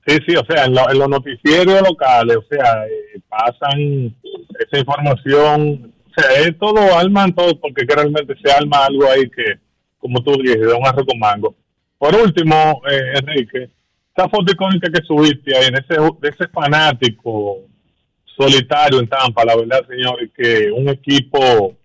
Sí, 0.06 0.16
sí, 0.26 0.34
o 0.34 0.44
sea, 0.46 0.64
en, 0.64 0.74
lo- 0.74 0.90
en 0.90 0.98
los 0.98 1.08
noticieros 1.08 1.82
locales, 1.86 2.38
o 2.38 2.44
sea, 2.50 2.86
eh, 2.86 3.20
pasan 3.28 4.16
esa 4.58 4.78
información, 4.78 5.92
o 6.08 6.12
sea, 6.20 6.40
es 6.40 6.58
todo, 6.58 6.80
arman 6.96 7.34
todo 7.34 7.60
porque 7.60 7.86
que 7.86 7.94
realmente 7.94 8.34
se 8.42 8.50
arma 8.50 8.86
algo 8.86 9.06
ahí 9.10 9.28
que, 9.30 9.58
como 9.98 10.24
tú 10.24 10.32
dices, 10.42 10.60
de 10.62 10.72
un 10.72 10.86
arroz 10.86 11.04
con 11.06 11.18
mango. 11.18 11.54
Por 11.98 12.14
último, 12.16 12.80
eh, 12.90 13.18
Enrique, 13.18 13.68
esa 14.16 14.28
foto 14.30 14.50
icónica 14.50 14.90
que 14.90 15.04
subiste 15.06 15.54
ahí, 15.54 15.66
en 15.66 15.74
ese, 15.74 16.00
de 16.20 16.28
ese 16.30 16.48
fanático 16.48 17.58
solitario 18.24 18.98
en 19.00 19.08
Tampa, 19.08 19.44
la 19.44 19.54
verdad, 19.56 19.86
señor, 19.86 20.22
es 20.22 20.30
que 20.32 20.70
un 20.72 20.88
equipo 20.88 21.76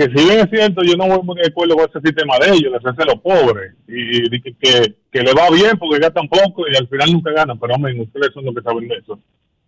que 0.00 0.06
si 0.06 0.24
bien 0.24 0.40
es 0.40 0.48
cierto, 0.48 0.82
yo 0.82 0.96
no 0.96 1.06
voy 1.06 1.22
muy 1.22 1.36
de 1.36 1.48
acuerdo 1.48 1.76
con 1.76 1.86
ese 1.86 2.00
sistema 2.00 2.38
de 2.38 2.54
ellos, 2.54 2.72
de 2.72 2.78
hacerse 2.78 3.04
los 3.04 3.20
pobres, 3.20 3.74
y, 3.86 4.40
que, 4.40 4.94
que, 5.12 5.22
le 5.22 5.34
va 5.34 5.50
bien 5.50 5.76
porque 5.78 5.98
gastan 5.98 6.26
poco 6.26 6.64
y 6.66 6.74
al 6.74 6.88
final 6.88 7.12
nunca 7.12 7.32
ganan, 7.32 7.58
pero 7.58 7.74
hombre, 7.74 8.00
ustedes 8.00 8.32
son 8.32 8.46
los 8.46 8.54
que 8.54 8.62
saben 8.62 8.88
de 8.88 8.96
eso. 8.96 9.18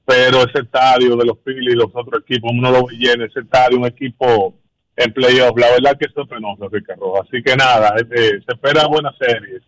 Pero 0.06 0.38
ese 0.38 0.60
estadio 0.60 1.16
de 1.16 1.26
los 1.26 1.38
Phillies 1.44 1.74
y 1.74 1.76
los 1.76 1.90
otros 1.92 2.22
equipos, 2.22 2.50
uno 2.50 2.70
lo 2.70 2.86
ve 2.86 2.94
lleno, 2.96 3.26
ese 3.26 3.40
estadio, 3.40 3.78
un 3.78 3.86
equipo 3.86 4.54
en 4.96 5.12
playoff, 5.12 5.58
la 5.58 5.70
verdad 5.72 5.98
que 5.98 6.06
es 6.06 6.26
penoso, 6.26 6.66
Ricardo. 6.70 7.20
Así 7.20 7.42
que 7.42 7.54
nada, 7.54 7.94
eh, 7.98 8.40
se 8.46 8.54
espera 8.54 8.86
buenas 8.86 9.14
series 9.18 9.62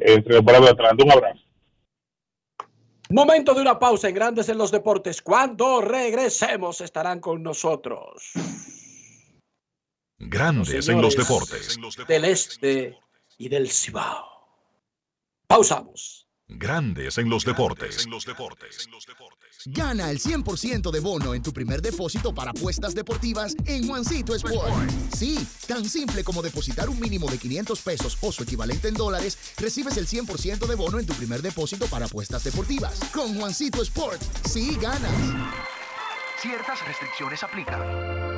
entre 0.00 0.34
los 0.34 0.44
Bravos 0.44 0.66
de 0.66 0.72
Atlanta. 0.72 1.02
Un 1.02 1.12
abrazo. 1.12 1.40
Momento 3.08 3.54
de 3.54 3.62
una 3.62 3.78
pausa 3.78 4.10
en 4.10 4.14
Grandes 4.14 4.50
en 4.50 4.58
los 4.58 4.70
Deportes. 4.70 5.22
Cuando 5.22 5.80
regresemos 5.80 6.82
estarán 6.82 7.20
con 7.20 7.42
nosotros. 7.42 8.34
Grandes 10.18 10.88
en 10.88 11.00
los 11.00 11.16
deportes. 11.16 11.78
Del 12.06 12.24
este 12.24 12.98
y 13.38 13.48
del 13.48 13.70
Cibao. 13.70 14.26
Pausamos. 15.46 16.26
Grandes 16.48 17.18
en 17.18 17.28
los 17.28 17.44
deportes. 17.44 18.06
Gana 19.66 20.10
el 20.10 20.18
100% 20.18 20.90
de 20.90 21.00
bono 21.00 21.34
en 21.34 21.42
tu 21.42 21.52
primer 21.52 21.82
depósito 21.82 22.34
para 22.34 22.50
apuestas 22.50 22.94
deportivas 22.94 23.54
en 23.66 23.86
Juancito 23.86 24.34
Sport. 24.34 24.90
Sí, 25.14 25.46
tan 25.66 25.84
simple 25.84 26.24
como 26.24 26.42
depositar 26.42 26.88
un 26.88 26.98
mínimo 26.98 27.28
de 27.30 27.38
500 27.38 27.80
pesos 27.82 28.18
o 28.20 28.32
su 28.32 28.42
equivalente 28.42 28.88
en 28.88 28.94
dólares, 28.94 29.38
recibes 29.58 29.96
el 29.98 30.06
100% 30.06 30.66
de 30.66 30.74
bono 30.74 30.98
en 30.98 31.06
tu 31.06 31.12
primer 31.14 31.42
depósito 31.42 31.86
para 31.86 32.06
apuestas 32.06 32.42
deportivas. 32.44 32.98
Con 33.12 33.38
Juancito 33.38 33.82
Sport, 33.82 34.20
sí 34.46 34.76
ganas. 34.80 35.12
Ciertas 36.40 36.86
restricciones 36.86 37.42
aplican. 37.42 38.37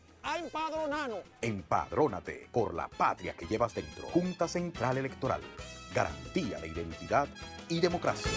a 0.23 0.37
empadronarnos. 0.37 1.19
Empadrónate 1.41 2.47
por 2.51 2.73
la 2.73 2.87
patria 2.87 3.33
que 3.33 3.45
llevas 3.45 3.75
dentro. 3.75 4.07
Junta 4.07 4.47
Central 4.47 4.97
Electoral. 4.97 5.41
Garantía 5.93 6.59
de 6.59 6.67
identidad 6.69 7.27
y 7.69 7.79
democracia. 7.79 8.31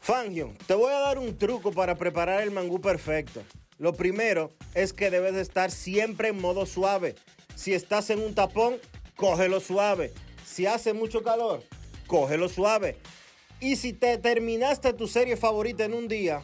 Fangio, 0.00 0.54
te 0.66 0.74
voy 0.74 0.92
a 0.92 1.00
dar 1.00 1.18
un 1.18 1.36
truco 1.36 1.72
para 1.72 1.96
preparar 1.96 2.42
el 2.42 2.52
mangú 2.52 2.80
perfecto. 2.80 3.42
Lo 3.78 3.92
primero 3.92 4.52
es 4.74 4.92
que 4.92 5.10
debes 5.10 5.34
de 5.34 5.42
estar 5.42 5.70
siempre 5.70 6.28
en 6.28 6.40
modo 6.40 6.64
suave. 6.64 7.16
Si 7.56 7.74
estás 7.74 8.10
en 8.10 8.20
un 8.20 8.34
tapón, 8.34 8.76
cógelo 9.16 9.60
suave. 9.60 10.14
Si 10.46 10.64
hace 10.66 10.92
mucho 10.92 11.22
calor, 11.22 11.64
cógelo 12.06 12.48
suave. 12.48 12.98
Y 13.60 13.76
si 13.76 13.92
te 13.92 14.16
terminaste 14.18 14.92
tu 14.92 15.08
serie 15.08 15.36
favorita 15.36 15.84
en 15.84 15.94
un 15.94 16.08
día, 16.08 16.42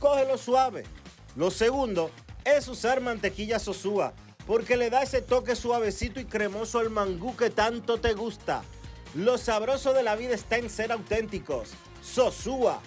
cógelo 0.00 0.36
suave. 0.36 0.84
Lo 1.36 1.50
segundo 1.50 2.10
es 2.44 2.68
usar 2.68 3.00
mantequilla 3.00 3.58
sosúa, 3.58 4.12
porque 4.46 4.76
le 4.76 4.90
da 4.90 5.02
ese 5.02 5.22
toque 5.22 5.56
suavecito 5.56 6.20
y 6.20 6.24
cremoso 6.24 6.78
al 6.78 6.90
mangú 6.90 7.36
que 7.36 7.50
tanto 7.50 7.98
te 7.98 8.12
gusta. 8.12 8.62
Lo 9.14 9.38
sabroso 9.38 9.92
de 9.92 10.02
la 10.02 10.16
vida 10.16 10.34
está 10.34 10.58
en 10.58 10.68
ser 10.68 10.92
auténticos. 10.92 11.70
Sosúa, 12.02 12.80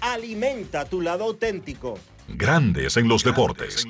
alimenta 0.00 0.84
tu 0.84 1.00
lado 1.00 1.24
auténtico. 1.24 1.98
Grandes 2.28 2.96
en 2.96 3.08
los 3.08 3.24
deportes. 3.24 3.84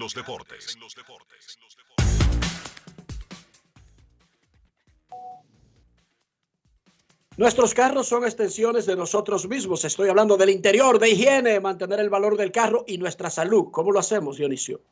Nuestros 7.37 7.73
carros 7.73 8.09
son 8.09 8.25
extensiones 8.25 8.85
de 8.85 8.95
nosotros 8.95 9.49
mismos. 9.49 9.85
Estoy 9.85 10.09
hablando 10.09 10.37
del 10.37 10.51
interior, 10.51 10.99
de 10.99 11.11
higiene, 11.11 11.61
mantener 11.61 12.01
el 12.01 12.11
valor 12.11 12.37
del 12.37 12.53
carro 12.53 12.85
y 12.87 12.99
nuestra 12.99 13.31
salud. 13.31 13.69
¿Cómo 13.71 13.91
lo 13.91 13.99
hacemos, 13.99 14.37
Dionisio? 14.37 14.83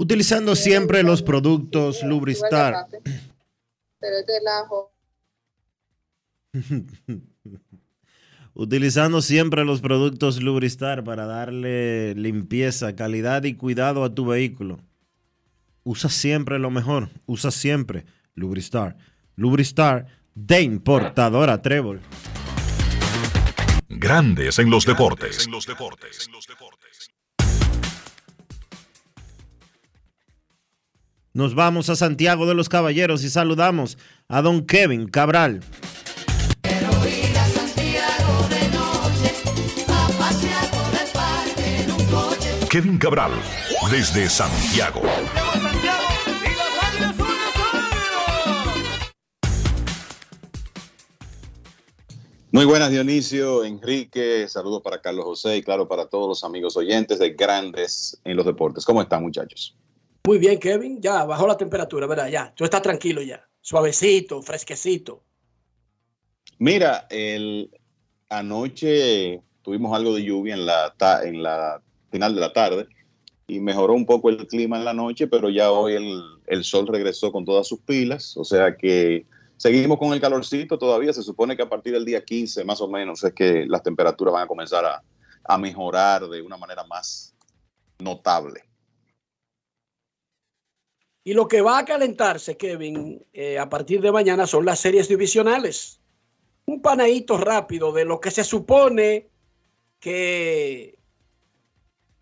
Utilizando 0.00 0.54
siempre 0.54 1.02
los 1.02 1.24
productos 1.24 2.04
Lubristar. 2.04 2.86
Pero 3.98 4.16
es 4.16 4.26
del 4.26 4.46
ajo. 4.46 4.92
Utilizando 8.54 9.20
siempre 9.22 9.64
los 9.64 9.80
productos 9.80 10.40
Lubristar 10.40 11.02
para 11.02 11.26
darle 11.26 12.14
limpieza, 12.14 12.94
calidad 12.94 13.42
y 13.42 13.54
cuidado 13.54 14.04
a 14.04 14.14
tu 14.14 14.24
vehículo. 14.24 14.78
Usa 15.82 16.08
siempre 16.08 16.60
lo 16.60 16.70
mejor. 16.70 17.08
Usa 17.26 17.50
siempre 17.50 18.04
Lubristar. 18.36 18.96
Lubristar 19.34 20.06
de 20.32 20.62
importadora 20.62 21.60
Trébol. 21.60 22.00
Grandes 23.88 24.60
en 24.60 24.70
los 24.70 24.86
deportes. 24.86 25.48
Nos 31.38 31.54
vamos 31.54 31.88
a 31.88 31.94
Santiago 31.94 32.46
de 32.46 32.54
los 32.54 32.68
Caballeros 32.68 33.22
y 33.22 33.30
saludamos 33.30 33.96
a 34.26 34.42
don 34.42 34.66
Kevin 34.66 35.06
Cabral. 35.06 35.60
Kevin 42.68 42.98
Cabral, 42.98 43.30
desde 43.88 44.28
Santiago. 44.28 45.00
Muy 52.50 52.64
buenas, 52.64 52.90
Dionisio, 52.90 53.64
Enrique, 53.64 54.48
saludos 54.48 54.82
para 54.82 55.00
Carlos 55.00 55.24
José 55.24 55.58
y 55.58 55.62
claro, 55.62 55.86
para 55.86 56.06
todos 56.08 56.26
los 56.26 56.42
amigos 56.42 56.76
oyentes 56.76 57.20
de 57.20 57.34
Grandes 57.34 58.20
en 58.24 58.36
los 58.36 58.44
Deportes. 58.44 58.84
¿Cómo 58.84 59.00
están, 59.00 59.22
muchachos? 59.22 59.76
Muy 60.28 60.36
bien, 60.36 60.58
Kevin. 60.58 61.00
Ya 61.00 61.24
bajó 61.24 61.46
la 61.46 61.56
temperatura, 61.56 62.06
¿verdad? 62.06 62.28
Ya. 62.28 62.52
Tú 62.54 62.64
estás 62.64 62.82
tranquilo 62.82 63.22
ya. 63.22 63.48
Suavecito, 63.62 64.42
fresquecito. 64.42 65.24
Mira, 66.58 67.06
el, 67.08 67.70
anoche 68.28 69.40
tuvimos 69.62 69.96
algo 69.96 70.14
de 70.14 70.24
lluvia 70.24 70.52
en 70.52 70.66
la, 70.66 70.94
en 71.24 71.42
la 71.42 71.80
final 72.10 72.34
de 72.34 72.42
la 72.42 72.52
tarde 72.52 72.86
y 73.46 73.58
mejoró 73.60 73.94
un 73.94 74.04
poco 74.04 74.28
el 74.28 74.46
clima 74.46 74.76
en 74.76 74.84
la 74.84 74.92
noche, 74.92 75.28
pero 75.28 75.48
ya 75.48 75.72
hoy 75.72 75.94
el, 75.94 76.62
sol 76.62 76.86
regresó 76.88 77.32
con 77.32 77.46
todas 77.46 77.66
sus 77.66 77.80
pilas, 77.80 78.36
o 78.36 78.44
sea 78.44 78.76
que 78.76 79.24
seguimos 79.56 79.98
con 79.98 80.12
el 80.12 80.20
calorcito 80.20 80.78
todavía, 80.78 81.14
se 81.14 81.22
supone 81.22 81.56
que 81.56 81.62
a 81.62 81.70
partir 81.70 81.94
del 81.94 82.04
día 82.04 82.22
15 82.22 82.66
más 82.66 82.82
o 82.82 82.88
menos 82.88 83.24
es 83.24 83.32
que 83.32 83.64
las 83.66 83.82
temperaturas 83.82 84.34
van 84.34 84.42
a 84.42 84.46
comenzar 84.46 84.84
a 85.44 85.56
mejorar 85.58 86.28
de 86.28 86.42
una 86.42 86.58
manera 86.58 86.84
más 86.84 87.34
notable. 87.98 88.67
Y 91.28 91.34
lo 91.34 91.46
que 91.46 91.60
va 91.60 91.76
a 91.76 91.84
calentarse, 91.84 92.56
Kevin, 92.56 93.22
eh, 93.34 93.58
a 93.58 93.68
partir 93.68 94.00
de 94.00 94.10
mañana 94.10 94.46
son 94.46 94.64
las 94.64 94.80
series 94.80 95.08
divisionales. 95.08 96.00
Un 96.64 96.80
panadito 96.80 97.36
rápido 97.36 97.92
de 97.92 98.06
lo 98.06 98.18
que 98.18 98.30
se 98.30 98.42
supone 98.42 99.28
que 100.00 100.98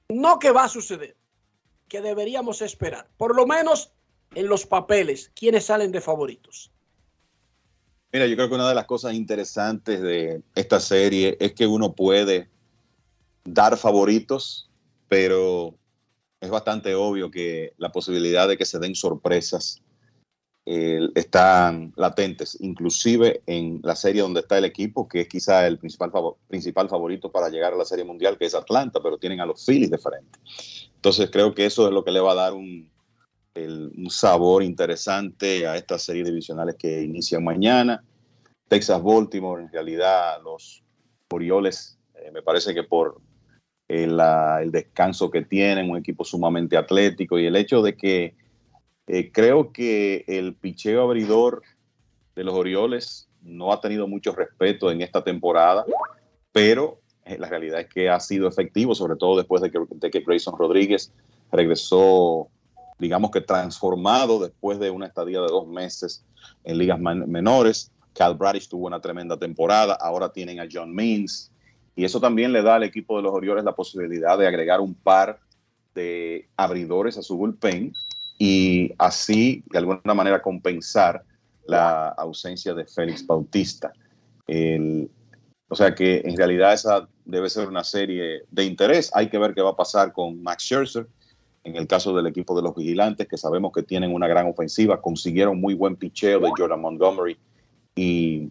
no 0.09 0.41
que 0.41 0.51
va 0.51 0.65
a 0.65 0.69
suceder, 0.69 1.15
que 1.87 2.01
deberíamos 2.01 2.63
esperar. 2.63 3.09
Por 3.17 3.37
lo 3.37 3.47
menos 3.47 3.93
en 4.35 4.49
los 4.49 4.67
papeles, 4.67 5.31
quienes 5.37 5.67
salen 5.67 5.93
de 5.93 6.01
favoritos. 6.01 6.73
Mira, 8.13 8.27
yo 8.27 8.35
creo 8.35 8.49
que 8.49 8.57
una 8.57 8.69
de 8.69 8.75
las 8.75 8.87
cosas 8.87 9.15
interesantes 9.15 10.03
de 10.03 10.43
esta 10.57 10.81
serie 10.81 11.37
es 11.39 11.53
que 11.53 11.69
uno 11.69 11.93
puede 11.93 12.51
dar 13.45 13.77
favoritos, 13.77 14.69
pero 15.07 15.77
es 16.41 16.51
bastante 16.51 16.95
obvio 16.95 17.31
que 17.31 17.73
la 17.79 17.91
posibilidad 17.91 18.49
de 18.49 18.57
que 18.57 18.65
se 18.65 18.79
den 18.79 18.95
sorpresas 18.95 19.83
eh, 20.69 21.01
están 21.15 21.93
latentes, 21.97 22.59
inclusive 22.61 23.43
en 23.47 23.81
la 23.85 23.95
serie 23.95 24.23
donde 24.23 24.41
está 24.41 24.59
el 24.59 24.65
equipo, 24.65 25.09
que 25.09 25.23
es 25.23 25.29
quizá 25.29 25.67
el 25.67 25.79
principal, 25.79 26.11
principal 26.49 26.89
favorito 26.89 27.31
para 27.31 27.49
llegar 27.49 27.73
a 27.73 27.77
la 27.77 27.85
serie 27.85 28.05
mundial, 28.05 28.37
que 28.37 28.47
es 28.47 28.55
Atlanta, 28.55 29.01
pero 29.01 29.17
tienen 29.17 29.41
a 29.41 29.47
los 29.47 29.65
Phillies 29.65 29.91
de 29.91 29.99
frente. 29.99 30.39
Entonces 30.97 31.31
creo 31.31 31.55
que 31.55 31.67
eso 31.67 31.87
es 31.87 31.93
lo 31.93 32.05
que 32.05 32.11
le 32.11 32.21
va 32.21 32.33
a 32.33 32.35
dar 32.35 32.55
un 32.55 32.91
sabor 34.11 34.63
interesante 34.63 35.67
a 35.67 35.77
estas 35.77 36.03
series 36.03 36.27
divisionales 36.27 36.75
que 36.77 37.03
inician 37.03 37.45
mañana. 37.45 38.05
Texas-Baltimore, 38.69 39.63
en 39.63 39.71
realidad 39.71 40.43
los 40.43 40.83
Orioles, 41.31 41.99
eh, 42.15 42.31
me 42.33 42.43
parece 42.43 42.75
que 42.75 42.83
por 42.83 43.21
eh, 43.89 44.07
la- 44.07 44.61
el 44.63 44.73
descanso 44.73 45.31
que 45.31 45.43
tienen, 45.43 45.91
un 45.91 45.97
equipo 45.97 46.25
sumamente 46.25 46.77
atlético 46.77 47.39
y 47.39 47.47
el 47.47 47.57
hecho 47.57 47.83
de 47.83 47.97
que 47.97 48.35
eh, 49.07 49.31
creo 49.31 49.73
que 49.73 50.25
el 50.27 50.55
picheo 50.55 51.03
abridor 51.03 51.63
de 52.35 52.43
los 52.45 52.55
Orioles 52.55 53.29
no 53.43 53.73
ha 53.73 53.81
tenido 53.81 54.09
mucho 54.09 54.33
respeto 54.33 54.91
en 54.91 55.01
esta 55.03 55.23
temporada, 55.23 55.85
pero 56.53 57.01
eh, 57.25 57.39
la 57.39 57.49
realidad 57.49 57.81
es 57.81 57.87
que 57.87 58.09
ha 58.11 58.19
sido 58.19 58.49
efectivo, 58.49 58.95
sobre 58.95 59.17
todo 59.17 59.37
después 59.37 59.63
de 59.63 59.71
que, 59.71 59.79
de 59.89 60.11
que 60.11 60.21
Grayson 60.21 60.59
Rodríguez 60.59 61.13
regresó, 61.53 62.49
digamos 62.99 63.31
que 63.31 63.41
transformado 63.41 64.41
después 64.41 64.79
de 64.81 64.91
una 64.91 65.07
estadía 65.07 65.41
de 65.41 65.47
dos 65.47 65.69
meses 65.69 66.25
en 66.65 66.79
ligas 66.79 66.99
menores. 66.99 67.93
Cal 68.15 68.35
Bradish 68.35 68.69
tuvo 68.69 68.87
una 68.87 69.01
tremenda 69.01 69.37
temporada, 69.37 69.95
ahora 69.95 70.33
tienen 70.33 70.59
a 70.59 70.67
John 70.71 70.95
Means, 70.95 71.53
y 71.97 72.05
eso 72.05 72.21
también 72.21 72.53
le 72.53 72.63
da 72.63 72.77
al 72.77 72.85
equipo 72.85 73.17
de 73.17 73.23
los 73.23 73.33
Orioles 73.33 73.65
la 73.65 73.75
posibilidad 73.75 74.39
de 74.39 74.47
agregar 74.47 74.81
un 74.81 74.95
par 74.95 75.41
de 75.95 76.47
abridores 76.57 77.17
a 77.17 77.23
su 77.23 77.37
bullpen 77.37 77.93
y 78.39 78.93
así 78.99 79.65
de 79.73 79.79
alguna 79.79 80.15
manera 80.15 80.43
compensar 80.43 81.23
la 81.67 82.09
ausencia 82.11 82.75
de 82.75 82.85
Félix 82.85 83.27
Bautista. 83.27 83.93
El- 84.47 85.11
o 85.69 85.75
sea 85.75 85.95
que 85.95 86.21
en 86.25 86.37
realidad 86.37 86.75
esa 86.75 87.09
debe 87.25 87.51
ser 87.51 87.67
una 87.67 87.83
serie 87.83 88.43
de 88.51 88.65
interés. 88.65 89.11
Hay 89.15 89.29
que 89.29 89.39
ver 89.39 89.53
qué 89.55 89.63
va 89.63 89.71
a 89.71 89.77
pasar 89.77 90.13
con 90.13 90.41
Max 90.43 90.63
Scherzer. 90.65 91.09
En 91.65 91.75
el 91.75 91.89
caso 91.89 92.15
del 92.15 92.29
equipo 92.29 92.55
de 92.55 92.63
los 92.63 92.77
vigilantes, 92.77 93.27
que 93.27 93.37
sabemos 93.37 93.73
que 93.73 93.83
tienen 93.83 94.15
una 94.15 94.29
gran 94.29 94.47
ofensiva, 94.47 95.01
consiguieron 95.03 95.61
muy 95.61 95.75
buen 95.75 95.97
picheo 95.97 96.39
de 96.39 96.51
Jordan 96.57 96.81
Montgomery 96.81 97.37
y, 97.97 98.49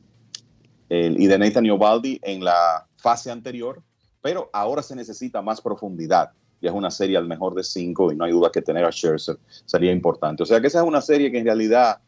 el- 0.89 1.21
y 1.21 1.27
de 1.27 1.37
Nathan 1.37 1.69
Ovaldi 1.69 2.19
en 2.21 2.43
la 2.43 2.85
fase 3.05 3.29
anterior, 3.29 3.83
pero 4.19 4.49
ahora 4.51 4.81
se 4.81 4.95
necesita 4.95 5.39
más 5.43 5.61
profundidad. 5.61 6.31
Ya 6.59 6.71
es 6.71 6.75
una 6.75 6.89
serie 6.89 7.17
al 7.17 7.27
mejor 7.27 7.53
de 7.53 7.63
cinco 7.63 8.11
y 8.11 8.15
no 8.15 8.25
hay 8.25 8.31
duda 8.31 8.49
que 8.51 8.63
tener 8.63 8.83
a 8.83 8.91
Scherzer 8.91 9.37
sería 9.63 9.91
importante. 9.91 10.41
O 10.41 10.45
sea 10.47 10.59
que 10.59 10.65
esa 10.65 10.79
es 10.79 10.87
una 10.87 11.01
serie 11.01 11.31
que 11.31 11.37
en 11.37 11.45
realidad 11.45 12.01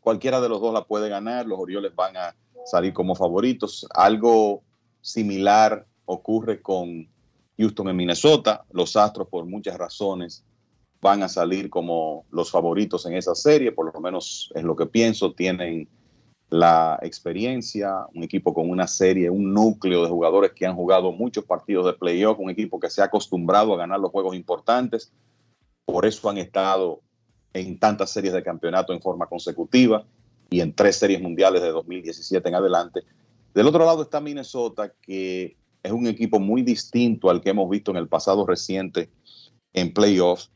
cualquiera 0.00 0.40
de 0.40 0.48
los 0.48 0.60
dos 0.60 0.74
la 0.74 0.82
puede 0.82 1.08
ganar. 1.08 1.46
Los 1.46 1.60
Orioles 1.60 1.94
van 1.94 2.16
a 2.16 2.34
salir 2.64 2.92
como 2.92 3.14
favoritos. 3.14 3.86
Algo 3.94 4.64
similar 5.00 5.86
ocurre 6.04 6.60
con 6.60 7.08
Houston 7.56 7.88
en 7.88 7.96
Minnesota. 7.96 8.64
Los 8.72 8.96
Astros, 8.96 9.28
por 9.28 9.46
muchas 9.46 9.78
razones, 9.78 10.44
van 11.00 11.22
a 11.22 11.28
salir 11.28 11.70
como 11.70 12.24
los 12.32 12.50
favoritos 12.50 13.06
en 13.06 13.14
esa 13.14 13.36
serie, 13.36 13.70
por 13.70 13.94
lo 13.94 14.00
menos 14.00 14.50
es 14.56 14.64
lo 14.64 14.74
que 14.74 14.86
pienso. 14.86 15.32
Tienen 15.32 15.88
la 16.48 16.98
experiencia, 17.02 18.06
un 18.14 18.22
equipo 18.22 18.54
con 18.54 18.70
una 18.70 18.86
serie, 18.86 19.30
un 19.30 19.52
núcleo 19.52 20.02
de 20.02 20.10
jugadores 20.10 20.52
que 20.52 20.66
han 20.66 20.76
jugado 20.76 21.12
muchos 21.12 21.44
partidos 21.44 21.86
de 21.86 21.94
playoff, 21.94 22.38
un 22.38 22.50
equipo 22.50 22.78
que 22.78 22.90
se 22.90 23.02
ha 23.02 23.06
acostumbrado 23.06 23.74
a 23.74 23.78
ganar 23.78 23.98
los 23.98 24.12
juegos 24.12 24.36
importantes, 24.36 25.12
por 25.84 26.06
eso 26.06 26.28
han 26.30 26.38
estado 26.38 27.00
en 27.52 27.78
tantas 27.78 28.10
series 28.10 28.32
de 28.32 28.42
campeonato 28.42 28.92
en 28.92 29.00
forma 29.00 29.26
consecutiva 29.26 30.04
y 30.50 30.60
en 30.60 30.72
tres 30.72 30.96
series 30.96 31.20
mundiales 31.20 31.62
de 31.62 31.68
2017 31.68 32.48
en 32.48 32.54
adelante. 32.54 33.02
Del 33.54 33.66
otro 33.66 33.84
lado 33.84 34.02
está 34.02 34.20
Minnesota, 34.20 34.92
que 35.00 35.56
es 35.82 35.92
un 35.92 36.06
equipo 36.06 36.38
muy 36.38 36.62
distinto 36.62 37.30
al 37.30 37.40
que 37.40 37.50
hemos 37.50 37.68
visto 37.68 37.90
en 37.90 37.96
el 37.96 38.08
pasado 38.08 38.46
reciente 38.46 39.08
en 39.72 39.92
playoffs, 39.92 40.50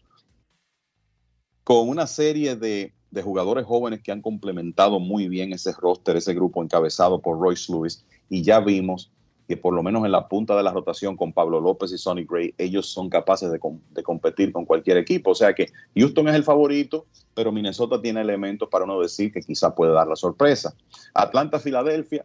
con 1.64 1.88
una 1.88 2.06
serie 2.06 2.56
de 2.56 2.92
de 3.10 3.22
jugadores 3.22 3.64
jóvenes 3.66 4.02
que 4.02 4.12
han 4.12 4.22
complementado 4.22 5.00
muy 5.00 5.28
bien 5.28 5.52
ese 5.52 5.72
roster, 5.72 6.16
ese 6.16 6.34
grupo 6.34 6.62
encabezado 6.62 7.20
por 7.20 7.38
Royce 7.38 7.72
Lewis. 7.72 8.04
Y 8.28 8.42
ya 8.42 8.60
vimos 8.60 9.10
que 9.48 9.56
por 9.56 9.74
lo 9.74 9.82
menos 9.82 10.04
en 10.04 10.12
la 10.12 10.28
punta 10.28 10.56
de 10.56 10.62
la 10.62 10.70
rotación 10.70 11.16
con 11.16 11.32
Pablo 11.32 11.60
López 11.60 11.90
y 11.90 11.98
Sonny 11.98 12.24
Gray, 12.24 12.54
ellos 12.56 12.86
son 12.86 13.10
capaces 13.10 13.50
de, 13.50 13.58
de, 13.90 14.02
competir 14.04 14.52
con 14.52 14.64
cualquier 14.64 14.96
equipo. 14.96 15.32
O 15.32 15.34
sea 15.34 15.54
que 15.54 15.72
Houston 15.96 16.28
es 16.28 16.36
el 16.36 16.44
favorito, 16.44 17.06
pero 17.34 17.50
Minnesota 17.50 18.00
tiene 18.00 18.20
elementos 18.20 18.68
para 18.68 18.84
uno 18.84 19.00
decir 19.00 19.32
que 19.32 19.40
quizá 19.40 19.74
puede 19.74 19.92
dar 19.92 20.06
la 20.06 20.14
sorpresa. 20.14 20.72
Atlanta, 21.14 21.58
Filadelfia, 21.58 22.24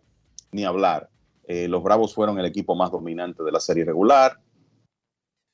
ni 0.52 0.66
hablar. 0.66 1.10
Eh, 1.48 1.68
los 1.68 1.82
Bravos 1.82 2.14
fueron 2.14 2.38
el 2.38 2.46
equipo 2.46 2.76
más 2.76 2.92
dominante 2.92 3.44
de 3.44 3.52
la 3.52 3.60
serie 3.60 3.86
regular. 3.86 4.40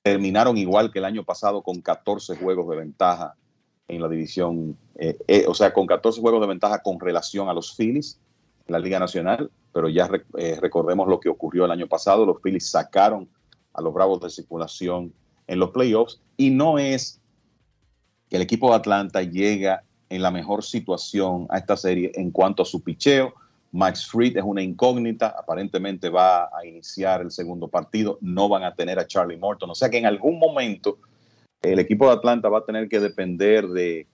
Terminaron 0.04 0.58
igual 0.58 0.92
que 0.92 1.00
el 1.00 1.06
año 1.06 1.24
pasado 1.24 1.64
con 1.64 1.80
14 1.82 2.36
juegos 2.36 2.68
de 2.70 2.76
ventaja 2.76 3.38
en 3.92 4.02
la 4.02 4.08
división, 4.08 4.78
eh, 4.96 5.18
eh, 5.28 5.46
o 5.48 5.54
sea, 5.54 5.74
con 5.74 5.86
14 5.86 6.22
juegos 6.22 6.42
de 6.42 6.48
ventaja 6.48 6.82
con 6.82 7.00
relación 7.00 7.50
a 7.50 7.54
los 7.54 7.76
Phillies 7.76 8.20
en 8.66 8.74
la 8.74 8.80
Liga 8.80 9.00
Nacional, 9.00 9.52
pero 9.74 9.90
ya 9.90 10.10
eh, 10.38 10.58
recordemos 10.62 11.08
lo 11.10 11.20
que 11.20 11.28
ocurrió 11.28 11.66
el 11.66 11.72
año 11.72 11.88
pasado, 11.88 12.26
los 12.26 12.42
Phillies 12.42 12.70
sacaron 12.70 13.28
a 13.74 13.82
los 13.82 13.94
Bravos 13.94 14.22
de 14.22 14.30
circulación 14.30 15.14
en 15.48 15.60
los 15.60 15.72
playoffs 15.72 16.22
y 16.38 16.52
no 16.52 16.80
es 16.80 17.20
que 18.30 18.38
el 18.38 18.42
equipo 18.42 18.70
de 18.70 18.76
Atlanta 18.76 19.22
llega 19.24 19.84
en 20.10 20.22
la 20.22 20.32
mejor 20.32 20.64
situación 20.64 21.48
a 21.50 21.58
esta 21.58 21.76
serie 21.76 22.12
en 22.16 22.32
cuanto 22.32 22.64
a 22.64 22.66
su 22.66 22.82
picheo. 22.82 23.34
Max 23.74 24.08
Fried 24.08 24.38
es 24.38 24.44
una 24.44 24.62
incógnita, 24.62 25.36
aparentemente 25.38 26.10
va 26.10 26.44
a 26.46 26.66
iniciar 26.66 27.22
el 27.22 27.32
segundo 27.32 27.68
partido, 27.68 28.18
no 28.22 28.48
van 28.48 28.64
a 28.64 28.74
tener 28.74 29.00
a 29.00 29.08
Charlie 29.08 29.38
Morton, 29.38 29.70
o 29.70 29.76
sea 29.76 29.90
que 29.90 29.98
en 29.98 30.06
algún 30.06 30.40
momento 30.40 30.98
el 31.62 31.80
equipo 31.80 32.08
de 32.08 32.14
Atlanta 32.14 32.50
va 32.50 32.60
a 32.60 32.66
tener 32.66 32.90
que 32.90 33.00
depender 33.00 33.68
de 33.68 34.08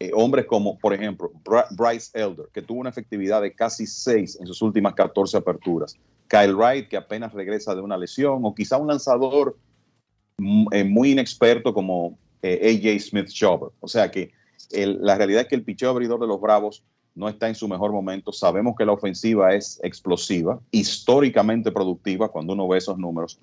eh, 0.00 0.10
hombres 0.14 0.46
como, 0.46 0.78
por 0.78 0.92
ejemplo, 0.92 1.30
Bryce 1.70 2.10
Elder, 2.14 2.46
que 2.52 2.62
tuvo 2.62 2.80
una 2.80 2.90
efectividad 2.90 3.42
de 3.42 3.52
casi 3.54 3.86
6 3.86 4.40
en 4.40 4.46
sus 4.46 4.60
últimas 4.62 4.94
14 4.94 5.36
aperturas. 5.36 5.96
Kyle 6.28 6.54
Wright, 6.54 6.88
que 6.88 6.96
apenas 6.96 7.32
regresa 7.32 7.74
de 7.74 7.80
una 7.80 7.96
lesión, 7.96 8.40
o 8.44 8.54
quizá 8.54 8.76
un 8.76 8.88
lanzador 8.88 9.56
mm, 10.38 10.66
eh, 10.72 10.84
muy 10.84 11.12
inexperto 11.12 11.72
como 11.72 12.18
eh, 12.42 12.80
AJ 12.82 13.00
Smith 13.00 13.28
Schaber. 13.28 13.70
O 13.80 13.88
sea 13.88 14.10
que 14.10 14.32
la 14.70 15.16
realidad 15.16 15.42
es 15.42 15.48
que 15.48 15.54
el 15.54 15.62
picheo 15.62 15.90
abridor 15.90 16.18
de 16.18 16.26
los 16.26 16.40
Bravos 16.40 16.82
no 17.14 17.28
está 17.28 17.48
en 17.48 17.54
su 17.54 17.68
mejor 17.68 17.92
momento. 17.92 18.32
Sabemos 18.32 18.74
que 18.76 18.84
la 18.84 18.92
ofensiva 18.92 19.54
es 19.54 19.78
explosiva, 19.84 20.58
históricamente 20.70 21.70
productiva 21.70 22.30
cuando 22.30 22.54
uno 22.54 22.66
ve 22.66 22.78
esos 22.78 22.98
números, 22.98 23.38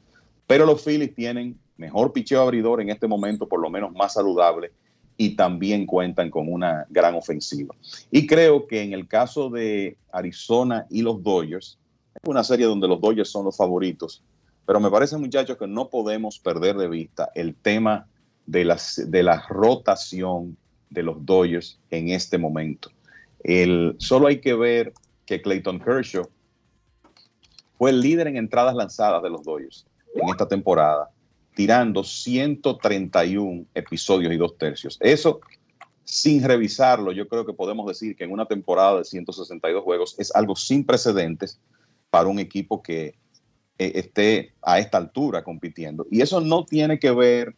pero 0.48 0.66
los 0.66 0.84
Phillies 0.84 1.16
tienen 1.16 1.58
mejor 1.82 2.14
picheo 2.14 2.42
abridor 2.42 2.80
en 2.80 2.90
este 2.90 3.08
momento, 3.08 3.48
por 3.48 3.60
lo 3.60 3.70
menos 3.70 3.92
más 3.94 4.14
saludable, 4.14 4.72
y 5.18 5.36
también 5.36 5.86
cuentan 5.86 6.30
con 6.30 6.52
una 6.52 6.86
gran 6.90 7.16
ofensiva. 7.16 7.76
Y 8.12 8.26
creo 8.28 8.68
que 8.68 8.82
en 8.82 8.94
el 8.94 9.08
caso 9.08 9.50
de 9.50 9.98
Arizona 10.12 10.86
y 10.90 11.02
los 11.02 11.22
Dodgers, 11.22 11.78
es 12.16 12.30
una 12.30 12.44
serie 12.44 12.66
donde 12.66 12.88
los 12.88 13.02
Dodgers 13.02 13.30
son 13.30 13.46
los 13.46 13.58
favoritos, 13.58 14.24
pero 14.66 14.80
me 14.80 14.92
parece, 14.92 15.18
muchachos, 15.18 15.58
que 15.58 15.68
no 15.68 15.90
podemos 15.90 16.40
perder 16.40 16.78
de 16.78 16.88
vista 16.88 17.30
el 17.36 17.56
tema 17.56 18.08
de, 18.46 18.64
las, 18.64 19.02
de 19.08 19.24
la 19.24 19.44
rotación 19.50 20.56
de 20.90 21.04
los 21.04 21.26
Dodgers 21.26 21.80
en 21.90 22.10
este 22.10 22.38
momento. 22.38 22.90
El, 23.44 23.96
solo 23.98 24.28
hay 24.28 24.40
que 24.40 24.54
ver 24.54 24.94
que 25.26 25.42
Clayton 25.42 25.80
Kershaw 25.80 26.28
fue 27.78 27.90
el 27.90 28.02
líder 28.02 28.28
en 28.28 28.38
entradas 28.38 28.76
lanzadas 28.76 29.24
de 29.24 29.30
los 29.32 29.44
Dodgers 29.44 29.86
en 30.14 30.30
esta 30.30 30.48
temporada 30.48 31.10
tirando 31.56 32.04
131 32.04 33.66
episodios 33.74 34.34
y 34.34 34.38
dos 34.38 34.58
tercios. 34.58 34.98
Eso, 35.00 35.42
sin 36.04 36.44
revisarlo, 36.44 37.12
yo 37.12 37.28
creo 37.28 37.46
que 37.46 37.54
podemos 37.54 37.86
decir 37.88 38.16
que 38.16 38.24
en 38.24 38.32
una 38.32 38.46
temporada 38.46 39.00
de 39.00 39.06
162 39.06 39.84
juegos 39.84 40.16
es 40.18 40.34
algo 40.36 40.56
sin 40.56 40.86
precedentes 40.86 41.60
para 42.10 42.28
un 42.28 42.40
equipo 42.40 42.82
que 42.82 43.16
eh, 43.78 43.92
esté 43.96 44.54
a 44.62 44.80
esta 44.80 44.98
altura 44.98 45.44
compitiendo. 45.44 46.06
Y 46.12 46.22
eso 46.22 46.42
no 46.42 46.66
tiene 46.66 47.00
que 47.00 47.12
ver 47.12 47.56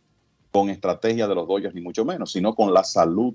con 0.51 0.69
estrategia 0.69 1.27
de 1.27 1.35
los 1.35 1.47
Dodgers, 1.47 1.73
ni 1.73 1.81
mucho 1.81 2.05
menos, 2.05 2.31
sino 2.31 2.55
con 2.55 2.73
la 2.73 2.83
salud 2.83 3.33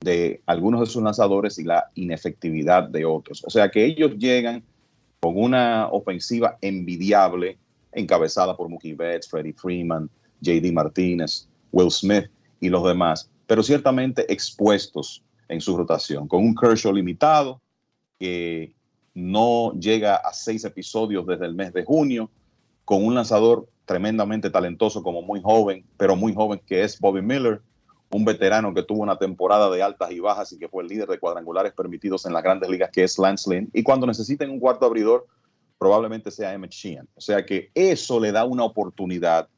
de 0.00 0.42
algunos 0.46 0.80
de 0.80 0.86
sus 0.86 1.02
lanzadores 1.02 1.58
y 1.58 1.64
la 1.64 1.90
inefectividad 1.94 2.84
de 2.84 3.04
otros. 3.04 3.44
O 3.44 3.50
sea 3.50 3.70
que 3.70 3.84
ellos 3.84 4.16
llegan 4.18 4.64
con 5.20 5.36
una 5.36 5.88
ofensiva 5.88 6.58
envidiable, 6.60 7.58
encabezada 7.92 8.56
por 8.56 8.68
Mookie 8.68 8.94
Betts, 8.94 9.28
Freddie 9.28 9.52
Freeman, 9.52 10.08
JD 10.40 10.72
Martínez, 10.72 11.48
Will 11.72 11.90
Smith 11.90 12.30
y 12.60 12.68
los 12.68 12.84
demás, 12.84 13.30
pero 13.46 13.62
ciertamente 13.62 14.30
expuestos 14.32 15.22
en 15.48 15.60
su 15.60 15.76
rotación, 15.76 16.28
con 16.28 16.44
un 16.44 16.54
Kershaw 16.54 16.92
limitado 16.92 17.60
que 18.18 18.72
no 19.14 19.72
llega 19.72 20.16
a 20.16 20.32
seis 20.32 20.64
episodios 20.64 21.26
desde 21.26 21.46
el 21.46 21.54
mes 21.54 21.72
de 21.72 21.84
junio, 21.84 22.30
con 22.84 23.04
un 23.04 23.14
lanzador 23.14 23.68
tremendamente 23.84 24.50
talentoso 24.50 25.02
como 25.02 25.22
muy 25.22 25.40
joven, 25.42 25.84
pero 25.96 26.14
muy 26.14 26.32
joven 26.32 26.60
que 26.64 26.84
es 26.84 26.98
Bobby 27.00 27.22
Miller, 27.22 27.60
un 28.12 28.24
veterano 28.24 28.74
que 28.74 28.82
tuvo 28.82 29.02
una 29.02 29.16
temporada 29.16 29.70
de 29.70 29.82
altas 29.82 30.10
y 30.10 30.20
bajas 30.20 30.52
y 30.52 30.58
que 30.58 30.68
fue 30.68 30.82
el 30.82 30.88
líder 30.88 31.08
de 31.08 31.18
cuadrangulares 31.18 31.72
permitidos 31.72 32.26
en 32.26 32.32
las 32.32 32.42
grandes 32.42 32.68
ligas, 32.68 32.90
que 32.92 33.04
es 33.04 33.18
Lance 33.18 33.48
Lynn. 33.48 33.70
Y 33.72 33.82
cuando 33.82 34.06
necesiten 34.06 34.50
un 34.50 34.58
cuarto 34.58 34.86
abridor, 34.86 35.26
probablemente 35.80 36.30
sea 36.30 36.52
Emmett 36.52 36.72
Sheehan. 36.72 37.08
O 37.14 37.22
sea 37.22 37.44
que 37.44 37.70
eso 37.74 38.20
le 38.20 38.30
da 38.30 38.44
una 38.44 38.64
oportunidad 38.64 39.48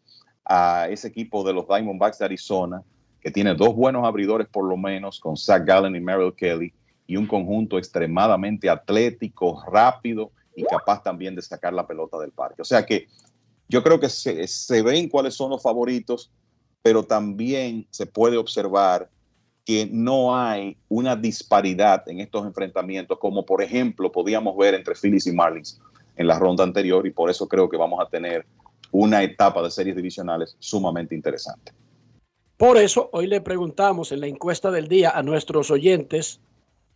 a 0.45 0.87
ese 0.89 1.09
equipo 1.09 1.43
de 1.43 1.53
los 1.53 1.67
Diamondbacks 1.67 2.19
de 2.19 2.25
Arizona, 2.25 2.81
que 3.21 3.33
tiene 3.33 3.57
dos 3.57 3.75
buenos 3.75 4.07
abridores 4.07 4.47
por 4.47 4.65
lo 4.65 4.77
menos, 4.77 5.19
con 5.19 5.37
Zach 5.37 5.65
Gallen 5.67 5.97
y 5.97 6.01
Merrill 6.01 6.33
Kelly, 6.33 6.73
y 7.09 7.17
un 7.17 7.27
conjunto 7.27 7.77
extremadamente 7.77 8.71
atlético, 8.71 9.65
rápido 9.67 10.31
y 10.55 10.63
capaz 10.63 11.03
también 11.03 11.35
de 11.35 11.43
sacar 11.43 11.73
la 11.73 11.89
pelota 11.89 12.17
del 12.19 12.31
parque. 12.31 12.63
O 12.63 12.65
sea 12.65 12.87
que 12.87 13.09
yo 13.69 13.83
creo 13.83 13.99
que 13.99 14.09
se, 14.09 14.47
se 14.47 14.81
ven 14.81 15.09
cuáles 15.09 15.35
son 15.35 15.51
los 15.51 15.61
favoritos, 15.61 16.31
pero 16.83 17.03
también 17.03 17.89
se 17.91 18.07
puede 18.07 18.37
observar 18.37 19.11
que 19.65 19.89
no 19.91 20.37
hay 20.37 20.77
una 20.89 21.17
disparidad 21.17 22.09
en 22.09 22.21
estos 22.21 22.47
enfrentamientos, 22.47 23.19
como 23.19 23.45
por 23.45 23.61
ejemplo 23.61 24.13
podíamos 24.13 24.57
ver 24.57 24.75
entre 24.75 24.95
Phillies 24.95 25.27
y 25.27 25.33
Marlins 25.33 25.81
en 26.17 26.27
la 26.27 26.39
ronda 26.39 26.65
anterior 26.65 27.07
y 27.07 27.11
por 27.11 27.31
eso 27.31 27.49
creo 27.49 27.69
que 27.69 27.77
vamos 27.77 28.01
a 28.01 28.09
tener 28.09 28.47
una 28.91 29.23
etapa 29.23 29.63
de 29.63 29.71
series 29.71 29.97
divisionales 29.97 30.57
sumamente 30.59 31.15
interesante. 31.15 31.73
Por 32.57 32.77
eso 32.77 33.11
hoy 33.13 33.27
le 33.27 33.41
preguntamos 33.41 34.13
en 34.13 34.21
la 34.21 34.27
encuesta 34.27 34.71
del 34.71 34.87
día 34.87 35.11
a 35.11 35.23
nuestros 35.23 35.71
oyentes 35.71 36.41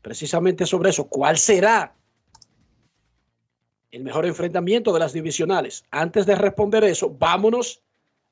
precisamente 0.07 0.67
sobre 0.67 0.91
eso, 0.91 1.09
¿cuál 1.09 1.37
será 1.37 1.97
el 3.91 4.05
mejor 4.05 4.25
enfrentamiento 4.25 4.93
de 4.93 5.01
las 5.01 5.13
divisionales? 5.13 5.85
Antes 5.91 6.27
de 6.27 6.37
responder 6.37 6.85
eso, 6.85 7.11
vámonos 7.11 7.83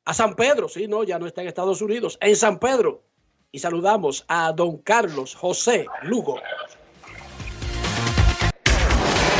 a 0.05 0.15
San 0.15 0.37
Pedro, 0.37 0.69
sí, 0.69 0.87
no, 0.87 1.03
ya 1.03 1.19
no 1.19 1.27
está 1.27 1.43
en 1.43 1.49
Estados 1.49 1.83
Unidos, 1.83 2.17
en 2.21 2.37
San 2.37 2.61
Pedro. 2.61 3.03
Y 3.51 3.59
saludamos 3.59 4.25
a 4.29 4.53
don 4.53 4.79
Carlos 4.79 5.35
José 5.35 5.87
Lugo. 6.03 6.37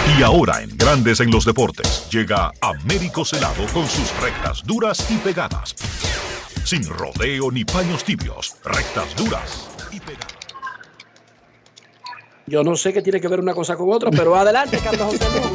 Y 0.07 0.23
ahora 0.23 0.63
en 0.63 0.77
Grandes 0.77 1.21
en 1.21 1.31
los 1.31 1.45
Deportes 1.45 2.09
llega 2.11 2.53
Américo 2.61 3.25
Celado 3.25 3.67
con 3.73 3.87
sus 3.89 4.11
rectas 4.21 4.63
duras 4.65 5.11
y 5.11 5.17
pegadas. 5.17 5.75
Sin 6.65 6.87
rodeo 6.89 7.51
ni 7.51 7.65
paños 7.65 8.05
tibios, 8.05 8.57
rectas 8.65 9.17
duras 9.17 9.69
y 9.91 9.99
pegadas. 10.01 10.35
Yo 12.47 12.63
no 12.63 12.77
sé 12.77 12.93
qué 12.93 13.03
tiene 13.03 13.21
que 13.21 13.29
ver 13.29 13.41
una 13.41 13.55
cosa 13.55 13.75
con 13.77 13.91
otra, 13.93 14.11
pero 14.11 14.37
adelante, 14.37 14.79
Carlos 14.79 15.09
José 15.09 15.25
Lugo. 15.35 15.55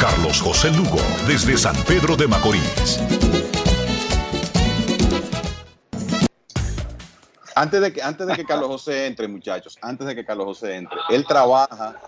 Carlos 0.00 0.40
José 0.40 0.70
Lugo, 0.70 1.00
desde 1.26 1.58
San 1.58 1.76
Pedro 1.84 2.16
de 2.16 2.28
Macorís. 2.28 3.00
Antes 7.54 7.80
de, 7.80 7.92
que, 7.92 8.02
antes 8.02 8.26
de 8.26 8.34
que 8.34 8.44
Carlos 8.44 8.68
José 8.68 9.06
entre, 9.06 9.28
muchachos, 9.28 9.78
antes 9.82 10.06
de 10.06 10.14
que 10.14 10.24
Carlos 10.24 10.46
José 10.46 10.76
entre, 10.76 10.98
él 11.10 11.26
trabaja 11.26 12.00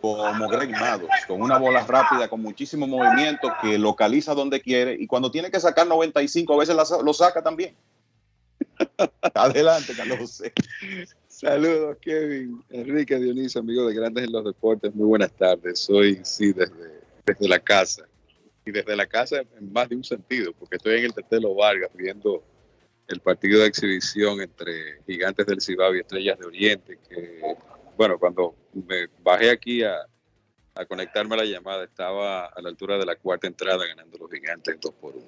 como 0.00 0.48
Greg 0.48 0.70
Maddux, 0.70 1.10
con 1.26 1.42
una 1.42 1.58
bola 1.58 1.84
rápida, 1.84 2.28
con 2.28 2.40
muchísimo 2.40 2.86
movimiento, 2.86 3.52
que 3.60 3.78
localiza 3.78 4.34
donde 4.34 4.60
quiere 4.60 4.96
y 4.98 5.06
cuando 5.06 5.30
tiene 5.30 5.50
que 5.50 5.60
sacar 5.60 5.86
95 5.86 6.56
veces 6.56 6.76
la- 6.76 7.02
lo 7.02 7.12
saca 7.12 7.42
también. 7.42 7.76
Adelante, 9.34 9.92
Carlos 9.96 10.18
José. 10.18 10.52
Saludos, 11.26 11.98
Kevin, 12.00 12.62
Enrique, 12.70 13.16
Dionisio, 13.18 13.60
amigo 13.60 13.86
de 13.86 13.94
Grandes 13.94 14.24
en 14.24 14.32
los 14.32 14.44
Deportes. 14.44 14.94
Muy 14.94 15.06
buenas 15.06 15.32
tardes. 15.32 15.78
Soy, 15.80 16.20
sí, 16.24 16.52
desde, 16.52 17.00
desde 17.26 17.48
la 17.48 17.60
casa. 17.60 18.04
Y 18.64 18.70
desde 18.70 18.96
la 18.96 19.06
casa 19.06 19.38
en 19.58 19.72
más 19.72 19.88
de 19.88 19.96
un 19.96 20.04
sentido, 20.04 20.52
porque 20.52 20.76
estoy 20.76 20.98
en 20.98 21.04
el 21.06 21.14
Tetelo 21.14 21.54
Vargas 21.54 21.90
viendo 21.94 22.42
el 23.08 23.20
partido 23.20 23.60
de 23.60 23.66
exhibición 23.66 24.40
entre 24.40 25.02
Gigantes 25.06 25.46
del 25.46 25.60
Cibao 25.60 25.94
y 25.94 26.00
Estrellas 26.00 26.38
de 26.38 26.46
Oriente, 26.46 26.98
que, 27.08 27.40
bueno, 27.96 28.18
cuando 28.18 28.54
me 28.72 29.08
bajé 29.22 29.50
aquí 29.50 29.82
a, 29.82 29.96
a 30.74 30.84
conectarme 30.84 31.34
a 31.34 31.38
la 31.38 31.44
llamada, 31.44 31.84
estaba 31.84 32.46
a 32.46 32.62
la 32.62 32.68
altura 32.68 32.98
de 32.98 33.06
la 33.06 33.16
cuarta 33.16 33.46
entrada 33.46 33.86
ganando 33.86 34.18
los 34.18 34.30
Gigantes 34.30 34.76
2 34.80 34.94
por 35.00 35.16
1. 35.16 35.24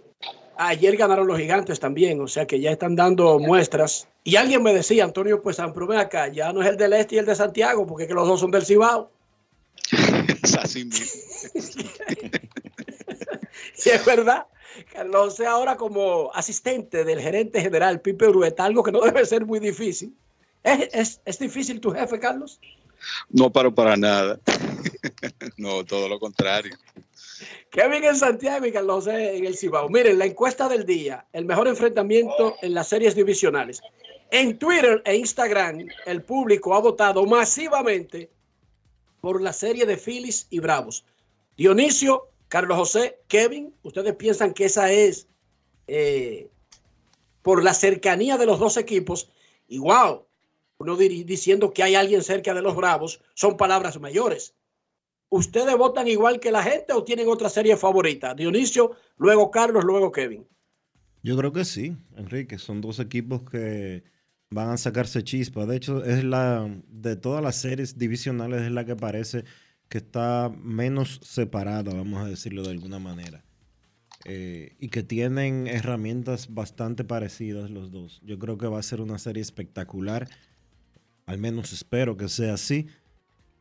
Ayer 0.63 0.95
ganaron 0.97 1.27
los 1.27 1.39
gigantes 1.39 1.81
también, 1.81 2.21
o 2.21 2.29
sea 2.29 2.47
que 2.47 2.61
ya 2.61 2.71
están 2.71 2.95
dando 2.95 3.39
muestras. 3.39 4.07
Y 4.25 4.37
alguien 4.37 4.63
me 4.63 4.75
decía, 4.75 5.05
Antonio, 5.05 5.43
pues 5.43 5.57
San 5.57 5.73
ven 5.73 5.99
acá, 5.99 6.29
ya 6.29 6.53
no 6.53 6.61
es 6.63 6.69
el 6.69 6.77
del 6.77 6.93
Este 6.93 7.15
y 7.15 7.19
el 7.19 7.25
de 7.25 7.35
Santiago, 7.35 7.87
porque 7.87 8.05
es 8.05 8.09
que 8.09 8.15
los 8.15 8.29
dos 8.29 8.41
son 8.41 8.51
del 8.51 8.67
Cibao. 8.67 9.11
Es 10.43 10.55
así 10.57 10.85
mismo. 10.85 11.21
Y 13.85 13.89
es 13.91 14.05
verdad, 14.05 14.47
Carlos 14.93 15.25
José 15.25 15.47
ahora 15.47 15.77
como 15.77 16.31
asistente 16.35 17.05
del 17.05 17.21
gerente 17.21 17.61
general 17.61 18.01
Pipe 18.01 18.29
Urueta, 18.29 18.65
algo 18.65 18.83
que 18.83 18.93
no 18.93 19.01
debe 19.05 19.25
ser 19.25 19.47
muy 19.47 19.59
difícil. 19.59 20.15
¿Es, 20.63 20.89
es, 20.93 21.21
es 21.25 21.39
difícil 21.39 21.81
tu 21.81 21.91
jefe, 21.91 22.19
Carlos? 22.19 22.61
No 23.31 23.51
paro 23.51 23.75
para 23.75 23.97
nada. 23.97 24.39
no, 25.57 25.85
todo 25.85 26.09
lo 26.09 26.19
contrario. 26.21 26.77
Kevin 27.71 28.05
en 28.05 28.17
Santiago 28.17 28.67
y 28.67 28.73
Carlos 28.73 29.07
en 29.07 29.47
el 29.47 29.57
Cibao. 29.57 29.89
Miren, 29.89 30.19
la 30.19 30.27
encuesta 30.27 30.69
del 30.69 30.85
día, 30.85 31.27
el 31.33 31.47
mejor 31.47 31.69
enfrentamiento 31.69 32.57
en 32.61 32.75
las 32.75 32.89
series 32.89 33.15
divisionales. 33.15 33.81
En 34.31 34.59
Twitter 34.59 35.03
e 35.05 35.17
Instagram, 35.17 35.87
el 36.07 36.23
público 36.23 36.75
ha 36.75 36.81
votado 36.81 37.25
masivamente 37.27 38.31
por 39.21 39.41
la 39.41 39.53
serie 39.53 39.87
de 39.87 39.97
Phillies 39.97 40.47
y 40.51 40.61
Bravos. 40.61 41.05
Dionisio, 41.57 42.29
Carlos 42.51 42.77
José, 42.77 43.21
Kevin, 43.29 43.73
¿ustedes 43.85 44.13
piensan 44.17 44.53
que 44.53 44.65
esa 44.65 44.91
es 44.91 45.29
eh, 45.87 46.51
por 47.43 47.63
la 47.63 47.73
cercanía 47.73 48.37
de 48.37 48.45
los 48.45 48.59
dos 48.59 48.77
equipos? 48.77 49.31
Y 49.69 49.79
wow, 49.79 50.27
uno 50.79 50.97
diciendo 50.97 51.73
que 51.73 51.85
hay 51.85 51.95
alguien 51.95 52.25
cerca 52.25 52.53
de 52.53 52.61
los 52.61 52.75
Bravos, 52.75 53.23
son 53.35 53.57
palabras 53.57 54.01
mayores. 54.01 54.57
¿Ustedes 55.29 55.77
votan 55.77 56.09
igual 56.09 56.41
que 56.41 56.51
la 56.51 56.65
gente 56.65 56.93
o 56.93 57.05
tienen 57.05 57.29
otra 57.29 57.49
serie 57.49 57.77
favorita? 57.77 58.35
Dionisio, 58.35 58.97
luego 59.17 59.53
Carlos, 59.53 59.85
luego 59.85 60.11
Kevin. 60.11 60.45
Yo 61.23 61.37
creo 61.37 61.53
que 61.53 61.65
sí, 61.65 61.97
Enrique. 62.17 62.59
Son 62.59 62.81
dos 62.81 62.99
equipos 62.99 63.49
que 63.49 64.03
van 64.51 64.71
a 64.71 64.77
sacarse 64.77 65.23
chispa. 65.23 65.67
De 65.67 65.77
hecho, 65.77 66.05
es 66.05 66.25
la 66.25 66.69
de 66.89 67.15
todas 67.15 67.45
las 67.45 67.55
series 67.55 67.97
divisionales 67.97 68.63
es 68.63 68.73
la 68.73 68.85
que 68.85 68.97
parece 68.97 69.45
que 69.91 69.99
está 69.99 70.51
menos 70.63 71.21
separada, 71.23 71.93
vamos 71.93 72.25
a 72.25 72.29
decirlo 72.29 72.63
de 72.63 72.71
alguna 72.71 73.01
manera. 73.01 73.45
Eh, 74.25 74.77
y 74.79 74.89
que 74.89 75.03
tienen 75.03 75.67
herramientas 75.67 76.55
bastante 76.55 77.05
parecidas 77.05 77.71
los 77.71 77.91
dos. 77.91 78.21
Yo 78.25 78.39
creo 78.39 78.57
que 78.57 78.69
va 78.69 78.79
a 78.79 78.85
ser 78.85 79.01
una 79.01 79.19
serie 79.19 79.43
espectacular. 79.43 80.29
Al 81.27 81.39
menos 81.39 81.73
espero 81.73 82.17
que 82.17 82.29
sea 82.29 82.55
así. 82.55 82.87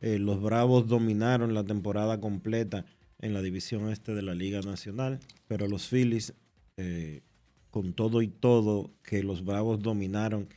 Eh, 0.00 0.20
los 0.20 0.40
Bravos 0.40 0.86
dominaron 0.86 1.52
la 1.52 1.64
temporada 1.64 2.20
completa 2.20 2.84
en 3.18 3.34
la 3.34 3.42
división 3.42 3.90
este 3.90 4.14
de 4.14 4.22
la 4.22 4.34
Liga 4.34 4.60
Nacional, 4.60 5.18
pero 5.48 5.66
los 5.66 5.88
Phillies, 5.88 6.34
eh, 6.76 7.22
con 7.70 7.92
todo 7.92 8.22
y 8.22 8.28
todo 8.28 8.94
que 9.02 9.24
los 9.24 9.44
Bravos 9.44 9.80
dominaron 9.82 10.48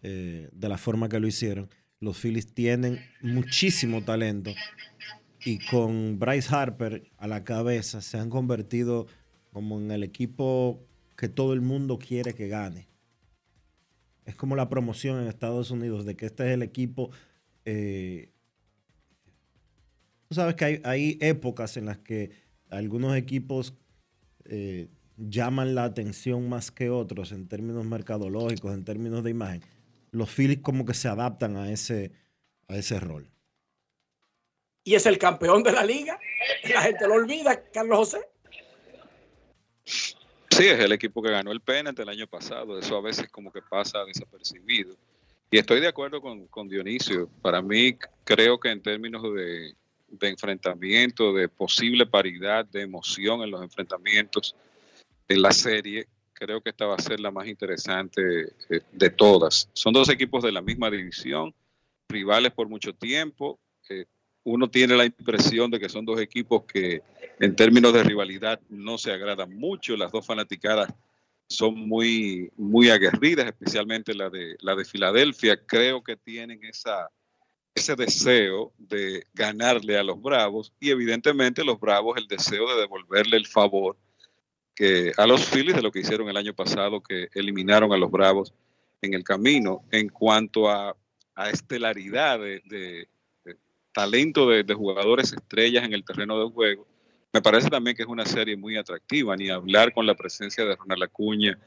de 0.00 0.68
la 0.68 0.78
forma 0.78 1.08
que 1.08 1.18
lo 1.18 1.26
hicieron, 1.26 1.68
los 1.98 2.18
Phillies 2.18 2.54
tienen 2.54 3.00
muchísimo 3.20 4.04
talento 4.04 4.54
y 5.48 5.58
con 5.58 6.18
Bryce 6.18 6.54
Harper 6.54 7.10
a 7.16 7.26
la 7.26 7.42
cabeza 7.42 8.02
se 8.02 8.18
han 8.18 8.28
convertido 8.28 9.06
como 9.50 9.78
en 9.78 9.90
el 9.90 10.02
equipo 10.02 10.84
que 11.16 11.30
todo 11.30 11.54
el 11.54 11.62
mundo 11.62 11.98
quiere 11.98 12.34
que 12.34 12.48
gane. 12.48 12.86
Es 14.26 14.34
como 14.34 14.56
la 14.56 14.68
promoción 14.68 15.22
en 15.22 15.26
Estados 15.26 15.70
Unidos 15.70 16.04
de 16.04 16.16
que 16.16 16.26
este 16.26 16.48
es 16.48 16.52
el 16.52 16.62
equipo 16.62 17.10
eh, 17.64 18.30
Tú 20.28 20.34
sabes 20.34 20.54
que 20.54 20.82
hay, 20.84 21.16
épocas 21.22 21.78
en 21.78 21.86
las 21.86 21.96
que 21.96 22.30
algunos 22.68 23.16
equipos 23.16 23.72
eh, 24.44 24.88
llaman 25.16 25.74
la 25.74 25.84
atención 25.84 26.46
más 26.50 26.70
que 26.70 26.90
otros 26.90 27.32
en 27.32 27.48
términos 27.48 27.86
mercadológicos, 27.86 28.74
en 28.74 28.84
términos 28.84 29.24
de 29.24 29.30
imagen. 29.30 29.62
Los 30.10 30.28
Phillies 30.28 30.58
como 30.60 30.84
que 30.84 30.92
se 30.92 31.08
adaptan 31.08 31.56
a 31.56 31.72
ese, 31.72 32.12
a 32.68 32.76
ese 32.76 33.00
rol. 33.00 33.30
Y 34.88 34.94
es 34.94 35.04
el 35.04 35.18
campeón 35.18 35.62
de 35.62 35.70
la 35.70 35.84
liga. 35.84 36.18
La 36.72 36.80
gente 36.80 37.06
lo 37.06 37.12
olvida, 37.12 37.62
Carlos 37.74 37.98
José. 37.98 38.20
Sí, 39.84 40.66
es 40.66 40.80
el 40.80 40.92
equipo 40.92 41.22
que 41.22 41.30
ganó 41.30 41.52
el 41.52 41.60
pennant 41.60 41.98
el 41.98 42.08
año 42.08 42.26
pasado. 42.26 42.78
Eso 42.78 42.96
a 42.96 43.02
veces 43.02 43.28
como 43.28 43.52
que 43.52 43.60
pasa 43.60 44.02
desapercibido. 44.06 44.96
Y 45.50 45.58
estoy 45.58 45.80
de 45.80 45.88
acuerdo 45.88 46.22
con, 46.22 46.46
con 46.46 46.70
Dionisio. 46.70 47.28
Para 47.42 47.60
mí 47.60 47.98
creo 48.24 48.58
que 48.58 48.70
en 48.70 48.80
términos 48.80 49.22
de, 49.24 49.74
de 50.08 50.28
enfrentamiento, 50.30 51.34
de 51.34 51.50
posible 51.50 52.06
paridad, 52.06 52.64
de 52.64 52.80
emoción 52.80 53.42
en 53.42 53.50
los 53.50 53.60
enfrentamientos 53.60 54.56
en 55.28 55.42
la 55.42 55.52
serie, 55.52 56.08
creo 56.32 56.62
que 56.62 56.70
esta 56.70 56.86
va 56.86 56.94
a 56.94 57.02
ser 57.02 57.20
la 57.20 57.30
más 57.30 57.46
interesante 57.46 58.22
eh, 58.70 58.80
de 58.90 59.10
todas. 59.10 59.68
Son 59.74 59.92
dos 59.92 60.08
equipos 60.08 60.42
de 60.42 60.52
la 60.52 60.62
misma 60.62 60.90
división, 60.90 61.54
rivales 62.08 62.52
por 62.52 62.70
mucho 62.70 62.94
tiempo. 62.94 63.60
eh, 63.90 64.06
uno 64.48 64.68
tiene 64.70 64.96
la 64.96 65.04
impresión 65.04 65.70
de 65.70 65.78
que 65.78 65.88
son 65.88 66.04
dos 66.04 66.20
equipos 66.20 66.64
que 66.64 67.02
en 67.38 67.54
términos 67.54 67.92
de 67.92 68.02
rivalidad 68.02 68.60
no 68.68 68.96
se 68.98 69.12
agradan 69.12 69.56
mucho. 69.56 69.96
Las 69.96 70.10
dos 70.10 70.26
fanaticadas 70.26 70.92
son 71.48 71.74
muy, 71.88 72.50
muy 72.56 72.90
aguerridas, 72.90 73.46
especialmente 73.46 74.14
la 74.14 74.30
de, 74.30 74.56
la 74.60 74.74
de 74.74 74.84
Filadelfia. 74.84 75.60
Creo 75.66 76.02
que 76.02 76.16
tienen 76.16 76.64
esa, 76.64 77.10
ese 77.74 77.94
deseo 77.94 78.72
de 78.78 79.24
ganarle 79.34 79.98
a 79.98 80.02
los 80.02 80.20
Bravos 80.20 80.72
y 80.80 80.90
evidentemente 80.90 81.64
los 81.64 81.78
Bravos 81.78 82.16
el 82.18 82.26
deseo 82.26 82.74
de 82.74 82.80
devolverle 82.80 83.36
el 83.36 83.46
favor 83.46 83.96
que 84.74 85.12
a 85.16 85.26
los 85.26 85.44
Phillies 85.44 85.74
de 85.76 85.82
lo 85.82 85.90
que 85.90 86.00
hicieron 86.00 86.28
el 86.28 86.36
año 86.36 86.54
pasado, 86.54 87.02
que 87.02 87.28
eliminaron 87.34 87.92
a 87.92 87.96
los 87.96 88.10
Bravos 88.10 88.54
en 89.02 89.12
el 89.14 89.24
camino. 89.24 89.82
En 89.90 90.08
cuanto 90.08 90.68
a, 90.70 90.96
a 91.34 91.50
estelaridad 91.50 92.38
de, 92.38 92.62
de- 92.64 93.08
talento 93.98 94.48
de, 94.48 94.74
jugadores 94.74 95.32
estrellas 95.32 95.82
en 95.82 95.92
el 95.92 96.04
terreno 96.04 96.38
de 96.38 96.48
juego, 96.52 96.86
me 97.32 97.42
parece 97.42 97.68
también 97.68 97.96
que 97.96 98.04
es 98.04 98.08
una 98.08 98.24
serie 98.24 98.56
muy 98.56 98.76
atractiva, 98.76 99.36
ni 99.36 99.50
hablar 99.50 99.92
con 99.92 100.06
la 100.06 100.14
presencia 100.14 100.64
de 100.64 100.76
Ronald 100.76 101.02
Acuña 101.02 101.58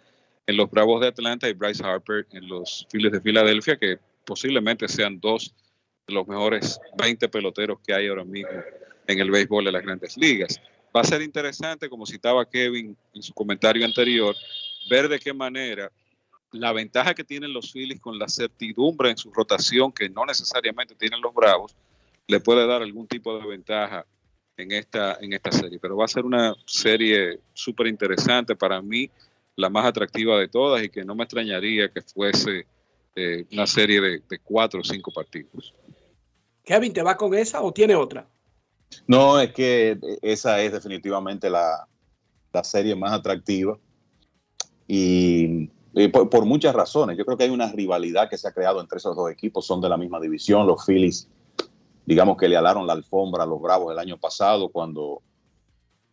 en 0.47 0.55
los 0.55 0.71
Bravos 0.71 1.01
de 1.01 1.07
Atlanta 1.07 1.49
y 1.49 1.53
Bryce 1.53 1.83
Harper 1.83 2.25
en 2.31 2.47
los 2.47 2.87
Phillies 2.89 3.11
de 3.11 3.19
Filadelfia, 3.19 3.75
que 3.75 3.99
posiblemente 4.25 4.87
sean 4.87 5.19
dos 5.19 5.53
de 6.07 6.13
los 6.13 6.25
mejores 6.25 6.79
20 6.97 7.27
peloteros 7.27 7.79
que 7.85 7.93
hay 7.93 8.07
ahora 8.07 8.23
mismo 8.23 8.63
en 9.07 9.19
el 9.19 9.29
béisbol 9.29 9.65
de 9.65 9.73
las 9.73 9.83
grandes 9.83 10.15
ligas. 10.15 10.61
Va 10.95 11.01
a 11.01 11.03
ser 11.03 11.21
interesante, 11.21 11.89
como 11.89 12.05
citaba 12.05 12.49
Kevin 12.49 12.95
en 13.13 13.23
su 13.23 13.33
comentario 13.33 13.83
anterior, 13.83 14.33
ver 14.89 15.09
de 15.09 15.19
qué 15.19 15.33
manera 15.33 15.91
la 16.53 16.71
ventaja 16.71 17.13
que 17.13 17.25
tienen 17.25 17.51
los 17.51 17.73
Phillies 17.73 17.99
con 17.99 18.17
la 18.17 18.29
certidumbre 18.29 19.09
en 19.09 19.17
su 19.17 19.33
rotación, 19.33 19.91
que 19.91 20.07
no 20.07 20.25
necesariamente 20.25 20.95
tienen 20.95 21.19
los 21.19 21.33
Bravos, 21.33 21.75
le 22.31 22.39
puede 22.39 22.65
dar 22.65 22.81
algún 22.81 23.07
tipo 23.07 23.37
de 23.37 23.45
ventaja 23.45 24.05
en 24.55 24.71
esta, 24.71 25.17
en 25.19 25.33
esta 25.33 25.51
serie. 25.51 25.79
Pero 25.81 25.97
va 25.97 26.05
a 26.05 26.07
ser 26.07 26.23
una 26.23 26.55
serie 26.65 27.41
súper 27.53 27.87
interesante 27.87 28.55
para 28.55 28.81
mí, 28.81 29.09
la 29.57 29.69
más 29.69 29.85
atractiva 29.85 30.39
de 30.39 30.47
todas 30.47 30.81
y 30.81 30.89
que 30.89 31.03
no 31.03 31.13
me 31.13 31.25
extrañaría 31.25 31.89
que 31.91 32.01
fuese 32.01 32.65
eh, 33.17 33.45
una 33.51 33.67
serie 33.67 33.99
de, 33.99 34.21
de 34.29 34.39
cuatro 34.39 34.79
o 34.79 34.83
cinco 34.83 35.11
partidos. 35.11 35.75
Kevin, 36.63 36.93
¿te 36.93 37.03
va 37.03 37.17
con 37.17 37.33
esa 37.33 37.61
o 37.61 37.73
tiene 37.73 37.95
otra? 37.95 38.25
No, 39.07 39.37
es 39.37 39.51
que 39.51 39.99
esa 40.21 40.61
es 40.61 40.71
definitivamente 40.71 41.49
la, 41.49 41.85
la 42.53 42.63
serie 42.63 42.95
más 42.95 43.11
atractiva 43.11 43.77
y, 44.87 45.69
y 45.93 46.07
por, 46.07 46.29
por 46.29 46.45
muchas 46.45 46.73
razones. 46.73 47.17
Yo 47.17 47.25
creo 47.25 47.37
que 47.37 47.43
hay 47.43 47.49
una 47.49 47.69
rivalidad 47.73 48.29
que 48.29 48.37
se 48.37 48.47
ha 48.47 48.53
creado 48.53 48.79
entre 48.79 48.99
esos 48.99 49.17
dos 49.17 49.29
equipos, 49.29 49.65
son 49.65 49.81
de 49.81 49.89
la 49.89 49.97
misma 49.97 50.21
división. 50.21 50.65
Los 50.65 50.85
Phillies, 50.85 51.27
digamos 52.05 52.37
que 52.37 52.47
le 52.47 52.57
alaron 52.57 52.87
la 52.87 52.93
alfombra 52.93 53.43
a 53.43 53.47
los 53.47 53.61
Bravos 53.61 53.91
el 53.91 53.99
año 53.99 54.17
pasado 54.17 54.69
cuando 54.69 55.21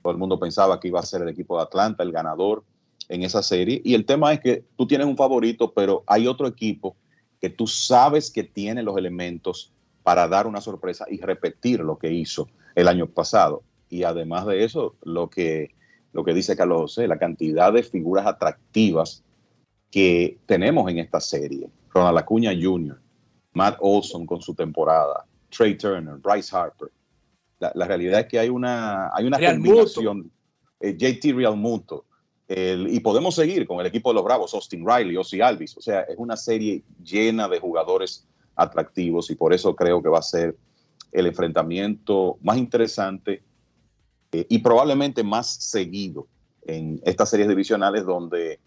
Todo 0.03 0.13
el 0.13 0.19
mundo 0.19 0.39
pensaba 0.39 0.79
que 0.79 0.89
iba 0.89 1.01
a 1.01 1.05
ser 1.05 1.23
el 1.23 1.29
equipo 1.29 1.57
de 1.57 1.65
Atlanta 1.65 2.03
el 2.03 2.13
ganador 2.13 2.65
en 3.09 3.23
esa 3.23 3.43
serie. 3.43 3.81
Y 3.85 3.95
el 3.95 4.05
tema 4.05 4.33
es 4.33 4.41
que 4.41 4.65
tú 4.77 4.87
tienes 4.87 5.07
un 5.07 5.17
favorito, 5.17 5.73
pero 5.73 6.05
hay 6.07 6.27
otro 6.27 6.47
equipo 6.47 6.97
que 7.41 7.51
tú 7.51 7.67
sabes 7.67 8.31
que 8.31 8.45
tiene 8.45 8.83
los 8.83 8.97
elementos 8.97 9.73
para 10.03 10.29
dar 10.29 10.47
una 10.47 10.61
sorpresa 10.61 11.05
y 11.11 11.21
repetir 11.21 11.81
lo 11.81 11.99
que 11.99 12.13
hizo 12.13 12.49
el 12.75 12.89
año 12.89 13.07
pasado. 13.07 13.63
Y 13.91 14.05
además 14.05 14.47
de 14.47 14.65
eso, 14.65 14.95
lo 15.03 15.29
que, 15.29 15.75
lo 16.13 16.25
que 16.25 16.35
dice 16.35 16.57
Carlos 16.57 16.81
José, 16.83 17.09
la 17.09 17.19
cantidad 17.19 17.73
de 17.73 17.83
figuras 17.83 18.27
atractivas 18.27 19.25
que 19.91 20.39
tenemos 20.47 20.91
en 20.91 20.99
esta 20.99 21.21
serie. 21.21 21.69
Ronald 21.91 22.19
Acuña 22.19 22.53
Jr., 22.59 23.01
Matt 23.53 23.79
Olson 23.81 24.27
con 24.27 24.41
su 24.41 24.55
temporada, 24.55 25.27
Trey 25.51 25.77
Turner, 25.77 26.15
Bryce 26.17 26.55
Harper. 26.57 26.89
La, 27.61 27.73
la 27.75 27.87
realidad 27.87 28.21
es 28.21 28.27
que 28.27 28.39
hay 28.39 28.49
una, 28.49 29.11
hay 29.15 29.25
una 29.27 29.39
Real 29.39 29.55
combinación, 29.57 30.31
eh, 30.81 30.97
JT 30.97 31.33
Realmuto, 31.35 32.05
el- 32.47 32.89
y 32.95 33.01
podemos 33.01 33.35
seguir 33.35 33.67
con 33.67 33.81
el 33.81 33.87
equipo 33.87 34.11
de 34.11 34.15
los 34.15 34.25
Bravos, 34.25 34.55
Austin 34.55 34.85
Riley, 34.87 35.17
Ozzy 35.17 35.41
Alvis. 35.41 35.77
O 35.77 35.81
sea, 35.81 36.03
es 36.03 36.17
una 36.19 36.37
serie 36.37 36.83
llena 37.03 37.49
de 37.49 37.59
jugadores 37.59 38.27
atractivos 38.55 39.31
y 39.31 39.35
por 39.35 39.53
eso 39.53 39.75
creo 39.75 40.03
que 40.03 40.09
va 40.09 40.19
a 40.19 40.23
ser 40.23 40.57
el 41.13 41.27
enfrentamiento 41.27 42.39
más 42.43 42.59
interesante 42.59 43.43
eh, 44.33 44.47
y 44.49 44.59
probablemente 44.59 45.23
más 45.25 45.47
seguido 45.55 46.27
en 46.67 47.01
estas 47.05 47.31
series 47.31 47.49
divisionales 47.49 48.05
donde 48.05 48.61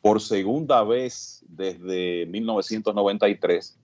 por 0.00 0.20
segunda 0.20 0.82
vez 0.84 1.44
desde 1.48 2.24
1993, 2.26 3.76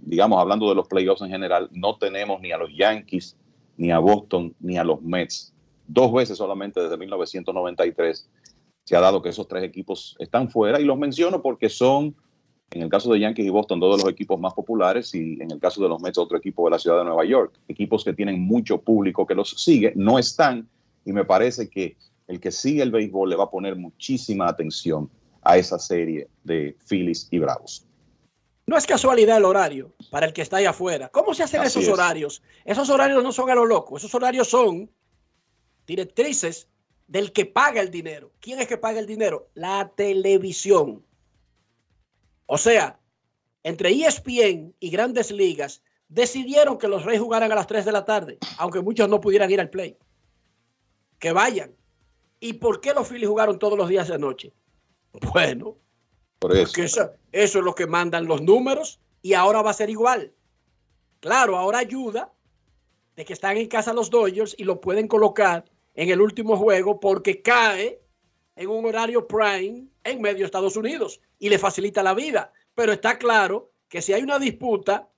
digamos 0.00 0.40
hablando 0.40 0.68
de 0.68 0.74
los 0.74 0.88
playoffs 0.88 1.22
en 1.22 1.30
general, 1.30 1.68
no 1.72 1.96
tenemos 1.96 2.40
ni 2.40 2.52
a 2.52 2.58
los 2.58 2.70
Yankees, 2.76 3.36
ni 3.76 3.90
a 3.90 3.98
Boston, 3.98 4.54
ni 4.60 4.76
a 4.76 4.84
los 4.84 5.02
Mets. 5.02 5.52
Dos 5.86 6.12
veces 6.12 6.38
solamente 6.38 6.80
desde 6.80 6.96
1993 6.96 8.28
se 8.84 8.96
ha 8.96 9.00
dado 9.00 9.22
que 9.22 9.28
esos 9.30 9.46
tres 9.48 9.64
equipos 9.64 10.16
están 10.18 10.50
fuera 10.50 10.80
y 10.80 10.84
los 10.84 10.98
menciono 10.98 11.42
porque 11.42 11.68
son, 11.68 12.16
en 12.70 12.82
el 12.82 12.88
caso 12.88 13.12
de 13.12 13.20
Yankees 13.20 13.46
y 13.46 13.50
Boston, 13.50 13.80
dos 13.80 13.96
de 13.96 14.02
los 14.02 14.12
equipos 14.12 14.40
más 14.40 14.54
populares 14.54 15.14
y 15.14 15.40
en 15.40 15.50
el 15.50 15.60
caso 15.60 15.82
de 15.82 15.88
los 15.88 16.02
Mets, 16.02 16.18
otro 16.18 16.36
equipo 16.36 16.64
de 16.64 16.72
la 16.72 16.78
ciudad 16.78 16.98
de 16.98 17.04
Nueva 17.04 17.24
York. 17.24 17.58
Equipos 17.68 18.04
que 18.04 18.12
tienen 18.12 18.40
mucho 18.40 18.80
público 18.80 19.26
que 19.26 19.34
los 19.34 19.50
sigue, 19.50 19.92
no 19.94 20.18
están 20.18 20.68
y 21.04 21.12
me 21.12 21.24
parece 21.24 21.70
que 21.70 21.96
el 22.26 22.40
que 22.40 22.50
sigue 22.50 22.82
el 22.82 22.90
béisbol 22.90 23.30
le 23.30 23.36
va 23.36 23.44
a 23.44 23.50
poner 23.50 23.76
muchísima 23.76 24.48
atención 24.48 25.08
a 25.42 25.56
esa 25.56 25.78
serie 25.78 26.28
de 26.44 26.76
Phillies 26.86 27.28
y 27.30 27.38
Bravos. 27.38 27.87
No 28.68 28.76
es 28.76 28.86
casualidad 28.86 29.38
el 29.38 29.46
horario 29.46 29.94
para 30.10 30.26
el 30.26 30.34
que 30.34 30.42
está 30.42 30.58
ahí 30.58 30.66
afuera. 30.66 31.08
¿Cómo 31.08 31.32
se 31.32 31.42
hacen 31.42 31.62
Así 31.62 31.68
esos 31.78 31.84
es. 31.84 31.88
horarios? 31.88 32.42
Esos 32.66 32.90
horarios 32.90 33.22
no 33.22 33.32
son 33.32 33.48
a 33.48 33.54
lo 33.54 33.64
loco. 33.64 33.96
Esos 33.96 34.14
horarios 34.14 34.46
son 34.46 34.90
directrices 35.86 36.68
del 37.06 37.32
que 37.32 37.46
paga 37.46 37.80
el 37.80 37.90
dinero. 37.90 38.30
¿Quién 38.40 38.60
es 38.60 38.68
que 38.68 38.76
paga 38.76 39.00
el 39.00 39.06
dinero? 39.06 39.48
La 39.54 39.90
televisión. 39.96 41.02
O 42.44 42.58
sea, 42.58 43.00
entre 43.62 43.88
ESPN 43.88 44.74
y 44.78 44.90
grandes 44.90 45.30
ligas 45.30 45.82
decidieron 46.10 46.76
que 46.76 46.88
los 46.88 47.06
Reyes 47.06 47.22
jugaran 47.22 47.50
a 47.50 47.54
las 47.54 47.68
3 47.68 47.86
de 47.86 47.92
la 47.92 48.04
tarde, 48.04 48.36
aunque 48.58 48.82
muchos 48.82 49.08
no 49.08 49.18
pudieran 49.18 49.50
ir 49.50 49.62
al 49.62 49.70
play. 49.70 49.96
Que 51.18 51.32
vayan. 51.32 51.74
¿Y 52.38 52.52
por 52.52 52.82
qué 52.82 52.92
los 52.92 53.08
Phillies 53.08 53.30
jugaron 53.30 53.58
todos 53.58 53.78
los 53.78 53.88
días 53.88 54.08
de 54.08 54.18
noche? 54.18 54.52
Bueno, 55.32 55.78
Por 56.38 56.56
eso. 56.56 56.66
porque 56.66 56.84
eso, 56.84 57.10
eso 57.32 57.58
es 57.58 57.64
lo 57.64 57.74
que 57.74 57.86
mandan 57.86 58.26
los 58.26 58.42
números 58.42 59.00
y 59.22 59.34
ahora 59.34 59.62
va 59.62 59.70
a 59.70 59.74
ser 59.74 59.90
igual. 59.90 60.32
Claro, 61.20 61.56
ahora 61.56 61.78
ayuda 61.78 62.32
de 63.16 63.24
que 63.24 63.32
están 63.32 63.56
en 63.56 63.66
casa 63.66 63.92
los 63.92 64.10
Dodgers 64.10 64.54
y 64.56 64.64
lo 64.64 64.80
pueden 64.80 65.08
colocar 65.08 65.64
en 65.94 66.10
el 66.10 66.20
último 66.20 66.56
juego 66.56 67.00
porque 67.00 67.42
cae 67.42 68.00
en 68.54 68.68
un 68.68 68.84
horario 68.84 69.26
prime 69.26 69.86
en 70.04 70.20
medio 70.20 70.38
de 70.38 70.44
Estados 70.44 70.76
Unidos 70.76 71.20
y 71.38 71.48
le 71.48 71.58
facilita 71.58 72.02
la 72.02 72.14
vida. 72.14 72.52
Pero 72.74 72.92
está 72.92 73.18
claro 73.18 73.72
que 73.88 74.02
si 74.02 74.12
hay 74.12 74.22
una 74.22 74.38
disputa, 74.38 75.08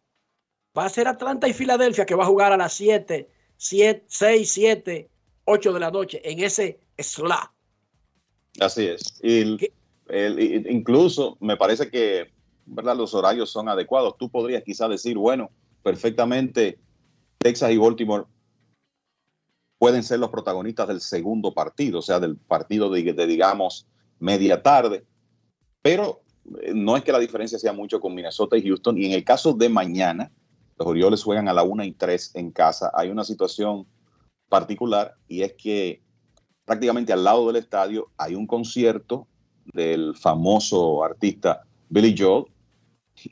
va 0.77 0.87
a 0.87 0.89
ser 0.89 1.09
Atlanta 1.09 1.49
y 1.49 1.53
Filadelfia 1.53 2.07
que 2.07 2.15
va 2.15 2.25
a 2.25 2.29
jugar 2.29 2.53
a 2.53 2.57
las 2.57 2.73
7, 2.73 3.29
7 3.57 4.05
6, 4.09 4.53
7, 4.53 5.11
8 5.45 5.73
de 5.73 5.81
la 5.81 5.91
noche 5.91 6.21
en 6.25 6.41
ese 6.41 6.81
slot. 6.97 7.51
Así 8.61 8.87
es. 8.87 9.21
Y 9.23 9.71
incluso 10.69 11.37
me 11.41 11.57
parece 11.57 11.91
que 11.91 12.33
¿verdad? 12.67 12.97
los 12.97 13.15
horarios 13.15 13.51
son 13.51 13.69
adecuados. 13.69 14.17
Tú 14.19 14.31
podrías 14.31 14.63
quizás 14.63 14.89
decir, 14.89 15.17
bueno, 15.17 15.51
perfectamente 15.83 16.79
Texas 17.39 17.71
y 17.71 17.79
Baltimore 17.79 18.25
pueden 19.79 20.03
ser 20.03 20.19
los 20.19 20.31
protagonistas 20.31 20.89
del 20.89 21.01
segundo 21.01 21.55
partido, 21.55 22.01
o 22.01 22.03
sea, 22.03 22.21
del 22.21 22.37
partido 22.37 22.91
de, 22.91 23.13
de, 23.13 23.27
digamos, 23.27 23.87
media 24.19 24.63
tarde. 24.63 25.05
Pero 25.81 26.21
eh, 26.63 26.73
no 26.75 26.97
es 26.97 27.03
que 27.03 27.13
la 27.13 27.19
diferencia 27.19 27.59
sea 27.59 27.73
mucho 27.73 27.99
con 27.99 28.15
Minnesota 28.15 28.57
y 28.57 28.63
Houston. 28.63 28.99
Y 28.99 29.07
en 29.07 29.13
el 29.13 29.25
caso 29.25 29.55
de 29.55 29.69
mañana, 29.69 30.31
los 30.79 30.87
Orioles 30.87 31.23
juegan 31.23 31.49
a 31.49 31.55
la 31.55 31.63
1 31.63 31.85
y 31.85 31.93
3 31.93 32.33
en 32.35 32.51
casa. 32.51 32.91
Hay 32.95 33.09
una 33.09 33.25
situación 33.25 33.87
particular 34.49 35.15
y 35.29 35.43
es 35.43 35.55
que 35.55 36.03
prácticamente 36.65 37.13
al 37.13 37.25
lado 37.25 37.47
del 37.47 37.57
estadio 37.57 38.11
hay 38.17 38.35
un 38.35 38.47
concierto 38.47 39.27
del 39.73 40.15
famoso 40.17 41.03
artista 41.05 41.63
Billy 41.89 42.15
Joel 42.17 42.45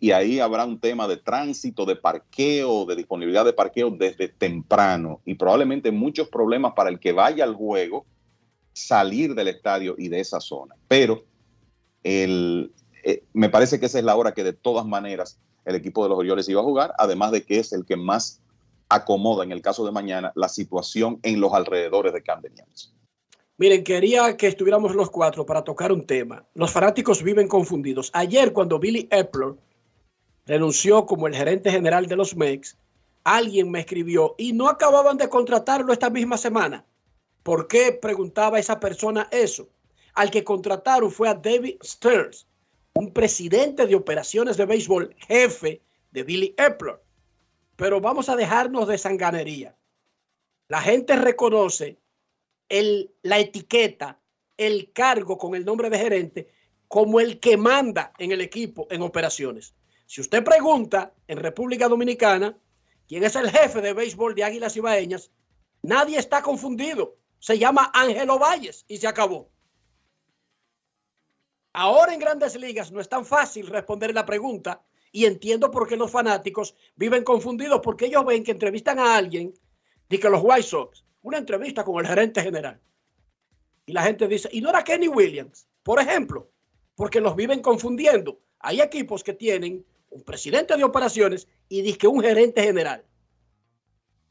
y 0.00 0.10
ahí 0.10 0.40
habrá 0.40 0.64
un 0.64 0.78
tema 0.78 1.08
de 1.08 1.16
tránsito, 1.16 1.86
de 1.86 1.96
parqueo, 1.96 2.84
de 2.84 2.96
disponibilidad 2.96 3.44
de 3.44 3.52
parqueo 3.52 3.90
desde 3.90 4.28
temprano 4.28 5.20
y 5.24 5.34
probablemente 5.34 5.90
muchos 5.90 6.28
problemas 6.28 6.74
para 6.74 6.90
el 6.90 6.98
que 6.98 7.12
vaya 7.12 7.44
al 7.44 7.54
juego 7.54 8.04
salir 8.72 9.34
del 9.34 9.48
estadio 9.48 9.94
y 9.96 10.08
de 10.08 10.20
esa 10.20 10.40
zona. 10.40 10.74
Pero 10.88 11.24
eh, 12.04 12.68
me 13.32 13.48
parece 13.48 13.80
que 13.80 13.86
esa 13.86 13.98
es 13.98 14.04
la 14.04 14.16
hora 14.16 14.34
que 14.34 14.44
de 14.44 14.52
todas 14.52 14.86
maneras 14.86 15.38
el 15.64 15.74
equipo 15.74 16.02
de 16.02 16.10
los 16.10 16.18
Orioles 16.18 16.48
iba 16.48 16.60
a 16.60 16.64
jugar, 16.64 16.94
además 16.98 17.32
de 17.32 17.44
que 17.44 17.58
es 17.58 17.72
el 17.72 17.84
que 17.84 17.96
más 17.96 18.40
acomoda 18.88 19.44
en 19.44 19.52
el 19.52 19.62
caso 19.62 19.84
de 19.84 19.92
mañana 19.92 20.32
la 20.34 20.48
situación 20.48 21.18
en 21.22 21.40
los 21.40 21.52
alrededores 21.52 22.12
de 22.12 22.22
Camden 22.22 22.54
Yards. 22.54 22.94
Miren, 23.58 23.82
quería 23.82 24.36
que 24.36 24.46
estuviéramos 24.46 24.94
los 24.94 25.10
cuatro 25.10 25.44
para 25.44 25.64
tocar 25.64 25.90
un 25.90 26.06
tema. 26.06 26.46
Los 26.54 26.70
fanáticos 26.70 27.24
viven 27.24 27.48
confundidos. 27.48 28.08
Ayer, 28.14 28.52
cuando 28.52 28.78
Billy 28.78 29.08
Epler 29.10 29.54
renunció 30.46 31.04
como 31.06 31.26
el 31.26 31.34
gerente 31.34 31.68
general 31.68 32.06
de 32.06 32.14
los 32.14 32.36
Mex, 32.36 32.78
alguien 33.24 33.68
me 33.68 33.80
escribió 33.80 34.36
y 34.38 34.52
no 34.52 34.68
acababan 34.68 35.16
de 35.16 35.28
contratarlo 35.28 35.92
esta 35.92 36.08
misma 36.08 36.38
semana. 36.38 36.84
¿Por 37.42 37.66
qué 37.66 37.90
preguntaba 37.90 38.60
esa 38.60 38.78
persona 38.78 39.28
eso? 39.32 39.68
Al 40.14 40.30
que 40.30 40.44
contrataron 40.44 41.10
fue 41.10 41.28
a 41.28 41.34
David 41.34 41.78
Stearns, 41.82 42.46
un 42.94 43.12
presidente 43.12 43.88
de 43.88 43.96
operaciones 43.96 44.56
de 44.56 44.66
béisbol, 44.66 45.16
jefe 45.26 45.82
de 46.12 46.22
Billy 46.22 46.54
Epler. 46.56 47.02
Pero 47.74 48.00
vamos 48.00 48.28
a 48.28 48.36
dejarnos 48.36 48.86
de 48.86 48.98
sanganería. 48.98 49.76
La 50.68 50.80
gente 50.80 51.16
reconoce 51.16 51.98
la 52.68 53.38
etiqueta, 53.38 54.20
el 54.56 54.92
cargo 54.92 55.38
con 55.38 55.54
el 55.54 55.64
nombre 55.64 55.90
de 55.90 55.98
gerente 55.98 56.48
como 56.88 57.20
el 57.20 57.38
que 57.38 57.56
manda 57.56 58.12
en 58.18 58.32
el 58.32 58.40
equipo 58.40 58.86
en 58.90 59.02
operaciones. 59.02 59.74
Si 60.06 60.20
usted 60.20 60.42
pregunta 60.42 61.12
en 61.28 61.38
República 61.38 61.86
Dominicana 61.86 62.58
quién 63.06 63.24
es 63.24 63.36
el 63.36 63.50
jefe 63.50 63.80
de 63.82 63.92
béisbol 63.92 64.34
de 64.34 64.44
Águilas 64.44 64.76
Ibaeñas, 64.76 65.30
nadie 65.82 66.18
está 66.18 66.42
confundido. 66.42 67.16
Se 67.38 67.58
llama 67.58 67.90
Ángelo 67.94 68.38
Valles 68.38 68.84
y 68.88 68.96
se 68.96 69.06
acabó. 69.06 69.50
Ahora 71.74 72.14
en 72.14 72.20
grandes 72.20 72.56
ligas 72.56 72.90
no 72.90 73.00
es 73.00 73.08
tan 73.08 73.24
fácil 73.24 73.66
responder 73.66 74.14
la 74.14 74.26
pregunta 74.26 74.82
y 75.12 75.26
entiendo 75.26 75.70
por 75.70 75.86
qué 75.86 75.96
los 75.96 76.10
fanáticos 76.10 76.74
viven 76.96 77.22
confundidos 77.22 77.80
porque 77.82 78.06
ellos 78.06 78.24
ven 78.24 78.42
que 78.42 78.50
entrevistan 78.50 78.98
a 78.98 79.16
alguien 79.16 79.54
y 80.08 80.18
que 80.18 80.30
los 80.30 80.40
White 80.42 80.62
Sox, 80.62 81.04
una 81.22 81.38
entrevista 81.38 81.84
con 81.84 81.98
el 82.00 82.06
gerente 82.06 82.42
general. 82.42 82.80
Y 83.86 83.92
la 83.92 84.02
gente 84.02 84.28
dice, 84.28 84.48
¿y 84.52 84.60
no 84.60 84.70
era 84.70 84.84
Kenny 84.84 85.08
Williams? 85.08 85.66
Por 85.82 86.00
ejemplo, 86.00 86.50
porque 86.94 87.20
los 87.20 87.34
viven 87.34 87.60
confundiendo. 87.60 88.40
Hay 88.60 88.80
equipos 88.80 89.24
que 89.24 89.32
tienen 89.32 89.84
un 90.10 90.22
presidente 90.22 90.76
de 90.76 90.84
operaciones 90.84 91.48
y 91.68 91.82
dice 91.82 92.06
un 92.06 92.20
gerente 92.20 92.62
general. 92.62 93.04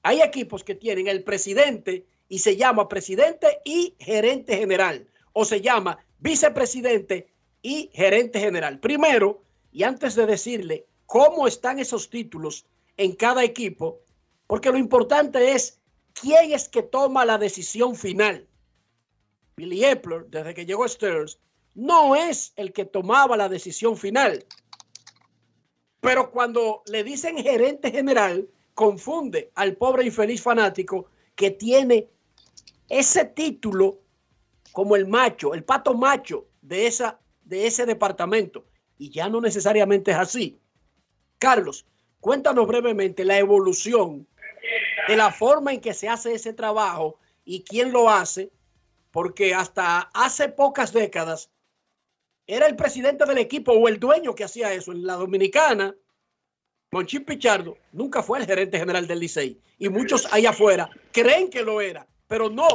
Hay 0.03 0.21
equipos 0.21 0.63
que 0.63 0.75
tienen 0.75 1.07
el 1.07 1.23
presidente 1.23 2.05
y 2.29 2.39
se 2.39 2.55
llama 2.55 2.87
presidente 2.87 3.61
y 3.63 3.95
gerente 3.99 4.57
general. 4.57 5.07
O 5.33 5.45
se 5.45 5.61
llama 5.61 5.97
vicepresidente 6.19 7.27
y 7.61 7.89
gerente 7.93 8.39
general. 8.39 8.79
Primero, 8.79 9.43
y 9.71 9.83
antes 9.83 10.15
de 10.15 10.25
decirle 10.25 10.85
cómo 11.05 11.47
están 11.47 11.79
esos 11.79 12.09
títulos 12.09 12.65
en 12.97 13.15
cada 13.15 13.43
equipo, 13.43 14.01
porque 14.45 14.71
lo 14.71 14.77
importante 14.77 15.51
es 15.51 15.79
quién 16.19 16.51
es 16.51 16.69
que 16.69 16.83
toma 16.83 17.25
la 17.25 17.37
decisión 17.37 17.95
final. 17.95 18.47
Billy 19.55 19.85
Epler, 19.85 20.25
desde 20.27 20.53
que 20.53 20.65
llegó 20.65 20.87
Stearns, 20.87 21.39
no 21.73 22.15
es 22.15 22.53
el 22.55 22.73
que 22.73 22.85
tomaba 22.85 23.37
la 23.37 23.49
decisión 23.49 23.97
final. 23.97 24.45
Pero 25.99 26.31
cuando 26.31 26.83
le 26.87 27.03
dicen 27.03 27.37
gerente 27.37 27.91
general, 27.91 28.47
confunde 28.73 29.51
al 29.55 29.75
pobre 29.75 30.05
infeliz 30.05 30.41
fanático 30.41 31.09
que 31.35 31.51
tiene 31.51 32.09
ese 32.89 33.25
título 33.25 33.99
como 34.71 34.95
el 34.95 35.07
macho, 35.07 35.53
el 35.53 35.63
pato 35.63 35.93
macho 35.95 36.47
de, 36.61 36.87
esa, 36.87 37.19
de 37.43 37.67
ese 37.67 37.85
departamento. 37.85 38.65
Y 38.97 39.09
ya 39.09 39.29
no 39.29 39.41
necesariamente 39.41 40.11
es 40.11 40.17
así. 40.17 40.59
Carlos, 41.39 41.85
cuéntanos 42.19 42.67
brevemente 42.67 43.25
la 43.25 43.37
evolución 43.37 44.27
de 45.07 45.15
la 45.15 45.31
forma 45.31 45.73
en 45.73 45.81
que 45.81 45.93
se 45.93 46.09
hace 46.09 46.33
ese 46.33 46.53
trabajo 46.53 47.17
y 47.45 47.63
quién 47.63 47.91
lo 47.91 48.09
hace, 48.09 48.51
porque 49.11 49.53
hasta 49.53 50.09
hace 50.13 50.49
pocas 50.49 50.91
décadas 50.93 51.49
era 52.45 52.67
el 52.67 52.75
presidente 52.75 53.25
del 53.25 53.37
equipo 53.37 53.73
o 53.73 53.87
el 53.87 53.99
dueño 53.99 54.35
que 54.35 54.43
hacía 54.43 54.73
eso. 54.73 54.91
En 54.91 55.05
la 55.05 55.15
dominicana, 55.15 55.95
Monchín 56.91 57.25
Pichardo 57.25 57.77
nunca 57.91 58.23
fue 58.23 58.39
el 58.39 58.45
gerente 58.45 58.79
general 58.79 59.07
del 59.07 59.19
Licey 59.19 59.59
y 59.77 59.89
muchos 59.89 60.31
allá 60.31 60.51
afuera 60.51 60.89
creen 61.11 61.49
que 61.49 61.61
lo 61.61 61.81
era, 61.81 62.07
pero 62.27 62.49
no, 62.49 62.67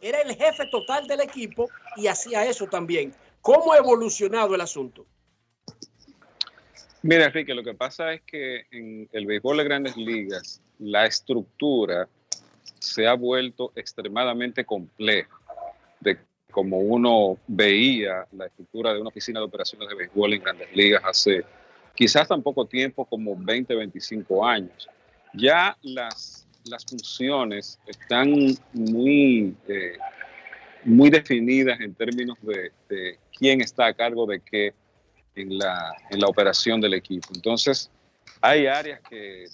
era 0.00 0.20
el 0.20 0.34
jefe 0.34 0.66
total 0.66 1.06
del 1.06 1.20
equipo 1.20 1.68
y 1.96 2.08
hacía 2.08 2.44
eso 2.44 2.66
también. 2.66 3.14
¿Cómo 3.40 3.72
ha 3.72 3.78
evolucionado 3.78 4.54
el 4.54 4.60
asunto? 4.60 5.06
Mira, 7.04 7.26
Enrique, 7.26 7.52
lo 7.52 7.64
que 7.64 7.74
pasa 7.74 8.12
es 8.12 8.22
que 8.22 8.66
en 8.70 9.08
el 9.10 9.26
béisbol 9.26 9.56
de 9.56 9.64
grandes 9.64 9.96
ligas, 9.96 10.62
la 10.78 11.04
estructura 11.04 12.08
se 12.78 13.08
ha 13.08 13.14
vuelto 13.14 13.72
extremadamente 13.74 14.64
compleja 14.64 15.36
de 15.98 16.18
como 16.52 16.78
uno 16.78 17.38
veía 17.48 18.26
la 18.30 18.46
estructura 18.46 18.94
de 18.94 19.00
una 19.00 19.08
oficina 19.08 19.40
de 19.40 19.46
operaciones 19.46 19.88
de 19.88 19.96
béisbol 19.96 20.34
en 20.34 20.42
grandes 20.42 20.76
ligas 20.76 21.02
hace 21.04 21.44
quizás 21.94 22.28
tan 22.28 22.40
poco 22.40 22.66
tiempo 22.66 23.04
como 23.04 23.34
20, 23.36 23.74
25 23.74 24.46
años. 24.46 24.88
Ya 25.34 25.76
las, 25.82 26.46
las 26.64 26.84
funciones 26.84 27.80
están 27.86 28.30
muy, 28.72 29.56
eh, 29.66 29.96
muy 30.84 31.10
definidas 31.10 31.80
en 31.80 31.94
términos 31.94 32.38
de, 32.42 32.70
de 32.88 33.18
quién 33.36 33.60
está 33.60 33.86
a 33.86 33.94
cargo 33.94 34.24
de 34.24 34.38
qué 34.38 34.72
en 35.34 35.58
la, 35.58 35.94
en 36.10 36.20
la 36.20 36.26
operación 36.26 36.80
del 36.80 36.94
equipo. 36.94 37.28
Entonces, 37.34 37.90
hay 38.40 38.66
áreas 38.66 39.00
que, 39.08 39.44
el 39.44 39.50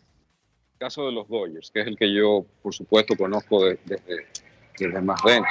caso 0.79 1.07
de 1.07 1.13
los 1.13 1.29
Dodgers, 1.29 1.71
que 1.71 1.81
es 1.81 1.87
el 1.87 1.97
que 1.97 2.13
yo, 2.13 2.47
por 2.63 2.75
supuesto, 2.75 3.17
conozco 3.17 3.65
desde, 3.65 4.27
desde 4.79 5.01
más 5.01 5.21
dentro, 5.25 5.51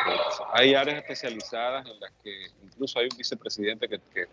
hay 0.53 0.73
áreas 0.73 0.97
especializadas 0.97 1.85
en 1.85 1.99
las 1.99 2.11
que 2.23 2.47
incluso 2.63 2.99
hay 2.99 3.07
un 3.11 3.17
vicepresidente 3.17 3.87
que, 3.87 3.99
que, 4.13 4.25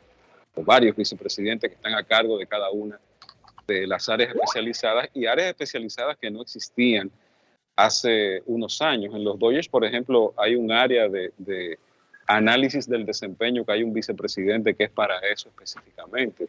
o 0.54 0.62
varios 0.62 0.96
vicepresidentes 0.96 1.70
que 1.70 1.76
están 1.76 1.94
a 1.94 2.04
cargo 2.04 2.38
de 2.38 2.46
cada 2.46 2.70
una 2.70 2.98
de 3.66 3.86
las 3.86 4.08
áreas 4.08 4.34
especializadas 4.34 5.08
y 5.14 5.26
áreas 5.26 5.48
especializadas 5.48 6.16
que 6.18 6.30
no 6.30 6.42
existían 6.42 7.10
hace 7.76 8.42
unos 8.46 8.80
años. 8.80 9.14
En 9.14 9.24
los 9.24 9.38
Dodgers, 9.38 9.68
por 9.68 9.84
ejemplo, 9.84 10.32
hay 10.36 10.54
un 10.54 10.70
área 10.70 11.08
de, 11.08 11.32
de 11.38 11.78
análisis 12.26 12.88
del 12.88 13.04
desempeño, 13.04 13.64
que 13.64 13.72
hay 13.72 13.82
un 13.82 13.92
vicepresidente 13.92 14.74
que 14.74 14.84
es 14.84 14.90
para 14.90 15.18
eso 15.20 15.48
específicamente. 15.48 16.46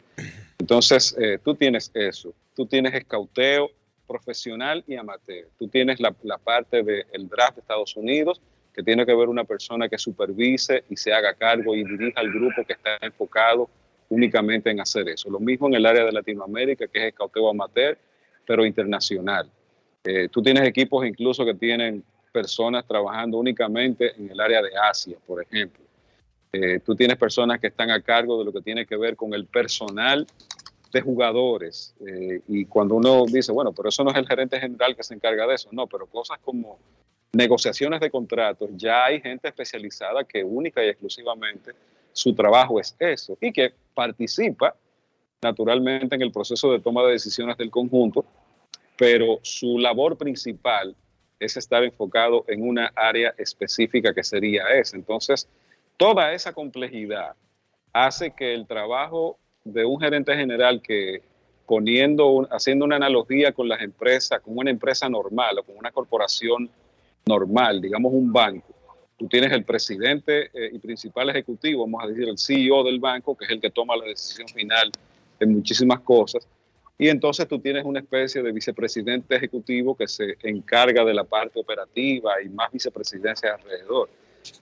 Entonces, 0.58 1.16
eh, 1.18 1.38
tú 1.42 1.54
tienes 1.54 1.90
eso, 1.94 2.34
tú 2.54 2.66
tienes 2.66 2.94
escauteo 2.94 3.70
profesional 4.06 4.84
y 4.86 4.96
amateur, 4.96 5.48
tú 5.58 5.68
tienes 5.68 6.00
la, 6.00 6.12
parte 6.38 6.82
del 6.82 7.28
draft 7.28 7.56
de 7.56 7.60
Estados 7.60 7.96
Unidos, 7.96 8.40
que 8.72 8.82
tiene 8.82 9.06
que 9.06 9.14
ver 9.14 9.28
una 9.28 9.44
persona 9.44 9.88
que 9.88 9.98
supervise 9.98 10.84
y 10.90 10.96
se 10.96 11.12
haga 11.12 11.34
cargo 11.34 11.74
y 11.74 11.82
dirija 11.82 12.20
al 12.20 12.30
grupo 12.30 12.64
que 12.64 12.74
está 12.74 12.98
enfocado 13.00 13.68
únicamente 14.08 14.70
en 14.70 14.80
hacer 14.80 15.08
eso. 15.08 15.30
Lo 15.30 15.40
mismo 15.40 15.66
en 15.66 15.74
el 15.74 15.86
área 15.86 16.04
de 16.04 16.12
Latinoamérica, 16.12 16.86
que 16.86 16.98
es 16.98 17.04
escauteo 17.06 17.48
amateur, 17.48 17.98
pero 18.46 18.64
internacional. 18.64 19.50
Eh, 20.04 20.28
tú 20.30 20.42
tienes 20.42 20.62
equipos 20.68 21.04
incluso 21.04 21.44
que 21.44 21.54
tienen 21.54 22.04
personas 22.36 22.86
trabajando 22.86 23.38
únicamente 23.38 24.12
en 24.14 24.30
el 24.30 24.38
área 24.38 24.60
de 24.60 24.68
Asia, 24.76 25.16
por 25.26 25.42
ejemplo. 25.42 25.82
Eh, 26.52 26.80
tú 26.84 26.94
tienes 26.94 27.16
personas 27.16 27.58
que 27.58 27.68
están 27.68 27.90
a 27.90 28.02
cargo 28.02 28.38
de 28.38 28.44
lo 28.44 28.52
que 28.52 28.60
tiene 28.60 28.84
que 28.84 28.94
ver 28.94 29.16
con 29.16 29.32
el 29.32 29.46
personal 29.46 30.26
de 30.92 31.00
jugadores. 31.00 31.94
Eh, 32.06 32.42
y 32.46 32.66
cuando 32.66 32.96
uno 32.96 33.24
dice, 33.24 33.52
bueno, 33.52 33.72
pero 33.72 33.88
eso 33.88 34.04
no 34.04 34.10
es 34.10 34.18
el 34.18 34.26
gerente 34.26 34.60
general 34.60 34.94
que 34.94 35.02
se 35.02 35.14
encarga 35.14 35.46
de 35.46 35.54
eso, 35.54 35.70
no, 35.72 35.86
pero 35.86 36.04
cosas 36.04 36.38
como 36.44 36.78
negociaciones 37.32 38.00
de 38.00 38.10
contratos, 38.10 38.68
ya 38.74 39.06
hay 39.06 39.18
gente 39.22 39.48
especializada 39.48 40.22
que 40.22 40.44
única 40.44 40.84
y 40.84 40.88
exclusivamente 40.88 41.72
su 42.12 42.34
trabajo 42.34 42.78
es 42.78 42.94
eso 42.98 43.38
y 43.40 43.50
que 43.50 43.72
participa 43.94 44.76
naturalmente 45.40 46.16
en 46.16 46.20
el 46.20 46.32
proceso 46.32 46.70
de 46.70 46.80
toma 46.80 47.02
de 47.04 47.12
decisiones 47.12 47.56
del 47.56 47.70
conjunto, 47.70 48.26
pero 48.98 49.38
su 49.40 49.78
labor 49.78 50.18
principal 50.18 50.94
es 51.38 51.56
estar 51.56 51.84
enfocado 51.84 52.44
en 52.48 52.66
una 52.66 52.92
área 52.94 53.34
específica 53.38 54.14
que 54.14 54.24
sería 54.24 54.64
esa. 54.74 54.96
Entonces, 54.96 55.48
toda 55.96 56.32
esa 56.32 56.52
complejidad 56.52 57.34
hace 57.92 58.30
que 58.30 58.54
el 58.54 58.66
trabajo 58.66 59.38
de 59.64 59.84
un 59.84 60.00
gerente 60.00 60.34
general 60.36 60.80
que 60.80 61.22
poniendo, 61.66 62.46
haciendo 62.50 62.84
una 62.84 62.96
analogía 62.96 63.52
con 63.52 63.68
las 63.68 63.82
empresas, 63.82 64.40
con 64.40 64.56
una 64.56 64.70
empresa 64.70 65.08
normal 65.08 65.58
o 65.58 65.62
con 65.64 65.76
una 65.76 65.90
corporación 65.90 66.70
normal, 67.26 67.80
digamos 67.80 68.12
un 68.12 68.32
banco, 68.32 68.72
tú 69.18 69.26
tienes 69.26 69.52
el 69.52 69.64
presidente 69.64 70.50
eh, 70.54 70.70
y 70.72 70.78
principal 70.78 71.28
ejecutivo, 71.30 71.84
vamos 71.84 72.04
a 72.04 72.06
decir 72.06 72.28
el 72.28 72.38
CEO 72.38 72.84
del 72.84 73.00
banco, 73.00 73.36
que 73.36 73.46
es 73.46 73.50
el 73.50 73.60
que 73.60 73.70
toma 73.70 73.96
la 73.96 74.04
decisión 74.04 74.46
final 74.48 74.92
en 75.40 75.52
muchísimas 75.52 76.00
cosas, 76.00 76.46
y 76.98 77.08
entonces 77.08 77.46
tú 77.46 77.58
tienes 77.58 77.84
una 77.84 78.00
especie 78.00 78.42
de 78.42 78.52
vicepresidente 78.52 79.36
ejecutivo 79.36 79.94
que 79.94 80.08
se 80.08 80.36
encarga 80.42 81.04
de 81.04 81.12
la 81.12 81.24
parte 81.24 81.60
operativa 81.60 82.40
y 82.42 82.48
más 82.48 82.72
vicepresidencia 82.72 83.54
alrededor. 83.54 84.08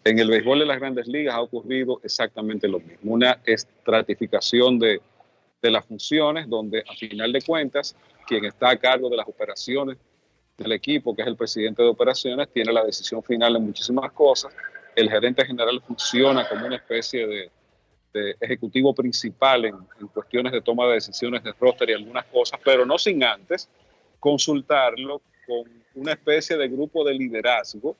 En 0.02 0.18
el 0.18 0.28
béisbol 0.28 0.60
de 0.60 0.66
las 0.66 0.78
grandes 0.78 1.06
ligas 1.06 1.34
ha 1.34 1.42
ocurrido 1.42 2.00
exactamente 2.02 2.66
lo 2.66 2.80
mismo, 2.80 3.12
una 3.12 3.38
estratificación 3.44 4.78
de, 4.78 5.00
de 5.62 5.70
las 5.70 5.84
funciones 5.84 6.48
donde 6.48 6.82
a 6.88 6.94
final 6.94 7.32
de 7.32 7.42
cuentas 7.42 7.94
quien 8.26 8.44
está 8.46 8.70
a 8.70 8.76
cargo 8.76 9.08
de 9.10 9.16
las 9.16 9.28
operaciones 9.28 9.98
del 10.56 10.72
equipo, 10.72 11.14
que 11.14 11.22
es 11.22 11.28
el 11.28 11.36
presidente 11.36 11.82
de 11.82 11.88
operaciones, 11.88 12.48
tiene 12.52 12.72
la 12.72 12.84
decisión 12.84 13.22
final 13.22 13.56
en 13.56 13.64
muchísimas 13.64 14.10
cosas. 14.12 14.52
El 14.96 15.10
gerente 15.10 15.44
general 15.44 15.80
funciona 15.86 16.48
como 16.48 16.66
una 16.66 16.76
especie 16.76 17.26
de, 17.26 17.50
de 18.14 18.36
ejecutivo 18.40 18.94
principal 18.94 19.64
en, 19.64 19.74
en, 20.00 20.06
cuestiones 20.06 20.52
de 20.52 20.62
toma 20.62 20.86
de 20.86 20.94
decisiones 20.94 21.42
de 21.42 21.52
roster 21.52 21.90
y 21.90 21.94
algunas 21.94 22.24
cosas, 22.26 22.60
pero 22.64 22.86
no 22.86 22.96
sin 22.96 23.22
antes 23.24 23.68
consultarlo 24.20 25.20
con 25.46 25.64
una 25.96 26.12
especie 26.12 26.56
de 26.56 26.68
grupo 26.68 27.04
de 27.04 27.12
liderazgo, 27.12 27.96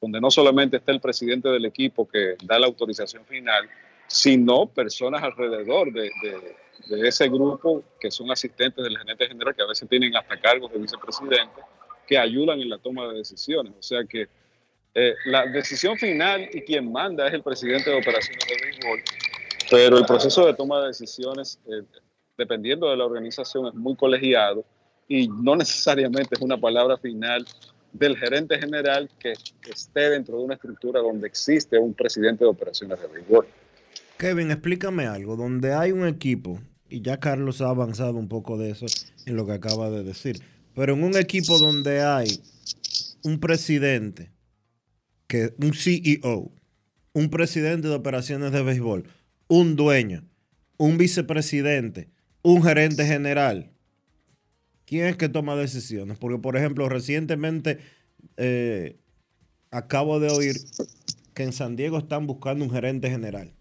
donde 0.00 0.20
no 0.20 0.30
solamente 0.30 0.78
está 0.78 0.90
el 0.90 1.00
presidente 1.00 1.48
del 1.50 1.66
equipo 1.66 2.08
que 2.08 2.34
da 2.42 2.58
la 2.58 2.66
autorización 2.66 3.24
final, 3.26 3.68
sino 4.06 4.66
personas 4.66 5.22
alrededor 5.22 5.92
de, 5.92 6.10
de, 6.22 6.56
de 6.88 7.08
ese 7.08 7.28
grupo 7.28 7.84
que 8.00 8.10
son 8.10 8.30
asistentes 8.30 8.82
del 8.82 8.98
gerente 8.98 9.28
general, 9.28 9.54
que 9.54 9.62
a 9.62 9.66
veces 9.66 9.88
tienen 9.88 10.16
hasta 10.16 10.40
cargos 10.40 10.72
de 10.72 10.78
vicepresidente, 10.78 11.60
que 12.06 12.18
ayudan 12.18 12.60
en 12.60 12.70
la 12.70 12.78
toma 12.78 13.06
de 13.08 13.18
decisiones. 13.18 13.72
O 13.78 13.82
sea 13.82 14.04
que 14.04 14.28
eh, 14.94 15.14
la 15.24 15.46
decisión 15.46 15.96
final 15.96 16.48
y 16.52 16.60
quien 16.62 16.92
manda 16.92 17.26
es 17.26 17.34
el 17.34 17.42
presidente 17.42 17.90
de 17.90 17.96
operaciones 17.96 18.46
de 18.46 18.56
béisbol, 18.62 19.02
pero 19.72 19.96
el 19.96 20.04
proceso 20.04 20.44
de 20.44 20.52
toma 20.52 20.82
de 20.82 20.88
decisiones, 20.88 21.58
eh, 21.66 21.82
dependiendo 22.36 22.90
de 22.90 22.96
la 22.98 23.06
organización, 23.06 23.68
es 23.68 23.74
muy 23.74 23.96
colegiado 23.96 24.66
y 25.08 25.28
no 25.28 25.56
necesariamente 25.56 26.34
es 26.34 26.42
una 26.42 26.58
palabra 26.58 26.98
final 26.98 27.46
del 27.90 28.18
gerente 28.18 28.58
general 28.58 29.08
que 29.18 29.32
esté 29.70 30.10
dentro 30.10 30.36
de 30.36 30.44
una 30.44 30.54
estructura 30.54 31.00
donde 31.00 31.26
existe 31.26 31.78
un 31.78 31.94
presidente 31.94 32.44
de 32.44 32.50
operaciones 32.50 33.00
de 33.00 33.06
béisbol. 33.08 33.46
Kevin, 34.18 34.50
explícame 34.50 35.06
algo, 35.06 35.36
donde 35.36 35.72
hay 35.72 35.92
un 35.92 36.06
equipo, 36.06 36.60
y 36.90 37.00
ya 37.00 37.18
Carlos 37.18 37.62
ha 37.62 37.70
avanzado 37.70 38.18
un 38.18 38.28
poco 38.28 38.58
de 38.58 38.70
eso 38.70 38.84
en 39.24 39.36
lo 39.36 39.46
que 39.46 39.52
acaba 39.52 39.88
de 39.88 40.04
decir, 40.04 40.36
pero 40.74 40.92
en 40.92 41.02
un 41.02 41.16
equipo 41.16 41.58
donde 41.58 42.02
hay 42.02 42.28
un 43.24 43.40
presidente, 43.40 44.30
que, 45.26 45.54
un 45.58 45.72
CEO, 45.72 46.52
un 47.14 47.30
presidente 47.30 47.88
de 47.88 47.94
operaciones 47.94 48.52
de 48.52 48.62
béisbol, 48.62 49.04
un 49.52 49.76
dueño, 49.76 50.24
un 50.78 50.96
vicepresidente, 50.96 52.08
un 52.40 52.62
gerente 52.62 53.04
general. 53.04 53.70
¿Quién 54.86 55.04
es 55.08 55.18
que 55.18 55.28
toma 55.28 55.56
decisiones? 55.56 56.16
Porque, 56.16 56.38
por 56.38 56.56
ejemplo, 56.56 56.88
recientemente 56.88 57.78
eh, 58.38 58.98
acabo 59.70 60.20
de 60.20 60.30
oír 60.30 60.56
que 61.34 61.42
en 61.42 61.52
San 61.52 61.76
Diego 61.76 61.98
están 61.98 62.26
buscando 62.26 62.64
un 62.64 62.70
gerente 62.70 63.10
general. 63.10 63.52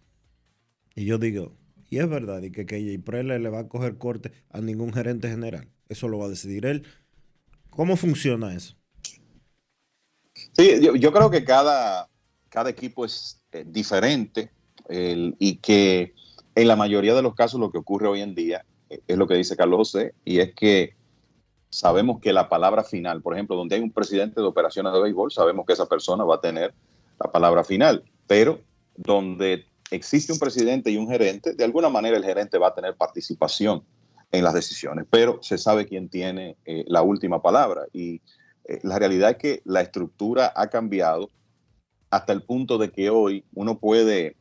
Y 0.96 1.04
yo 1.04 1.18
digo, 1.18 1.58
y 1.90 1.98
es 1.98 2.08
verdad, 2.08 2.42
y 2.42 2.54
que 2.54 2.66
KJ 2.66 3.04
Preller 3.04 3.42
le 3.42 3.50
va 3.50 3.60
a 3.60 3.68
coger 3.68 3.98
corte 3.98 4.32
a 4.50 4.62
ningún 4.62 4.94
gerente 4.94 5.28
general. 5.28 5.68
Eso 5.90 6.08
lo 6.08 6.20
va 6.20 6.28
a 6.28 6.30
decidir 6.30 6.66
él. 6.66 6.86
¿Cómo 7.70 7.98
funciona 7.98 8.56
eso? 8.56 8.78
Sí, 10.54 10.80
yo, 10.82 10.96
yo 10.96 11.12
creo 11.12 11.30
que 11.30 11.44
cada, 11.44 12.08
cada 12.48 12.70
equipo 12.70 13.04
es 13.04 13.44
eh, 13.52 13.66
diferente 13.68 14.52
y 14.92 15.56
que 15.58 16.14
en 16.56 16.68
la 16.68 16.76
mayoría 16.76 17.14
de 17.14 17.22
los 17.22 17.36
casos 17.36 17.60
lo 17.60 17.72
que 17.72 17.78
ocurre 17.78 18.08
hoy 18.08 18.22
en 18.22 18.36
día 18.36 18.66
eh, 18.90 19.00
es 19.08 19.18
lo 19.18 19.28
que 19.28 19.36
dice 19.36 19.56
Carlos 19.56 19.78
José, 19.78 20.14
y 20.26 20.40
es 20.40 20.54
que 20.54 20.96
sabemos 21.70 22.20
que 22.20 22.34
la 22.34 22.50
palabra 22.50 22.84
final, 22.84 23.22
por 23.22 23.34
ejemplo, 23.34 23.56
donde 23.56 23.76
hay 23.76 23.82
un 23.82 23.92
presidente 23.92 24.42
de 24.42 24.48
operaciones 24.48 24.92
de 24.94 25.02
béisbol, 25.02 25.32
sabemos 25.32 25.66
que 25.66 25.74
esa 25.74 25.86
persona 25.86 26.24
va 26.24 26.36
a 26.36 26.42
tener 26.42 26.74
la 27.20 27.32
palabra 27.32 27.64
final, 27.64 28.04
pero 28.28 28.60
donde 28.98 29.66
existe 29.90 30.34
un 30.34 30.40
presidente 30.40 30.92
y 30.92 30.98
un 30.98 31.08
gerente, 31.08 31.54
de 31.54 31.64
alguna 31.64 31.90
manera 31.90 32.18
el 32.18 32.26
gerente 32.26 32.58
va 32.58 32.70
a 32.70 32.76
tener 32.76 32.96
participación 32.96 33.84
en 34.32 34.44
las 34.44 34.54
decisiones, 34.54 35.06
pero 35.10 35.40
se 35.42 35.58
sabe 35.58 35.86
quién 35.86 36.10
tiene 36.10 36.58
eh, 36.66 36.86
la 36.88 37.02
última 37.02 37.42
palabra. 37.42 37.84
Y 37.94 38.22
eh, 38.66 38.80
la 38.84 38.98
realidad 38.98 39.32
es 39.32 39.38
que 39.38 39.62
la 39.66 39.82
estructura 39.82 40.54
ha 40.56 40.68
cambiado 40.68 41.30
hasta 42.10 42.34
el 42.34 42.44
punto 42.44 42.78
de 42.78 42.92
que 42.92 43.10
hoy 43.10 43.46
uno 43.54 43.80
puede 43.80 44.36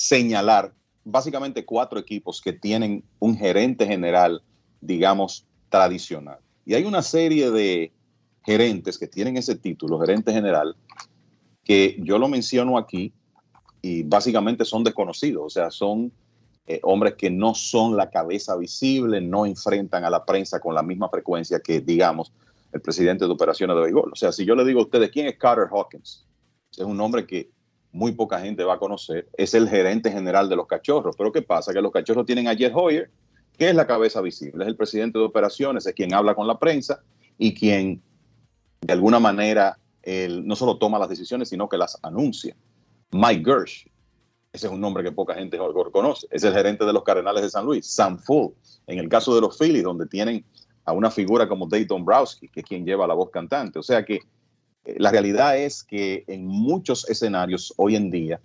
señalar 0.00 0.72
básicamente 1.04 1.64
cuatro 1.64 1.98
equipos 1.98 2.40
que 2.40 2.52
tienen 2.52 3.04
un 3.18 3.36
gerente 3.36 3.86
general, 3.86 4.42
digamos, 4.80 5.46
tradicional. 5.68 6.38
Y 6.64 6.74
hay 6.74 6.84
una 6.84 7.02
serie 7.02 7.50
de 7.50 7.92
gerentes 8.44 8.98
que 8.98 9.06
tienen 9.06 9.36
ese 9.36 9.56
título, 9.56 10.00
gerente 10.00 10.32
general, 10.32 10.74
que 11.64 11.98
yo 12.00 12.18
lo 12.18 12.28
menciono 12.28 12.78
aquí 12.78 13.12
y 13.82 14.02
básicamente 14.02 14.64
son 14.64 14.84
desconocidos, 14.84 15.44
o 15.44 15.50
sea, 15.50 15.70
son 15.70 16.12
eh, 16.66 16.80
hombres 16.82 17.14
que 17.14 17.30
no 17.30 17.54
son 17.54 17.96
la 17.96 18.10
cabeza 18.10 18.56
visible, 18.56 19.20
no 19.20 19.44
enfrentan 19.44 20.04
a 20.04 20.10
la 20.10 20.24
prensa 20.24 20.60
con 20.60 20.74
la 20.74 20.82
misma 20.82 21.08
frecuencia 21.08 21.60
que, 21.60 21.80
digamos, 21.80 22.32
el 22.72 22.80
presidente 22.80 23.26
de 23.26 23.32
operaciones 23.32 23.76
de 23.76 23.82
béisbol. 23.82 24.12
O 24.12 24.16
sea, 24.16 24.32
si 24.32 24.46
yo 24.46 24.54
le 24.54 24.64
digo 24.64 24.80
a 24.80 24.84
ustedes, 24.84 25.10
¿quién 25.10 25.26
es 25.26 25.36
Carter 25.36 25.68
Hawkins? 25.70 26.26
Es 26.70 26.78
un 26.84 27.00
hombre 27.00 27.26
que 27.26 27.50
muy 27.92 28.12
poca 28.12 28.40
gente 28.40 28.64
va 28.64 28.74
a 28.74 28.78
conocer. 28.78 29.28
Es 29.36 29.54
el 29.54 29.68
gerente 29.68 30.10
general 30.10 30.48
de 30.48 30.56
los 30.56 30.66
cachorros. 30.66 31.16
Pero 31.16 31.32
¿qué 31.32 31.42
pasa? 31.42 31.72
Que 31.72 31.80
los 31.80 31.92
cachorros 31.92 32.26
tienen 32.26 32.48
a 32.48 32.54
Jeff 32.54 32.72
Hoyer, 32.74 33.10
que 33.56 33.68
es 33.68 33.74
la 33.74 33.86
cabeza 33.86 34.20
visible, 34.20 34.64
es 34.64 34.68
el 34.68 34.76
presidente 34.76 35.18
de 35.18 35.24
operaciones, 35.24 35.86
es 35.86 35.94
quien 35.94 36.14
habla 36.14 36.34
con 36.34 36.46
la 36.46 36.58
prensa 36.58 37.02
y 37.36 37.52
quien 37.52 38.00
de 38.80 38.92
alguna 38.92 39.20
manera 39.20 39.78
él 40.02 40.46
no 40.46 40.56
solo 40.56 40.78
toma 40.78 40.98
las 40.98 41.08
decisiones, 41.08 41.50
sino 41.50 41.68
que 41.68 41.76
las 41.76 41.98
anuncia. 42.02 42.56
Mike 43.12 43.44
Gersh, 43.44 43.86
ese 44.52 44.66
es 44.66 44.72
un 44.72 44.80
nombre 44.80 45.04
que 45.04 45.12
poca 45.12 45.34
gente 45.34 45.58
conoce, 45.92 46.26
es 46.30 46.42
el 46.42 46.54
gerente 46.54 46.84
de 46.84 46.92
los 46.92 47.02
Cardenales 47.02 47.42
de 47.42 47.50
San 47.50 47.66
Luis. 47.66 47.86
Sam 47.86 48.18
Full, 48.18 48.52
en 48.86 48.98
el 48.98 49.08
caso 49.08 49.34
de 49.34 49.42
los 49.42 49.58
Phillies, 49.58 49.82
donde 49.82 50.06
tienen 50.06 50.44
a 50.84 50.92
una 50.92 51.10
figura 51.10 51.48
como 51.48 51.66
Dayton 51.66 52.04
Browski, 52.04 52.48
que 52.48 52.60
es 52.60 52.66
quien 52.66 52.84
lleva 52.84 53.06
la 53.06 53.14
voz 53.14 53.30
cantante. 53.30 53.78
O 53.78 53.82
sea 53.82 54.04
que 54.04 54.20
la 54.84 55.10
realidad 55.10 55.58
es 55.58 55.82
que 55.82 56.24
en 56.26 56.46
muchos 56.46 57.08
escenarios 57.08 57.72
hoy 57.76 57.96
en 57.96 58.10
día, 58.10 58.40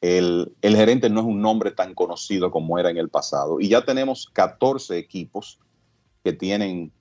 el, 0.00 0.52
el, 0.62 0.76
gerente 0.76 1.10
no 1.10 1.20
es 1.20 1.26
un 1.26 1.40
nombre 1.40 1.70
tan 1.70 1.94
conocido 1.94 2.50
como 2.50 2.78
era 2.78 2.90
en 2.90 2.96
el 2.96 3.08
pasado. 3.08 3.60
Y 3.60 3.68
ya 3.68 3.84
tenemos 3.84 4.28
14 4.32 4.98
equipos 4.98 5.58
que 6.22 6.32
tienen 6.32 6.92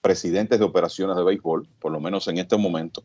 presidentes 0.00 0.58
de 0.58 0.64
operaciones 0.64 1.16
de 1.16 1.24
béisbol, 1.24 1.68
por 1.80 1.92
lo 1.92 2.00
menos 2.00 2.28
en 2.28 2.38
este 2.38 2.56
momento, 2.56 3.02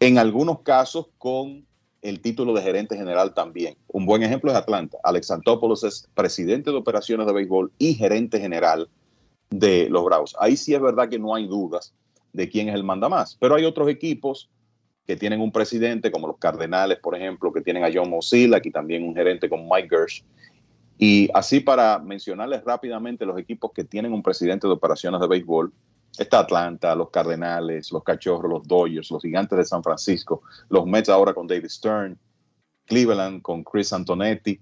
en 0.00 0.18
algunos 0.18 0.60
casos 0.60 1.08
con 1.18 1.66
el 2.02 2.20
título 2.20 2.54
de 2.54 2.62
gerente 2.62 2.96
general 2.96 3.34
también. 3.34 3.76
Un 3.88 4.06
buen 4.06 4.22
ejemplo 4.22 4.50
es 4.50 4.56
Atlanta. 4.56 4.98
Alex 5.02 5.30
Antopoulos 5.30 5.84
es 5.84 6.08
presidente 6.14 6.70
de 6.70 6.76
operaciones 6.76 7.26
de 7.26 7.32
béisbol 7.32 7.72
y 7.78 7.94
gerente 7.94 8.40
general 8.40 8.88
de 9.50 9.88
los 9.88 10.04
Bravos. 10.04 10.36
Ahí 10.38 10.56
sí 10.56 10.74
es 10.74 10.80
verdad 10.80 11.08
que 11.08 11.18
no 11.18 11.34
hay 11.34 11.46
dudas 11.46 11.92
de 12.38 12.48
quién 12.48 12.68
es 12.68 12.76
el 12.76 12.84
manda 12.84 13.08
más, 13.08 13.36
pero 13.40 13.56
hay 13.56 13.64
otros 13.64 13.88
equipos 13.88 14.48
que 15.04 15.16
tienen 15.16 15.40
un 15.40 15.50
presidente, 15.50 16.12
como 16.12 16.28
los 16.28 16.38
Cardenales, 16.38 16.98
por 17.00 17.16
ejemplo, 17.16 17.52
que 17.52 17.62
tienen 17.62 17.82
a 17.82 17.90
John 17.92 18.10
Mozilla, 18.10 18.58
aquí 18.58 18.70
también 18.70 19.02
un 19.02 19.14
gerente 19.14 19.48
como 19.48 19.68
Mike 19.74 19.88
Gersh. 19.88 20.24
Y 20.98 21.28
así 21.34 21.58
para 21.58 21.98
mencionarles 21.98 22.62
rápidamente 22.64 23.26
los 23.26 23.38
equipos 23.38 23.72
que 23.74 23.82
tienen 23.82 24.12
un 24.12 24.22
presidente 24.22 24.68
de 24.68 24.72
operaciones 24.72 25.20
de 25.20 25.26
béisbol, 25.26 25.72
Está 26.16 26.40
Atlanta, 26.40 26.94
los 26.94 27.10
Cardenales, 27.10 27.92
los 27.92 28.02
Cachorros, 28.02 28.50
los 28.50 28.66
Dodgers, 28.66 29.10
los 29.10 29.22
Gigantes 29.22 29.58
de 29.58 29.64
San 29.64 29.82
Francisco, 29.82 30.42
los 30.68 30.86
Mets 30.86 31.08
ahora 31.08 31.34
con 31.34 31.46
David 31.46 31.68
Stern, 31.68 32.18
Cleveland 32.86 33.42
con 33.42 33.62
Chris 33.62 33.92
Antonetti, 33.92 34.60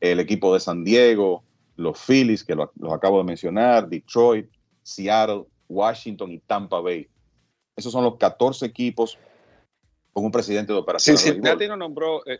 el 0.00 0.20
equipo 0.20 0.54
de 0.54 0.60
San 0.60 0.84
Diego, 0.84 1.42
los 1.76 1.98
Phillies, 1.98 2.44
que 2.44 2.54
los 2.54 2.70
acabo 2.92 3.18
de 3.18 3.24
mencionar, 3.24 3.88
Detroit, 3.88 4.48
Seattle, 4.82 5.44
Washington 5.68 6.32
y 6.32 6.38
Tampa 6.38 6.80
Bay. 6.80 7.08
Esos 7.76 7.92
son 7.92 8.04
los 8.04 8.16
14 8.16 8.66
equipos 8.66 9.18
con 10.12 10.24
un 10.24 10.30
presidente 10.30 10.72
de 10.72 10.78
operaciones. 10.78 11.22
Cincinnati 11.22 11.66
no 11.66 11.76
nombró, 11.76 12.24
eh, 12.26 12.38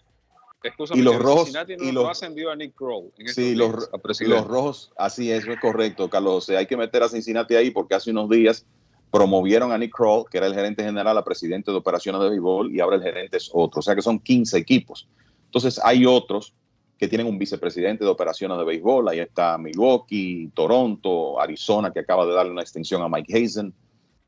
y 0.95 1.03
los 1.03 1.17
rojos 1.17 1.53
y 1.79 1.93
los, 1.93 2.09
ascendió 2.09 2.51
a 2.51 2.57
Nick 2.57 2.75
Crow. 2.75 3.13
sí, 3.27 3.55
los, 3.55 3.91
los, 4.21 4.47
rojos, 4.47 4.93
así 4.97 5.31
es, 5.31 5.47
es 5.47 5.61
correcto, 5.61 6.09
Carlos. 6.09 6.49
hay 6.49 6.67
que 6.67 6.77
meter 6.77 7.03
a 7.03 7.09
Cincinnati 7.09 7.55
ahí 7.55 7.71
porque 7.71 7.95
hace 7.95 8.11
unos 8.11 8.31
días 8.31 8.65
promovieron 9.11 9.73
a 9.73 9.79
Nick 9.79 9.95
Kroll, 9.95 10.25
que 10.29 10.39
era 10.39 10.47
el 10.47 10.55
gerente 10.55 10.83
general, 10.83 11.17
a 11.19 11.25
presidente 11.25 11.71
de 11.71 11.77
operaciones 11.77 12.21
de 12.23 12.31
béisbol, 12.31 12.75
y 12.75 12.81
ahora 12.81 12.97
el 12.97 13.03
gerente 13.03 13.37
es 13.37 13.51
otro. 13.53 13.81
O 13.81 13.83
sea 13.83 13.95
que 13.95 14.03
son 14.03 14.19
15 14.19 14.59
equipos. 14.59 15.07
Entonces 15.45 15.81
hay 15.85 16.05
otros 16.05 16.55
que 16.99 17.07
tienen 17.07 17.27
un 17.27 17.39
vicepresidente 17.39 18.03
de 18.03 18.11
operaciones 18.11 18.59
de 18.59 18.65
béisbol. 18.65 19.09
Ahí 19.09 19.21
está 19.21 19.59
Milwaukee, 19.59 20.51
Toronto, 20.55 21.41
Arizona, 21.41 21.93
que 21.93 22.01
acaba 22.01 22.27
de 22.27 22.33
darle 22.33 22.51
una 22.51 22.63
extensión 22.63 23.03
a 23.03 23.09
Mike 23.09 23.45
Hazen, 23.45 23.73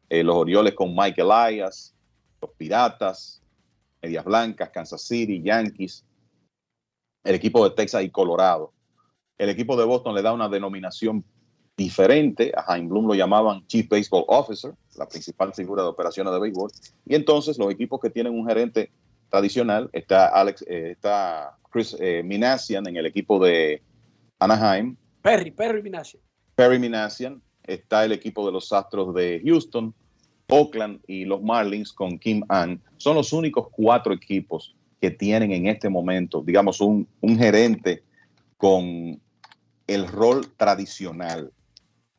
eh, 0.09 0.23
los 0.23 0.37
Orioles 0.37 0.75
con 0.75 0.95
Mike 0.95 1.21
Elias, 1.21 1.95
los 2.41 2.51
Piratas, 2.53 3.43
Medias 4.03 4.25
Blancas, 4.25 4.71
Kansas 4.71 5.03
City, 5.03 5.43
Yankees 5.43 6.05
el 7.27 7.35
equipo 7.35 7.69
de 7.69 7.75
Texas 7.75 8.03
y 8.05 8.11
Colorado. 8.11 8.73
El 9.37 9.51
equipo 9.51 9.77
de 9.77 9.85
Boston 9.85 10.15
le 10.15 10.23
da 10.23 10.33
una 10.33 10.49
denominación 10.49 11.25
diferente. 11.77 12.53
A 12.57 12.63
Jaime 12.63 12.89
Bloom 12.89 13.09
lo 13.09 13.15
llamaban 13.15 13.67
Chief 13.67 13.89
Baseball 13.89 14.25
Officer, 14.29 14.73
la 14.97 15.09
principal 15.09 15.53
figura 15.53 15.83
de 15.83 15.89
operaciones 15.89 16.33
de 16.33 16.41
béisbol. 16.41 16.71
Y 17.05 17.15
entonces 17.15 17.59
los 17.59 17.71
equipos 17.71 18.01
que 18.01 18.11
tienen 18.11 18.33
un 18.33 18.47
gerente 18.47 18.91
tradicional, 19.29 19.91
está, 19.93 20.29
Alex, 20.29 20.63
eh, 20.69 20.93
está 20.93 21.59
Chris 21.71 21.97
eh, 21.99 22.23
Minasian 22.25 22.87
en 22.87 22.97
el 22.97 23.07
equipo 23.07 23.45
de 23.45 23.83
Anaheim. 24.39 24.97
Perry, 25.21 25.51
Perry 25.51 25.83
Minasian. 25.83 26.23
Perry 26.55 26.79
Minasian. 26.79 27.43
Está 27.67 28.05
el 28.05 28.13
equipo 28.13 28.47
de 28.47 28.53
los 28.53 28.73
Astros 28.73 29.15
de 29.15 29.43
Houston, 29.45 29.95
Oakland 30.49 31.01
y 31.07 31.25
los 31.25 31.43
Marlins 31.43 31.93
con 31.93 32.19
Kim 32.19 32.43
Ann. 32.49 32.81
Son 32.97 33.17
los 33.17 33.33
únicos 33.33 33.69
cuatro 33.71 34.13
equipos 34.13 34.75
que 35.01 35.11
tienen 35.11 35.53
en 35.53 35.67
este 35.67 35.89
momento, 35.89 36.43
digamos, 36.43 36.81
un, 36.81 37.09
gerente 37.23 38.03
con 38.57 39.21
el 39.87 40.09
rol 40.09 40.47
tradicional, 40.57 41.53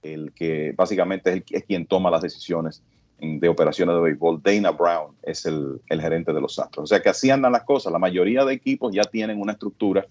el 0.02 0.32
que 0.34 0.74
básicamente 0.76 1.44
es, 1.50 1.64
quien 1.64 1.86
toma 1.86 2.12
las 2.12 2.22
decisiones 2.22 2.84
de 3.20 3.50
operaciones 3.50 3.96
de 3.96 4.02
béisbol. 4.02 4.42
Dana 4.44 4.72
Brown 4.72 5.16
es 5.24 5.46
el, 5.46 5.82
gerente 5.90 6.34
de 6.34 6.42
los 6.42 6.60
Astros. 6.60 6.84
O 6.84 6.88
sea 6.88 7.02
que 7.02 7.10
así 7.10 7.32
andan 7.32 7.52
las 7.52 7.64
cosas. 7.64 7.92
La 7.92 8.00
mayoría 8.00 8.46
de 8.46 8.54
equipos 8.54 8.94
ya 8.94 9.04
tienen 9.04 9.42
una 9.42 9.54
estructura 9.54 10.06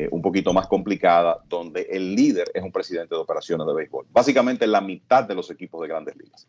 eh, 0.00 0.08
un 0.12 0.22
poquito 0.22 0.54
más 0.54 0.66
complicada, 0.66 1.44
donde 1.46 1.82
el 1.90 2.14
líder 2.14 2.50
es 2.54 2.62
un 2.62 2.72
presidente 2.72 3.14
de 3.14 3.20
operaciones 3.20 3.66
de 3.66 3.74
béisbol. 3.74 4.06
Básicamente 4.10 4.66
la 4.66 4.80
mitad 4.80 5.24
de 5.24 5.34
los 5.34 5.50
equipos 5.50 5.82
de 5.82 5.88
grandes 5.88 6.16
ligas. 6.16 6.48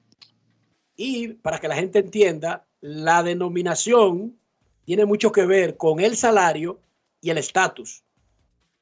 Y 0.96 1.30
para 1.34 1.60
que 1.60 1.68
la 1.68 1.76
gente 1.76 2.00
entienda, 2.00 2.66
la 2.80 3.24
denominación 3.24 4.38
tiene 4.86 5.04
mucho 5.04 5.34
que 5.34 5.46
ver 5.46 5.76
con 5.76 6.00
el 6.00 6.16
salario 6.16 6.80
y 7.20 7.30
el 7.30 7.40
estatus. 7.40 8.06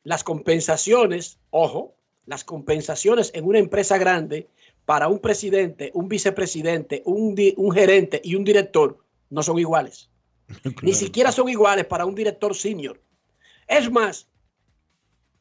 Las 0.03 0.23
compensaciones, 0.23 1.39
ojo, 1.49 1.95
las 2.27 2.43
compensaciones 2.43 3.31
en 3.33 3.45
una 3.45 3.57
empresa 3.57 3.97
grande 3.97 4.49
para 4.85 5.07
un 5.07 5.17
presidente, 5.17 5.89
un 5.95 6.07
vicepresidente, 6.07 7.01
un, 7.05 7.35
un 7.57 7.71
gerente 7.71 8.21
y 8.23 8.35
un 8.35 8.43
director 8.43 8.99
no 9.31 9.41
son 9.41 9.57
iguales. 9.57 10.11
Ni 10.83 10.93
siquiera 10.93 11.31
son 11.31 11.49
iguales 11.49 11.87
para 11.87 12.05
un 12.05 12.13
director 12.13 12.53
senior. 12.53 13.01
Es 13.67 13.89
más, 13.91 14.27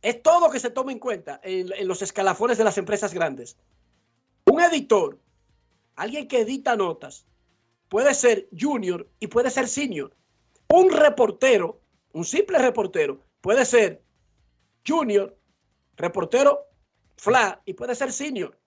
es 0.03 0.23
todo 0.23 0.51
que 0.51 0.61
se 0.61 0.71
toma 0.71 0.93
en 0.93 0.99
cuenta 0.99 1.41
en, 1.43 1.87
los 1.87 2.03
escalafones 2.03 2.59
de 2.59 2.65
las 2.65 2.79
empresas 2.79 3.13
grandes. 3.13 3.57
Un 4.45 4.61
editor, 4.61 5.19
alguien 5.97 6.29
que 6.29 6.41
edita 6.41 6.77
notas, 6.77 7.27
puede 7.89 8.15
ser 8.15 8.49
junior 8.59 9.09
y 9.19 9.27
puede 9.27 9.51
ser 9.51 9.69
senior. 9.69 10.15
Un 10.69 10.91
reportero, 10.91 11.81
un 12.13 12.25
simple 12.25 12.59
reportero, 12.59 13.25
puede 13.41 13.65
ser 13.65 14.03
junior, 14.87 15.37
reportero 15.97 16.67
FLA 17.17 17.61
y 17.65 17.75
puede 17.75 17.95
ser 17.95 18.13
senior. 18.13 18.59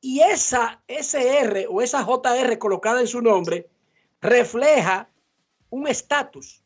Y 0.00 0.20
esa 0.20 0.82
SR 0.86 1.66
o 1.70 1.80
esa 1.80 2.04
JR 2.04 2.58
colocada 2.58 3.00
en 3.00 3.06
su 3.06 3.22
nombre 3.22 3.68
refleja 4.20 5.10
un 5.70 5.88
estatus, 5.88 6.62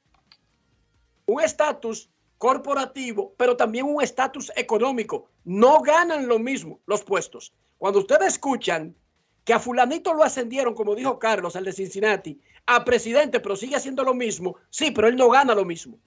un 1.27 1.41
estatus 1.41 2.11
corporativo, 2.41 3.35
pero 3.37 3.55
también 3.55 3.85
un 3.85 4.03
estatus 4.03 4.51
económico. 4.57 5.29
No 5.45 5.83
ganan 5.83 6.27
lo 6.27 6.39
mismo 6.39 6.81
los 6.87 7.05
puestos. 7.05 7.53
Cuando 7.77 7.99
ustedes 7.99 8.29
escuchan 8.29 8.97
que 9.45 9.53
a 9.53 9.61
fulanito 9.61 10.15
lo 10.15 10.25
ascendieron, 10.25 10.75
como 10.75 10.95
dijo 10.95 11.19
Carlos, 11.19 11.55
el 11.55 11.67
de 11.67 11.75
Cincinnati, 11.75 12.41
a 12.65 12.83
presidente, 12.83 13.41
pero 13.41 13.57
sigue 13.57 13.77
haciendo 13.77 14.05
lo 14.05 14.15
mismo. 14.15 14.57
Sí, 14.71 14.91
pero 14.91 15.09
él 15.09 15.17
no 15.17 15.29
gana 15.29 15.55
lo 15.55 15.67
mismo. 15.67 15.99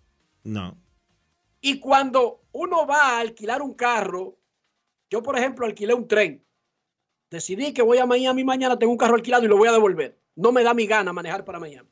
No. 0.43 0.75
Y 1.61 1.79
cuando 1.79 2.41
uno 2.51 2.87
va 2.87 3.09
a 3.09 3.19
alquilar 3.19 3.61
un 3.61 3.75
carro 3.75 4.35
Yo, 5.11 5.21
por 5.21 5.37
ejemplo, 5.37 5.67
alquilé 5.67 5.93
un 5.93 6.07
tren. 6.07 6.43
Decidí 7.29 7.73
que 7.73 7.83
voy 7.83 7.99
a 7.99 8.07
Miami 8.07 8.43
mañana, 8.43 8.79
tengo 8.79 8.91
un 8.91 8.97
carro 8.97 9.13
alquilado 9.13 9.45
y 9.45 9.47
lo 9.47 9.57
voy 9.57 9.67
a 9.67 9.71
devolver. 9.71 10.19
No 10.35 10.51
me 10.51 10.63
da 10.63 10.73
mi 10.73 10.87
gana 10.87 11.13
manejar 11.13 11.45
para 11.45 11.59
Miami. 11.59 11.89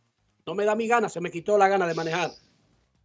No 0.48 0.56
me 0.56 0.66
da 0.66 0.74
mi 0.76 0.88
gana, 0.88 1.10
se 1.10 1.22
me 1.22 1.30
quitó 1.30 1.60
la 1.60 1.68
gana 1.68 1.86
de 1.86 1.94
manejar. 1.94 2.32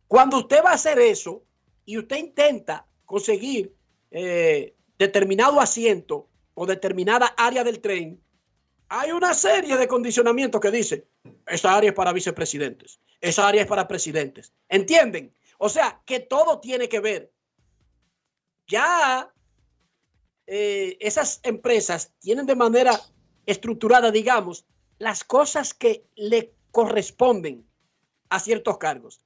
Cuando 0.09 0.39
usted 0.39 0.63
va 0.65 0.71
a 0.71 0.75
hacer 0.75 0.99
eso 0.99 1.45
y 1.85 1.99
usted 1.99 2.17
intenta 2.17 2.87
conseguir 3.05 3.75
eh, 4.11 4.75
determinado 4.99 5.61
asiento 5.61 6.29
o 6.55 6.67
determinada 6.67 7.27
área 7.37 7.65
del 7.65 7.81
tren, 7.81 8.21
hay 8.89 9.11
una 9.11 9.35
serie 9.35 9.77
de 9.77 9.89
condicionamientos 9.89 10.61
que 10.61 10.71
dice, 10.71 11.09
esa 11.47 11.77
área 11.77 11.91
es 11.91 11.97
para 11.97 12.13
vicepresidentes, 12.13 13.01
esa 13.21 13.49
área 13.49 13.63
es 13.63 13.69
para 13.69 13.89
presidentes. 13.89 14.53
¿Entienden? 14.69 15.35
O 15.59 15.69
sea, 15.69 16.01
que 16.07 16.21
todo 16.21 16.61
tiene 16.61 16.89
que 16.89 17.01
ver. 17.01 17.33
Ya 18.69 19.33
eh, 20.47 20.97
esas 21.01 21.41
empresas 21.43 22.13
tienen 22.21 22.47
de 22.47 22.55
manera 22.55 23.01
estructurada, 23.45 24.11
digamos, 24.11 24.67
las 24.99 25.25
cosas 25.25 25.75
que 25.75 26.05
le 26.15 26.53
corresponden 26.71 27.67
a 28.29 28.41
ciertos 28.41 28.79
cargos. 28.79 29.21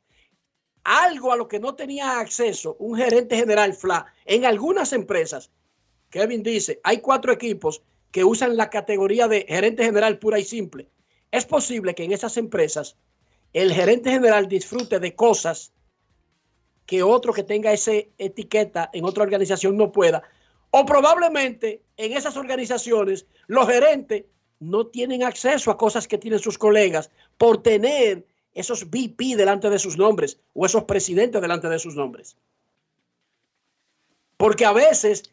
Algo 0.85 1.33
a 1.33 1.37
lo 1.37 1.49
que 1.49 1.61
no 1.61 1.75
tenía 1.75 2.19
acceso 2.19 2.77
un 2.79 2.97
gerente 2.97 3.37
general 3.37 3.75
FLA 3.75 4.07
en 4.25 4.45
algunas 4.45 4.93
empresas. 4.93 5.51
Kevin 6.11 6.43
dice, 6.43 6.81
hay 6.83 6.99
cuatro 6.99 7.33
equipos 7.33 7.83
que 8.11 8.25
usan 8.25 8.57
la 8.57 8.71
categoría 8.71 9.29
de 9.29 9.47
gerente 9.49 9.85
general 9.85 10.19
pura 10.19 10.39
y 10.39 10.45
simple. 10.45 10.89
Es 11.31 11.45
posible 11.45 11.95
que 11.95 12.05
en 12.05 12.13
esas 12.13 12.37
empresas 12.37 12.97
el 13.53 13.73
gerente 13.73 14.11
general 14.11 14.49
disfrute 14.49 14.99
de 14.99 15.15
cosas 15.15 15.73
que 16.87 17.03
otro 17.03 17.33
que 17.33 17.45
tenga 17.45 17.73
esa 17.73 17.93
etiqueta 18.19 18.91
en 18.93 19.05
otra 19.05 19.23
organización 19.23 19.77
no 19.77 19.93
pueda. 19.93 20.23
O 20.71 20.85
probablemente 20.87 21.83
en 21.97 22.17
esas 22.17 22.37
organizaciones 22.37 23.27
los 23.47 23.69
gerentes 23.69 24.25
no 24.59 24.87
tienen 24.89 25.23
acceso 25.23 25.71
a 25.71 25.79
cosas 25.79 26.07
que 26.07 26.19
tienen 26.19 26.41
sus 26.41 26.59
colegas 26.59 27.11
por 27.39 27.63
tener 27.63 28.27
esos 28.55 28.91
VP 28.91 29.37
delante 29.37 29.71
de 29.71 29.79
sus 29.79 29.97
nombres 29.97 30.41
o 30.55 30.67
esos 30.67 30.85
presidentes 30.85 31.41
delante 31.41 31.69
de 31.69 31.79
sus 31.79 31.95
nombres. 31.95 32.37
Porque 34.37 34.65
a 34.65 34.73
veces 34.73 35.31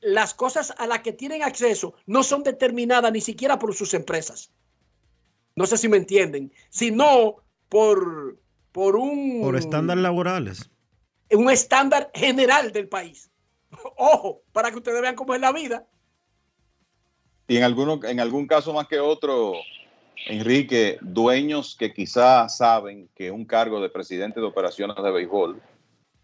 las 0.00 0.34
cosas 0.34 0.74
a 0.78 0.86
las 0.86 1.00
que 1.00 1.12
tienen 1.12 1.42
acceso 1.42 1.94
no 2.06 2.22
son 2.22 2.42
determinadas 2.42 3.10
ni 3.12 3.20
siquiera 3.20 3.58
por 3.58 3.74
sus 3.74 3.94
empresas. 3.94 4.50
No 5.54 5.66
sé 5.66 5.78
si 5.78 5.88
me 5.88 5.96
entienden, 5.96 6.52
sino 6.68 7.36
por, 7.68 8.38
por 8.72 8.96
un... 8.96 9.40
Por 9.40 9.56
estándares 9.56 10.02
laborales. 10.02 10.70
Un 11.30 11.50
estándar 11.50 12.10
general 12.14 12.72
del 12.72 12.88
país. 12.88 13.30
Ojo, 13.96 14.42
para 14.52 14.70
que 14.70 14.76
ustedes 14.76 15.00
vean 15.00 15.16
cómo 15.16 15.34
es 15.34 15.40
la 15.40 15.52
vida. 15.52 15.86
Y 17.48 17.56
en, 17.56 17.62
alguno, 17.62 18.00
en 18.04 18.20
algún 18.20 18.46
caso 18.46 18.72
más 18.72 18.86
que 18.88 19.00
otro, 19.00 19.54
Enrique, 20.26 20.98
dueños 21.02 21.76
que 21.78 21.92
quizás 21.92 22.56
saben 22.56 23.08
que 23.14 23.30
un 23.30 23.44
cargo 23.44 23.80
de 23.80 23.90
presidente 23.90 24.40
de 24.40 24.46
operaciones 24.46 24.96
de 25.02 25.10
béisbol 25.10 25.60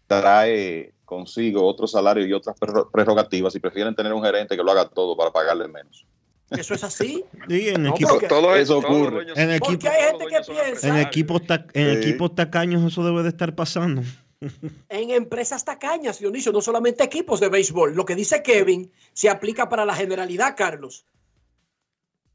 trae 0.07 0.91
consigo 1.05 1.65
otro 1.65 1.87
salario 1.87 2.25
y 2.25 2.33
otras 2.33 2.55
prerrogativas 2.91 3.55
y 3.55 3.59
prefieren 3.59 3.95
tener 3.95 4.13
un 4.13 4.23
gerente 4.23 4.57
que 4.57 4.63
lo 4.63 4.71
haga 4.71 4.89
todo 4.89 5.15
para 5.15 5.31
pagarle 5.31 5.67
menos. 5.67 6.05
Eso 6.49 6.73
es 6.73 6.83
así. 6.83 7.23
Sí, 7.47 7.69
en 7.69 7.83
No, 7.83 7.89
equipo, 7.91 8.19
Todo 8.27 8.55
eso 8.55 8.77
ocurre. 8.77 9.25
En 9.35 9.51
equipo, 9.51 9.65
Porque 9.71 9.89
hay 9.89 10.03
gente 10.11 10.25
que 10.27 10.51
piensa 10.51 10.87
en 10.87 10.97
equipos 10.97 11.47
ta- 11.47 11.65
en 11.73 12.01
Sí. 12.03 12.09
equipos 12.09 12.35
tacaños 12.35 12.83
eso 12.91 13.03
debe 13.03 13.23
de 13.23 13.29
estar 13.29 13.55
pasando. 13.55 14.03
en 14.89 15.09
empresas 15.11 15.63
tacañas, 15.65 16.19
Dionisio, 16.19 16.51
no 16.51 16.61
solamente 16.61 17.03
equipos 17.03 17.39
de 17.39 17.49
béisbol. 17.49 17.95
Lo 17.95 18.05
que 18.05 18.15
dice 18.15 18.43
Kevin 18.43 18.91
se 19.13 19.29
aplica 19.29 19.69
para 19.69 19.85
la 19.85 19.95
generalidad, 19.95 20.55
Carlos. 20.55 21.05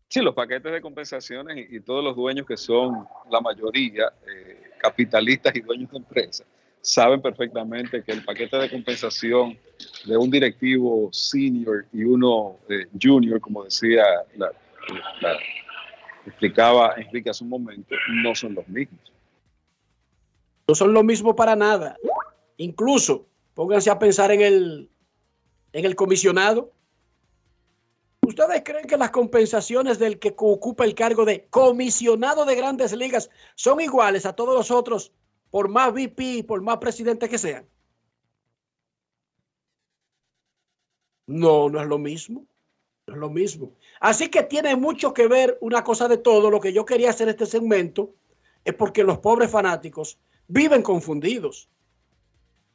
Sí, 0.08 0.20
los 0.20 0.34
paquetes 0.34 0.72
de 0.72 0.80
compensaciones 0.80 1.70
y, 1.70 1.80
todos 1.80 2.02
los 2.02 2.16
dueños 2.16 2.46
que 2.46 2.56
son 2.56 3.06
la 3.30 3.40
mayoría 3.40 4.10
eh, 4.26 4.70
capitalistas 4.78 5.54
y 5.54 5.60
dueños 5.60 5.90
de 5.90 5.98
empresas 5.98 6.46
saben 6.80 7.20
perfectamente 7.20 8.02
que 8.02 8.12
el 8.12 8.24
paquete 8.24 8.56
de 8.56 8.70
compensación 8.70 9.58
de 10.06 10.16
un 10.16 10.30
directivo 10.30 11.10
senior 11.12 11.84
y 11.92 12.04
uno 12.04 12.56
eh, 12.68 12.86
junior, 13.00 13.40
como 13.40 13.64
decía, 13.64 14.04
explicaba 16.26 16.94
Enrique 16.96 17.30
hace 17.30 17.44
un 17.44 17.50
momento, 17.50 17.94
no 18.22 18.34
son 18.34 18.54
los 18.54 18.66
mismos. 18.68 19.12
No 20.66 20.74
son 20.74 20.92
lo 20.92 21.02
mismo 21.02 21.34
para 21.34 21.56
nada. 21.56 21.96
Incluso, 22.56 23.26
pónganse 23.54 23.90
a 23.90 23.98
pensar 23.98 24.30
en 24.32 24.40
el, 24.42 24.90
en 25.72 25.84
el 25.84 25.94
comisionado. 25.94 26.72
¿Ustedes 28.28 28.62
creen 28.62 28.86
que 28.86 28.98
las 28.98 29.10
compensaciones 29.10 29.98
del 29.98 30.18
que 30.18 30.34
ocupa 30.36 30.84
el 30.84 30.94
cargo 30.94 31.24
de 31.24 31.46
comisionado 31.48 32.44
de 32.44 32.56
grandes 32.56 32.92
ligas 32.92 33.30
son 33.54 33.80
iguales 33.80 34.26
a 34.26 34.34
todos 34.34 34.54
los 34.54 34.70
otros, 34.70 35.12
por 35.50 35.70
más 35.70 35.94
VP, 35.94 36.44
por 36.46 36.60
más 36.60 36.76
presidente 36.76 37.26
que 37.26 37.38
sean? 37.38 37.66
No, 41.26 41.70
no 41.70 41.80
es 41.80 41.88
lo 41.88 41.96
mismo. 41.96 42.44
No 43.06 43.14
es 43.14 43.18
lo 43.18 43.30
mismo. 43.30 43.72
Así 43.98 44.28
que 44.28 44.42
tiene 44.42 44.76
mucho 44.76 45.14
que 45.14 45.26
ver 45.26 45.56
una 45.62 45.82
cosa 45.82 46.06
de 46.06 46.18
todo. 46.18 46.50
Lo 46.50 46.60
que 46.60 46.74
yo 46.74 46.84
quería 46.84 47.08
hacer 47.08 47.30
este 47.30 47.46
segmento 47.46 48.14
es 48.62 48.74
porque 48.74 49.04
los 49.04 49.20
pobres 49.20 49.50
fanáticos 49.50 50.18
viven 50.48 50.82
confundidos. 50.82 51.70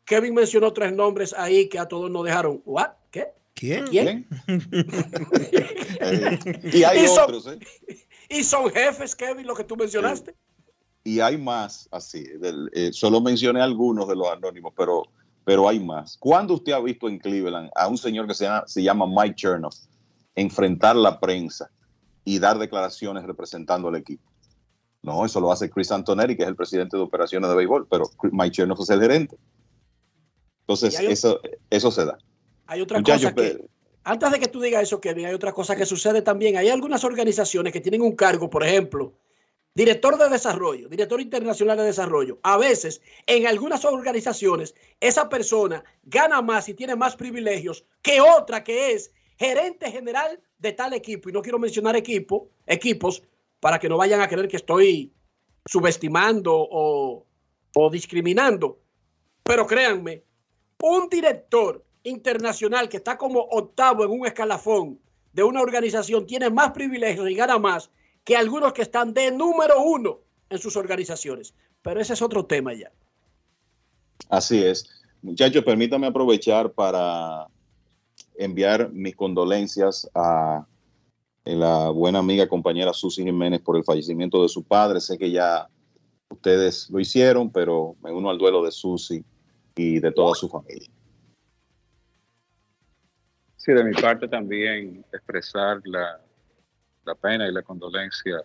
Kevin 0.04 0.34
mencionó 0.34 0.74
tres 0.74 0.94
nombres 0.94 1.32
ahí 1.38 1.70
que 1.70 1.78
a 1.78 1.88
todos 1.88 2.10
nos 2.10 2.26
dejaron. 2.26 2.64
¿What? 2.66 3.03
¿Qué? 3.54 3.84
¿Quién? 3.90 4.28
¿Quién? 4.46 4.60
Y 6.74 6.84
hay 6.84 7.04
Y 7.04 7.08
son- 7.08 7.24
otros, 7.24 7.48
¿eh? 7.48 7.60
Y 8.30 8.44
son 8.44 8.70
jefes, 8.72 9.16
Kevin, 9.16 9.46
lo 9.46 9.56
que 9.56 9.64
tú 9.64 9.76
mencionaste. 9.76 10.36
Y 11.04 11.20
hay 11.20 11.38
más 11.38 11.88
así. 11.92 12.24
del- 12.40 12.70
eh, 12.74 12.92
solo 12.94 13.22
mencioné 13.22 13.62
algunos 13.62 14.08
de 14.08 14.16
los 14.16 14.28
anónimos, 14.30 14.74
pero, 14.76 15.04
pero 15.44 15.68
hay 15.68 15.80
más. 15.80 16.18
¿Cuándo 16.18 16.56
usted 16.56 16.72
ha 16.72 16.80
visto 16.80 17.08
en 17.10 17.20
Cleveland 17.20 17.70
a 17.76 17.88
un 17.88 17.98
señor 17.98 18.28
que 18.28 18.34
se 18.34 18.46
llama, 18.46 18.64
se 18.66 18.82
llama 18.82 19.06
Mike 19.08 19.36
Chernoff 19.36 19.76
enfrentar 20.36 20.96
la 20.96 21.20
prensa 21.20 21.70
y 22.26 22.40
dar 22.40 22.58
declaraciones 22.58 23.24
representando 23.24 23.90
al 23.90 23.96
equipo? 23.98 24.24
No, 25.04 25.26
eso 25.26 25.42
lo 25.42 25.52
hace 25.52 25.70
Chris 25.70 25.92
Antonelli, 25.92 26.36
que 26.38 26.44
es 26.44 26.50
el 26.50 26.56
presidente 26.56 26.96
de 26.96 27.04
operaciones 27.04 27.50
de 27.50 27.56
béisbol, 27.58 27.88
pero 27.92 28.10
Mike 28.32 28.52
Chernoff 28.56 28.80
es 28.80 28.90
el 28.90 29.02
gerente. 29.02 29.38
Entonces, 30.62 30.98
eso, 31.02 31.42
eso 31.70 31.92
se 31.92 32.06
da. 32.06 32.18
Hay 32.68 32.82
otra 32.82 33.00
Muchachos, 33.00 33.32
cosa 33.32 33.36
que, 33.36 33.66
antes 34.06 34.32
de 34.32 34.40
que 34.40 34.48
tú 34.48 34.60
digas 34.60 34.84
eso, 34.84 35.00
Kevin, 35.00 35.28
hay 35.28 35.34
otra 35.34 35.54
cosa 35.54 35.76
que 35.76 35.86
sucede 35.86 36.22
también. 36.22 36.58
Hay 36.58 36.70
algunas 36.70 37.04
organizaciones 37.04 37.72
que 37.72 37.80
tienen 37.80 38.02
un 38.02 38.16
cargo, 38.16 38.50
por 38.50 38.64
ejemplo, 38.64 39.14
director 39.74 40.18
de 40.18 40.30
desarrollo, 40.30 40.90
director 40.90 41.22
internacional 41.22 41.78
de 41.78 41.86
desarrollo. 41.86 42.38
A 42.44 42.58
veces, 42.58 43.02
en 43.28 43.48
algunas 43.48 43.86
organizaciones, 43.86 44.76
esa 45.00 45.30
persona 45.30 45.84
gana 46.04 46.42
más 46.42 46.68
y 46.68 46.74
tiene 46.74 46.96
más 46.96 47.16
privilegios 47.16 47.86
que 48.02 48.20
otra 48.20 48.64
que 48.64 48.92
es 48.92 49.12
gerente 49.38 49.90
general 49.90 50.40
de 50.58 50.74
tal 50.74 50.94
equipo. 50.94 51.30
Y 51.30 51.32
no 51.32 51.42
quiero 51.42 51.60
mencionar 51.60 51.96
equipo, 51.96 52.50
equipos 52.68 53.24
para 53.62 53.80
que 53.80 53.88
no 53.88 53.98
vayan 53.98 54.20
a 54.20 54.28
creer 54.28 54.50
que 54.50 54.58
estoy 54.58 55.14
subestimando 55.66 56.54
o, 56.54 57.26
o 57.74 57.90
discriminando. 57.90 58.80
Pero 59.44 59.66
créanme, 59.66 60.24
un 60.82 61.08
director 61.08 61.84
internacional 62.04 62.90
que 62.90 62.98
está 62.98 63.18
como 63.18 63.40
octavo 63.42 64.04
en 64.04 64.12
un 64.12 64.26
escalafón 64.26 65.00
de 65.32 65.44
una 65.44 65.62
organización 65.62 66.28
tiene 66.28 66.50
más 66.50 66.72
privilegios 66.72 67.30
y 67.30 67.36
gana 67.36 67.58
más 67.58 67.90
que 68.24 68.38
algunos 68.38 68.74
que 68.74 68.84
están 68.84 69.14
de 69.14 69.32
número 69.32 69.82
uno 69.82 70.20
en 70.50 70.60
sus 70.60 70.78
organizaciones. 70.78 71.54
Pero 71.82 72.00
ese 72.00 72.14
es 72.14 72.22
otro 72.22 72.46
tema 72.46 72.74
ya. 72.74 72.92
Así 74.30 74.64
es. 74.64 74.90
Muchachos, 75.22 75.64
permítame 75.64 76.08
aprovechar 76.08 76.72
para 76.72 77.48
enviar 78.36 78.92
mis 78.92 79.16
condolencias 79.16 80.10
a 80.14 80.66
la 81.46 81.90
buena 81.90 82.20
amiga 82.20 82.48
compañera 82.48 82.94
Susy 82.94 83.24
Jiménez 83.24 83.62
por 83.62 83.76
el 83.76 83.84
fallecimiento 83.84 84.42
de 84.42 84.50
su 84.50 84.64
padre. 84.64 85.02
Sé 85.02 85.18
que 85.18 85.32
ya 85.32 85.68
ustedes 86.30 86.90
lo 86.90 87.00
hicieron, 87.00 87.52
pero 87.52 87.96
me 88.02 88.12
uno 88.12 88.30
al 88.30 88.38
duelo 88.38 88.64
de 88.64 88.72
Susy 88.72 89.24
y 89.76 90.00
de 90.00 90.12
toda 90.12 90.36
su 90.36 90.48
familia. 90.48 90.90
Sí, 93.64 93.72
de 93.72 93.82
mi 93.82 93.94
parte 93.94 94.28
también 94.28 95.06
expresar 95.14 95.80
la, 95.86 96.20
la 97.06 97.16
pena 97.16 97.48
y 97.48 97.54
la 97.54 97.62
condolencia 97.62 98.44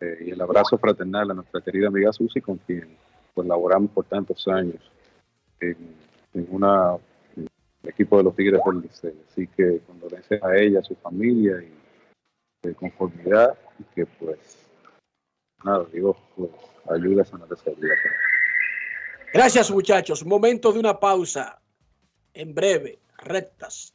eh, 0.00 0.18
y 0.26 0.30
el 0.32 0.40
abrazo 0.40 0.76
fraternal 0.76 1.30
a 1.30 1.34
nuestra 1.34 1.60
querida 1.60 1.86
amiga 1.86 2.12
Susi, 2.12 2.40
con 2.40 2.58
quien 2.58 2.96
colaboramos 3.32 3.92
por 3.92 4.06
tantos 4.06 4.48
años 4.48 4.82
en, 5.60 5.94
en 6.34 6.46
una 6.50 6.96
equipo 7.84 8.16
de 8.16 8.24
los 8.24 8.34
Tigres 8.34 8.60
del 8.66 8.80
Liceo. 8.80 9.14
Así 9.30 9.46
que 9.56 9.78
condolencias 9.86 10.42
a 10.42 10.56
ella, 10.56 10.80
a 10.80 10.82
su 10.82 10.96
familia 10.96 11.62
y 11.62 11.72
de 12.66 12.74
conformidad 12.74 13.56
y 13.78 13.84
que 13.94 14.04
pues 14.04 14.66
nada, 15.62 15.86
digo, 15.92 16.16
pues 16.34 16.50
ayuda 16.90 17.22
a 17.22 17.24
sanar 17.24 17.46
esa. 17.52 17.70
Gracias 19.32 19.70
muchachos. 19.70 20.26
Momento 20.26 20.72
de 20.72 20.80
una 20.80 20.98
pausa. 20.98 21.62
En 22.34 22.52
breve 22.52 22.98
rectas, 23.18 23.94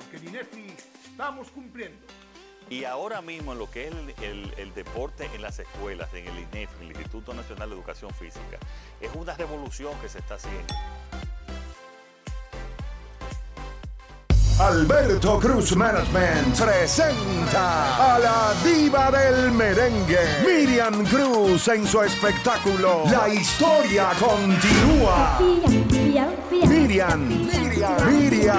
porque 0.00 0.16
en 0.18 0.28
INEFI 0.34 0.74
estamos 1.10 1.48
cumpliendo. 1.50 1.98
Y 2.68 2.84
ahora 2.84 3.20
mismo 3.20 3.52
en 3.52 3.58
lo 3.58 3.68
que 3.70 3.88
es 3.88 3.94
el, 3.94 4.14
el- 4.24 4.54
el 4.56 4.74
deporte 4.74 5.28
en 5.34 5.42
las 5.42 5.58
escuelas, 5.58 6.08
en 6.14 6.26
el 6.28 6.38
INEF, 6.38 6.70
el 6.80 6.88
Instituto 6.88 7.34
Nacional 7.34 7.68
de 7.70 7.74
Educación 7.76 8.12
Física, 8.14 8.58
es 9.00 9.10
una 9.14 9.34
revolución 9.34 9.92
que 10.00 10.08
se 10.08 10.18
está 10.20 10.34
haciendo. 10.36 10.74
Alberto 14.60 15.38
Cruz 15.40 15.74
Management 15.74 16.54
presenta 16.60 18.14
a 18.14 18.18
la 18.18 18.52
diva 18.62 19.10
del 19.10 19.50
merengue, 19.52 20.18
Miriam 20.46 21.02
Cruz 21.06 21.66
en 21.68 21.86
su 21.86 22.02
espectáculo 22.02 23.04
La 23.10 23.26
historia 23.32 24.10
continúa. 24.20 25.38
Miriam, 25.40 25.86
Miriam, 26.60 27.26
Miriam, 27.28 27.28
Miriam 28.06 28.58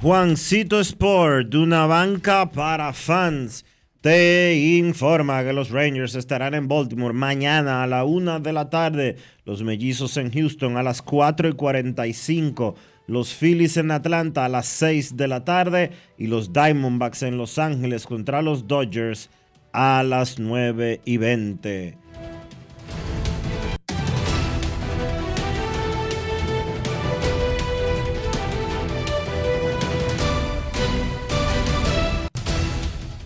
Juancito 0.00 0.78
Sport, 0.78 1.48
de 1.48 1.58
una 1.58 1.86
banca 1.86 2.48
para 2.52 2.92
fans, 2.92 3.64
te 4.00 4.54
informa 4.78 5.42
que 5.42 5.52
los 5.52 5.70
Rangers 5.70 6.14
estarán 6.14 6.54
en 6.54 6.68
Baltimore 6.68 7.12
mañana 7.12 7.82
a 7.82 7.88
la 7.88 8.04
una 8.04 8.38
de 8.38 8.52
la 8.52 8.70
tarde, 8.70 9.16
los 9.44 9.64
Mellizos 9.64 10.16
en 10.16 10.30
Houston 10.30 10.76
a 10.76 10.84
las 10.84 11.02
4 11.02 11.48
y 11.48 11.52
45, 11.54 12.76
los 13.08 13.34
Phillies 13.34 13.76
en 13.76 13.90
Atlanta 13.90 14.44
a 14.44 14.48
las 14.48 14.68
6 14.68 15.16
de 15.16 15.26
la 15.26 15.44
tarde. 15.44 15.90
Y 16.16 16.28
los 16.28 16.52
Diamondbacks 16.52 17.24
en 17.24 17.36
Los 17.36 17.58
Ángeles 17.58 18.06
contra 18.06 18.40
los 18.40 18.68
Dodgers 18.68 19.30
a 19.72 20.04
las 20.04 20.38
9 20.38 21.00
y 21.06 21.16
20. 21.16 21.98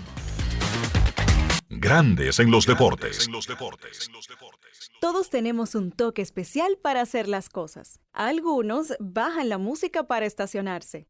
Grandes 1.69 2.39
en 2.39 2.51
los 2.51 2.65
deportes. 2.65 3.29
Todos 5.01 5.29
tenemos 5.29 5.75
un 5.75 5.91
toque 5.91 6.21
especial 6.21 6.77
para 6.81 7.01
hacer 7.01 7.27
las 7.27 7.49
cosas. 7.49 7.99
Algunos 8.13 8.93
bajan 9.01 9.49
la 9.49 9.57
música 9.57 10.03
para 10.03 10.25
estacionarse. 10.25 11.09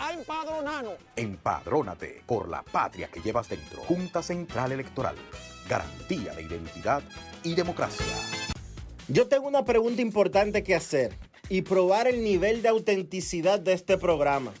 a 0.00 0.14
empadronarnos. 0.14 0.94
Empadrónate 1.14 2.22
por 2.26 2.48
la 2.48 2.62
patria 2.62 3.08
que 3.08 3.20
llevas 3.20 3.48
dentro. 3.48 3.82
Junta 3.82 4.22
Central 4.22 4.72
Electoral. 4.72 5.14
Garantía 5.68 6.34
de 6.34 6.42
identidad 6.42 7.02
y 7.44 7.54
democracia. 7.54 8.04
Yo 9.08 9.28
tengo 9.28 9.46
una 9.46 9.64
pregunta 9.64 10.00
importante 10.00 10.62
que 10.62 10.74
hacer 10.74 11.16
y 11.48 11.62
probar 11.62 12.08
el 12.08 12.24
nivel 12.24 12.62
de 12.62 12.70
autenticidad 12.70 13.60
de 13.60 13.74
este 13.74 13.98
programa. 13.98 14.52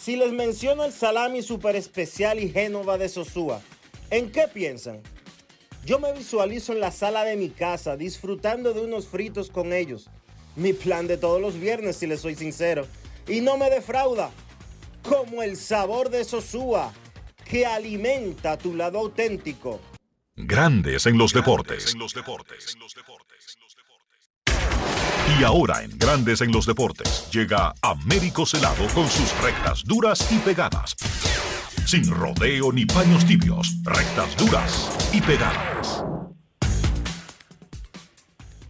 Si 0.00 0.16
les 0.16 0.32
menciono 0.32 0.84
el 0.84 0.92
salami 0.92 1.42
super 1.42 1.76
especial 1.76 2.40
y 2.40 2.48
Génova 2.48 2.96
de 2.96 3.08
Sosúa, 3.08 3.60
¿en 4.10 4.32
qué 4.32 4.48
piensan? 4.48 5.00
Yo 5.84 5.98
me 5.98 6.12
visualizo 6.12 6.72
en 6.72 6.80
la 6.80 6.92
sala 6.92 7.24
de 7.24 7.36
mi 7.36 7.50
casa 7.50 7.96
disfrutando 7.96 8.72
de 8.72 8.80
unos 8.80 9.06
fritos 9.06 9.50
con 9.50 9.72
ellos. 9.72 10.08
Mi 10.56 10.72
plan 10.72 11.08
de 11.08 11.18
todos 11.18 11.40
los 11.40 11.58
viernes, 11.58 11.96
si 11.96 12.06
les 12.06 12.20
soy 12.20 12.36
sincero. 12.36 12.86
Y 13.28 13.40
no 13.40 13.56
me 13.56 13.68
defrauda. 13.68 14.30
Como 15.02 15.42
el 15.42 15.56
sabor 15.56 16.10
de 16.10 16.24
Sosúa, 16.24 16.92
que 17.44 17.66
alimenta 17.66 18.56
tu 18.56 18.74
lado 18.74 18.98
auténtico. 18.98 19.80
Grandes 20.36 21.06
en 21.06 21.18
los 21.18 21.32
deportes. 21.32 21.94
Y 25.38 25.44
ahora 25.44 25.82
en 25.82 25.98
Grandes 25.98 26.40
en 26.40 26.52
los 26.52 26.66
deportes 26.66 27.28
llega 27.30 27.74
Américo 27.82 28.46
Celado 28.46 28.86
con 28.94 29.08
sus 29.08 29.40
rectas 29.42 29.82
duras 29.84 30.30
y 30.30 30.38
pegadas. 30.38 30.94
Sin 31.86 32.08
rodeo 32.10 32.72
ni 32.72 32.86
paños 32.86 33.26
tibios, 33.26 33.82
rectas 33.82 34.36
duras 34.36 35.10
y 35.12 35.20
pegadas. 35.20 36.04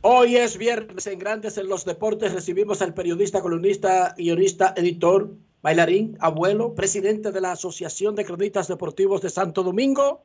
Hoy 0.00 0.36
es 0.36 0.58
viernes 0.58 1.06
en 1.06 1.18
Grandes 1.20 1.58
en 1.58 1.68
los 1.68 1.84
Deportes. 1.84 2.32
Recibimos 2.32 2.82
al 2.82 2.92
periodista, 2.92 3.40
columnista, 3.40 4.14
guionista, 4.18 4.74
editor, 4.76 5.30
bailarín, 5.62 6.16
abuelo, 6.20 6.74
presidente 6.74 7.30
de 7.30 7.40
la 7.40 7.52
Asociación 7.52 8.14
de 8.14 8.24
Cronistas 8.24 8.68
Deportivos 8.68 9.22
de 9.22 9.30
Santo 9.30 9.62
Domingo 9.62 10.22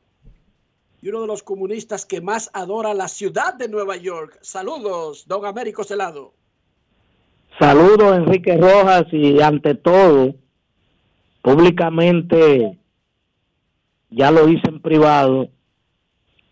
y 1.01 1.09
uno 1.09 1.21
de 1.21 1.27
los 1.27 1.43
comunistas 1.43 2.05
que 2.05 2.21
más 2.21 2.49
adora 2.53 2.93
la 2.95 3.07
ciudad 3.07 3.53
de 3.53 3.69
Nueva 3.69 3.97
York. 3.97 4.39
Saludos, 4.41 5.25
don 5.27 5.45
Américo 5.45 5.83
Celado. 5.83 6.33
Saludos, 7.59 8.17
Enrique 8.17 8.57
Rojas, 8.57 9.05
y 9.11 9.41
ante 9.41 9.75
todo, 9.75 10.35
públicamente, 11.41 12.77
ya 14.09 14.31
lo 14.31 14.47
hice 14.47 14.69
en 14.69 14.81
privado, 14.81 15.49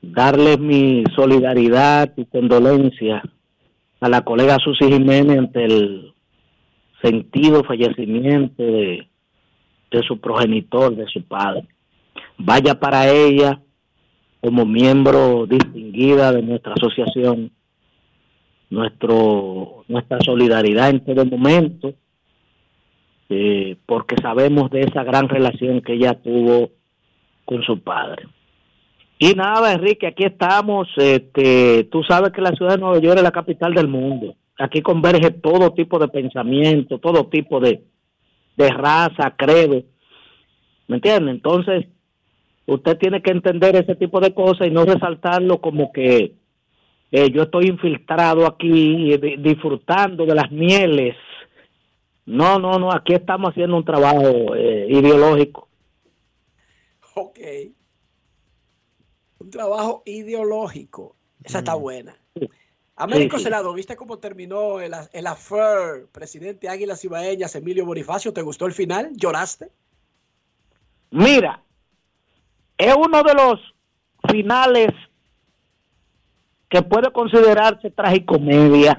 darles 0.02 0.60
mi 0.60 1.04
solidaridad 1.16 2.12
y 2.16 2.26
condolencia 2.26 3.24
a 4.00 4.10
la 4.10 4.24
colega 4.24 4.58
Susi 4.64 4.86
Jiménez 4.86 5.40
ante 5.40 5.66
el 5.66 6.05
sentido 7.06 7.64
fallecimiento 7.64 8.64
de, 8.64 9.08
su 10.08 10.20
progenitor, 10.20 10.96
de 10.96 11.06
su 11.08 11.24
padre. 11.24 11.66
Vaya 12.38 12.80
para 12.80 13.10
ella 13.10 13.62
como 14.42 14.66
miembro 14.66 15.46
distinguida 15.48 16.32
de 16.32 16.42
nuestra 16.42 16.74
asociación 16.74 17.52
nuestro 18.70 19.86
nuestra 19.88 20.18
solidaridad 20.22 20.90
en 20.90 21.04
todo 21.04 21.26
momento 21.26 21.94
eh, 23.30 23.78
porque 23.86 24.16
sabemos 24.22 24.70
de 24.72 24.82
esa 24.82 25.04
gran 25.04 25.30
relación 25.30 25.82
que 25.82 25.94
ella 25.94 26.14
tuvo 26.16 26.72
con 27.46 27.64
su 27.64 27.80
padre 27.80 28.28
y 29.18 29.34
nada 29.34 29.74
Enrique 29.74 30.08
aquí 30.08 30.26
estamos 30.26 30.88
este 30.98 31.86
tú 31.86 32.04
sabes 32.04 32.32
que 32.32 32.42
la 32.42 32.52
ciudad 32.52 32.74
de 32.74 32.82
Nueva 32.82 33.00
York 33.00 33.18
es 33.18 33.24
la 33.24 33.32
capital 33.32 33.74
del 33.74 33.88
mundo 33.88 34.36
aquí 34.58 34.82
converge 34.82 35.32
todo 35.32 35.74
tipo 35.74 36.00
de 36.00 36.08
pensamiento 36.08 37.00
todo 37.00 37.28
tipo 37.28 37.60
de 37.60 37.84
de 38.58 38.70
raza 38.70 39.36
credo 39.38 39.84
¿me 40.88 40.96
entiendes? 40.98 41.36
entonces 41.36 41.86
usted 42.66 42.98
tiene 42.98 43.22
que 43.22 43.32
entender 43.32 43.76
ese 43.76 43.96
tipo 43.96 44.20
de 44.20 44.34
cosas 44.34 44.68
y 44.68 44.72
no 44.72 44.86
resaltarlo 44.86 45.60
como 45.62 45.92
que 45.92 46.36
eh, 47.12 47.30
yo 47.32 47.44
estoy 47.44 47.68
infiltrado 47.68 48.46
aquí 48.48 49.14
eh, 49.14 49.18
di- 49.20 49.38
disfrutando 49.38 50.26
de 50.26 50.34
las 50.36 50.52
mieles. 50.52 51.16
No, 52.26 52.58
no, 52.60 52.80
no, 52.80 52.92
aquí 52.92 53.14
estamos 53.14 53.52
haciendo 53.52 53.78
un 53.78 53.86
trabajo 53.86 54.56
eh, 54.56 54.88
ideológico. 54.90 55.70
Ok. 57.14 57.40
Un 59.40 59.50
trabajo 59.52 60.02
ideológico. 60.06 61.16
Esa 61.44 61.60
está 61.60 61.76
buena. 61.76 62.16
Américo 62.98 63.36
Sí, 63.38 63.40
sí. 63.40 63.44
Celado, 63.46 63.74
¿viste 63.74 63.96
cómo 63.98 64.20
terminó 64.20 64.80
el, 64.80 64.94
el 65.12 65.28
affair 65.28 66.08
presidente 66.12 66.70
Águilas 66.70 67.04
Ibaeñas, 67.04 67.54
Emilio 67.56 67.86
Bonifacio? 67.86 68.32
¿Te 68.34 68.42
gustó 68.42 68.66
el 68.66 68.72
final? 68.74 69.12
¿Lloraste? 69.16 69.70
Mira, 71.12 71.62
es 72.78 72.96
uno 72.96 73.22
de 73.24 73.34
los 73.34 73.60
finales 74.32 74.90
que 76.70 76.82
puede 76.82 77.12
considerarse 77.12 77.92
tragicomedia, 77.92 78.98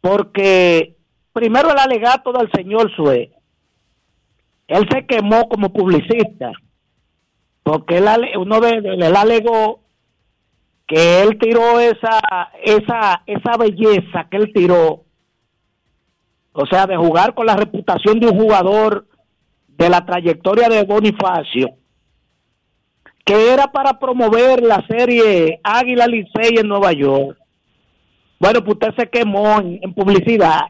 porque 0.00 0.96
primero 1.32 1.70
el 1.70 1.78
alegato 1.78 2.32
del 2.32 2.50
señor 2.52 2.94
Sue, 2.94 3.32
él 4.68 4.88
se 4.92 5.06
quemó 5.06 5.48
como 5.48 5.72
publicista, 5.72 6.52
porque 7.62 7.98
él, 7.98 8.06
uno 8.38 8.60
de 8.60 8.80
de- 8.80 8.94
él 8.94 9.16
alegó 9.16 9.81
que 10.86 11.22
él 11.22 11.38
tiró 11.38 11.80
esa, 11.80 12.20
esa, 12.62 13.22
esa 13.26 13.56
belleza 13.58 14.26
que 14.30 14.36
él 14.36 14.52
tiró, 14.52 15.04
o 16.52 16.66
sea, 16.66 16.86
de 16.86 16.96
jugar 16.96 17.34
con 17.34 17.46
la 17.46 17.56
reputación 17.56 18.20
de 18.20 18.28
un 18.28 18.38
jugador 18.38 19.06
de 19.68 19.88
la 19.88 20.04
trayectoria 20.04 20.68
de 20.68 20.84
Bonifacio, 20.84 21.70
que 23.24 23.52
era 23.52 23.68
para 23.68 23.98
promover 23.98 24.62
la 24.62 24.84
serie 24.86 25.60
Águila 25.62 26.06
Licey 26.06 26.58
en 26.58 26.68
Nueva 26.68 26.92
York. 26.92 27.38
Bueno, 28.38 28.64
pues 28.64 28.74
usted 28.74 28.94
se 28.96 29.08
quemó 29.08 29.60
en, 29.60 29.94
publicidad, 29.94 30.62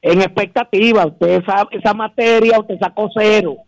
en 0.00 0.22
expectativa. 0.22 1.06
Usted 1.06 1.42
esa, 1.42 1.68
esa 1.70 1.92
materia, 1.92 2.58
usted 2.58 2.78
sacó 2.80 3.10
cero. 3.14 3.58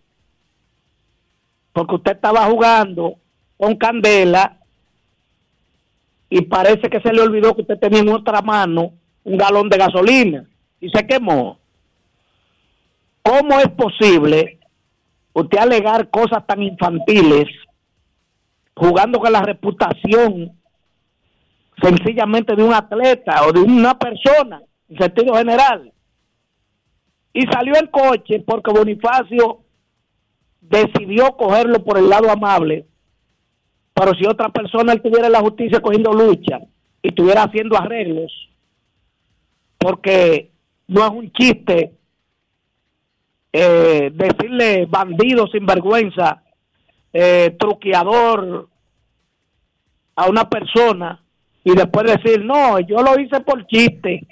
Porque 1.73 1.97
usted 1.97 2.13
estaba 2.13 2.47
jugando 2.47 3.17
con 3.59 3.77
candela 3.77 4.60
y 6.31 6.43
parece 6.43 6.89
que 6.89 7.01
se 7.01 7.13
le 7.13 7.21
olvidó 7.21 7.55
que 7.55 7.63
usted 7.63 7.79
tenía 7.79 8.01
en 8.01 8.09
otra 8.09 8.41
mano 8.41 8.93
un 9.25 9.37
galón 9.37 9.69
de 9.69 9.77
gasolina 9.77 10.49
y 10.81 10.89
se 10.89 11.05
quemó. 11.05 11.59
¿Cómo 13.23 13.59
es 13.59 13.69
posible 13.71 14.61
usted 15.33 15.59
alegar 15.59 16.09
cosas 16.09 16.47
tan 16.47 16.63
infantiles 16.63 17.47
jugando 18.75 19.19
con 19.19 19.33
la 19.33 19.43
reputación 19.43 20.53
sencillamente 21.83 22.55
de 22.55 22.63
un 22.63 22.75
atleta 22.75 23.47
o 23.47 23.53
de 23.53 23.61
una 23.61 23.99
persona 23.99 24.63
en 24.89 24.99
sentido 24.99 25.35
general? 25.35 25.93
Y 27.33 27.43
salió 27.43 27.75
el 27.75 27.91
coche 27.91 28.41
porque 28.47 28.73
Bonifacio 28.73 29.63
decidió 30.61 31.37
cogerlo 31.37 31.83
por 31.85 31.99
el 31.99 32.09
lado 32.09 32.31
amable, 32.31 32.87
pero 34.01 34.15
si 34.15 34.25
otra 34.25 34.49
persona 34.49 34.95
estuviera 34.95 35.27
en 35.27 35.33
la 35.33 35.41
justicia 35.41 35.83
cogiendo 35.83 36.15
lucha 36.15 36.59
y 37.03 37.09
estuviera 37.09 37.43
haciendo 37.43 37.77
arreglos, 37.77 38.33
porque 39.77 40.53
no 40.89 41.05
es 41.05 41.11
un 41.11 41.31
chiste 41.33 41.93
eh, 43.53 44.11
decirle 44.15 44.87
bandido 44.87 45.47
sinvergüenza, 45.49 46.43
eh, 47.13 47.55
truqueador 47.61 48.71
a 50.17 50.31
una 50.31 50.49
persona 50.49 51.23
y 51.63 51.75
después 51.75 52.07
decir, 52.07 52.43
no, 52.43 52.81
yo 52.81 53.03
lo 53.03 53.21
hice 53.21 53.41
por 53.41 53.67
chiste. 53.67 54.27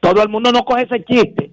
Todo 0.00 0.20
el 0.20 0.28
mundo 0.28 0.50
no 0.50 0.64
coge 0.64 0.82
ese 0.82 1.04
chiste. 1.04 1.52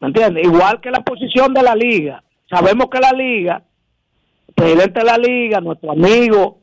¿Me 0.00 0.08
entiendes? 0.08 0.44
Igual 0.44 0.82
que 0.82 0.90
la 0.90 1.00
posición 1.00 1.54
de 1.54 1.62
la 1.62 1.74
liga. 1.74 2.22
Sabemos 2.50 2.88
que 2.90 3.00
la 3.00 3.12
liga, 3.12 3.62
presidente 4.56 5.00
de 5.00 5.06
la 5.06 5.18
liga, 5.18 5.60
nuestro 5.60 5.92
amigo 5.92 6.58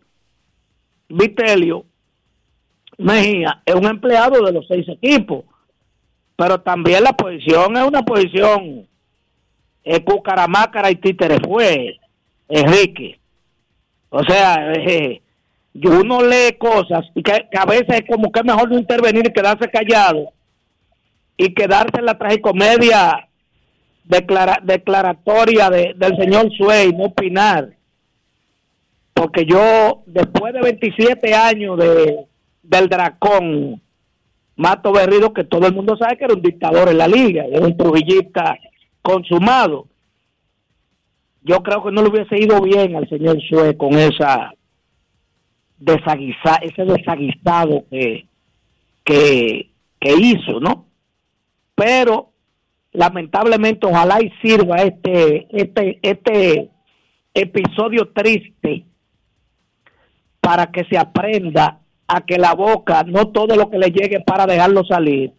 Vitelio 1.08 1.86
Mejía, 2.98 3.62
es 3.66 3.76
un 3.76 3.86
empleado 3.86 4.44
de 4.44 4.52
los 4.52 4.68
seis 4.68 4.86
equipos. 4.90 5.46
Pero 6.36 6.60
también 6.62 7.04
la 7.04 7.14
posición 7.14 7.78
es 7.78 7.84
una 7.84 8.02
posición 8.02 8.88
eh, 9.84 10.04
cucaramácara 10.04 10.90
y 10.90 10.96
títere 10.96 11.38
fue, 11.40 12.00
Enrique. 12.50 13.20
O 14.10 14.24
sea, 14.24 14.74
eh, 14.74 15.22
uno 15.76 16.22
lee 16.24 16.58
cosas 16.58 17.06
y 17.16 17.22
que, 17.22 17.48
que 17.52 17.58
a 17.58 17.66
veces 17.66 17.90
es 17.90 18.04
como 18.08 18.32
que 18.32 18.40
es 18.40 18.46
mejor 18.46 18.70
no 18.70 18.78
intervenir 18.78 19.28
y 19.28 19.34
quedarse 19.34 19.70
callado 19.70 20.34
y 21.38 21.54
quedarse 21.54 22.00
en 22.00 22.06
la 22.06 22.18
tragicomedia 22.18 23.28
declara, 24.04 24.60
declaratoria 24.64 25.70
de, 25.70 25.94
del 25.96 26.18
señor 26.18 26.52
Suey, 26.56 26.92
no 26.94 27.06
opinar. 27.06 27.74
Porque 29.14 29.46
yo, 29.46 30.04
después 30.06 30.54
de 30.54 30.62
27 30.62 31.34
años 31.34 31.78
de, 31.78 32.26
del 32.64 32.90
dracón, 32.90 33.82
Mato 34.56 34.92
Berrido, 34.92 35.34
que 35.34 35.44
todo 35.44 35.68
el 35.68 35.74
mundo 35.74 35.98
sabe 35.98 36.18
que 36.18 36.26
era 36.26 36.34
un 36.34 36.42
dictador 36.42 36.90
en 36.90 36.98
la 36.98 37.08
liga, 37.08 37.46
era 37.46 37.66
un 37.66 37.78
trujillista 37.78 38.58
consumado. 39.02 39.88
Yo 41.44 41.62
creo 41.62 41.84
que 41.84 41.92
no 41.92 42.02
le 42.02 42.10
hubiese 42.10 42.40
ido 42.40 42.62
bien 42.62 42.96
al 42.96 43.08
señor 43.10 43.42
Suey 43.42 43.76
con 43.76 43.94
esa 43.94 44.54
desaguisa, 45.78 46.56
ese 46.62 46.86
desaguisado 46.86 47.84
que, 47.90 48.26
que, 49.04 49.70
que 50.00 50.14
hizo, 50.14 50.60
¿no? 50.60 50.86
Pero 51.76 52.30
lamentablemente 52.94 53.88
ojalá 53.88 54.22
y 54.22 54.32
sirva 54.42 54.78
este, 54.78 55.48
este, 55.50 56.00
este 56.02 56.70
episodio 57.34 58.10
triste 58.14 58.86
para 60.44 60.72
que 60.72 60.84
se 60.90 60.98
aprenda 60.98 61.80
a 62.06 62.26
que 62.26 62.38
la 62.38 62.54
boca 62.54 63.04
no 63.04 63.30
todo 63.30 63.56
lo 63.56 63.70
que 63.70 63.78
le 63.78 63.92
llegue 63.92 64.20
para 64.20 64.46
dejarlo 64.46 64.84
salir, 64.84 65.32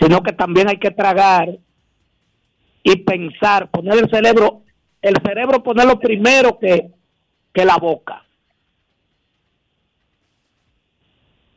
sino 0.00 0.24
que 0.24 0.32
también 0.32 0.68
hay 0.68 0.78
que 0.78 0.90
tragar 0.90 1.56
y 2.82 2.96
pensar, 2.96 3.70
poner 3.70 3.96
el 3.96 4.10
cerebro, 4.10 4.64
el 5.00 5.14
cerebro 5.24 5.62
ponerlo 5.62 6.00
primero 6.00 6.58
que, 6.58 6.90
que 7.52 7.64
la 7.64 7.76
boca. 7.76 8.24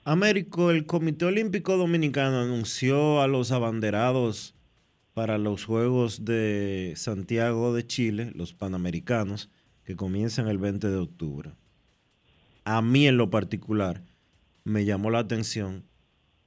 Américo, 0.03 0.69
el 0.69 0.85
Comité 0.85 1.25
Olímpico 1.25 1.77
Dominicano 1.77 2.41
anunció 2.41 3.21
a 3.21 3.27
los 3.27 3.51
abanderados 3.51 4.53
para 5.15 5.39
los 5.39 5.65
Juegos 5.65 6.25
de 6.25 6.93
Santiago 6.95 7.73
de 7.73 7.87
Chile, 7.87 8.31
los 8.35 8.53
Panamericanos, 8.53 9.49
que 9.83 9.95
comienzan 9.95 10.47
el 10.47 10.59
20 10.59 10.89
de 10.89 10.97
octubre. 10.97 11.51
A 12.71 12.81
mí 12.81 13.05
en 13.05 13.17
lo 13.17 13.29
particular 13.29 13.99
me 14.63 14.85
llamó 14.85 15.09
la 15.09 15.19
atención 15.19 15.83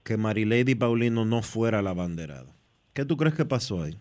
que 0.05 0.17
Marilady 0.17 0.75
Paulino 0.75 1.27
no 1.27 1.43
fuera 1.43 1.83
la 1.83 1.91
abanderada. 1.91 2.57
¿Qué 2.95 3.05
tú 3.05 3.19
crees 3.19 3.35
que 3.35 3.45
pasó 3.45 3.83
ahí? 3.83 3.99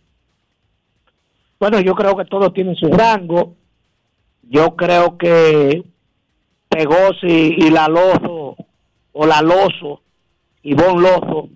Bueno, 1.60 1.82
yo 1.82 1.94
creo 1.96 2.16
que 2.16 2.24
todo 2.24 2.54
tiene 2.54 2.76
su 2.76 2.88
rango. 2.88 3.58
Yo 4.44 4.78
creo 4.78 5.18
que 5.18 5.84
Pegosi 6.70 7.56
y 7.58 7.70
la 7.70 7.90
Lozo, 7.90 8.56
o 9.12 9.26
la 9.26 9.42
Lozo, 9.42 10.02
y 10.62 10.76
Bon 10.76 11.02
Lozo, 11.02 11.50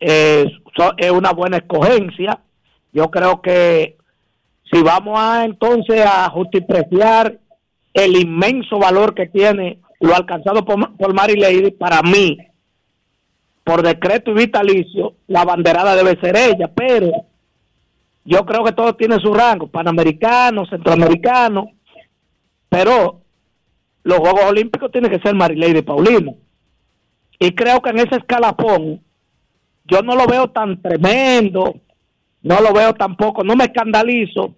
eh, 0.00 0.52
es 0.98 1.10
una 1.10 1.32
buena 1.32 1.56
escogencia. 1.56 2.40
Yo 2.92 3.10
creo 3.10 3.40
que 3.40 3.96
si 4.70 4.82
vamos 4.82 5.18
a 5.18 5.46
entonces 5.46 6.04
a 6.04 6.28
justipreciar 6.28 7.38
el 7.94 8.16
inmenso 8.16 8.78
valor 8.78 9.14
que 9.14 9.26
tiene 9.26 9.78
lo 10.00 10.14
alcanzado 10.14 10.64
por, 10.64 10.96
por 10.96 11.14
Mary 11.14 11.36
Lady, 11.36 11.70
para 11.70 12.02
mí, 12.02 12.38
por 13.64 13.82
decreto 13.82 14.32
y 14.32 14.34
vitalicio, 14.34 15.14
la 15.28 15.44
banderada 15.44 15.94
debe 15.94 16.18
ser 16.20 16.36
ella, 16.36 16.68
pero 16.74 17.26
yo 18.24 18.44
creo 18.44 18.64
que 18.64 18.72
todo 18.72 18.94
tiene 18.94 19.18
su 19.20 19.32
rango, 19.32 19.68
panamericano, 19.68 20.66
centroamericano, 20.66 21.70
pero 22.68 23.20
los 24.04 24.18
Juegos 24.18 24.44
Olímpicos 24.44 24.90
tienen 24.90 25.10
que 25.10 25.20
ser 25.20 25.34
Marilady 25.34 25.82
Paulino. 25.82 26.34
Y 27.38 27.54
creo 27.54 27.80
que 27.80 27.90
en 27.90 27.98
ese 27.98 28.16
escalafón 28.16 29.00
yo 29.84 30.02
no 30.02 30.14
lo 30.14 30.26
veo 30.26 30.50
tan 30.50 30.80
tremendo, 30.80 31.74
no 32.42 32.60
lo 32.60 32.72
veo 32.72 32.94
tampoco, 32.94 33.42
no 33.44 33.56
me 33.56 33.64
escandalizo. 33.64 34.54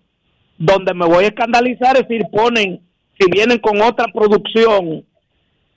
Donde 0.56 0.94
me 0.94 1.06
voy 1.06 1.24
a 1.24 1.28
escandalizar 1.28 1.96
es 1.96 2.06
si 2.08 2.18
ponen, 2.30 2.80
si 3.18 3.30
vienen 3.30 3.58
con 3.58 3.80
otra 3.80 4.06
producción 4.12 5.04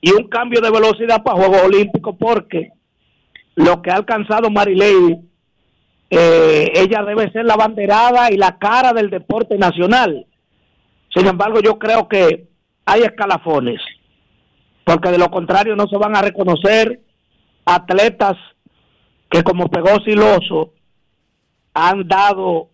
y 0.02 0.12
un 0.12 0.28
cambio 0.28 0.62
de 0.62 0.72
velocidad 0.72 1.24
para 1.24 1.38
Juegos 1.38 1.64
Olímpicos, 1.64 2.16
porque 2.20 2.72
lo 3.56 3.82
que 3.82 3.92
ha 3.92 3.96
alcanzado 3.96 4.50
Marilady, 4.50 5.20
eh, 6.10 6.72
ella 6.76 7.04
debe 7.04 7.32
ser 7.32 7.46
la 7.46 7.56
banderada 7.56 8.32
y 8.32 8.38
la 8.38 8.58
cara 8.58 8.94
del 8.94 9.10
deporte 9.10 9.58
nacional. 9.58 10.26
Sin 11.14 11.26
embargo, 11.26 11.60
yo 11.60 11.78
creo 11.78 12.08
que 12.08 12.48
hay 12.86 13.02
escalafones, 13.02 13.82
porque 14.84 15.10
de 15.10 15.18
lo 15.18 15.30
contrario 15.30 15.76
no 15.76 15.88
se 15.88 15.98
van 15.98 16.16
a 16.16 16.22
reconocer 16.22 17.02
atletas 17.66 18.38
que 19.30 19.44
como 19.44 19.68
Pegosi 19.68 20.12
y 20.12 20.16
Lozo 20.16 20.74
han 21.74 22.08
dado 22.08 22.70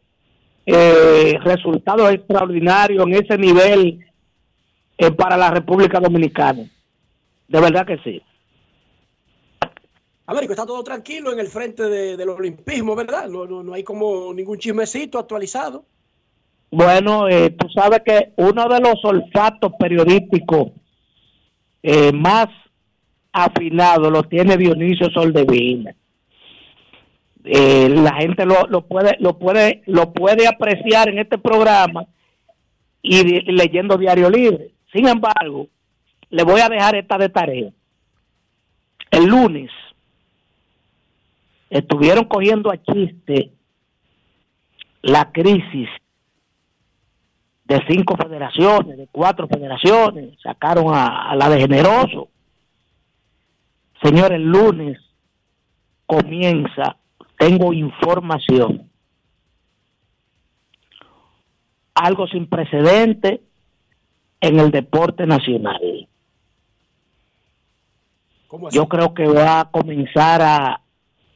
eh, 0.66 1.38
resultados 1.44 2.12
extraordinarios 2.12 3.06
en 3.06 3.14
ese 3.16 3.38
nivel 3.38 4.00
para 5.18 5.38
la 5.38 5.52
República 5.52 6.00
Dominicana. 6.00 6.64
De 7.48 7.62
verdad 7.62 7.86
que 7.86 7.98
sí. 8.00 8.22
Américo, 10.26 10.54
está 10.54 10.66
todo 10.66 10.84
tranquilo 10.84 11.34
en 11.34 11.40
el 11.40 11.48
frente 11.48 11.84
de- 11.84 12.16
del 12.16 12.30
olimpismo, 12.30 12.96
¿verdad? 12.96 13.28
No, 13.28 13.46
no, 13.46 13.62
no 13.62 13.74
hay 13.74 13.84
como 13.84 14.34
ningún 14.34 14.58
chismecito 14.58 15.20
actualizado. 15.20 15.86
Bueno, 16.72 17.28
eh, 17.28 17.50
tú 17.52 17.68
sabes 17.70 18.02
que 18.06 18.32
uno 18.38 18.68
de 18.68 18.80
los 18.80 19.04
olfatos 19.04 19.74
periodísticos 19.78 20.72
eh, 21.84 22.12
más 22.14 22.48
afinados 23.34 24.12
lo 24.12 24.24
tiene 24.24 24.58
Dionisio 24.58 25.10
Soldevila. 25.12 25.94
Eh, 27.44 27.90
la 27.90 28.14
gente 28.16 28.46
lo, 28.46 28.66
lo 28.68 28.88
puede 28.88 29.18
lo 29.20 29.38
puede 29.38 29.84
lo 29.86 30.14
puede 30.14 30.48
apreciar 30.48 31.10
en 31.10 31.20
este 31.20 31.38
programa 31.38 32.06
y, 33.02 33.42
leyendo 33.52 33.98
Diario 33.98 34.30
Libre. 34.30 34.72
Sin 34.94 35.08
embargo, 35.08 35.68
le 36.30 36.44
voy 36.44 36.62
a 36.62 36.70
dejar 36.70 36.96
esta 36.96 37.18
de 37.18 37.30
tarea. 37.30 37.72
El 39.10 39.26
lunes 39.26 39.72
estuvieron 41.70 42.26
cogiendo 42.26 42.72
a 42.72 42.78
chiste 42.78 43.52
la 45.02 45.32
crisis 45.32 45.90
de 47.66 47.84
cinco 47.88 48.16
federaciones, 48.16 48.98
de 48.98 49.08
cuatro 49.12 49.48
federaciones, 49.48 50.40
sacaron 50.42 50.94
a, 50.94 51.36
la 51.36 51.50
de 51.50 51.60
generoso. 51.62 52.30
Señor, 54.02 54.34
el 54.34 54.44
lunes 54.44 55.00
comienza, 56.06 56.98
tengo 57.38 57.74
información, 57.74 58.90
algo 61.96 62.28
sin 62.28 62.48
precedente 62.48 63.42
en 64.44 64.60
el 64.60 64.72
deporte 64.72 65.26
nacional. 65.26 65.80
Yo 68.72 68.90
creo 68.90 69.14
que 69.14 69.26
va 69.26 69.62
a 69.62 69.72
comenzar 69.72 70.42
a, 70.42 70.82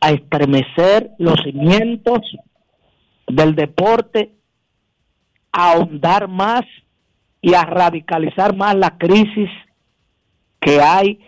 a 0.01 0.11
estremecer 0.11 1.11
los 1.17 1.41
cimientos 1.41 2.19
del 3.27 3.55
deporte, 3.55 4.33
a 5.53 5.71
ahondar 5.71 6.27
más 6.27 6.65
y 7.41 7.53
a 7.53 7.61
radicalizar 7.61 8.53
más 8.53 8.75
la 8.75 8.97
crisis 8.97 9.49
que 10.59 10.81
hay 10.81 11.19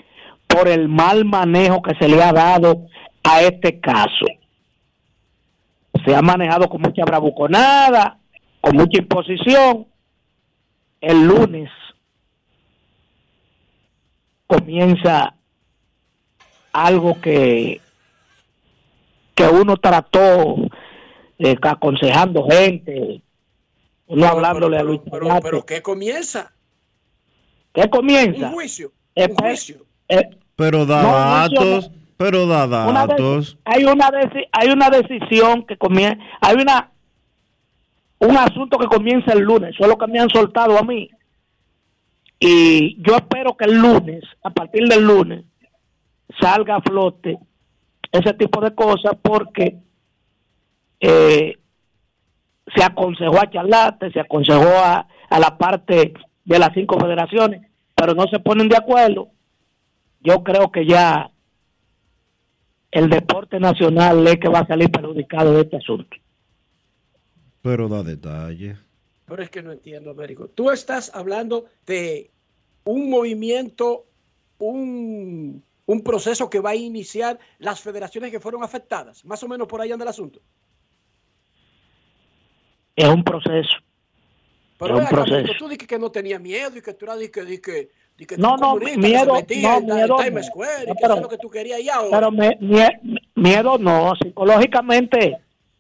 por 0.48 0.68
el 0.68 0.90
mal 0.90 1.24
manejo 1.24 1.82
que 1.82 1.96
se 1.96 2.10
le 2.10 2.22
ha 2.22 2.34
dado 2.34 2.88
a 3.24 3.42
este 3.42 3.80
caso. 3.80 4.26
Se 6.06 6.14
ha 6.14 6.22
manejado 6.22 6.68
con 6.68 6.82
mucha 6.82 7.06
bravuconada, 7.06 8.18
con 8.60 8.76
mucha 8.76 9.00
imposición. 9.00 9.88
El 11.02 11.26
lunes 11.28 11.70
comienza 14.48 15.36
algo 16.74 17.20
que, 17.22 17.82
que 19.36 19.44
uno 19.48 19.78
trató 19.78 20.56
eh, 21.38 21.56
aconsejando 21.62 22.46
gente, 22.50 23.22
uno 24.08 24.28
hablándole 24.28 24.78
a 24.78 24.84
Luis 24.84 25.02
Pero, 25.10 25.28
Tallate. 25.28 25.42
pero 25.44 25.66
¿qué 25.66 25.82
comienza? 25.82 26.52
¿Qué 27.74 27.90
comienza? 27.90 28.48
Un 28.48 28.54
juicio. 28.54 28.92
Eh, 29.16 29.28
Un 29.30 29.36
pues, 29.36 29.50
juicio. 29.68 29.86
eh, 30.08 30.30
Pero 30.56 30.86
da 30.86 31.02
No, 31.04 31.12
no, 31.12 31.20
no. 31.20 31.30
datos, 31.50 31.92
pero 32.18 32.48
da 32.48 32.88
una 32.88 33.08
datos. 33.08 33.58
hay 33.64 33.86
una 33.86 34.10
hay 34.52 34.70
una 34.70 34.90
decisión 34.90 35.66
que 35.66 35.78
comienza, 35.78 36.22
hay 36.42 36.56
una 36.56 36.92
un 38.20 38.38
asunto 38.38 38.78
que 38.78 38.88
comienza 38.88 39.34
el 39.34 39.40
lunes, 39.40 39.74
eso 39.74 39.84
es 39.84 39.90
lo 39.90 39.98
que 39.98 40.08
me 40.08 40.20
han 40.20 40.30
soltado 40.30 40.78
a 40.78 40.84
mí. 40.84 41.10
Y 42.40 43.02
yo 43.02 43.16
espero 43.16 43.56
que 43.58 43.66
el 43.66 43.78
lunes, 43.78 44.24
a 44.44 44.50
partir 44.50 44.88
del 44.88 45.04
lunes, 45.04 45.46
salga 46.40 46.76
a 46.76 46.82
flote 46.82 47.38
ese 48.12 48.34
tipo 48.34 48.62
de 48.62 48.74
cosas 48.74 49.14
porque 49.22 49.78
eh, 51.00 51.58
se 52.76 52.84
aconsejó 52.84 53.40
a 53.40 53.50
Charlate, 53.50 54.12
se 54.12 54.20
aconsejó 54.20 54.70
a, 54.70 55.08
a 55.30 55.40
la 55.40 55.58
parte 55.58 56.14
de 56.46 56.60
las 56.60 56.74
cinco 56.74 57.00
federaciones, 57.00 57.62
pero 57.96 58.14
no 58.14 58.24
se 58.28 58.40
ponen 58.40 58.70
de 58.70 58.78
acuerdo. 58.78 59.30
Yo 60.22 60.44
creo 60.44 60.72
que 60.72 60.86
ya 60.86 61.32
el 62.92 63.10
deporte 63.10 63.60
nacional 63.60 64.28
es 64.28 64.38
que 64.38 64.50
va 64.50 64.60
a 64.60 64.68
salir 64.68 64.90
perjudicado 64.90 65.54
de 65.54 65.62
este 65.62 65.78
asunto. 65.78 66.18
Pero 67.70 67.88
da 67.88 68.02
detalles. 68.02 68.78
Pero 69.28 69.44
es 69.44 69.50
que 69.52 69.62
no 69.62 69.72
entiendo, 69.72 70.10
Américo. 70.10 70.48
Tú 70.48 70.72
estás 70.72 71.12
hablando 71.14 71.66
de 71.86 72.32
un 72.84 73.12
movimiento, 73.12 74.08
un, 74.58 75.64
un 75.86 76.02
proceso 76.04 76.50
que 76.50 76.60
va 76.60 76.72
a 76.72 76.76
iniciar 76.76 77.38
las 77.60 77.80
federaciones 77.80 78.32
que 78.32 78.40
fueron 78.40 78.64
afectadas. 78.64 79.24
Más 79.26 79.44
o 79.44 79.48
menos 79.48 79.68
por 79.68 79.82
ahí 79.82 79.92
anda 79.92 80.04
el 80.04 80.10
asunto. 80.10 80.42
Es 82.96 83.08
un 83.08 83.24
proceso. 83.24 83.78
Pero 84.80 84.96
Es 84.96 85.02
un 85.02 85.06
acá, 85.08 85.16
proceso. 85.24 85.54
Tú 85.60 85.66
dijiste 85.66 85.86
que 85.86 86.00
no 86.00 86.10
tenía 86.12 86.40
miedo 86.40 86.76
y 86.76 86.82
que 86.82 86.94
tú 86.96 87.06
eras 87.06 87.18
que, 87.30 87.46
di 87.46 87.60
que, 87.60 87.90
di 88.18 88.26
que 88.26 88.36
No, 88.38 88.58
no, 88.58 88.78
miedo, 88.78 89.26
no, 89.28 89.82
miedo 89.82 90.18
Times. 90.18 90.48
Square 90.48 90.88
No, 90.88 90.96
pero- 90.96 91.14
eso 91.14 91.16
es 91.18 91.22
lo 91.22 91.30
que 91.30 91.38
tú 91.38 91.50
querías 91.52 91.82
y 91.82 91.90
ahora. 91.90 92.10
Pero 92.18 92.32
me- 92.32 92.58
mie- 92.62 93.00
miedo 93.36 93.78
no, 93.78 94.14
psicológicamente 94.22 95.38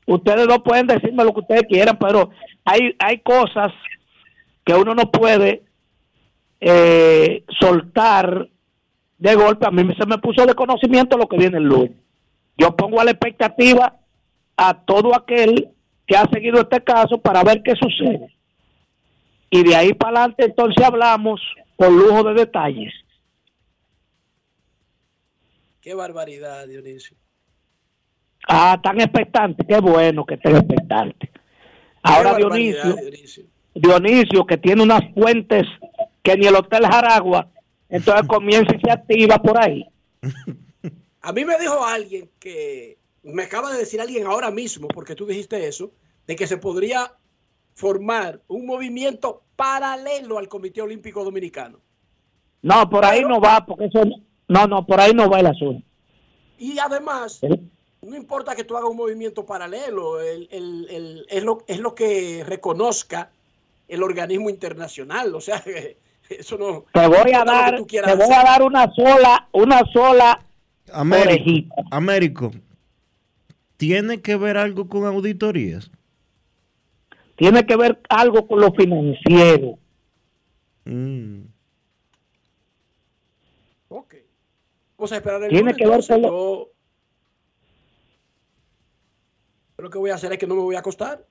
ustedes 0.09 0.47
no 0.47 0.63
pueden 0.63 0.87
decirme 0.87 1.23
lo 1.23 1.33
que 1.33 1.41
ustedes 1.41 1.63
quieran, 1.63 1.97
pero 1.97 2.31
hay, 2.65 2.95
hay 2.99 3.19
cosas 3.19 3.71
que 4.65 4.73
uno 4.73 4.93
no 4.93 5.11
puede 5.11 5.63
eh, 6.59 7.43
soltar 7.59 8.49
de 9.17 9.35
golpe. 9.35 9.65
A 9.65 9.71
mí 9.71 9.87
se 9.97 10.05
me 10.05 10.17
puso 10.17 10.45
de 10.45 10.55
conocimiento 10.55 11.17
lo 11.17 11.27
que 11.27 11.37
viene 11.37 11.57
el 11.57 11.63
lunes. 11.63 11.91
Yo 12.57 12.75
pongo 12.75 12.99
a 12.99 13.05
la 13.05 13.11
expectativa 13.11 13.99
a 14.57 14.73
todo 14.73 15.15
aquel 15.15 15.69
que 16.05 16.17
ha 16.17 16.25
seguido 16.31 16.59
este 16.59 16.83
caso 16.83 17.19
para 17.19 17.43
ver 17.43 17.61
qué 17.63 17.75
sucede. 17.75 18.35
Y 19.51 19.63
de 19.63 19.75
ahí 19.75 19.93
para 19.93 20.19
adelante 20.19 20.45
entonces 20.45 20.83
hablamos 20.83 21.39
con 21.77 21.95
lujo 21.95 22.23
de 22.23 22.33
detalles. 22.33 22.93
Qué 25.81 25.93
barbaridad, 25.93 26.67
Dionisio. 26.67 27.15
Ah, 28.51 28.79
tan 28.81 28.99
expectante, 28.99 29.63
qué 29.63 29.79
bueno 29.79 30.25
que 30.25 30.33
estén 30.33 30.55
expectantes. 30.55 31.29
Ahora 32.01 32.35
Dionisio, 32.35 32.95
Dionisio. 33.75 34.45
Que 34.47 34.57
tiene 34.57 34.81
unas 34.81 35.01
fuentes 35.13 35.67
que 36.23 36.35
ni 36.35 36.47
el 36.47 36.55
Hotel 36.55 36.83
Jaragua, 36.87 37.47
entonces 37.89 38.25
comienza 38.27 38.75
y 38.75 38.79
se 38.79 38.91
activa 38.91 39.37
por 39.37 39.61
ahí. 39.61 39.85
A 41.21 41.31
mí 41.31 41.45
me 41.45 41.59
dijo 41.59 41.85
alguien 41.85 42.27
que, 42.39 42.97
me 43.21 43.43
acaba 43.43 43.71
de 43.71 43.77
decir 43.77 44.01
alguien 44.01 44.25
ahora 44.25 44.49
mismo, 44.49 44.87
porque 44.87 45.13
tú 45.13 45.27
dijiste 45.27 45.67
eso, 45.67 45.91
de 46.25 46.35
que 46.35 46.47
se 46.47 46.57
podría 46.57 47.13
formar 47.75 48.41
un 48.47 48.65
movimiento 48.65 49.43
paralelo 49.55 50.39
al 50.39 50.47
Comité 50.47 50.81
Olímpico 50.81 51.23
Dominicano. 51.23 51.79
No, 52.63 52.89
por 52.89 53.05
ahí 53.05 53.21
no 53.21 53.39
va, 53.39 53.63
porque 53.63 53.85
eso, 53.85 54.01
no, 54.47 54.65
no, 54.65 54.87
por 54.87 54.99
ahí 54.99 55.13
no 55.13 55.29
va 55.29 55.39
el 55.39 55.47
asunto. 55.47 55.85
Y 56.57 56.79
además, 56.79 57.41
no 58.01 58.15
importa 58.15 58.55
que 58.55 58.63
tú 58.63 58.77
hagas 58.77 58.89
un 58.89 58.97
movimiento 58.97 59.45
paralelo, 59.45 60.21
el- 60.21 60.47
el- 60.51 60.87
el- 60.89 61.25
es, 61.29 61.43
lo, 61.43 61.63
es 61.67 61.79
lo 61.79 61.93
que 61.95 62.43
reconozca 62.45 63.31
el 63.87 64.03
organismo 64.03 64.49
internacional. 64.49 65.33
O 65.35 65.41
sea, 65.41 65.61
eso 66.29 66.57
no. 66.57 66.85
Te 66.93 67.07
voy 67.07 67.31
a 67.33 67.43
dar, 67.43 67.75
te 67.85 68.01
voy 68.15 68.23
hacer. 68.23 68.33
a 68.33 68.43
dar 68.43 68.61
una 68.63 68.89
sola, 68.93 69.47
una 69.51 69.81
sola 69.91 70.45
Américo, 70.93 71.27
orejita. 71.29 71.75
Américo, 71.91 72.51
¿tiene 73.77 74.21
que 74.21 74.35
ver 74.37 74.57
algo 74.57 74.87
con 74.87 75.05
auditorías? 75.05 75.91
Tiene 77.35 77.65
que 77.65 77.75
ver 77.77 78.01
algo 78.09 78.47
con 78.47 78.59
lo 78.59 78.71
financiero. 78.73 79.77
Mm. 80.85 81.43
Vamos 84.97 85.13
a 85.13 85.15
esperar 85.15 85.41
el 85.43 85.49
Tiene 85.49 85.71
lunes, 85.71 85.77
que 85.77 85.85
ver 85.85 85.93
entonces, 86.01 86.17
lo- 89.79 89.81
yo- 89.81 89.81
yo 89.81 89.81
lo 89.83 89.89
que 89.89 89.97
voy 89.97 90.09
a 90.11 90.15
hacer 90.15 90.31
es 90.33 90.37
que 90.37 90.47
no 90.47 90.55
me 90.55 90.61
voy 90.61 90.75
a 90.75 90.79
acostar. 90.79 91.23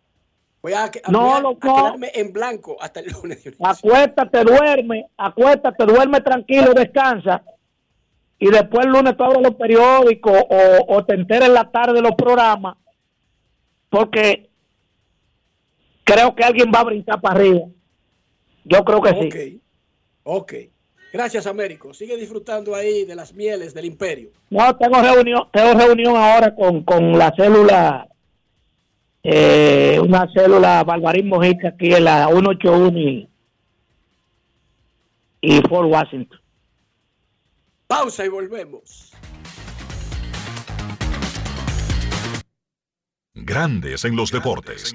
Voy 0.62 0.73
a, 0.73 0.91
que- 0.91 1.01
a- 1.05 1.11
No, 1.12 1.20
voy 1.20 1.31
a- 1.31 1.41
no, 1.41 1.49
a 1.51 1.53
no. 1.53 1.59
quedarme 1.59 2.11
en 2.15 2.33
blanco 2.33 2.77
hasta 2.81 3.01
el 3.01 3.07
lunes. 3.12 3.43
Acuéstate, 3.61 4.45
duerme, 4.45 5.07
acuéstate, 5.16 5.85
duerme 5.87 6.20
tranquilo, 6.20 6.73
descansa. 6.75 7.43
Y 8.41 8.51
después 8.51 8.87
el 8.87 8.93
lunes 8.93 9.16
tú 9.16 9.25
abres 9.25 9.43
los 9.43 9.55
periódicos 9.57 10.33
o, 10.49 10.85
o 10.97 11.05
te 11.05 11.15
enteras 11.15 11.49
en 11.49 11.55
la 11.55 11.70
tarde 11.70 11.95
de 11.95 12.03
los 12.03 12.12
programas. 12.16 12.77
Porque 13.91 14.49
creo 16.05 16.35
que 16.35 16.45
alguien 16.45 16.70
va 16.75 16.81
a 16.81 16.85
brincar 16.85 17.20
para 17.20 17.35
arriba. 17.37 17.61
Yo 18.65 18.85
creo 18.85 19.01
que 19.01 19.31
sí. 19.31 19.61
Ok. 20.25 20.53
Gracias, 21.12 21.47
Américo. 21.47 21.95
Sigue 21.95 22.16
disfrutando 22.16 22.75
ahí 22.75 23.05
de 23.07 23.15
las 23.16 23.33
mieles 23.33 23.73
del 23.73 23.87
imperio. 23.87 24.31
No, 24.51 24.77
tengo 24.77 25.01
reunión, 25.01 25.49
tengo 25.53 25.73
reunión 25.73 26.16
ahora 26.16 26.55
con, 26.55 26.83
con 26.85 27.19
la 27.19 27.33
célula, 27.35 28.07
eh, 29.31 30.01
una 30.01 30.27
célula 30.33 30.83
Barbarín 30.85 31.29
Mojica 31.29 31.69
aquí 31.69 31.93
en 31.93 32.05
la 32.05 32.29
181 32.29 32.99
y, 32.99 33.29
y 35.43 35.61
Fort 35.69 35.91
Washington. 35.91 36.41
Pausa 37.87 38.25
y 38.25 38.29
volvemos. 38.29 39.13
Grandes 43.35 44.07
en 44.07 44.17
los 44.17 44.31
deportes. 44.31 44.95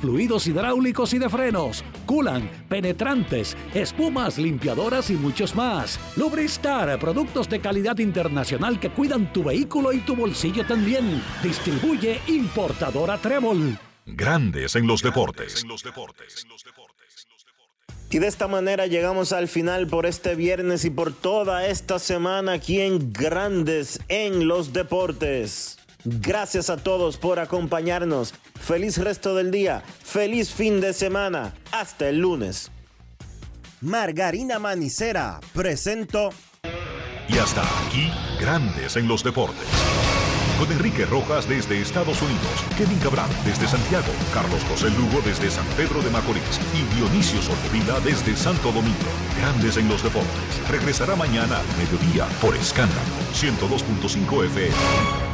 fluidos 0.00 0.46
hidráulicos 0.46 1.14
y 1.14 1.18
de 1.18 1.28
frenos, 1.28 1.84
culan, 2.06 2.50
penetrantes, 2.68 3.56
espumas, 3.74 4.38
limpiadoras 4.38 5.10
y 5.10 5.14
muchos 5.14 5.54
más. 5.54 5.98
Lubristar, 6.16 6.98
productos 6.98 7.48
de 7.48 7.60
calidad 7.60 7.98
internacional 7.98 8.80
que 8.80 8.90
cuidan 8.90 9.32
tu 9.32 9.44
vehículo 9.44 9.92
y 9.92 10.00
tu 10.00 10.16
bolsillo 10.16 10.66
también. 10.66 11.22
Distribuye 11.42 12.20
importadora 12.28 13.18
Trébol. 13.18 13.78
Grandes 14.06 14.74
en 14.74 14.86
los 14.86 15.02
deportes. 15.02 15.64
Y 18.12 18.18
de 18.18 18.26
esta 18.26 18.46
manera 18.46 18.86
llegamos 18.86 19.32
al 19.32 19.48
final 19.48 19.86
por 19.86 20.04
este 20.04 20.34
viernes 20.34 20.84
y 20.84 20.90
por 20.90 21.14
toda 21.14 21.66
esta 21.66 21.98
semana 21.98 22.52
aquí 22.52 22.78
en 22.78 23.10
Grandes 23.10 24.00
en 24.08 24.48
los 24.48 24.74
Deportes. 24.74 25.78
Gracias 26.04 26.70
a 26.70 26.76
todos 26.76 27.16
por 27.16 27.38
acompañarnos. 27.38 28.34
Feliz 28.60 28.98
resto 28.98 29.34
del 29.34 29.50
día. 29.50 29.82
Feliz 30.02 30.50
fin 30.50 30.80
de 30.80 30.92
semana. 30.92 31.54
Hasta 31.70 32.08
el 32.08 32.18
lunes. 32.18 32.70
Margarina 33.80 34.60
Manicera 34.60 35.40
presento 35.52 36.30
Y 37.28 37.36
hasta 37.38 37.62
aquí, 37.84 38.12
Grandes 38.40 38.96
en 38.96 39.08
los 39.08 39.24
deportes. 39.24 39.66
Con 40.58 40.70
Enrique 40.70 41.04
Rojas 41.06 41.48
desde 41.48 41.80
Estados 41.80 42.22
Unidos, 42.22 42.64
Kevin 42.78 42.98
Cabral 43.00 43.28
desde 43.44 43.66
Santiago, 43.66 44.12
Carlos 44.32 44.62
José 44.68 44.90
Lugo 44.90 45.20
desde 45.24 45.50
San 45.50 45.66
Pedro 45.76 46.00
de 46.02 46.10
Macorís 46.10 46.60
y 46.72 46.94
Dionisio 46.94 47.42
Solterida 47.42 47.98
desde 48.00 48.36
Santo 48.36 48.70
Domingo. 48.70 49.10
Grandes 49.40 49.76
en 49.76 49.88
los 49.88 50.04
deportes. 50.04 50.68
Regresará 50.70 51.16
mañana 51.16 51.58
al 51.58 51.66
mediodía 51.78 52.26
por 52.40 52.54
Escándalo 52.54 53.00
102.5 53.34 54.44
FM. 54.44 55.31